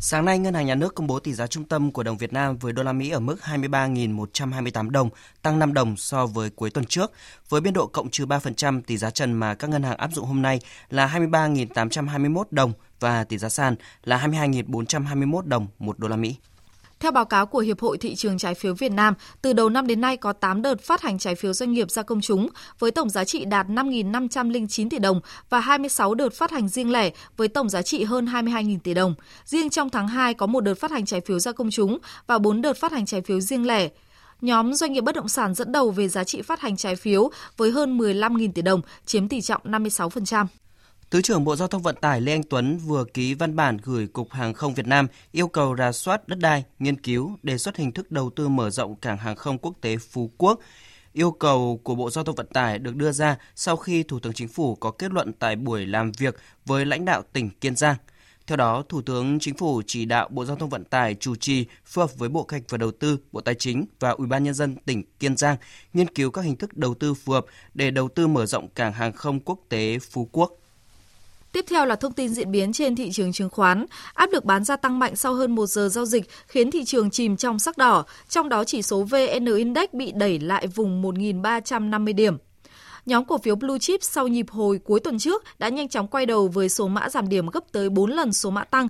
Sáng 0.00 0.24
nay, 0.24 0.38
Ngân 0.38 0.54
hàng 0.54 0.66
Nhà 0.66 0.74
nước 0.74 0.94
công 0.94 1.06
bố 1.06 1.18
tỷ 1.18 1.34
giá 1.34 1.46
trung 1.46 1.64
tâm 1.64 1.92
của 1.92 2.02
đồng 2.02 2.16
Việt 2.16 2.32
Nam 2.32 2.58
với 2.58 2.72
đô 2.72 2.82
la 2.82 2.92
Mỹ 2.92 3.10
ở 3.10 3.20
mức 3.20 3.36
23.128 3.42 4.90
đồng, 4.90 5.10
tăng 5.42 5.58
5 5.58 5.74
đồng 5.74 5.96
so 5.96 6.26
với 6.26 6.50
cuối 6.50 6.70
tuần 6.70 6.86
trước. 6.86 7.12
Với 7.48 7.60
biên 7.60 7.72
độ 7.72 7.86
cộng 7.86 8.10
trừ 8.10 8.26
3%, 8.26 8.82
tỷ 8.82 8.96
giá 8.96 9.10
trần 9.10 9.32
mà 9.32 9.54
các 9.54 9.70
ngân 9.70 9.82
hàng 9.82 9.96
áp 9.96 10.10
dụng 10.12 10.24
hôm 10.24 10.42
nay 10.42 10.60
là 10.90 11.06
23.821 11.06 12.44
đồng 12.50 12.72
và 13.00 13.24
tỷ 13.24 13.38
giá 13.38 13.48
sàn 13.48 13.74
là 14.04 14.26
22.421 14.26 15.40
đồng 15.40 15.66
một 15.78 15.98
đô 15.98 16.08
la 16.08 16.16
Mỹ. 16.16 16.36
Theo 17.00 17.10
báo 17.10 17.24
cáo 17.24 17.46
của 17.46 17.58
Hiệp 17.58 17.80
hội 17.80 17.98
Thị 17.98 18.14
trường 18.14 18.38
Trái 18.38 18.54
phiếu 18.54 18.74
Việt 18.74 18.92
Nam, 18.92 19.14
từ 19.42 19.52
đầu 19.52 19.68
năm 19.68 19.86
đến 19.86 20.00
nay 20.00 20.16
có 20.16 20.32
8 20.32 20.62
đợt 20.62 20.80
phát 20.80 21.02
hành 21.02 21.18
trái 21.18 21.34
phiếu 21.34 21.52
doanh 21.52 21.72
nghiệp 21.72 21.90
ra 21.90 22.02
công 22.02 22.20
chúng 22.20 22.48
với 22.78 22.90
tổng 22.90 23.10
giá 23.10 23.24
trị 23.24 23.44
đạt 23.44 23.66
5.509 23.66 24.88
tỷ 24.90 24.98
đồng 24.98 25.20
và 25.50 25.60
26 25.60 26.14
đợt 26.14 26.34
phát 26.34 26.50
hành 26.50 26.68
riêng 26.68 26.92
lẻ 26.92 27.10
với 27.36 27.48
tổng 27.48 27.68
giá 27.68 27.82
trị 27.82 28.04
hơn 28.04 28.26
22.000 28.26 28.78
tỷ 28.84 28.94
đồng. 28.94 29.14
Riêng 29.44 29.70
trong 29.70 29.90
tháng 29.90 30.08
2 30.08 30.34
có 30.34 30.46
một 30.46 30.60
đợt 30.60 30.74
phát 30.74 30.90
hành 30.90 31.06
trái 31.06 31.20
phiếu 31.20 31.38
ra 31.38 31.52
công 31.52 31.70
chúng 31.70 31.98
và 32.26 32.38
4 32.38 32.62
đợt 32.62 32.76
phát 32.76 32.92
hành 32.92 33.06
trái 33.06 33.20
phiếu 33.22 33.40
riêng 33.40 33.66
lẻ. 33.66 33.88
Nhóm 34.40 34.74
doanh 34.74 34.92
nghiệp 34.92 35.00
bất 35.00 35.14
động 35.14 35.28
sản 35.28 35.54
dẫn 35.54 35.72
đầu 35.72 35.90
về 35.90 36.08
giá 36.08 36.24
trị 36.24 36.42
phát 36.42 36.60
hành 36.60 36.76
trái 36.76 36.96
phiếu 36.96 37.30
với 37.56 37.70
hơn 37.70 37.98
15.000 37.98 38.52
tỷ 38.52 38.62
đồng, 38.62 38.80
chiếm 39.06 39.28
tỷ 39.28 39.40
trọng 39.40 39.62
56%. 39.64 40.46
Thứ 41.10 41.22
trưởng 41.22 41.44
Bộ 41.44 41.56
Giao 41.56 41.68
thông 41.68 41.82
Vận 41.82 41.96
tải 41.96 42.20
Lê 42.20 42.32
Anh 42.32 42.42
Tuấn 42.42 42.78
vừa 42.78 43.04
ký 43.04 43.34
văn 43.34 43.56
bản 43.56 43.76
gửi 43.82 44.06
Cục 44.06 44.32
Hàng 44.32 44.54
không 44.54 44.74
Việt 44.74 44.86
Nam 44.86 45.06
yêu 45.32 45.48
cầu 45.48 45.76
rà 45.76 45.92
soát 45.92 46.28
đất 46.28 46.38
đai, 46.38 46.64
nghiên 46.78 47.00
cứu, 47.00 47.36
đề 47.42 47.58
xuất 47.58 47.76
hình 47.76 47.92
thức 47.92 48.10
đầu 48.10 48.30
tư 48.30 48.48
mở 48.48 48.70
rộng 48.70 48.96
cảng 48.96 49.18
hàng 49.18 49.36
không 49.36 49.58
quốc 49.58 49.74
tế 49.80 49.96
Phú 49.96 50.30
Quốc. 50.38 50.60
Yêu 51.12 51.30
cầu 51.30 51.80
của 51.84 51.94
Bộ 51.94 52.10
Giao 52.10 52.24
thông 52.24 52.34
Vận 52.34 52.46
tải 52.46 52.78
được 52.78 52.96
đưa 52.96 53.12
ra 53.12 53.36
sau 53.54 53.76
khi 53.76 54.02
Thủ 54.02 54.18
tướng 54.18 54.32
Chính 54.32 54.48
phủ 54.48 54.74
có 54.74 54.90
kết 54.90 55.12
luận 55.12 55.32
tại 55.32 55.56
buổi 55.56 55.86
làm 55.86 56.12
việc 56.12 56.36
với 56.66 56.86
lãnh 56.86 57.04
đạo 57.04 57.22
tỉnh 57.32 57.50
Kiên 57.50 57.76
Giang. 57.76 57.96
Theo 58.46 58.56
đó, 58.56 58.82
Thủ 58.88 59.02
tướng 59.02 59.38
Chính 59.38 59.54
phủ 59.54 59.82
chỉ 59.86 60.04
đạo 60.04 60.28
Bộ 60.30 60.44
Giao 60.44 60.56
thông 60.56 60.68
Vận 60.68 60.84
tải 60.84 61.14
chủ 61.14 61.36
trì 61.36 61.66
phối 61.84 62.06
hợp 62.06 62.18
với 62.18 62.28
Bộ 62.28 62.42
Kế 62.42 62.56
hoạch 62.56 62.70
và 62.70 62.78
Đầu 62.78 62.90
tư, 62.90 63.18
Bộ 63.32 63.40
Tài 63.40 63.54
chính 63.54 63.84
và 64.00 64.10
Ủy 64.10 64.26
ban 64.26 64.44
nhân 64.44 64.54
dân 64.54 64.76
tỉnh 64.76 65.02
Kiên 65.20 65.36
Giang 65.36 65.56
nghiên 65.92 66.08
cứu 66.08 66.30
các 66.30 66.42
hình 66.42 66.56
thức 66.56 66.76
đầu 66.76 66.94
tư 66.94 67.14
phù 67.14 67.32
hợp 67.32 67.46
để 67.74 67.90
đầu 67.90 68.08
tư 68.08 68.26
mở 68.26 68.46
rộng 68.46 68.68
cảng 68.68 68.92
hàng 68.92 69.12
không 69.12 69.40
quốc 69.40 69.58
tế 69.68 69.98
Phú 69.98 70.28
Quốc. 70.32 70.52
Tiếp 71.52 71.64
theo 71.68 71.86
là 71.86 71.96
thông 71.96 72.12
tin 72.12 72.28
diễn 72.28 72.50
biến 72.50 72.72
trên 72.72 72.96
thị 72.96 73.10
trường 73.12 73.32
chứng 73.32 73.50
khoán. 73.50 73.86
Áp 74.14 74.30
lực 74.32 74.44
bán 74.44 74.64
gia 74.64 74.76
tăng 74.76 74.98
mạnh 74.98 75.16
sau 75.16 75.34
hơn 75.34 75.54
một 75.54 75.66
giờ 75.66 75.88
giao 75.88 76.04
dịch 76.04 76.24
khiến 76.46 76.70
thị 76.70 76.84
trường 76.84 77.10
chìm 77.10 77.36
trong 77.36 77.58
sắc 77.58 77.78
đỏ, 77.78 78.04
trong 78.28 78.48
đó 78.48 78.64
chỉ 78.64 78.82
số 78.82 79.02
VN 79.02 79.44
Index 79.56 79.88
bị 79.92 80.12
đẩy 80.12 80.38
lại 80.38 80.66
vùng 80.66 81.02
1.350 81.02 82.14
điểm. 82.14 82.36
Nhóm 83.06 83.24
cổ 83.24 83.38
phiếu 83.38 83.56
Blue 83.56 83.78
Chip 83.78 84.02
sau 84.02 84.28
nhịp 84.28 84.46
hồi 84.50 84.80
cuối 84.84 85.00
tuần 85.00 85.18
trước 85.18 85.44
đã 85.58 85.68
nhanh 85.68 85.88
chóng 85.88 86.08
quay 86.08 86.26
đầu 86.26 86.48
với 86.48 86.68
số 86.68 86.88
mã 86.88 87.08
giảm 87.08 87.28
điểm 87.28 87.46
gấp 87.46 87.72
tới 87.72 87.88
4 87.88 88.10
lần 88.10 88.32
số 88.32 88.50
mã 88.50 88.64
tăng. 88.64 88.88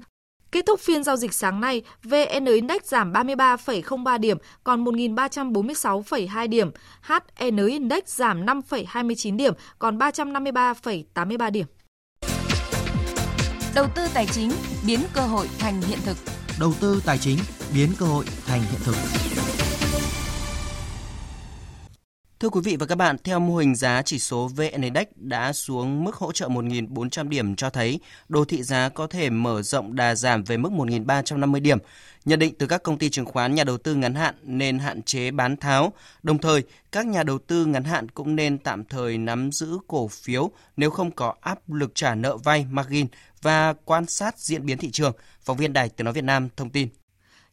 Kết 0.53 0.67
thúc 0.67 0.81
phiên 0.81 1.05
giao 1.05 1.17
dịch 1.17 1.35
sáng 1.35 1.61
nay, 1.61 1.83
VN 2.03 2.45
Index 2.45 2.83
giảm 2.85 3.13
33,03 3.13 4.19
điểm, 4.19 4.39
còn 4.65 4.85
1.346,2 4.85 6.49
điểm. 6.49 6.71
HN 7.03 7.67
Index 7.67 8.03
giảm 8.07 8.47
5,29 8.47 9.37
điểm, 9.37 9.55
còn 9.79 9.99
353,83 9.99 11.51
điểm. 11.51 11.67
Đầu 13.75 13.87
tư 13.95 14.03
tài 14.15 14.27
chính 14.27 14.51
biến 14.87 15.01
cơ 15.13 15.21
hội 15.21 15.49
thành 15.59 15.83
hiện 15.83 15.99
thực. 16.05 16.17
Đầu 16.61 16.73
tư 16.81 17.03
tài 17.07 17.19
chính 17.19 17.39
biến 17.75 17.89
cơ 17.99 18.07
hội 18.07 18.25
thành 18.47 18.61
hiện 18.61 18.81
thực. 18.85 18.97
Thưa 22.41 22.49
quý 22.49 22.61
vị 22.65 22.77
và 22.77 22.87
các 22.87 22.95
bạn, 22.95 23.17
theo 23.25 23.41
mô 23.41 23.57
hình 23.57 23.75
giá 23.75 24.03
chỉ 24.03 24.19
số 24.19 24.49
VN 24.49 24.83
Index 24.83 25.07
đã 25.17 25.53
xuống 25.53 26.05
mức 26.05 26.17
hỗ 26.17 26.33
trợ 26.33 26.49
1.400 26.49 27.29
điểm 27.29 27.57
cho 27.57 27.71
thấy 27.71 28.01
đồ 28.29 28.45
thị 28.45 28.63
giá 28.63 28.89
có 28.89 29.07
thể 29.07 29.31
mở 29.31 29.63
rộng 29.63 29.97
đà 29.97 30.15
giảm 30.15 30.45
về 30.45 30.57
mức 30.57 30.73
1.350 30.73 31.63
điểm. 31.63 31.79
Nhận 32.25 32.39
định 32.39 32.55
từ 32.59 32.67
các 32.67 32.83
công 32.83 32.99
ty 32.99 33.11
chứng 33.11 33.25
khoán 33.25 33.55
nhà 33.55 33.65
đầu 33.65 33.79
tư 33.79 33.95
ngắn 33.95 34.15
hạn 34.15 34.35
nên 34.43 34.79
hạn 34.79 35.03
chế 35.03 35.31
bán 35.31 35.57
tháo. 35.57 35.93
Đồng 36.23 36.39
thời, 36.39 36.63
các 36.93 37.07
nhà 37.07 37.23
đầu 37.23 37.39
tư 37.39 37.67
ngắn 37.67 37.85
hạn 37.85 38.09
cũng 38.09 38.37
nên 38.37 38.59
tạm 38.59 38.85
thời 38.85 39.19
nắm 39.19 39.53
giữ 39.53 39.79
cổ 39.87 40.09
phiếu 40.09 40.51
nếu 40.77 40.91
không 40.91 41.11
có 41.11 41.35
áp 41.41 41.71
lực 41.71 41.95
trả 41.95 42.15
nợ 42.15 42.37
vay 42.37 42.67
margin 42.71 43.07
và 43.43 43.75
quan 43.85 44.07
sát 44.07 44.39
diễn 44.39 44.67
biến 44.67 44.79
thị 44.79 44.91
trường. 44.91 45.13
Phóng 45.41 45.57
viên 45.57 45.73
Đài 45.73 45.89
Tiếng 45.89 46.05
Nói 46.05 46.15
Việt 46.15 46.25
Nam 46.25 46.49
thông 46.57 46.71
tin. 46.71 46.89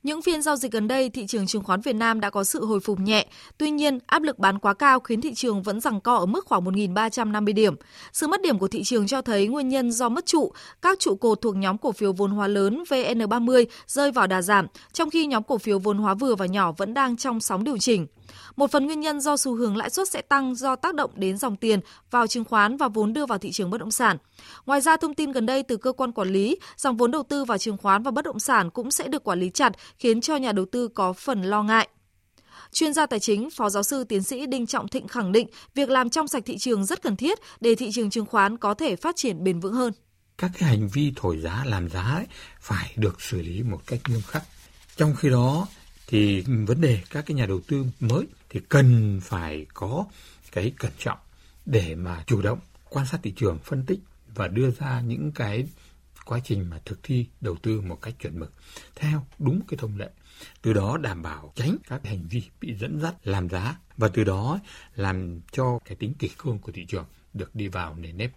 Những 0.06 0.22
phiên 0.22 0.42
giao 0.42 0.56
dịch 0.56 0.72
gần 0.72 0.88
đây, 0.88 1.10
thị 1.10 1.26
trường 1.28 1.48
chứng 1.48 1.64
khoán 1.64 1.82
Việt 1.82 1.96
Nam 1.96 2.20
đã 2.20 2.30
có 2.30 2.44
sự 2.44 2.66
hồi 2.66 2.80
phục 2.80 3.00
nhẹ. 3.00 3.28
Tuy 3.58 3.72
nhiên, 3.72 4.00
áp 4.06 4.22
lực 4.22 4.40
bán 4.40 4.60
quá 4.60 4.74
cao 4.74 5.00
khiến 5.00 5.22
thị 5.22 5.34
trường 5.34 5.64
vẫn 5.64 5.80
giằng 5.80 6.02
co 6.02 6.16
ở 6.16 6.26
mức 6.26 6.46
khoảng 6.46 6.66
1.350 6.66 7.54
điểm. 7.54 7.76
Sự 8.14 8.28
mất 8.28 8.42
điểm 8.42 8.60
của 8.60 8.68
thị 8.68 8.84
trường 8.84 9.08
cho 9.08 9.22
thấy 9.22 9.48
nguyên 9.48 9.70
nhân 9.70 9.92
do 9.92 10.10
mất 10.10 10.26
trụ, 10.26 10.52
các 10.82 11.00
trụ 11.00 11.16
cột 11.16 11.42
thuộc 11.42 11.56
nhóm 11.56 11.78
cổ 11.78 11.92
phiếu 11.92 12.14
vốn 12.14 12.32
hóa 12.32 12.48
lớn 12.48 12.84
VN30 12.90 13.66
rơi 13.88 14.12
vào 14.12 14.28
đà 14.28 14.42
giảm, 14.42 14.68
trong 14.94 15.10
khi 15.10 15.26
nhóm 15.26 15.44
cổ 15.44 15.58
phiếu 15.58 15.80
vốn 15.80 15.98
hóa 15.98 16.14
vừa 16.14 16.36
và 16.36 16.46
nhỏ 16.46 16.72
vẫn 16.72 16.94
đang 16.94 17.18
trong 17.18 17.40
sóng 17.40 17.64
điều 17.64 17.78
chỉnh. 17.78 18.08
Một 18.56 18.72
phần 18.72 18.86
nguyên 18.86 19.00
nhân 19.00 19.22
do 19.22 19.38
xu 19.38 19.56
hướng 19.56 19.78
lãi 19.78 19.90
suất 19.90 20.10
sẽ 20.10 20.22
tăng 20.22 20.56
do 20.56 20.76
tác 20.76 20.96
động 20.96 21.12
đến 21.16 21.38
dòng 21.38 21.56
tiền 21.56 21.80
vào 22.12 22.28
chứng 22.28 22.44
khoán 22.44 22.78
và 22.78 22.88
vốn 22.88 23.14
đưa 23.14 23.26
vào 23.26 23.38
thị 23.38 23.52
trường 23.52 23.70
bất 23.70 23.78
động 23.78 23.92
sản. 23.92 24.18
Ngoài 24.66 24.82
ra, 24.82 24.98
thông 24.98 25.14
tin 25.14 25.32
gần 25.32 25.46
đây 25.46 25.64
từ 25.64 25.78
cơ 25.78 25.92
quan 25.92 26.12
quản 26.12 26.28
lý, 26.28 26.58
dòng 26.78 26.98
vốn 26.98 27.12
đầu 27.12 27.24
tư 27.24 27.46
vào 27.46 27.58
chứng 27.58 27.78
khoán 27.78 28.04
và 28.04 28.12
bất 28.12 28.26
động 28.26 28.40
sản 28.40 28.70
cũng 28.70 28.92
sẽ 28.92 29.08
được 29.08 29.24
quản 29.24 29.40
lý 29.40 29.50
chặt, 29.50 29.74
khiến 29.98 30.22
cho 30.22 30.36
nhà 30.36 30.52
đầu 30.52 30.66
tư 30.72 30.88
có 30.88 31.14
phần 31.14 31.42
lo 31.42 31.64
ngại. 31.64 31.88
Chuyên 32.72 32.94
gia 32.94 33.06
tài 33.06 33.20
chính, 33.20 33.50
Phó 33.50 33.70
giáo 33.70 33.84
sư 33.84 34.04
tiến 34.04 34.24
sĩ 34.24 34.46
Đinh 34.46 34.68
Trọng 34.68 34.88
Thịnh 34.88 35.08
khẳng 35.08 35.32
định 35.32 35.48
việc 35.74 35.90
làm 35.90 36.10
trong 36.10 36.28
sạch 36.28 36.44
thị 36.46 36.58
trường 36.58 36.86
rất 36.86 37.02
cần 37.02 37.16
thiết 37.16 37.40
để 37.60 37.76
thị 37.76 37.90
trường 37.94 38.10
chứng 38.10 38.26
khoán 38.26 38.58
có 38.58 38.74
thể 38.74 38.96
phát 38.96 39.16
triển 39.16 39.44
bền 39.44 39.60
vững 39.60 39.74
hơn. 39.74 39.94
Các 40.38 40.52
cái 40.60 40.70
hành 40.70 40.88
vi 40.88 41.14
thổi 41.16 41.38
giá 41.38 41.64
làm 41.66 41.90
giá 41.90 42.02
ấy, 42.02 42.26
phải 42.60 42.94
được 42.96 43.22
xử 43.22 43.42
lý 43.42 43.64
một 43.64 43.82
cách 43.88 44.00
nghiêm 44.08 44.22
khắc. 44.28 44.44
Trong 44.98 45.16
khi 45.16 45.30
đó 45.30 45.68
thì 46.08 46.42
vấn 46.42 46.82
đề 46.82 47.02
các 47.10 47.26
cái 47.26 47.36
nhà 47.36 47.46
đầu 47.46 47.60
tư 47.68 47.86
mới 48.00 48.26
thì 48.50 48.60
cần 48.70 49.20
phải 49.24 49.66
có 49.74 50.06
cái 50.52 50.74
cẩn 50.78 50.92
trọng 51.00 51.18
để 51.66 51.96
mà 51.96 52.24
chủ 52.28 52.42
động 52.42 52.60
quan 52.90 53.06
sát 53.06 53.20
thị 53.24 53.34
trường, 53.36 53.60
phân 53.64 53.86
tích 53.86 54.00
và 54.36 54.48
đưa 54.48 54.72
ra 54.72 55.02
những 55.02 55.32
cái 55.32 55.66
quá 56.26 56.40
trình 56.44 56.70
mà 56.70 56.82
thực 56.86 57.04
thi 57.04 57.28
đầu 57.42 57.56
tư 57.56 57.82
một 57.82 58.02
cách 58.02 58.14
chuẩn 58.20 58.40
mực, 58.40 58.54
theo 58.96 59.26
đúng 59.40 59.62
cái 59.68 59.78
thông 59.78 59.98
lệ. 59.98 60.10
Từ 60.62 60.74
đó 60.74 60.98
đảm 60.98 61.22
bảo 61.22 61.54
tránh 61.56 61.78
các 61.88 62.06
hành 62.06 62.28
vi 62.30 62.44
bị 62.62 62.76
dẫn 62.76 63.00
dắt, 63.00 63.16
làm 63.24 63.50
giá, 63.50 63.76
và 63.98 64.08
từ 64.14 64.24
đó 64.24 64.60
làm 64.96 65.42
cho 65.52 65.80
cái 65.86 65.96
tính 65.96 66.14
kỷ 66.14 66.30
cương 66.38 66.60
của 66.60 66.72
thị 66.72 66.86
trường 66.86 67.06
được 67.34 67.56
đi 67.56 67.68
vào 67.68 67.96
nền 67.96 68.18
nếp. 68.18 68.32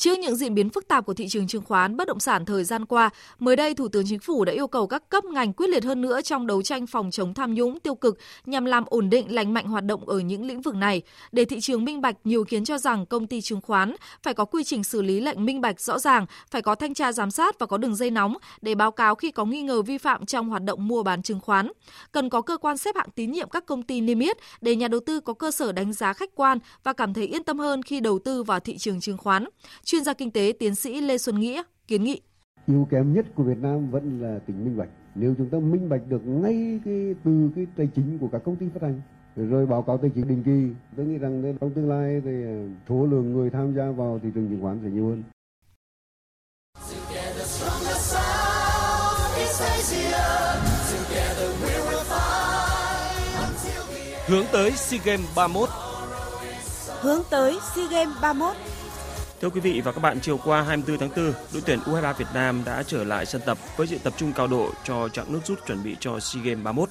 Trước 0.00 0.18
những 0.18 0.36
diễn 0.36 0.54
biến 0.54 0.70
phức 0.70 0.88
tạp 0.88 1.06
của 1.06 1.14
thị 1.14 1.28
trường 1.28 1.46
chứng 1.46 1.62
khoán 1.62 1.96
bất 1.96 2.08
động 2.08 2.20
sản 2.20 2.44
thời 2.44 2.64
gian 2.64 2.86
qua, 2.86 3.10
mới 3.38 3.56
đây 3.56 3.74
Thủ 3.74 3.88
tướng 3.88 4.04
Chính 4.06 4.18
phủ 4.18 4.44
đã 4.44 4.52
yêu 4.52 4.66
cầu 4.66 4.86
các 4.86 5.08
cấp 5.08 5.24
ngành 5.24 5.52
quyết 5.52 5.66
liệt 5.70 5.84
hơn 5.84 6.00
nữa 6.00 6.22
trong 6.22 6.46
đấu 6.46 6.62
tranh 6.62 6.86
phòng 6.86 7.10
chống 7.10 7.34
tham 7.34 7.54
nhũng 7.54 7.80
tiêu 7.80 7.94
cực 7.94 8.18
nhằm 8.46 8.64
làm 8.64 8.84
ổn 8.86 9.10
định 9.10 9.34
lành 9.34 9.54
mạnh 9.54 9.66
hoạt 9.66 9.84
động 9.84 10.08
ở 10.08 10.18
những 10.18 10.46
lĩnh 10.46 10.60
vực 10.60 10.74
này. 10.74 11.02
Để 11.32 11.44
thị 11.44 11.60
trường 11.60 11.84
minh 11.84 12.00
bạch, 12.00 12.16
nhiều 12.24 12.44
kiến 12.44 12.64
cho 12.64 12.78
rằng 12.78 13.06
công 13.06 13.26
ty 13.26 13.40
chứng 13.40 13.60
khoán 13.60 13.96
phải 14.22 14.34
có 14.34 14.44
quy 14.44 14.64
trình 14.64 14.84
xử 14.84 15.02
lý 15.02 15.20
lệnh 15.20 15.44
minh 15.44 15.60
bạch 15.60 15.80
rõ 15.80 15.98
ràng, 15.98 16.26
phải 16.50 16.62
có 16.62 16.74
thanh 16.74 16.94
tra 16.94 17.12
giám 17.12 17.30
sát 17.30 17.58
và 17.58 17.66
có 17.66 17.78
đường 17.78 17.96
dây 17.96 18.10
nóng 18.10 18.36
để 18.62 18.74
báo 18.74 18.90
cáo 18.90 19.14
khi 19.14 19.30
có 19.30 19.44
nghi 19.44 19.62
ngờ 19.62 19.82
vi 19.82 19.98
phạm 19.98 20.26
trong 20.26 20.48
hoạt 20.48 20.64
động 20.64 20.88
mua 20.88 21.02
bán 21.02 21.22
chứng 21.22 21.40
khoán. 21.40 21.72
Cần 22.12 22.30
có 22.30 22.42
cơ 22.42 22.56
quan 22.56 22.78
xếp 22.78 22.96
hạng 22.96 23.10
tín 23.14 23.32
nhiệm 23.32 23.48
các 23.48 23.66
công 23.66 23.82
ty 23.82 24.00
niêm 24.00 24.18
yết 24.18 24.36
để 24.60 24.76
nhà 24.76 24.88
đầu 24.88 25.00
tư 25.06 25.20
có 25.20 25.32
cơ 25.32 25.50
sở 25.50 25.72
đánh 25.72 25.92
giá 25.92 26.12
khách 26.12 26.30
quan 26.34 26.58
và 26.84 26.92
cảm 26.92 27.14
thấy 27.14 27.26
yên 27.26 27.44
tâm 27.44 27.58
hơn 27.58 27.82
khi 27.82 28.00
đầu 28.00 28.18
tư 28.18 28.42
vào 28.42 28.60
thị 28.60 28.78
trường 28.78 29.00
chứng 29.00 29.18
khoán 29.18 29.44
Chuyên 29.90 30.04
gia 30.04 30.14
kinh 30.14 30.30
tế 30.30 30.52
tiến 30.58 30.74
sĩ 30.74 31.00
Lê 31.00 31.18
Xuân 31.18 31.40
Nghĩa 31.40 31.62
kiến 31.86 32.04
nghị. 32.04 32.20
Yếu 32.66 32.88
kém 32.90 33.14
nhất 33.14 33.26
của 33.34 33.42
Việt 33.42 33.58
Nam 33.58 33.90
vẫn 33.90 34.20
là 34.22 34.38
tính 34.46 34.64
minh 34.64 34.76
bạch. 34.76 34.88
Nếu 35.14 35.34
chúng 35.38 35.50
ta 35.50 35.58
minh 35.58 35.88
bạch 35.88 36.00
được 36.08 36.26
ngay 36.26 36.80
cái 36.84 37.14
từ 37.24 37.50
cái 37.56 37.66
tài 37.76 37.88
chính 37.94 38.18
của 38.18 38.28
các 38.32 38.42
công 38.44 38.56
ty 38.56 38.66
phát 38.74 38.82
hành 38.82 39.00
rồi 39.36 39.66
báo 39.66 39.82
cáo 39.82 39.98
tài 39.98 40.10
chính 40.14 40.28
định 40.28 40.42
kỳ, 40.42 40.74
tôi 40.96 41.06
nghĩ 41.06 41.18
rằng 41.18 41.56
trong 41.60 41.70
tương 41.74 41.88
lai 41.88 42.20
thì 42.24 42.30
số 42.88 43.06
lượng 43.06 43.32
người 43.32 43.50
tham 43.50 43.74
gia 43.76 43.90
vào 43.90 44.20
thị 44.22 44.28
trường 44.34 44.48
chứng 44.48 44.62
khoán 44.62 44.80
sẽ 44.82 44.90
nhiều 44.90 45.08
hơn. 45.08 45.22
Hướng 54.26 54.44
tới 54.52 54.70
SEA 54.70 55.00
Games 55.04 55.36
31 55.36 55.68
Hướng 57.00 57.22
tới 57.30 57.58
SEA 57.74 57.86
Games 57.90 58.14
31 58.22 58.56
Thưa 59.40 59.50
quý 59.50 59.60
vị 59.60 59.80
và 59.84 59.92
các 59.92 60.00
bạn, 60.00 60.20
chiều 60.20 60.38
qua 60.44 60.62
24 60.62 60.98
tháng 60.98 61.08
4, 61.16 61.32
đội 61.52 61.62
tuyển 61.66 61.78
U23 61.78 62.14
Việt 62.14 62.26
Nam 62.34 62.62
đã 62.66 62.82
trở 62.82 63.04
lại 63.04 63.26
sân 63.26 63.42
tập 63.46 63.58
với 63.76 63.86
sự 63.86 63.98
tập 64.04 64.12
trung 64.16 64.32
cao 64.36 64.46
độ 64.46 64.70
cho 64.84 65.08
chặng 65.08 65.32
nước 65.32 65.40
rút 65.44 65.66
chuẩn 65.66 65.82
bị 65.82 65.96
cho 66.00 66.20
SEA 66.20 66.42
Games 66.42 66.64
31. 66.64 66.88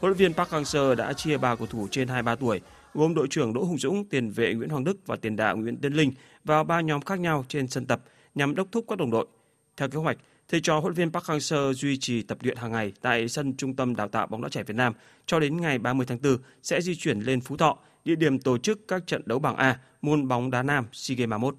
Huấn 0.00 0.10
luyện 0.10 0.16
viên 0.16 0.34
Park 0.34 0.50
Hang-seo 0.50 0.94
đã 0.94 1.12
chia 1.12 1.38
ba 1.38 1.56
cầu 1.56 1.66
thủ 1.66 1.88
trên 1.90 2.08
23 2.08 2.34
tuổi, 2.34 2.60
gồm 2.94 3.14
đội 3.14 3.26
trưởng 3.30 3.54
Đỗ 3.54 3.64
Hùng 3.64 3.78
Dũng, 3.78 4.04
tiền 4.04 4.30
vệ 4.30 4.54
Nguyễn 4.54 4.68
Hoàng 4.68 4.84
Đức 4.84 4.96
và 5.06 5.16
tiền 5.16 5.36
đạo 5.36 5.56
Nguyễn 5.56 5.76
Tiến 5.76 5.92
Linh 5.92 6.12
vào 6.44 6.64
ba 6.64 6.80
nhóm 6.80 7.00
khác 7.00 7.20
nhau 7.20 7.44
trên 7.48 7.68
sân 7.68 7.86
tập 7.86 8.00
nhằm 8.34 8.54
đốc 8.54 8.68
thúc 8.72 8.84
các 8.88 8.98
đồng 8.98 9.10
đội. 9.10 9.26
Theo 9.76 9.88
kế 9.88 9.98
hoạch, 9.98 10.16
thầy 10.48 10.60
trò 10.60 10.80
huấn 10.80 10.84
luyện 10.84 10.94
viên 10.94 11.12
Park 11.12 11.24
Hang-seo 11.24 11.72
duy 11.72 11.96
trì 11.96 12.22
tập 12.22 12.38
luyện 12.40 12.56
hàng 12.56 12.72
ngày 12.72 12.92
tại 13.00 13.28
sân 13.28 13.56
Trung 13.56 13.76
tâm 13.76 13.96
Đào 13.96 14.08
tạo 14.08 14.26
bóng 14.26 14.42
đá 14.42 14.48
trẻ 14.48 14.62
Việt 14.62 14.76
Nam 14.76 14.92
cho 15.26 15.40
đến 15.40 15.60
ngày 15.60 15.78
30 15.78 16.06
tháng 16.06 16.18
4 16.22 16.36
sẽ 16.62 16.80
di 16.80 16.96
chuyển 16.96 17.20
lên 17.20 17.40
Phú 17.40 17.56
Thọ, 17.56 17.78
địa 18.04 18.14
điểm 18.14 18.38
tổ 18.38 18.58
chức 18.58 18.88
các 18.88 19.06
trận 19.06 19.22
đấu 19.26 19.38
bảng 19.38 19.56
A 19.56 19.78
môn 20.02 20.28
bóng 20.28 20.50
đá 20.50 20.62
nam 20.62 20.86
SEA 20.92 21.16
Games 21.16 21.30
31. 21.30 21.54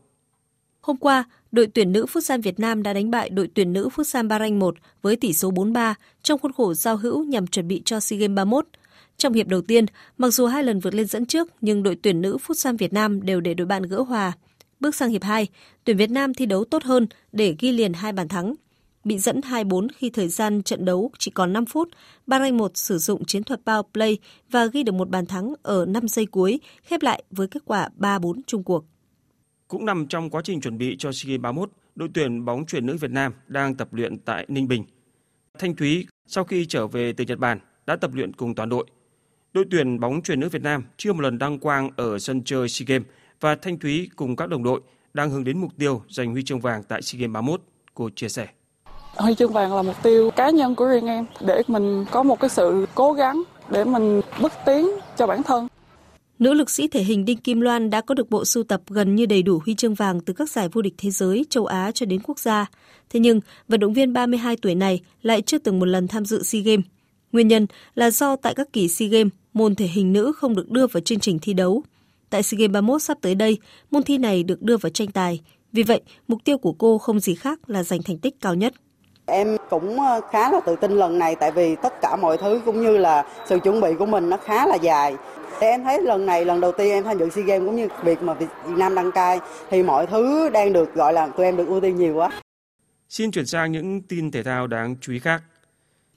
Hôm 0.81 0.97
qua, 0.97 1.23
đội 1.51 1.67
tuyển 1.67 1.91
nữ 1.91 2.05
Futsal 2.13 2.41
Việt 2.41 2.59
Nam 2.59 2.83
đã 2.83 2.93
đánh 2.93 3.11
bại 3.11 3.29
đội 3.29 3.49
tuyển 3.53 3.73
nữ 3.73 3.89
Futsal 3.95 4.27
Bahrain 4.27 4.59
1 4.59 4.75
với 5.01 5.15
tỷ 5.15 5.33
số 5.33 5.51
4-3 5.51 5.93
trong 6.23 6.39
khuôn 6.39 6.53
khổ 6.53 6.73
giao 6.73 6.97
hữu 6.97 7.23
nhằm 7.23 7.47
chuẩn 7.47 7.67
bị 7.67 7.81
cho 7.85 7.99
SEA 7.99 8.19
Games 8.19 8.35
31. 8.35 8.65
Trong 9.17 9.33
hiệp 9.33 9.47
đầu 9.47 9.61
tiên, 9.61 9.85
mặc 10.17 10.29
dù 10.29 10.45
hai 10.45 10.63
lần 10.63 10.79
vượt 10.79 10.93
lên 10.95 11.07
dẫn 11.07 11.25
trước 11.25 11.47
nhưng 11.61 11.83
đội 11.83 11.95
tuyển 12.01 12.21
nữ 12.21 12.37
Futsal 12.47 12.77
Việt 12.77 12.93
Nam 12.93 13.21
đều 13.21 13.41
để 13.41 13.53
đội 13.53 13.67
bạn 13.67 13.83
gỡ 13.83 14.01
hòa. 14.01 14.31
Bước 14.79 14.95
sang 14.95 15.09
hiệp 15.09 15.23
2, 15.23 15.47
tuyển 15.83 15.97
Việt 15.97 16.11
Nam 16.11 16.33
thi 16.33 16.45
đấu 16.45 16.65
tốt 16.65 16.83
hơn 16.83 17.07
để 17.31 17.55
ghi 17.59 17.71
liền 17.71 17.93
hai 17.93 18.13
bàn 18.13 18.27
thắng. 18.27 18.55
Bị 19.03 19.17
dẫn 19.17 19.39
2-4 19.39 19.87
khi 19.97 20.09
thời 20.09 20.27
gian 20.27 20.63
trận 20.63 20.85
đấu 20.85 21.11
chỉ 21.19 21.31
còn 21.31 21.53
5 21.53 21.65
phút, 21.65 21.89
Bahrain 22.27 22.57
1 22.57 22.71
sử 22.77 22.97
dụng 22.97 23.25
chiến 23.25 23.43
thuật 23.43 23.61
power 23.65 23.83
play 23.93 24.17
và 24.49 24.65
ghi 24.65 24.83
được 24.83 24.93
một 24.93 25.09
bàn 25.09 25.25
thắng 25.25 25.53
ở 25.63 25.85
5 25.85 26.07
giây 26.07 26.25
cuối, 26.25 26.59
khép 26.83 27.01
lại 27.01 27.23
với 27.31 27.47
kết 27.47 27.61
quả 27.65 27.89
3-4 27.99 28.41
chung 28.47 28.63
cuộc. 28.63 28.85
Cũng 29.71 29.85
nằm 29.85 30.07
trong 30.07 30.29
quá 30.29 30.41
trình 30.43 30.61
chuẩn 30.61 30.77
bị 30.77 30.95
cho 30.99 31.11
SEA 31.11 31.29
Games 31.29 31.41
31, 31.41 31.69
đội 31.95 32.09
tuyển 32.13 32.45
bóng 32.45 32.65
chuyền 32.65 32.85
nữ 32.85 32.97
Việt 32.97 33.11
Nam 33.11 33.33
đang 33.47 33.75
tập 33.75 33.93
luyện 33.93 34.17
tại 34.17 34.45
Ninh 34.47 34.67
Bình. 34.67 34.85
Thanh 35.59 35.75
Thúy 35.75 36.07
sau 36.27 36.43
khi 36.43 36.65
trở 36.65 36.87
về 36.87 37.13
từ 37.13 37.23
Nhật 37.23 37.39
Bản 37.39 37.59
đã 37.85 37.95
tập 37.95 38.11
luyện 38.13 38.33
cùng 38.33 38.55
toàn 38.55 38.69
đội. 38.69 38.85
Đội 39.53 39.65
tuyển 39.71 39.99
bóng 39.99 40.21
chuyền 40.21 40.39
nữ 40.39 40.49
Việt 40.49 40.61
Nam 40.61 40.83
chưa 40.97 41.13
một 41.13 41.21
lần 41.21 41.37
đăng 41.37 41.59
quang 41.59 41.89
ở 41.95 42.19
sân 42.19 42.43
chơi 42.43 42.69
SEA 42.69 42.85
Games 42.87 43.07
và 43.39 43.55
Thanh 43.55 43.79
Thúy 43.79 44.09
cùng 44.15 44.35
các 44.35 44.49
đồng 44.49 44.63
đội 44.63 44.81
đang 45.13 45.29
hướng 45.29 45.43
đến 45.43 45.57
mục 45.57 45.71
tiêu 45.77 46.01
giành 46.09 46.31
huy 46.31 46.43
chương 46.43 46.59
vàng 46.59 46.83
tại 46.83 47.01
SEA 47.01 47.19
Games 47.19 47.33
31, 47.33 47.61
cô 47.93 48.09
chia 48.15 48.29
sẻ. 48.29 48.47
Huy 49.15 49.35
chương 49.35 49.53
vàng 49.53 49.75
là 49.75 49.81
mục 49.81 50.03
tiêu 50.03 50.31
cá 50.31 50.49
nhân 50.49 50.75
của 50.75 50.87
riêng 50.87 51.07
em 51.07 51.25
để 51.47 51.61
mình 51.67 52.05
có 52.11 52.23
một 52.23 52.39
cái 52.39 52.49
sự 52.49 52.85
cố 52.95 53.13
gắng 53.13 53.43
để 53.69 53.83
mình 53.83 54.21
bước 54.41 54.51
tiến 54.65 54.87
cho 55.17 55.27
bản 55.27 55.43
thân. 55.43 55.67
Nữ 56.41 56.53
lực 56.53 56.69
sĩ 56.69 56.87
thể 56.87 57.03
hình 57.03 57.25
Đinh 57.25 57.37
Kim 57.37 57.61
Loan 57.61 57.89
đã 57.89 58.01
có 58.01 58.15
được 58.15 58.29
bộ 58.29 58.45
sưu 58.45 58.63
tập 58.63 58.81
gần 58.87 59.15
như 59.15 59.25
đầy 59.25 59.41
đủ 59.41 59.59
huy 59.65 59.75
chương 59.75 59.93
vàng 59.93 60.19
từ 60.21 60.33
các 60.33 60.49
giải 60.49 60.69
vô 60.69 60.81
địch 60.81 60.93
thế 60.97 61.11
giới, 61.11 61.45
châu 61.49 61.65
Á 61.65 61.91
cho 61.93 62.05
đến 62.05 62.21
quốc 62.23 62.39
gia. 62.39 62.65
Thế 63.09 63.19
nhưng, 63.19 63.39
vận 63.67 63.79
động 63.79 63.93
viên 63.93 64.13
32 64.13 64.57
tuổi 64.61 64.75
này 64.75 64.99
lại 65.21 65.41
chưa 65.41 65.57
từng 65.57 65.79
một 65.79 65.85
lần 65.85 66.07
tham 66.07 66.25
dự 66.25 66.43
SEA 66.43 66.61
Games. 66.61 66.85
Nguyên 67.31 67.47
nhân 67.47 67.67
là 67.95 68.11
do 68.11 68.35
tại 68.35 68.53
các 68.55 68.73
kỳ 68.73 68.87
SEA 68.87 69.07
Games, 69.09 69.33
môn 69.53 69.75
thể 69.75 69.85
hình 69.85 70.13
nữ 70.13 70.33
không 70.37 70.55
được 70.55 70.69
đưa 70.69 70.87
vào 70.87 71.01
chương 71.01 71.19
trình 71.19 71.39
thi 71.41 71.53
đấu. 71.53 71.83
Tại 72.29 72.43
SEA 72.43 72.57
Games 72.57 72.71
31 72.71 73.01
sắp 73.01 73.17
tới 73.21 73.35
đây, 73.35 73.57
môn 73.91 74.03
thi 74.03 74.17
này 74.17 74.43
được 74.43 74.61
đưa 74.61 74.77
vào 74.77 74.89
tranh 74.89 75.11
tài. 75.11 75.41
Vì 75.73 75.83
vậy, 75.83 76.01
mục 76.27 76.39
tiêu 76.43 76.57
của 76.57 76.73
cô 76.73 76.97
không 76.97 77.19
gì 77.19 77.35
khác 77.35 77.59
là 77.67 77.83
giành 77.83 78.03
thành 78.03 78.17
tích 78.17 78.41
cao 78.41 78.55
nhất. 78.55 78.73
Em 79.25 79.57
cũng 79.69 79.99
ờ, 79.99 80.21
khá 80.31 80.51
là 80.51 80.59
tự 80.59 80.75
tin 80.75 80.91
lần 80.91 81.19
này 81.19 81.35
tại 81.35 81.51
vì 81.51 81.75
tất 81.75 82.01
cả 82.01 82.15
mọi 82.15 82.37
thứ 82.37 82.61
cũng 82.65 82.81
như 82.81 82.97
là 82.97 83.25
sự 83.49 83.59
chuẩn 83.59 83.81
bị 83.81 83.89
của 83.99 84.05
mình 84.05 84.29
nó 84.29 84.37
khá 84.37 84.67
là 84.67 84.75
dài. 84.75 85.15
Thì 85.61 85.67
em 85.67 85.83
thấy 85.83 86.01
lần 86.01 86.25
này 86.25 86.45
lần 86.45 86.61
đầu 86.61 86.71
tiên 86.71 86.91
em 86.91 87.03
tham 87.03 87.19
dự 87.19 87.29
SEA 87.29 87.43
Games 87.45 87.65
cũng 87.65 87.75
như 87.75 87.87
việc 88.03 88.21
mà 88.21 88.33
Việt 88.33 88.47
Nam 88.67 88.95
đăng 88.95 89.11
cai 89.11 89.39
thì 89.69 89.83
mọi 89.83 90.07
thứ 90.07 90.49
đang 90.49 90.73
được 90.73 90.93
gọi 90.95 91.13
là 91.13 91.27
tụi 91.27 91.45
em 91.45 91.57
được 91.57 91.67
ưu 91.67 91.81
tiên 91.81 91.95
nhiều 91.95 92.15
quá. 92.15 92.29
Xin 93.09 93.31
chuyển 93.31 93.45
sang 93.45 93.71
những 93.71 94.01
tin 94.01 94.31
thể 94.31 94.43
thao 94.43 94.67
đáng 94.67 94.95
chú 95.01 95.13
ý 95.13 95.19
khác. 95.19 95.41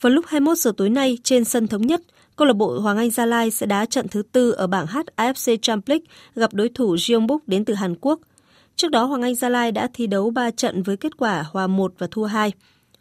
Vào 0.01 0.11
lúc 0.11 0.25
21 0.29 0.59
giờ 0.59 0.73
tối 0.77 0.91
nay 0.91 1.19
trên 1.23 1.45
sân 1.45 1.67
thống 1.67 1.83
nhất, 1.83 2.01
câu 2.37 2.47
lạc 2.47 2.53
bộ 2.53 2.79
Hoàng 2.79 2.97
Anh 2.97 3.11
Gia 3.11 3.27
Lai 3.27 3.51
sẽ 3.51 3.67
đá 3.67 3.87
trận 3.87 4.09
thứ 4.09 4.23
tư 4.33 4.51
ở 4.51 4.67
bảng 4.67 4.87
H 4.87 4.99
AFC 5.17 5.57
Champions 5.63 5.89
League 5.89 6.05
gặp 6.35 6.55
đối 6.55 6.69
thủ 6.69 6.97
Gyeongbuk 7.09 7.49
đến 7.49 7.65
từ 7.65 7.75
Hàn 7.75 7.95
Quốc. 8.01 8.21
Trước 8.77 8.91
đó 8.91 9.05
Hoàng 9.05 9.23
Anh 9.23 9.35
Gia 9.35 9.49
Lai 9.49 9.73
đã 9.73 9.89
thi 9.95 10.07
đấu 10.07 10.31
3 10.31 10.51
trận 10.51 10.83
với 10.83 10.97
kết 10.97 11.17
quả 11.17 11.45
hòa 11.53 11.67
1 11.67 11.93
và 11.99 12.07
thua 12.11 12.25
2. 12.25 12.53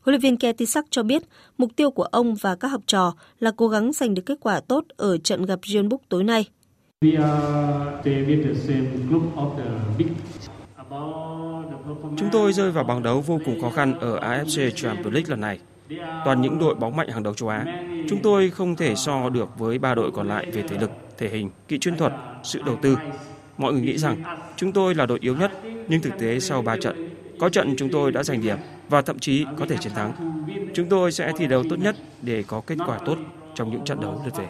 Huấn 0.05 0.13
luyện 0.13 0.21
viên 0.21 0.37
Ketisak 0.37 0.85
cho 0.89 1.03
biết 1.03 1.23
mục 1.57 1.75
tiêu 1.75 1.91
của 1.91 2.03
ông 2.03 2.35
và 2.35 2.55
các 2.55 2.67
học 2.67 2.81
trò 2.87 3.13
là 3.39 3.51
cố 3.57 3.67
gắng 3.67 3.93
giành 3.93 4.13
được 4.13 4.21
kết 4.25 4.37
quả 4.41 4.59
tốt 4.59 4.83
ở 4.97 5.17
trận 5.17 5.45
gặp 5.45 5.59
Jeonbuk 5.61 5.97
tối 6.09 6.23
nay. 6.23 6.45
Chúng 12.17 12.29
tôi 12.31 12.53
rơi 12.53 12.71
vào 12.71 12.83
bảng 12.83 13.03
đấu 13.03 13.21
vô 13.21 13.39
cùng 13.45 13.61
khó 13.61 13.69
khăn 13.69 13.99
ở 13.99 14.19
AFC 14.19 14.69
Champions 14.69 15.13
League 15.13 15.29
lần 15.29 15.41
này. 15.41 15.59
Toàn 16.25 16.41
những 16.41 16.59
đội 16.59 16.75
bóng 16.75 16.95
mạnh 16.95 17.09
hàng 17.09 17.23
đầu 17.23 17.33
châu 17.33 17.49
Á. 17.49 17.65
Chúng 18.09 18.19
tôi 18.23 18.49
không 18.49 18.75
thể 18.75 18.95
so 18.95 19.29
được 19.29 19.49
với 19.57 19.79
ba 19.79 19.95
đội 19.95 20.11
còn 20.11 20.27
lại 20.27 20.51
về 20.51 20.63
thể 20.67 20.77
lực, 20.77 20.91
thể 21.17 21.29
hình, 21.29 21.49
kỹ 21.67 21.77
chuyên 21.79 21.97
thuật, 21.97 22.13
sự 22.43 22.61
đầu 22.61 22.75
tư. 22.81 22.97
Mọi 23.57 23.73
người 23.73 23.81
nghĩ 23.81 23.97
rằng 23.97 24.23
chúng 24.55 24.71
tôi 24.71 24.95
là 24.95 25.05
đội 25.05 25.19
yếu 25.21 25.35
nhất, 25.35 25.51
nhưng 25.87 26.01
thực 26.01 26.13
tế 26.19 26.39
sau 26.39 26.61
3 26.61 26.77
trận, 26.77 27.09
có 27.39 27.49
trận 27.49 27.75
chúng 27.77 27.89
tôi 27.89 28.11
đã 28.11 28.23
giành 28.23 28.41
điểm 28.41 28.57
và 28.93 29.01
thậm 29.01 29.19
chí 29.19 29.45
có 29.57 29.65
thể 29.69 29.77
chiến 29.77 29.93
thắng. 29.93 30.13
Chúng 30.73 30.89
tôi 30.89 31.11
sẽ 31.11 31.31
thi 31.37 31.47
đấu 31.47 31.63
tốt 31.69 31.75
nhất 31.75 31.95
để 32.21 32.43
có 32.47 32.61
kết 32.67 32.75
quả 32.87 32.99
tốt 33.05 33.17
trong 33.55 33.71
những 33.71 33.85
trận 33.85 34.01
đấu 34.01 34.21
lượt 34.25 34.33
về. 34.37 34.47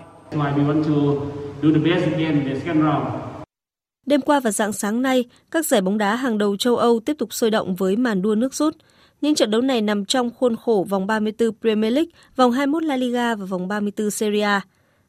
Đêm 4.05 4.21
qua 4.21 4.39
và 4.39 4.51
dạng 4.51 4.73
sáng 4.73 5.01
nay, 5.01 5.25
các 5.51 5.65
giải 5.65 5.81
bóng 5.81 5.97
đá 5.97 6.15
hàng 6.15 6.37
đầu 6.37 6.57
châu 6.57 6.75
Âu 6.75 6.99
tiếp 6.99 7.15
tục 7.17 7.33
sôi 7.33 7.51
động 7.51 7.75
với 7.75 7.95
màn 7.95 8.21
đua 8.21 8.35
nước 8.35 8.53
rút. 8.53 8.77
Những 9.21 9.35
trận 9.35 9.51
đấu 9.51 9.61
này 9.61 9.81
nằm 9.81 10.05
trong 10.05 10.29
khuôn 10.29 10.55
khổ 10.55 10.85
vòng 10.89 11.07
34 11.07 11.49
Premier 11.61 11.93
League, 11.93 12.11
vòng 12.35 12.51
21 12.51 12.83
La 12.83 12.95
Liga 12.95 13.35
và 13.35 13.45
vòng 13.45 13.67
34 13.67 14.11
Serie 14.11 14.41
A. 14.41 14.61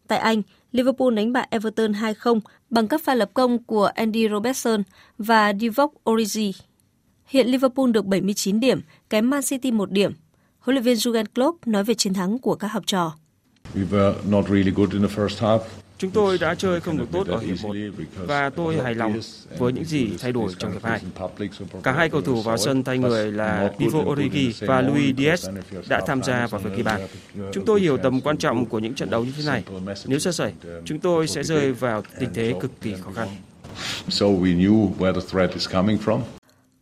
Tại 0.09 0.19
Anh, 0.19 0.43
Liverpool 0.73 1.15
đánh 1.15 1.33
bại 1.33 1.49
Everton 1.51 1.93
2-0 1.93 2.41
bằng 2.71 2.89
các 2.89 3.03
pha 3.03 3.15
lập 3.15 3.31
công 3.35 3.65
của 3.65 3.85
Andy 3.85 4.29
Robertson 4.29 4.83
và 5.19 5.53
Divock 5.61 6.11
Origi. 6.11 6.53
Hiện 7.27 7.47
Liverpool 7.47 7.91
được 7.91 8.07
79 8.07 8.61
điểm, 8.61 8.81
kém 9.11 9.31
Man 9.31 9.43
City 9.43 9.71
1 9.71 9.91
điểm. 9.91 10.13
Huấn 10.59 10.75
luyện 10.75 10.85
viên 10.85 10.97
Jurgen 10.97 11.25
Klopp 11.35 11.67
nói 11.67 11.85
về 11.85 11.95
chiến 11.95 12.15
thắng 12.15 12.39
của 12.39 12.55
các 12.55 12.69
học 12.69 12.83
trò. 12.87 13.13
Chúng 15.99 16.11
tôi 16.11 16.39
đã 16.39 16.55
chơi 16.55 16.81
không 16.81 16.99
được 16.99 17.07
tốt 17.13 17.27
ở 17.27 17.39
hiệp 17.39 17.57
1 17.63 17.77
và 18.27 18.51
tôi 18.51 18.77
hài 18.77 18.95
lòng 18.95 19.21
với 19.59 19.73
những 19.73 19.85
gì 19.85 20.11
thay 20.19 20.33
đổi 20.33 20.53
trong 20.59 20.73
hiệp 20.73 20.85
2. 20.85 21.01
Cả 21.83 21.93
hai 21.93 22.09
cầu 22.09 22.21
thủ 22.21 22.43
vào 22.43 22.57
sân 22.57 22.85
thay 22.85 22.99
người 22.99 23.33
là 23.33 23.73
Divock 23.79 24.09
Origi 24.09 24.67
và 24.67 24.81
Luis 24.81 25.17
Diaz 25.17 25.63
đã 25.89 26.01
tham 26.07 26.23
gia 26.23 26.47
vào 26.47 26.61
việc 26.61 26.71
ghi 26.77 26.83
bàn. 26.83 27.01
Chúng 27.53 27.65
tôi 27.65 27.81
hiểu 27.81 27.97
tầm 27.97 28.21
quan 28.21 28.37
trọng 28.37 28.67
của 28.67 28.79
những 28.79 28.95
trận 28.95 29.11
đấu 29.11 29.25
như 29.25 29.33
thế 29.37 29.45
này. 29.47 29.65
Nếu 30.07 30.19
sơ 30.19 30.33
sẩy, 30.33 30.53
chúng 30.85 30.99
tôi 30.99 31.29
sẽ 31.29 31.43
rơi 31.43 31.73
vào 31.73 32.03
tình 32.19 32.31
thế 32.35 32.55
cực 32.61 32.81
kỳ 32.81 32.95
khó 32.95 33.11
khăn. 33.15 33.29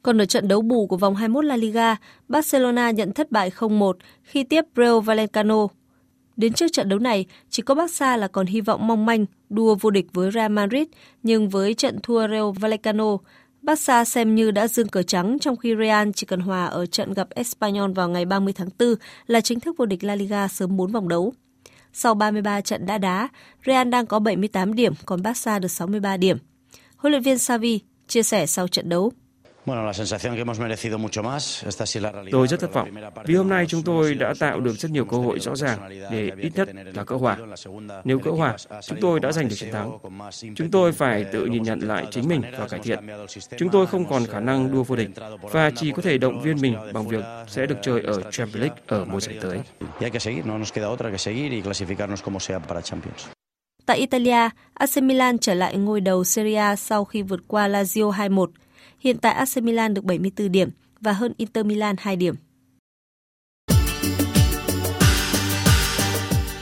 Còn 0.03 0.20
ở 0.20 0.24
trận 0.24 0.48
đấu 0.48 0.62
bù 0.62 0.86
của 0.86 0.96
vòng 0.96 1.14
21 1.14 1.44
La 1.44 1.57
Liga, 1.57 1.96
Barcelona 2.28 2.90
nhận 2.90 3.12
thất 3.12 3.30
bại 3.30 3.50
0-1 3.50 3.92
khi 4.22 4.44
tiếp 4.44 4.64
Real 4.76 5.00
Vallecano. 5.00 5.66
Đến 6.36 6.53
trước 6.53 6.72
trận 6.72 6.88
đấu 6.88 6.98
này, 6.98 7.26
chỉ 7.50 7.62
có 7.62 7.74
Barca 7.74 8.16
là 8.16 8.28
còn 8.28 8.46
hy 8.46 8.61
vọng 8.61 8.86
mong 8.86 9.07
manh 9.07 9.26
đua 9.50 9.74
vô 9.74 9.90
địch 9.90 10.07
với 10.12 10.30
Real 10.30 10.53
Madrid, 10.53 10.86
nhưng 11.22 11.48
với 11.48 11.74
trận 11.74 11.98
thua 12.03 12.28
Real 12.28 12.50
Vallecano, 12.61 13.16
Barca 13.62 14.05
xem 14.05 14.34
như 14.34 14.50
đã 14.50 14.68
dương 14.68 14.88
cờ 14.88 15.03
trắng 15.03 15.38
trong 15.40 15.57
khi 15.57 15.74
Real 15.78 16.09
chỉ 16.14 16.26
cần 16.26 16.40
hòa 16.40 16.66
ở 16.66 16.86
trận 16.86 17.14
gặp 17.14 17.30
Espanyol 17.30 17.92
vào 17.92 18.09
ngày 18.09 18.24
30 18.24 18.53
tháng 18.53 18.68
4 18.78 18.94
là 19.26 19.40
chính 19.40 19.61
thức 19.61 19.76
vô 19.78 19.86
địch 19.86 20.05
La 20.05 20.14
Liga 20.14 20.48
sớm 20.48 20.76
4 20.76 20.92
vòng 20.92 21.09
đấu. 21.09 21.32
Sau 21.92 22.14
33 22.14 22.61
trận 22.61 22.86
đã 22.86 22.98
đá, 22.98 23.28
Real 23.66 23.88
đang 23.88 24.07
có 24.07 24.18
78 24.18 24.74
điểm, 24.74 24.92
còn 25.07 25.22
Barca 25.22 25.59
được 25.59 25.70
63 25.70 26.16
điểm. 26.16 26.36
Huấn 26.96 27.11
luyện 27.11 27.22
viên 27.22 27.38
Xavi 27.38 27.80
chia 28.09 28.22
sẻ 28.22 28.46
sau 28.46 28.68
trận 28.68 28.88
đấu. 28.88 29.12
Tôi 32.30 32.48
rất 32.48 32.60
thất 32.60 32.72
vọng 32.72 32.88
vì 33.24 33.34
hôm 33.34 33.48
nay 33.48 33.66
chúng 33.68 33.82
tôi 33.82 34.14
đã 34.14 34.34
tạo 34.38 34.60
được 34.60 34.72
rất 34.72 34.90
nhiều 34.90 35.04
cơ 35.04 35.16
hội 35.16 35.40
rõ 35.40 35.56
ràng 35.56 35.78
để 36.10 36.30
ít 36.38 36.52
nhất 36.54 36.68
là 36.94 37.04
cỡ 37.04 37.14
hòa. 37.16 37.36
Nếu 38.04 38.18
cỡ 38.18 38.30
hòa, 38.30 38.56
chúng 38.82 39.00
tôi 39.00 39.20
đã 39.20 39.32
giành 39.32 39.48
được 39.48 39.54
chiến 39.58 39.72
thắng. 39.72 39.98
Chúng 40.54 40.70
tôi 40.70 40.92
phải 40.92 41.24
tự 41.24 41.46
nhìn 41.46 41.62
nhận 41.62 41.80
lại 41.80 42.06
chính 42.10 42.28
mình 42.28 42.42
và 42.58 42.68
cải 42.68 42.80
thiện. 42.80 42.98
Chúng 43.58 43.68
tôi 43.68 43.86
không 43.86 44.08
còn 44.08 44.26
khả 44.26 44.40
năng 44.40 44.72
đua 44.72 44.82
vô 44.82 44.96
địch 44.96 45.10
và 45.40 45.70
chỉ 45.76 45.92
có 45.92 46.02
thể 46.02 46.18
động 46.18 46.42
viên 46.42 46.60
mình 46.60 46.76
bằng 46.92 47.08
việc 47.08 47.24
sẽ 47.48 47.66
được 47.66 47.76
chơi 47.82 48.02
ở 48.02 48.22
Champions 48.30 48.56
League 48.56 48.76
ở 48.86 49.04
mùa 49.04 49.20
giải 49.20 49.36
tới. 49.40 49.60
Tại 53.86 53.98
Italia, 53.98 54.48
AC 54.74 55.02
Milan 55.02 55.38
trở 55.38 55.54
lại 55.54 55.76
ngôi 55.76 56.00
đầu 56.00 56.24
Serie 56.24 56.56
A 56.56 56.76
sau 56.76 57.04
khi 57.04 57.22
vượt 57.22 57.40
qua 57.48 57.68
Lazio 57.68 58.10
2-1. 58.10 58.46
Hiện 59.03 59.18
tại 59.18 59.32
AC 59.32 59.57
Milan 59.62 59.94
được 59.94 60.05
74 60.05 60.53
điểm 60.53 60.70
và 61.00 61.12
hơn 61.12 61.32
Inter 61.36 61.66
Milan 61.66 61.96
2 61.98 62.16
điểm. 62.16 62.34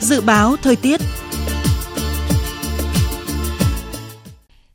Dự 0.01 0.20
báo 0.20 0.57
thời 0.57 0.76
tiết 0.76 1.01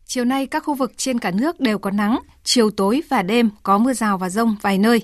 Chiều 0.05 0.25
nay 0.25 0.45
các 0.45 0.63
khu 0.63 0.73
vực 0.73 0.91
trên 0.97 1.19
cả 1.19 1.31
nước 1.31 1.59
đều 1.59 1.79
có 1.79 1.91
nắng, 1.91 2.19
chiều 2.43 2.71
tối 2.71 3.01
và 3.09 3.21
đêm 3.21 3.49
có 3.63 3.77
mưa 3.77 3.93
rào 3.93 4.17
và 4.17 4.29
rông 4.29 4.55
vài 4.61 4.77
nơi. 4.77 5.01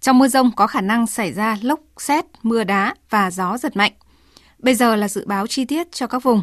Trong 0.00 0.18
mưa 0.18 0.28
rông 0.28 0.50
có 0.56 0.66
khả 0.66 0.80
năng 0.80 1.06
xảy 1.06 1.32
ra 1.32 1.58
lốc, 1.62 1.80
xét, 1.98 2.24
mưa 2.42 2.64
đá 2.64 2.94
và 3.10 3.30
gió 3.30 3.58
giật 3.58 3.76
mạnh. 3.76 3.92
Bây 4.58 4.74
giờ 4.74 4.96
là 4.96 5.08
dự 5.08 5.26
báo 5.26 5.46
chi 5.46 5.64
tiết 5.64 5.92
cho 5.92 6.06
các 6.06 6.22
vùng. 6.22 6.42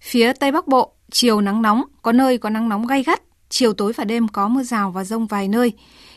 Phía 0.00 0.32
Tây 0.32 0.52
Bắc 0.52 0.68
Bộ, 0.68 0.92
chiều 1.10 1.40
nắng 1.40 1.62
nóng, 1.62 1.82
có 2.02 2.12
nơi 2.12 2.38
có 2.38 2.50
nắng 2.50 2.68
nóng 2.68 2.86
gay 2.86 3.02
gắt, 3.02 3.22
chiều 3.48 3.72
tối 3.72 3.92
và 3.92 4.04
đêm 4.04 4.28
có 4.28 4.48
mưa 4.48 4.62
rào 4.62 4.90
và 4.90 5.04
rông 5.04 5.26
vài 5.26 5.48
nơi, 5.48 5.72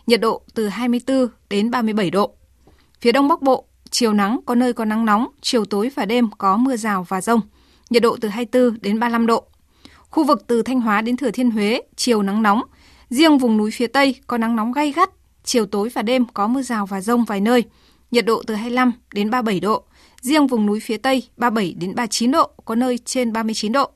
nhiệt 0.07 0.21
độ 0.21 0.41
từ 0.53 0.67
24 0.67 1.27
đến 1.49 1.71
37 1.71 2.09
độ. 2.09 2.35
Phía 3.01 3.11
Đông 3.11 3.27
Bắc 3.27 3.41
Bộ, 3.41 3.65
chiều 3.89 4.13
nắng, 4.13 4.39
có 4.45 4.55
nơi 4.55 4.73
có 4.73 4.85
nắng 4.85 5.05
nóng, 5.05 5.27
chiều 5.41 5.65
tối 5.65 5.91
và 5.95 6.05
đêm 6.05 6.29
có 6.37 6.57
mưa 6.57 6.75
rào 6.75 7.05
và 7.09 7.21
rông, 7.21 7.41
nhiệt 7.89 8.03
độ 8.03 8.17
từ 8.21 8.27
24 8.27 8.81
đến 8.81 8.99
35 8.99 9.27
độ. 9.27 9.43
Khu 10.09 10.23
vực 10.23 10.43
từ 10.47 10.61
Thanh 10.61 10.81
Hóa 10.81 11.01
đến 11.01 11.17
Thừa 11.17 11.31
Thiên 11.31 11.51
Huế, 11.51 11.81
chiều 11.95 12.21
nắng 12.21 12.43
nóng. 12.43 12.61
Riêng 13.09 13.37
vùng 13.37 13.57
núi 13.57 13.71
phía 13.71 13.87
Tây 13.87 14.15
có 14.27 14.37
nắng 14.37 14.55
nóng 14.55 14.71
gay 14.71 14.91
gắt, 14.91 15.09
chiều 15.43 15.65
tối 15.65 15.89
và 15.89 16.01
đêm 16.01 16.25
có 16.33 16.47
mưa 16.47 16.61
rào 16.61 16.85
và 16.85 17.01
rông 17.01 17.25
vài 17.25 17.41
nơi. 17.41 17.63
Nhiệt 18.11 18.25
độ 18.25 18.43
từ 18.47 18.55
25 18.55 18.91
đến 19.13 19.29
37 19.29 19.59
độ. 19.59 19.83
Riêng 20.21 20.47
vùng 20.47 20.65
núi 20.65 20.79
phía 20.79 20.97
Tây 20.97 21.27
37 21.37 21.73
đến 21.73 21.95
39 21.95 22.31
độ, 22.31 22.51
có 22.65 22.75
nơi 22.75 22.97
trên 22.97 23.33
39 23.33 23.71
độ. 23.71 23.91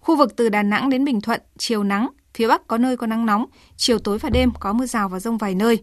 Khu 0.00 0.16
vực 0.16 0.36
từ 0.36 0.48
Đà 0.48 0.62
Nẵng 0.62 0.90
đến 0.90 1.04
Bình 1.04 1.20
Thuận, 1.20 1.40
chiều 1.58 1.82
nắng, 1.84 2.08
phía 2.38 2.48
Bắc 2.48 2.66
có 2.66 2.78
nơi 2.78 2.96
có 2.96 3.06
nắng 3.06 3.26
nóng, 3.26 3.46
chiều 3.76 3.98
tối 3.98 4.18
và 4.18 4.30
đêm 4.30 4.50
có 4.60 4.72
mưa 4.72 4.86
rào 4.86 5.08
và 5.08 5.20
rông 5.20 5.38
vài 5.38 5.54
nơi. 5.54 5.78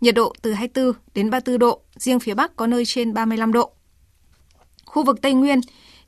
Nhiệt 0.00 0.14
độ 0.14 0.32
từ 0.42 0.52
24 0.52 0.92
đến 1.14 1.30
34 1.30 1.58
độ, 1.58 1.80
riêng 1.96 2.20
phía 2.20 2.34
Bắc 2.34 2.56
có 2.56 2.66
nơi 2.66 2.84
trên 2.86 3.14
35 3.14 3.52
độ. 3.52 3.70
Khu 4.84 5.04
vực 5.04 5.22
Tây 5.22 5.32
Nguyên, 5.32 5.60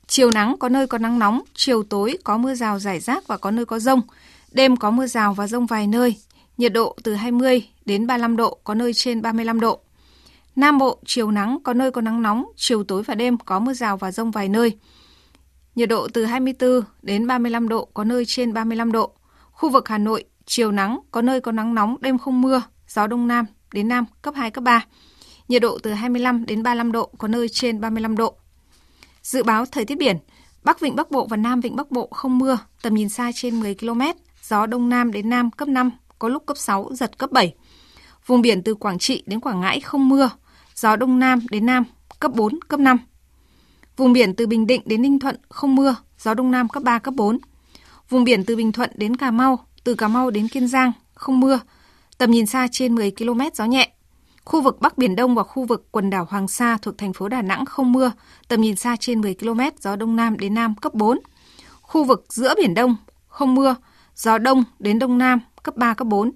Chiều 0.07 0.31
nắng 0.31 0.55
có 0.59 0.69
nơi 0.69 0.87
có 0.87 0.97
nắng 0.97 1.19
nóng, 1.19 1.41
chiều 1.55 1.83
tối 1.83 2.17
có 2.23 2.37
mưa 2.37 2.55
rào 2.55 2.79
rải 2.79 2.99
rác 2.99 3.27
và 3.27 3.37
có 3.37 3.51
nơi 3.51 3.65
có 3.65 3.79
rông. 3.79 4.01
Đêm 4.51 4.77
có 4.77 4.91
mưa 4.91 5.07
rào 5.07 5.33
và 5.33 5.47
rông 5.47 5.65
vài 5.65 5.87
nơi. 5.87 6.15
Nhiệt 6.57 6.73
độ 6.73 6.95
từ 7.03 7.13
20 7.13 7.67
đến 7.85 8.07
35 8.07 8.37
độ, 8.37 8.57
có 8.63 8.73
nơi 8.73 8.93
trên 8.93 9.21
35 9.21 9.59
độ. 9.59 9.79
Nam 10.55 10.77
Bộ, 10.77 10.99
chiều 11.05 11.31
nắng, 11.31 11.57
có 11.63 11.73
nơi 11.73 11.91
có 11.91 12.01
nắng 12.01 12.21
nóng, 12.21 12.45
chiều 12.55 12.83
tối 12.83 13.03
và 13.03 13.15
đêm 13.15 13.37
có 13.37 13.59
mưa 13.59 13.73
rào 13.73 13.97
và 13.97 14.11
rông 14.11 14.31
vài 14.31 14.49
nơi. 14.49 14.77
Nhiệt 15.75 15.89
độ 15.89 16.07
từ 16.13 16.25
24 16.25 16.81
đến 17.01 17.27
35 17.27 17.69
độ, 17.69 17.85
có 17.93 18.03
nơi 18.03 18.25
trên 18.25 18.53
35 18.53 18.91
độ. 18.91 19.13
Khu 19.59 19.69
vực 19.69 19.87
Hà 19.87 19.97
Nội, 19.97 20.23
chiều 20.45 20.71
nắng, 20.71 20.99
có 21.11 21.21
nơi 21.21 21.41
có 21.41 21.51
nắng 21.51 21.75
nóng, 21.75 21.95
đêm 22.01 22.17
không 22.17 22.41
mưa, 22.41 22.61
gió 22.87 23.07
đông 23.07 23.27
nam 23.27 23.45
đến 23.73 23.87
nam 23.87 24.05
cấp 24.21 24.33
2, 24.37 24.51
cấp 24.51 24.63
3. 24.63 24.85
Nhiệt 25.47 25.61
độ 25.61 25.77
từ 25.83 25.91
25 25.91 26.45
đến 26.45 26.63
35 26.63 26.91
độ, 26.91 27.11
có 27.17 27.27
nơi 27.27 27.49
trên 27.49 27.81
35 27.81 28.17
độ. 28.17 28.35
Dự 29.21 29.43
báo 29.43 29.65
thời 29.65 29.85
tiết 29.85 29.97
biển, 29.97 30.17
Bắc 30.63 30.79
Vịnh 30.79 30.95
Bắc 30.95 31.11
Bộ 31.11 31.27
và 31.27 31.37
Nam 31.37 31.61
Vịnh 31.61 31.75
Bắc 31.75 31.91
Bộ 31.91 32.07
không 32.11 32.37
mưa, 32.37 32.57
tầm 32.81 32.93
nhìn 32.93 33.09
xa 33.09 33.31
trên 33.35 33.59
10 33.59 33.75
km, 33.75 34.01
gió 34.43 34.65
Đông 34.65 34.89
Nam 34.89 35.11
đến 35.11 35.29
Nam 35.29 35.51
cấp 35.51 35.67
5, 35.67 35.91
có 36.19 36.27
lúc 36.27 36.45
cấp 36.45 36.57
6, 36.57 36.89
giật 36.93 37.17
cấp 37.17 37.31
7. 37.31 37.55
Vùng 38.25 38.41
biển 38.41 38.63
từ 38.63 38.75
Quảng 38.75 38.99
Trị 38.99 39.23
đến 39.25 39.39
Quảng 39.39 39.61
Ngãi 39.61 39.79
không 39.79 40.09
mưa, 40.09 40.29
gió 40.75 40.95
Đông 40.95 41.19
Nam 41.19 41.39
đến 41.51 41.65
Nam 41.65 41.83
cấp 42.19 42.31
4, 42.35 42.59
cấp 42.67 42.79
5. 42.79 42.97
Vùng 43.97 44.13
biển 44.13 44.35
từ 44.35 44.47
Bình 44.47 44.67
Định 44.67 44.81
đến 44.85 45.01
Ninh 45.01 45.19
Thuận 45.19 45.35
không 45.49 45.75
mưa, 45.75 45.95
gió 46.19 46.33
Đông 46.33 46.51
Nam 46.51 46.69
cấp 46.69 46.83
3, 46.83 46.99
cấp 46.99 47.13
4. 47.17 47.39
Vùng 48.09 48.23
biển 48.23 48.43
từ 48.45 48.55
Bình 48.55 48.71
Thuận 48.71 48.89
đến 48.95 49.15
Cà 49.15 49.31
Mau, 49.31 49.59
từ 49.83 49.95
Cà 49.95 50.07
Mau 50.07 50.29
đến 50.29 50.47
Kiên 50.47 50.67
Giang 50.67 50.91
không 51.13 51.39
mưa, 51.39 51.59
tầm 52.17 52.31
nhìn 52.31 52.45
xa 52.45 52.67
trên 52.71 52.95
10 52.95 53.11
km 53.11 53.41
gió 53.53 53.65
nhẹ. 53.65 53.91
Khu 54.45 54.61
vực 54.61 54.81
Bắc 54.81 54.97
Biển 54.97 55.15
Đông 55.15 55.35
và 55.35 55.43
khu 55.43 55.65
vực 55.65 55.87
quần 55.91 56.09
đảo 56.09 56.27
Hoàng 56.29 56.47
Sa 56.47 56.77
thuộc 56.81 56.97
thành 56.97 57.13
phố 57.13 57.27
Đà 57.27 57.41
Nẵng 57.41 57.65
không 57.65 57.91
mưa, 57.91 58.11
tầm 58.47 58.61
nhìn 58.61 58.75
xa 58.75 58.95
trên 58.99 59.21
10 59.21 59.35
km, 59.35 59.59
gió 59.81 59.95
Đông 59.95 60.15
Nam 60.15 60.37
đến 60.37 60.53
Nam 60.53 60.75
cấp 60.75 60.93
4. 60.93 61.19
Khu 61.81 62.03
vực 62.03 62.25
giữa 62.29 62.53
Biển 62.57 62.73
Đông 62.73 62.95
không 63.27 63.55
mưa, 63.55 63.75
gió 64.15 64.37
Đông 64.37 64.63
đến 64.79 64.99
Đông 64.99 65.17
Nam 65.17 65.39
cấp 65.63 65.77
3, 65.77 65.93
cấp 65.93 66.07
4. 66.07 66.31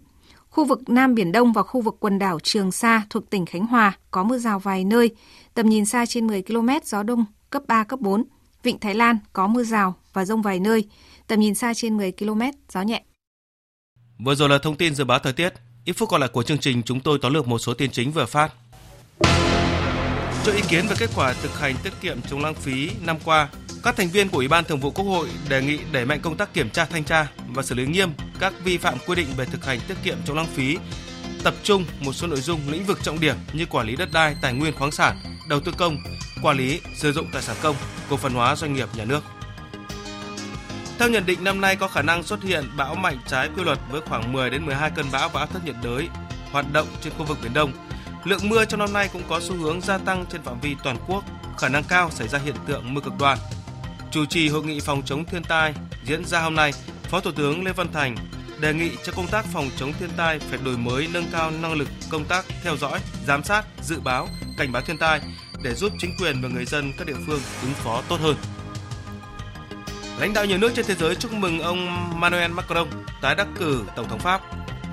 Khu 0.49 0.65
vực 0.65 0.89
Nam 0.89 1.15
Biển 1.15 1.31
Đông 1.31 1.53
và 1.53 1.63
khu 1.63 1.81
vực 1.81 1.95
quần 1.99 2.19
đảo 2.19 2.39
Trường 2.43 2.71
Sa 2.71 3.01
thuộc 3.09 3.29
tỉnh 3.29 3.45
Khánh 3.45 3.65
Hòa 3.65 3.97
có 4.11 4.23
mưa 4.23 4.37
rào 4.37 4.59
vài 4.59 4.83
nơi, 4.83 5.09
tầm 5.53 5.69
nhìn 5.69 5.85
xa 5.85 6.05
trên 6.05 6.27
10 6.27 6.41
km, 6.41 6.69
gió 6.83 7.03
Đông 7.03 7.25
cấp 7.49 7.63
3, 7.67 7.83
cấp 7.83 7.99
4. 7.99 8.23
Vịnh 8.63 8.79
Thái 8.79 8.95
Lan 8.95 9.17
có 9.33 9.47
mưa 9.47 9.63
rào 9.63 9.95
và 10.13 10.25
rông 10.25 10.41
vài 10.41 10.59
nơi, 10.59 10.87
tầm 11.33 11.39
nhìn 11.39 11.55
xa 11.55 11.73
trên 11.73 11.97
10 11.97 12.11
km, 12.11 12.41
gió 12.73 12.81
nhẹ. 12.81 13.03
Vừa 14.25 14.35
rồi 14.35 14.49
là 14.49 14.57
thông 14.57 14.75
tin 14.75 14.95
dự 14.95 15.03
báo 15.03 15.19
thời 15.19 15.33
tiết. 15.33 15.53
Ít 15.85 15.93
phút 15.93 16.09
còn 16.09 16.21
lại 16.21 16.29
của 16.33 16.43
chương 16.43 16.57
trình 16.57 16.83
chúng 16.83 16.99
tôi 16.99 17.19
tóm 17.21 17.33
lược 17.33 17.47
một 17.47 17.59
số 17.59 17.73
tin 17.73 17.91
chính 17.91 18.11
vừa 18.11 18.25
phát. 18.25 18.53
Cho 20.45 20.51
ý 20.51 20.61
kiến 20.69 20.85
về 20.89 20.95
kết 20.99 21.09
quả 21.15 21.33
thực 21.33 21.59
hành 21.59 21.75
tiết 21.83 21.93
kiệm 22.01 22.21
chống 22.29 22.43
lãng 22.43 22.53
phí 22.53 22.89
năm 23.01 23.17
qua, 23.25 23.49
các 23.83 23.95
thành 23.97 24.09
viên 24.09 24.29
của 24.29 24.37
Ủy 24.37 24.47
ban 24.47 24.63
Thường 24.63 24.79
vụ 24.79 24.91
Quốc 24.91 25.05
hội 25.05 25.27
đề 25.49 25.61
nghị 25.61 25.79
đẩy 25.91 26.05
mạnh 26.05 26.19
công 26.21 26.37
tác 26.37 26.53
kiểm 26.53 26.69
tra 26.69 26.85
thanh 26.85 27.03
tra 27.03 27.27
và 27.53 27.63
xử 27.63 27.75
lý 27.75 27.85
nghiêm 27.85 28.09
các 28.39 28.53
vi 28.63 28.77
phạm 28.77 28.97
quy 29.07 29.15
định 29.15 29.27
về 29.37 29.45
thực 29.45 29.65
hành 29.65 29.79
tiết 29.87 29.95
kiệm 30.03 30.17
chống 30.25 30.37
lãng 30.37 30.53
phí, 30.53 30.77
tập 31.43 31.53
trung 31.63 31.85
một 31.99 32.13
số 32.13 32.27
nội 32.27 32.41
dung 32.41 32.59
lĩnh 32.67 32.85
vực 32.85 33.03
trọng 33.03 33.19
điểm 33.19 33.35
như 33.53 33.65
quản 33.65 33.87
lý 33.87 33.95
đất 33.95 34.09
đai, 34.13 34.35
tài 34.41 34.53
nguyên 34.53 34.73
khoáng 34.73 34.91
sản, 34.91 35.17
đầu 35.49 35.59
tư 35.59 35.71
công, 35.77 35.97
quản 36.43 36.57
lý 36.57 36.79
sử 36.95 37.11
dụng 37.11 37.27
tài 37.33 37.41
sản 37.41 37.55
công, 37.61 37.75
cổ 38.09 38.17
phần 38.17 38.33
hóa 38.33 38.55
doanh 38.55 38.73
nghiệp 38.73 38.87
nhà 38.95 39.05
nước. 39.05 39.23
Theo 41.03 41.09
nhận 41.09 41.25
định 41.25 41.43
năm 41.43 41.61
nay 41.61 41.75
có 41.75 41.87
khả 41.87 42.01
năng 42.01 42.23
xuất 42.23 42.43
hiện 42.43 42.69
bão 42.77 42.95
mạnh 42.95 43.17
trái 43.27 43.49
quy 43.55 43.63
luật 43.63 43.79
với 43.91 44.01
khoảng 44.01 44.33
10 44.33 44.49
đến 44.49 44.65
12 44.65 44.91
cơn 44.95 45.05
bão 45.11 45.29
và 45.29 45.39
áp 45.39 45.49
thấp 45.53 45.65
nhiệt 45.65 45.75
đới 45.83 46.07
hoạt 46.51 46.65
động 46.73 46.87
trên 47.01 47.13
khu 47.17 47.25
vực 47.25 47.37
biển 47.43 47.53
Đông. 47.53 47.71
Lượng 48.23 48.49
mưa 48.49 48.65
trong 48.65 48.79
năm 48.79 48.93
nay 48.93 49.09
cũng 49.13 49.21
có 49.29 49.39
xu 49.39 49.55
hướng 49.55 49.81
gia 49.81 49.97
tăng 49.97 50.25
trên 50.31 50.41
phạm 50.41 50.59
vi 50.59 50.75
toàn 50.83 50.97
quốc, 51.07 51.23
khả 51.57 51.69
năng 51.69 51.83
cao 51.83 52.09
xảy 52.11 52.27
ra 52.27 52.39
hiện 52.39 52.55
tượng 52.67 52.93
mưa 52.93 53.01
cực 53.01 53.13
đoan. 53.19 53.37
Chủ 54.11 54.25
trì 54.25 54.49
hội 54.49 54.63
nghị 54.63 54.79
phòng 54.79 55.01
chống 55.05 55.25
thiên 55.25 55.43
tai 55.43 55.73
diễn 56.05 56.25
ra 56.25 56.41
hôm 56.41 56.55
nay, 56.55 56.71
Phó 57.03 57.19
Thủ 57.19 57.31
tướng 57.31 57.65
Lê 57.65 57.71
Văn 57.71 57.93
Thành 57.93 58.15
đề 58.59 58.73
nghị 58.73 58.91
cho 59.03 59.13
công 59.15 59.27
tác 59.27 59.45
phòng 59.53 59.69
chống 59.77 59.93
thiên 59.99 60.09
tai 60.17 60.39
phải 60.39 60.59
đổi 60.65 60.77
mới 60.77 61.07
nâng 61.13 61.27
cao 61.31 61.51
năng 61.51 61.73
lực 61.73 61.87
công 62.09 62.25
tác 62.25 62.45
theo 62.63 62.77
dõi, 62.77 62.99
giám 63.27 63.43
sát, 63.43 63.65
dự 63.81 63.99
báo, 63.99 64.27
cảnh 64.57 64.71
báo 64.71 64.81
thiên 64.81 64.97
tai 64.97 65.21
để 65.63 65.73
giúp 65.73 65.91
chính 65.99 66.15
quyền 66.19 66.41
và 66.41 66.49
người 66.49 66.65
dân 66.65 66.93
các 66.97 67.07
địa 67.07 67.17
phương 67.27 67.41
ứng 67.61 67.73
phó 67.73 68.01
tốt 68.09 68.19
hơn. 68.21 68.35
Lãnh 70.19 70.33
đạo 70.33 70.45
nhiều 70.45 70.57
nước 70.57 70.71
trên 70.75 70.85
thế 70.85 70.95
giới 70.95 71.15
chúc 71.15 71.33
mừng 71.33 71.59
ông 71.59 72.09
Emmanuel 72.11 72.51
Macron 72.51 72.87
tái 73.21 73.35
đắc 73.35 73.47
cử 73.59 73.83
Tổng 73.95 74.09
thống 74.09 74.19
Pháp. 74.19 74.41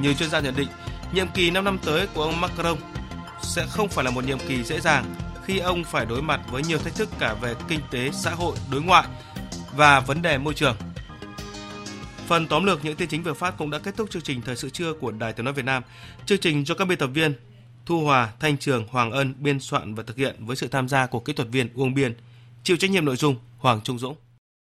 Nhiều 0.01 0.15
chuyên 0.15 0.31
gia 0.31 0.41
nhận 0.41 0.57
định, 0.57 0.69
nhiệm 1.13 1.29
kỳ 1.35 1.51
5 1.51 1.65
năm 1.65 1.79
tới 1.85 2.07
của 2.15 2.23
ông 2.23 2.41
Macron 2.41 2.79
sẽ 3.43 3.67
không 3.71 3.89
phải 3.89 4.05
là 4.05 4.11
một 4.11 4.25
nhiệm 4.25 4.39
kỳ 4.39 4.63
dễ 4.63 4.81
dàng 4.81 5.15
khi 5.45 5.59
ông 5.59 5.85
phải 5.85 6.07
đối 6.07 6.23
mặt 6.23 6.41
với 6.51 6.63
nhiều 6.63 6.79
thách 6.79 6.95
thức 6.95 7.09
cả 7.19 7.35
về 7.35 7.55
kinh 7.69 7.81
tế, 7.91 8.11
xã 8.13 8.31
hội, 8.31 8.57
đối 8.71 8.83
ngoại 8.83 9.05
và 9.77 10.01
vấn 10.01 10.23
đề 10.23 10.39
môi 10.39 10.55
trường. 10.55 10.77
Phần 12.27 12.47
tóm 12.47 12.65
lược 12.65 12.85
những 12.85 12.97
tin 12.97 13.09
chính 13.09 13.23
vừa 13.23 13.35
phát 13.35 13.55
cũng 13.59 13.71
đã 13.71 13.79
kết 13.79 13.97
thúc 13.97 14.11
chương 14.11 14.23
trình 14.23 14.43
Thời 14.43 14.57
sự 14.57 14.71
trưa 14.71 14.93
của 14.93 15.11
Đài 15.11 15.33
Tiếng 15.33 15.45
Nói 15.45 15.55
Việt 15.55 15.65
Nam. 15.65 15.83
Chương 16.27 16.39
trình 16.39 16.67
do 16.67 16.75
các 16.75 16.85
biên 16.85 16.99
tập 16.99 17.07
viên 17.07 17.35
Thu 17.87 18.01
Hòa, 18.01 18.33
Thanh 18.41 18.59
Trường, 18.59 18.87
Hoàng 18.91 19.11
Ân 19.11 19.35
biên 19.39 19.61
soạn 19.61 19.95
và 19.95 20.03
thực 20.03 20.17
hiện 20.17 20.37
với 20.47 20.57
sự 20.57 20.69
tham 20.69 20.89
gia 20.89 21.07
của 21.07 21.21
kỹ 21.21 21.33
thuật 21.33 21.49
viên 21.49 21.69
Uông 21.75 21.95
Biên. 21.95 22.15
Chịu 22.63 22.77
trách 22.77 22.91
nhiệm 22.91 23.05
nội 23.05 23.17
dung 23.17 23.37
Hoàng 23.59 23.81
Trung 23.85 23.99
Dũng. 23.99 24.17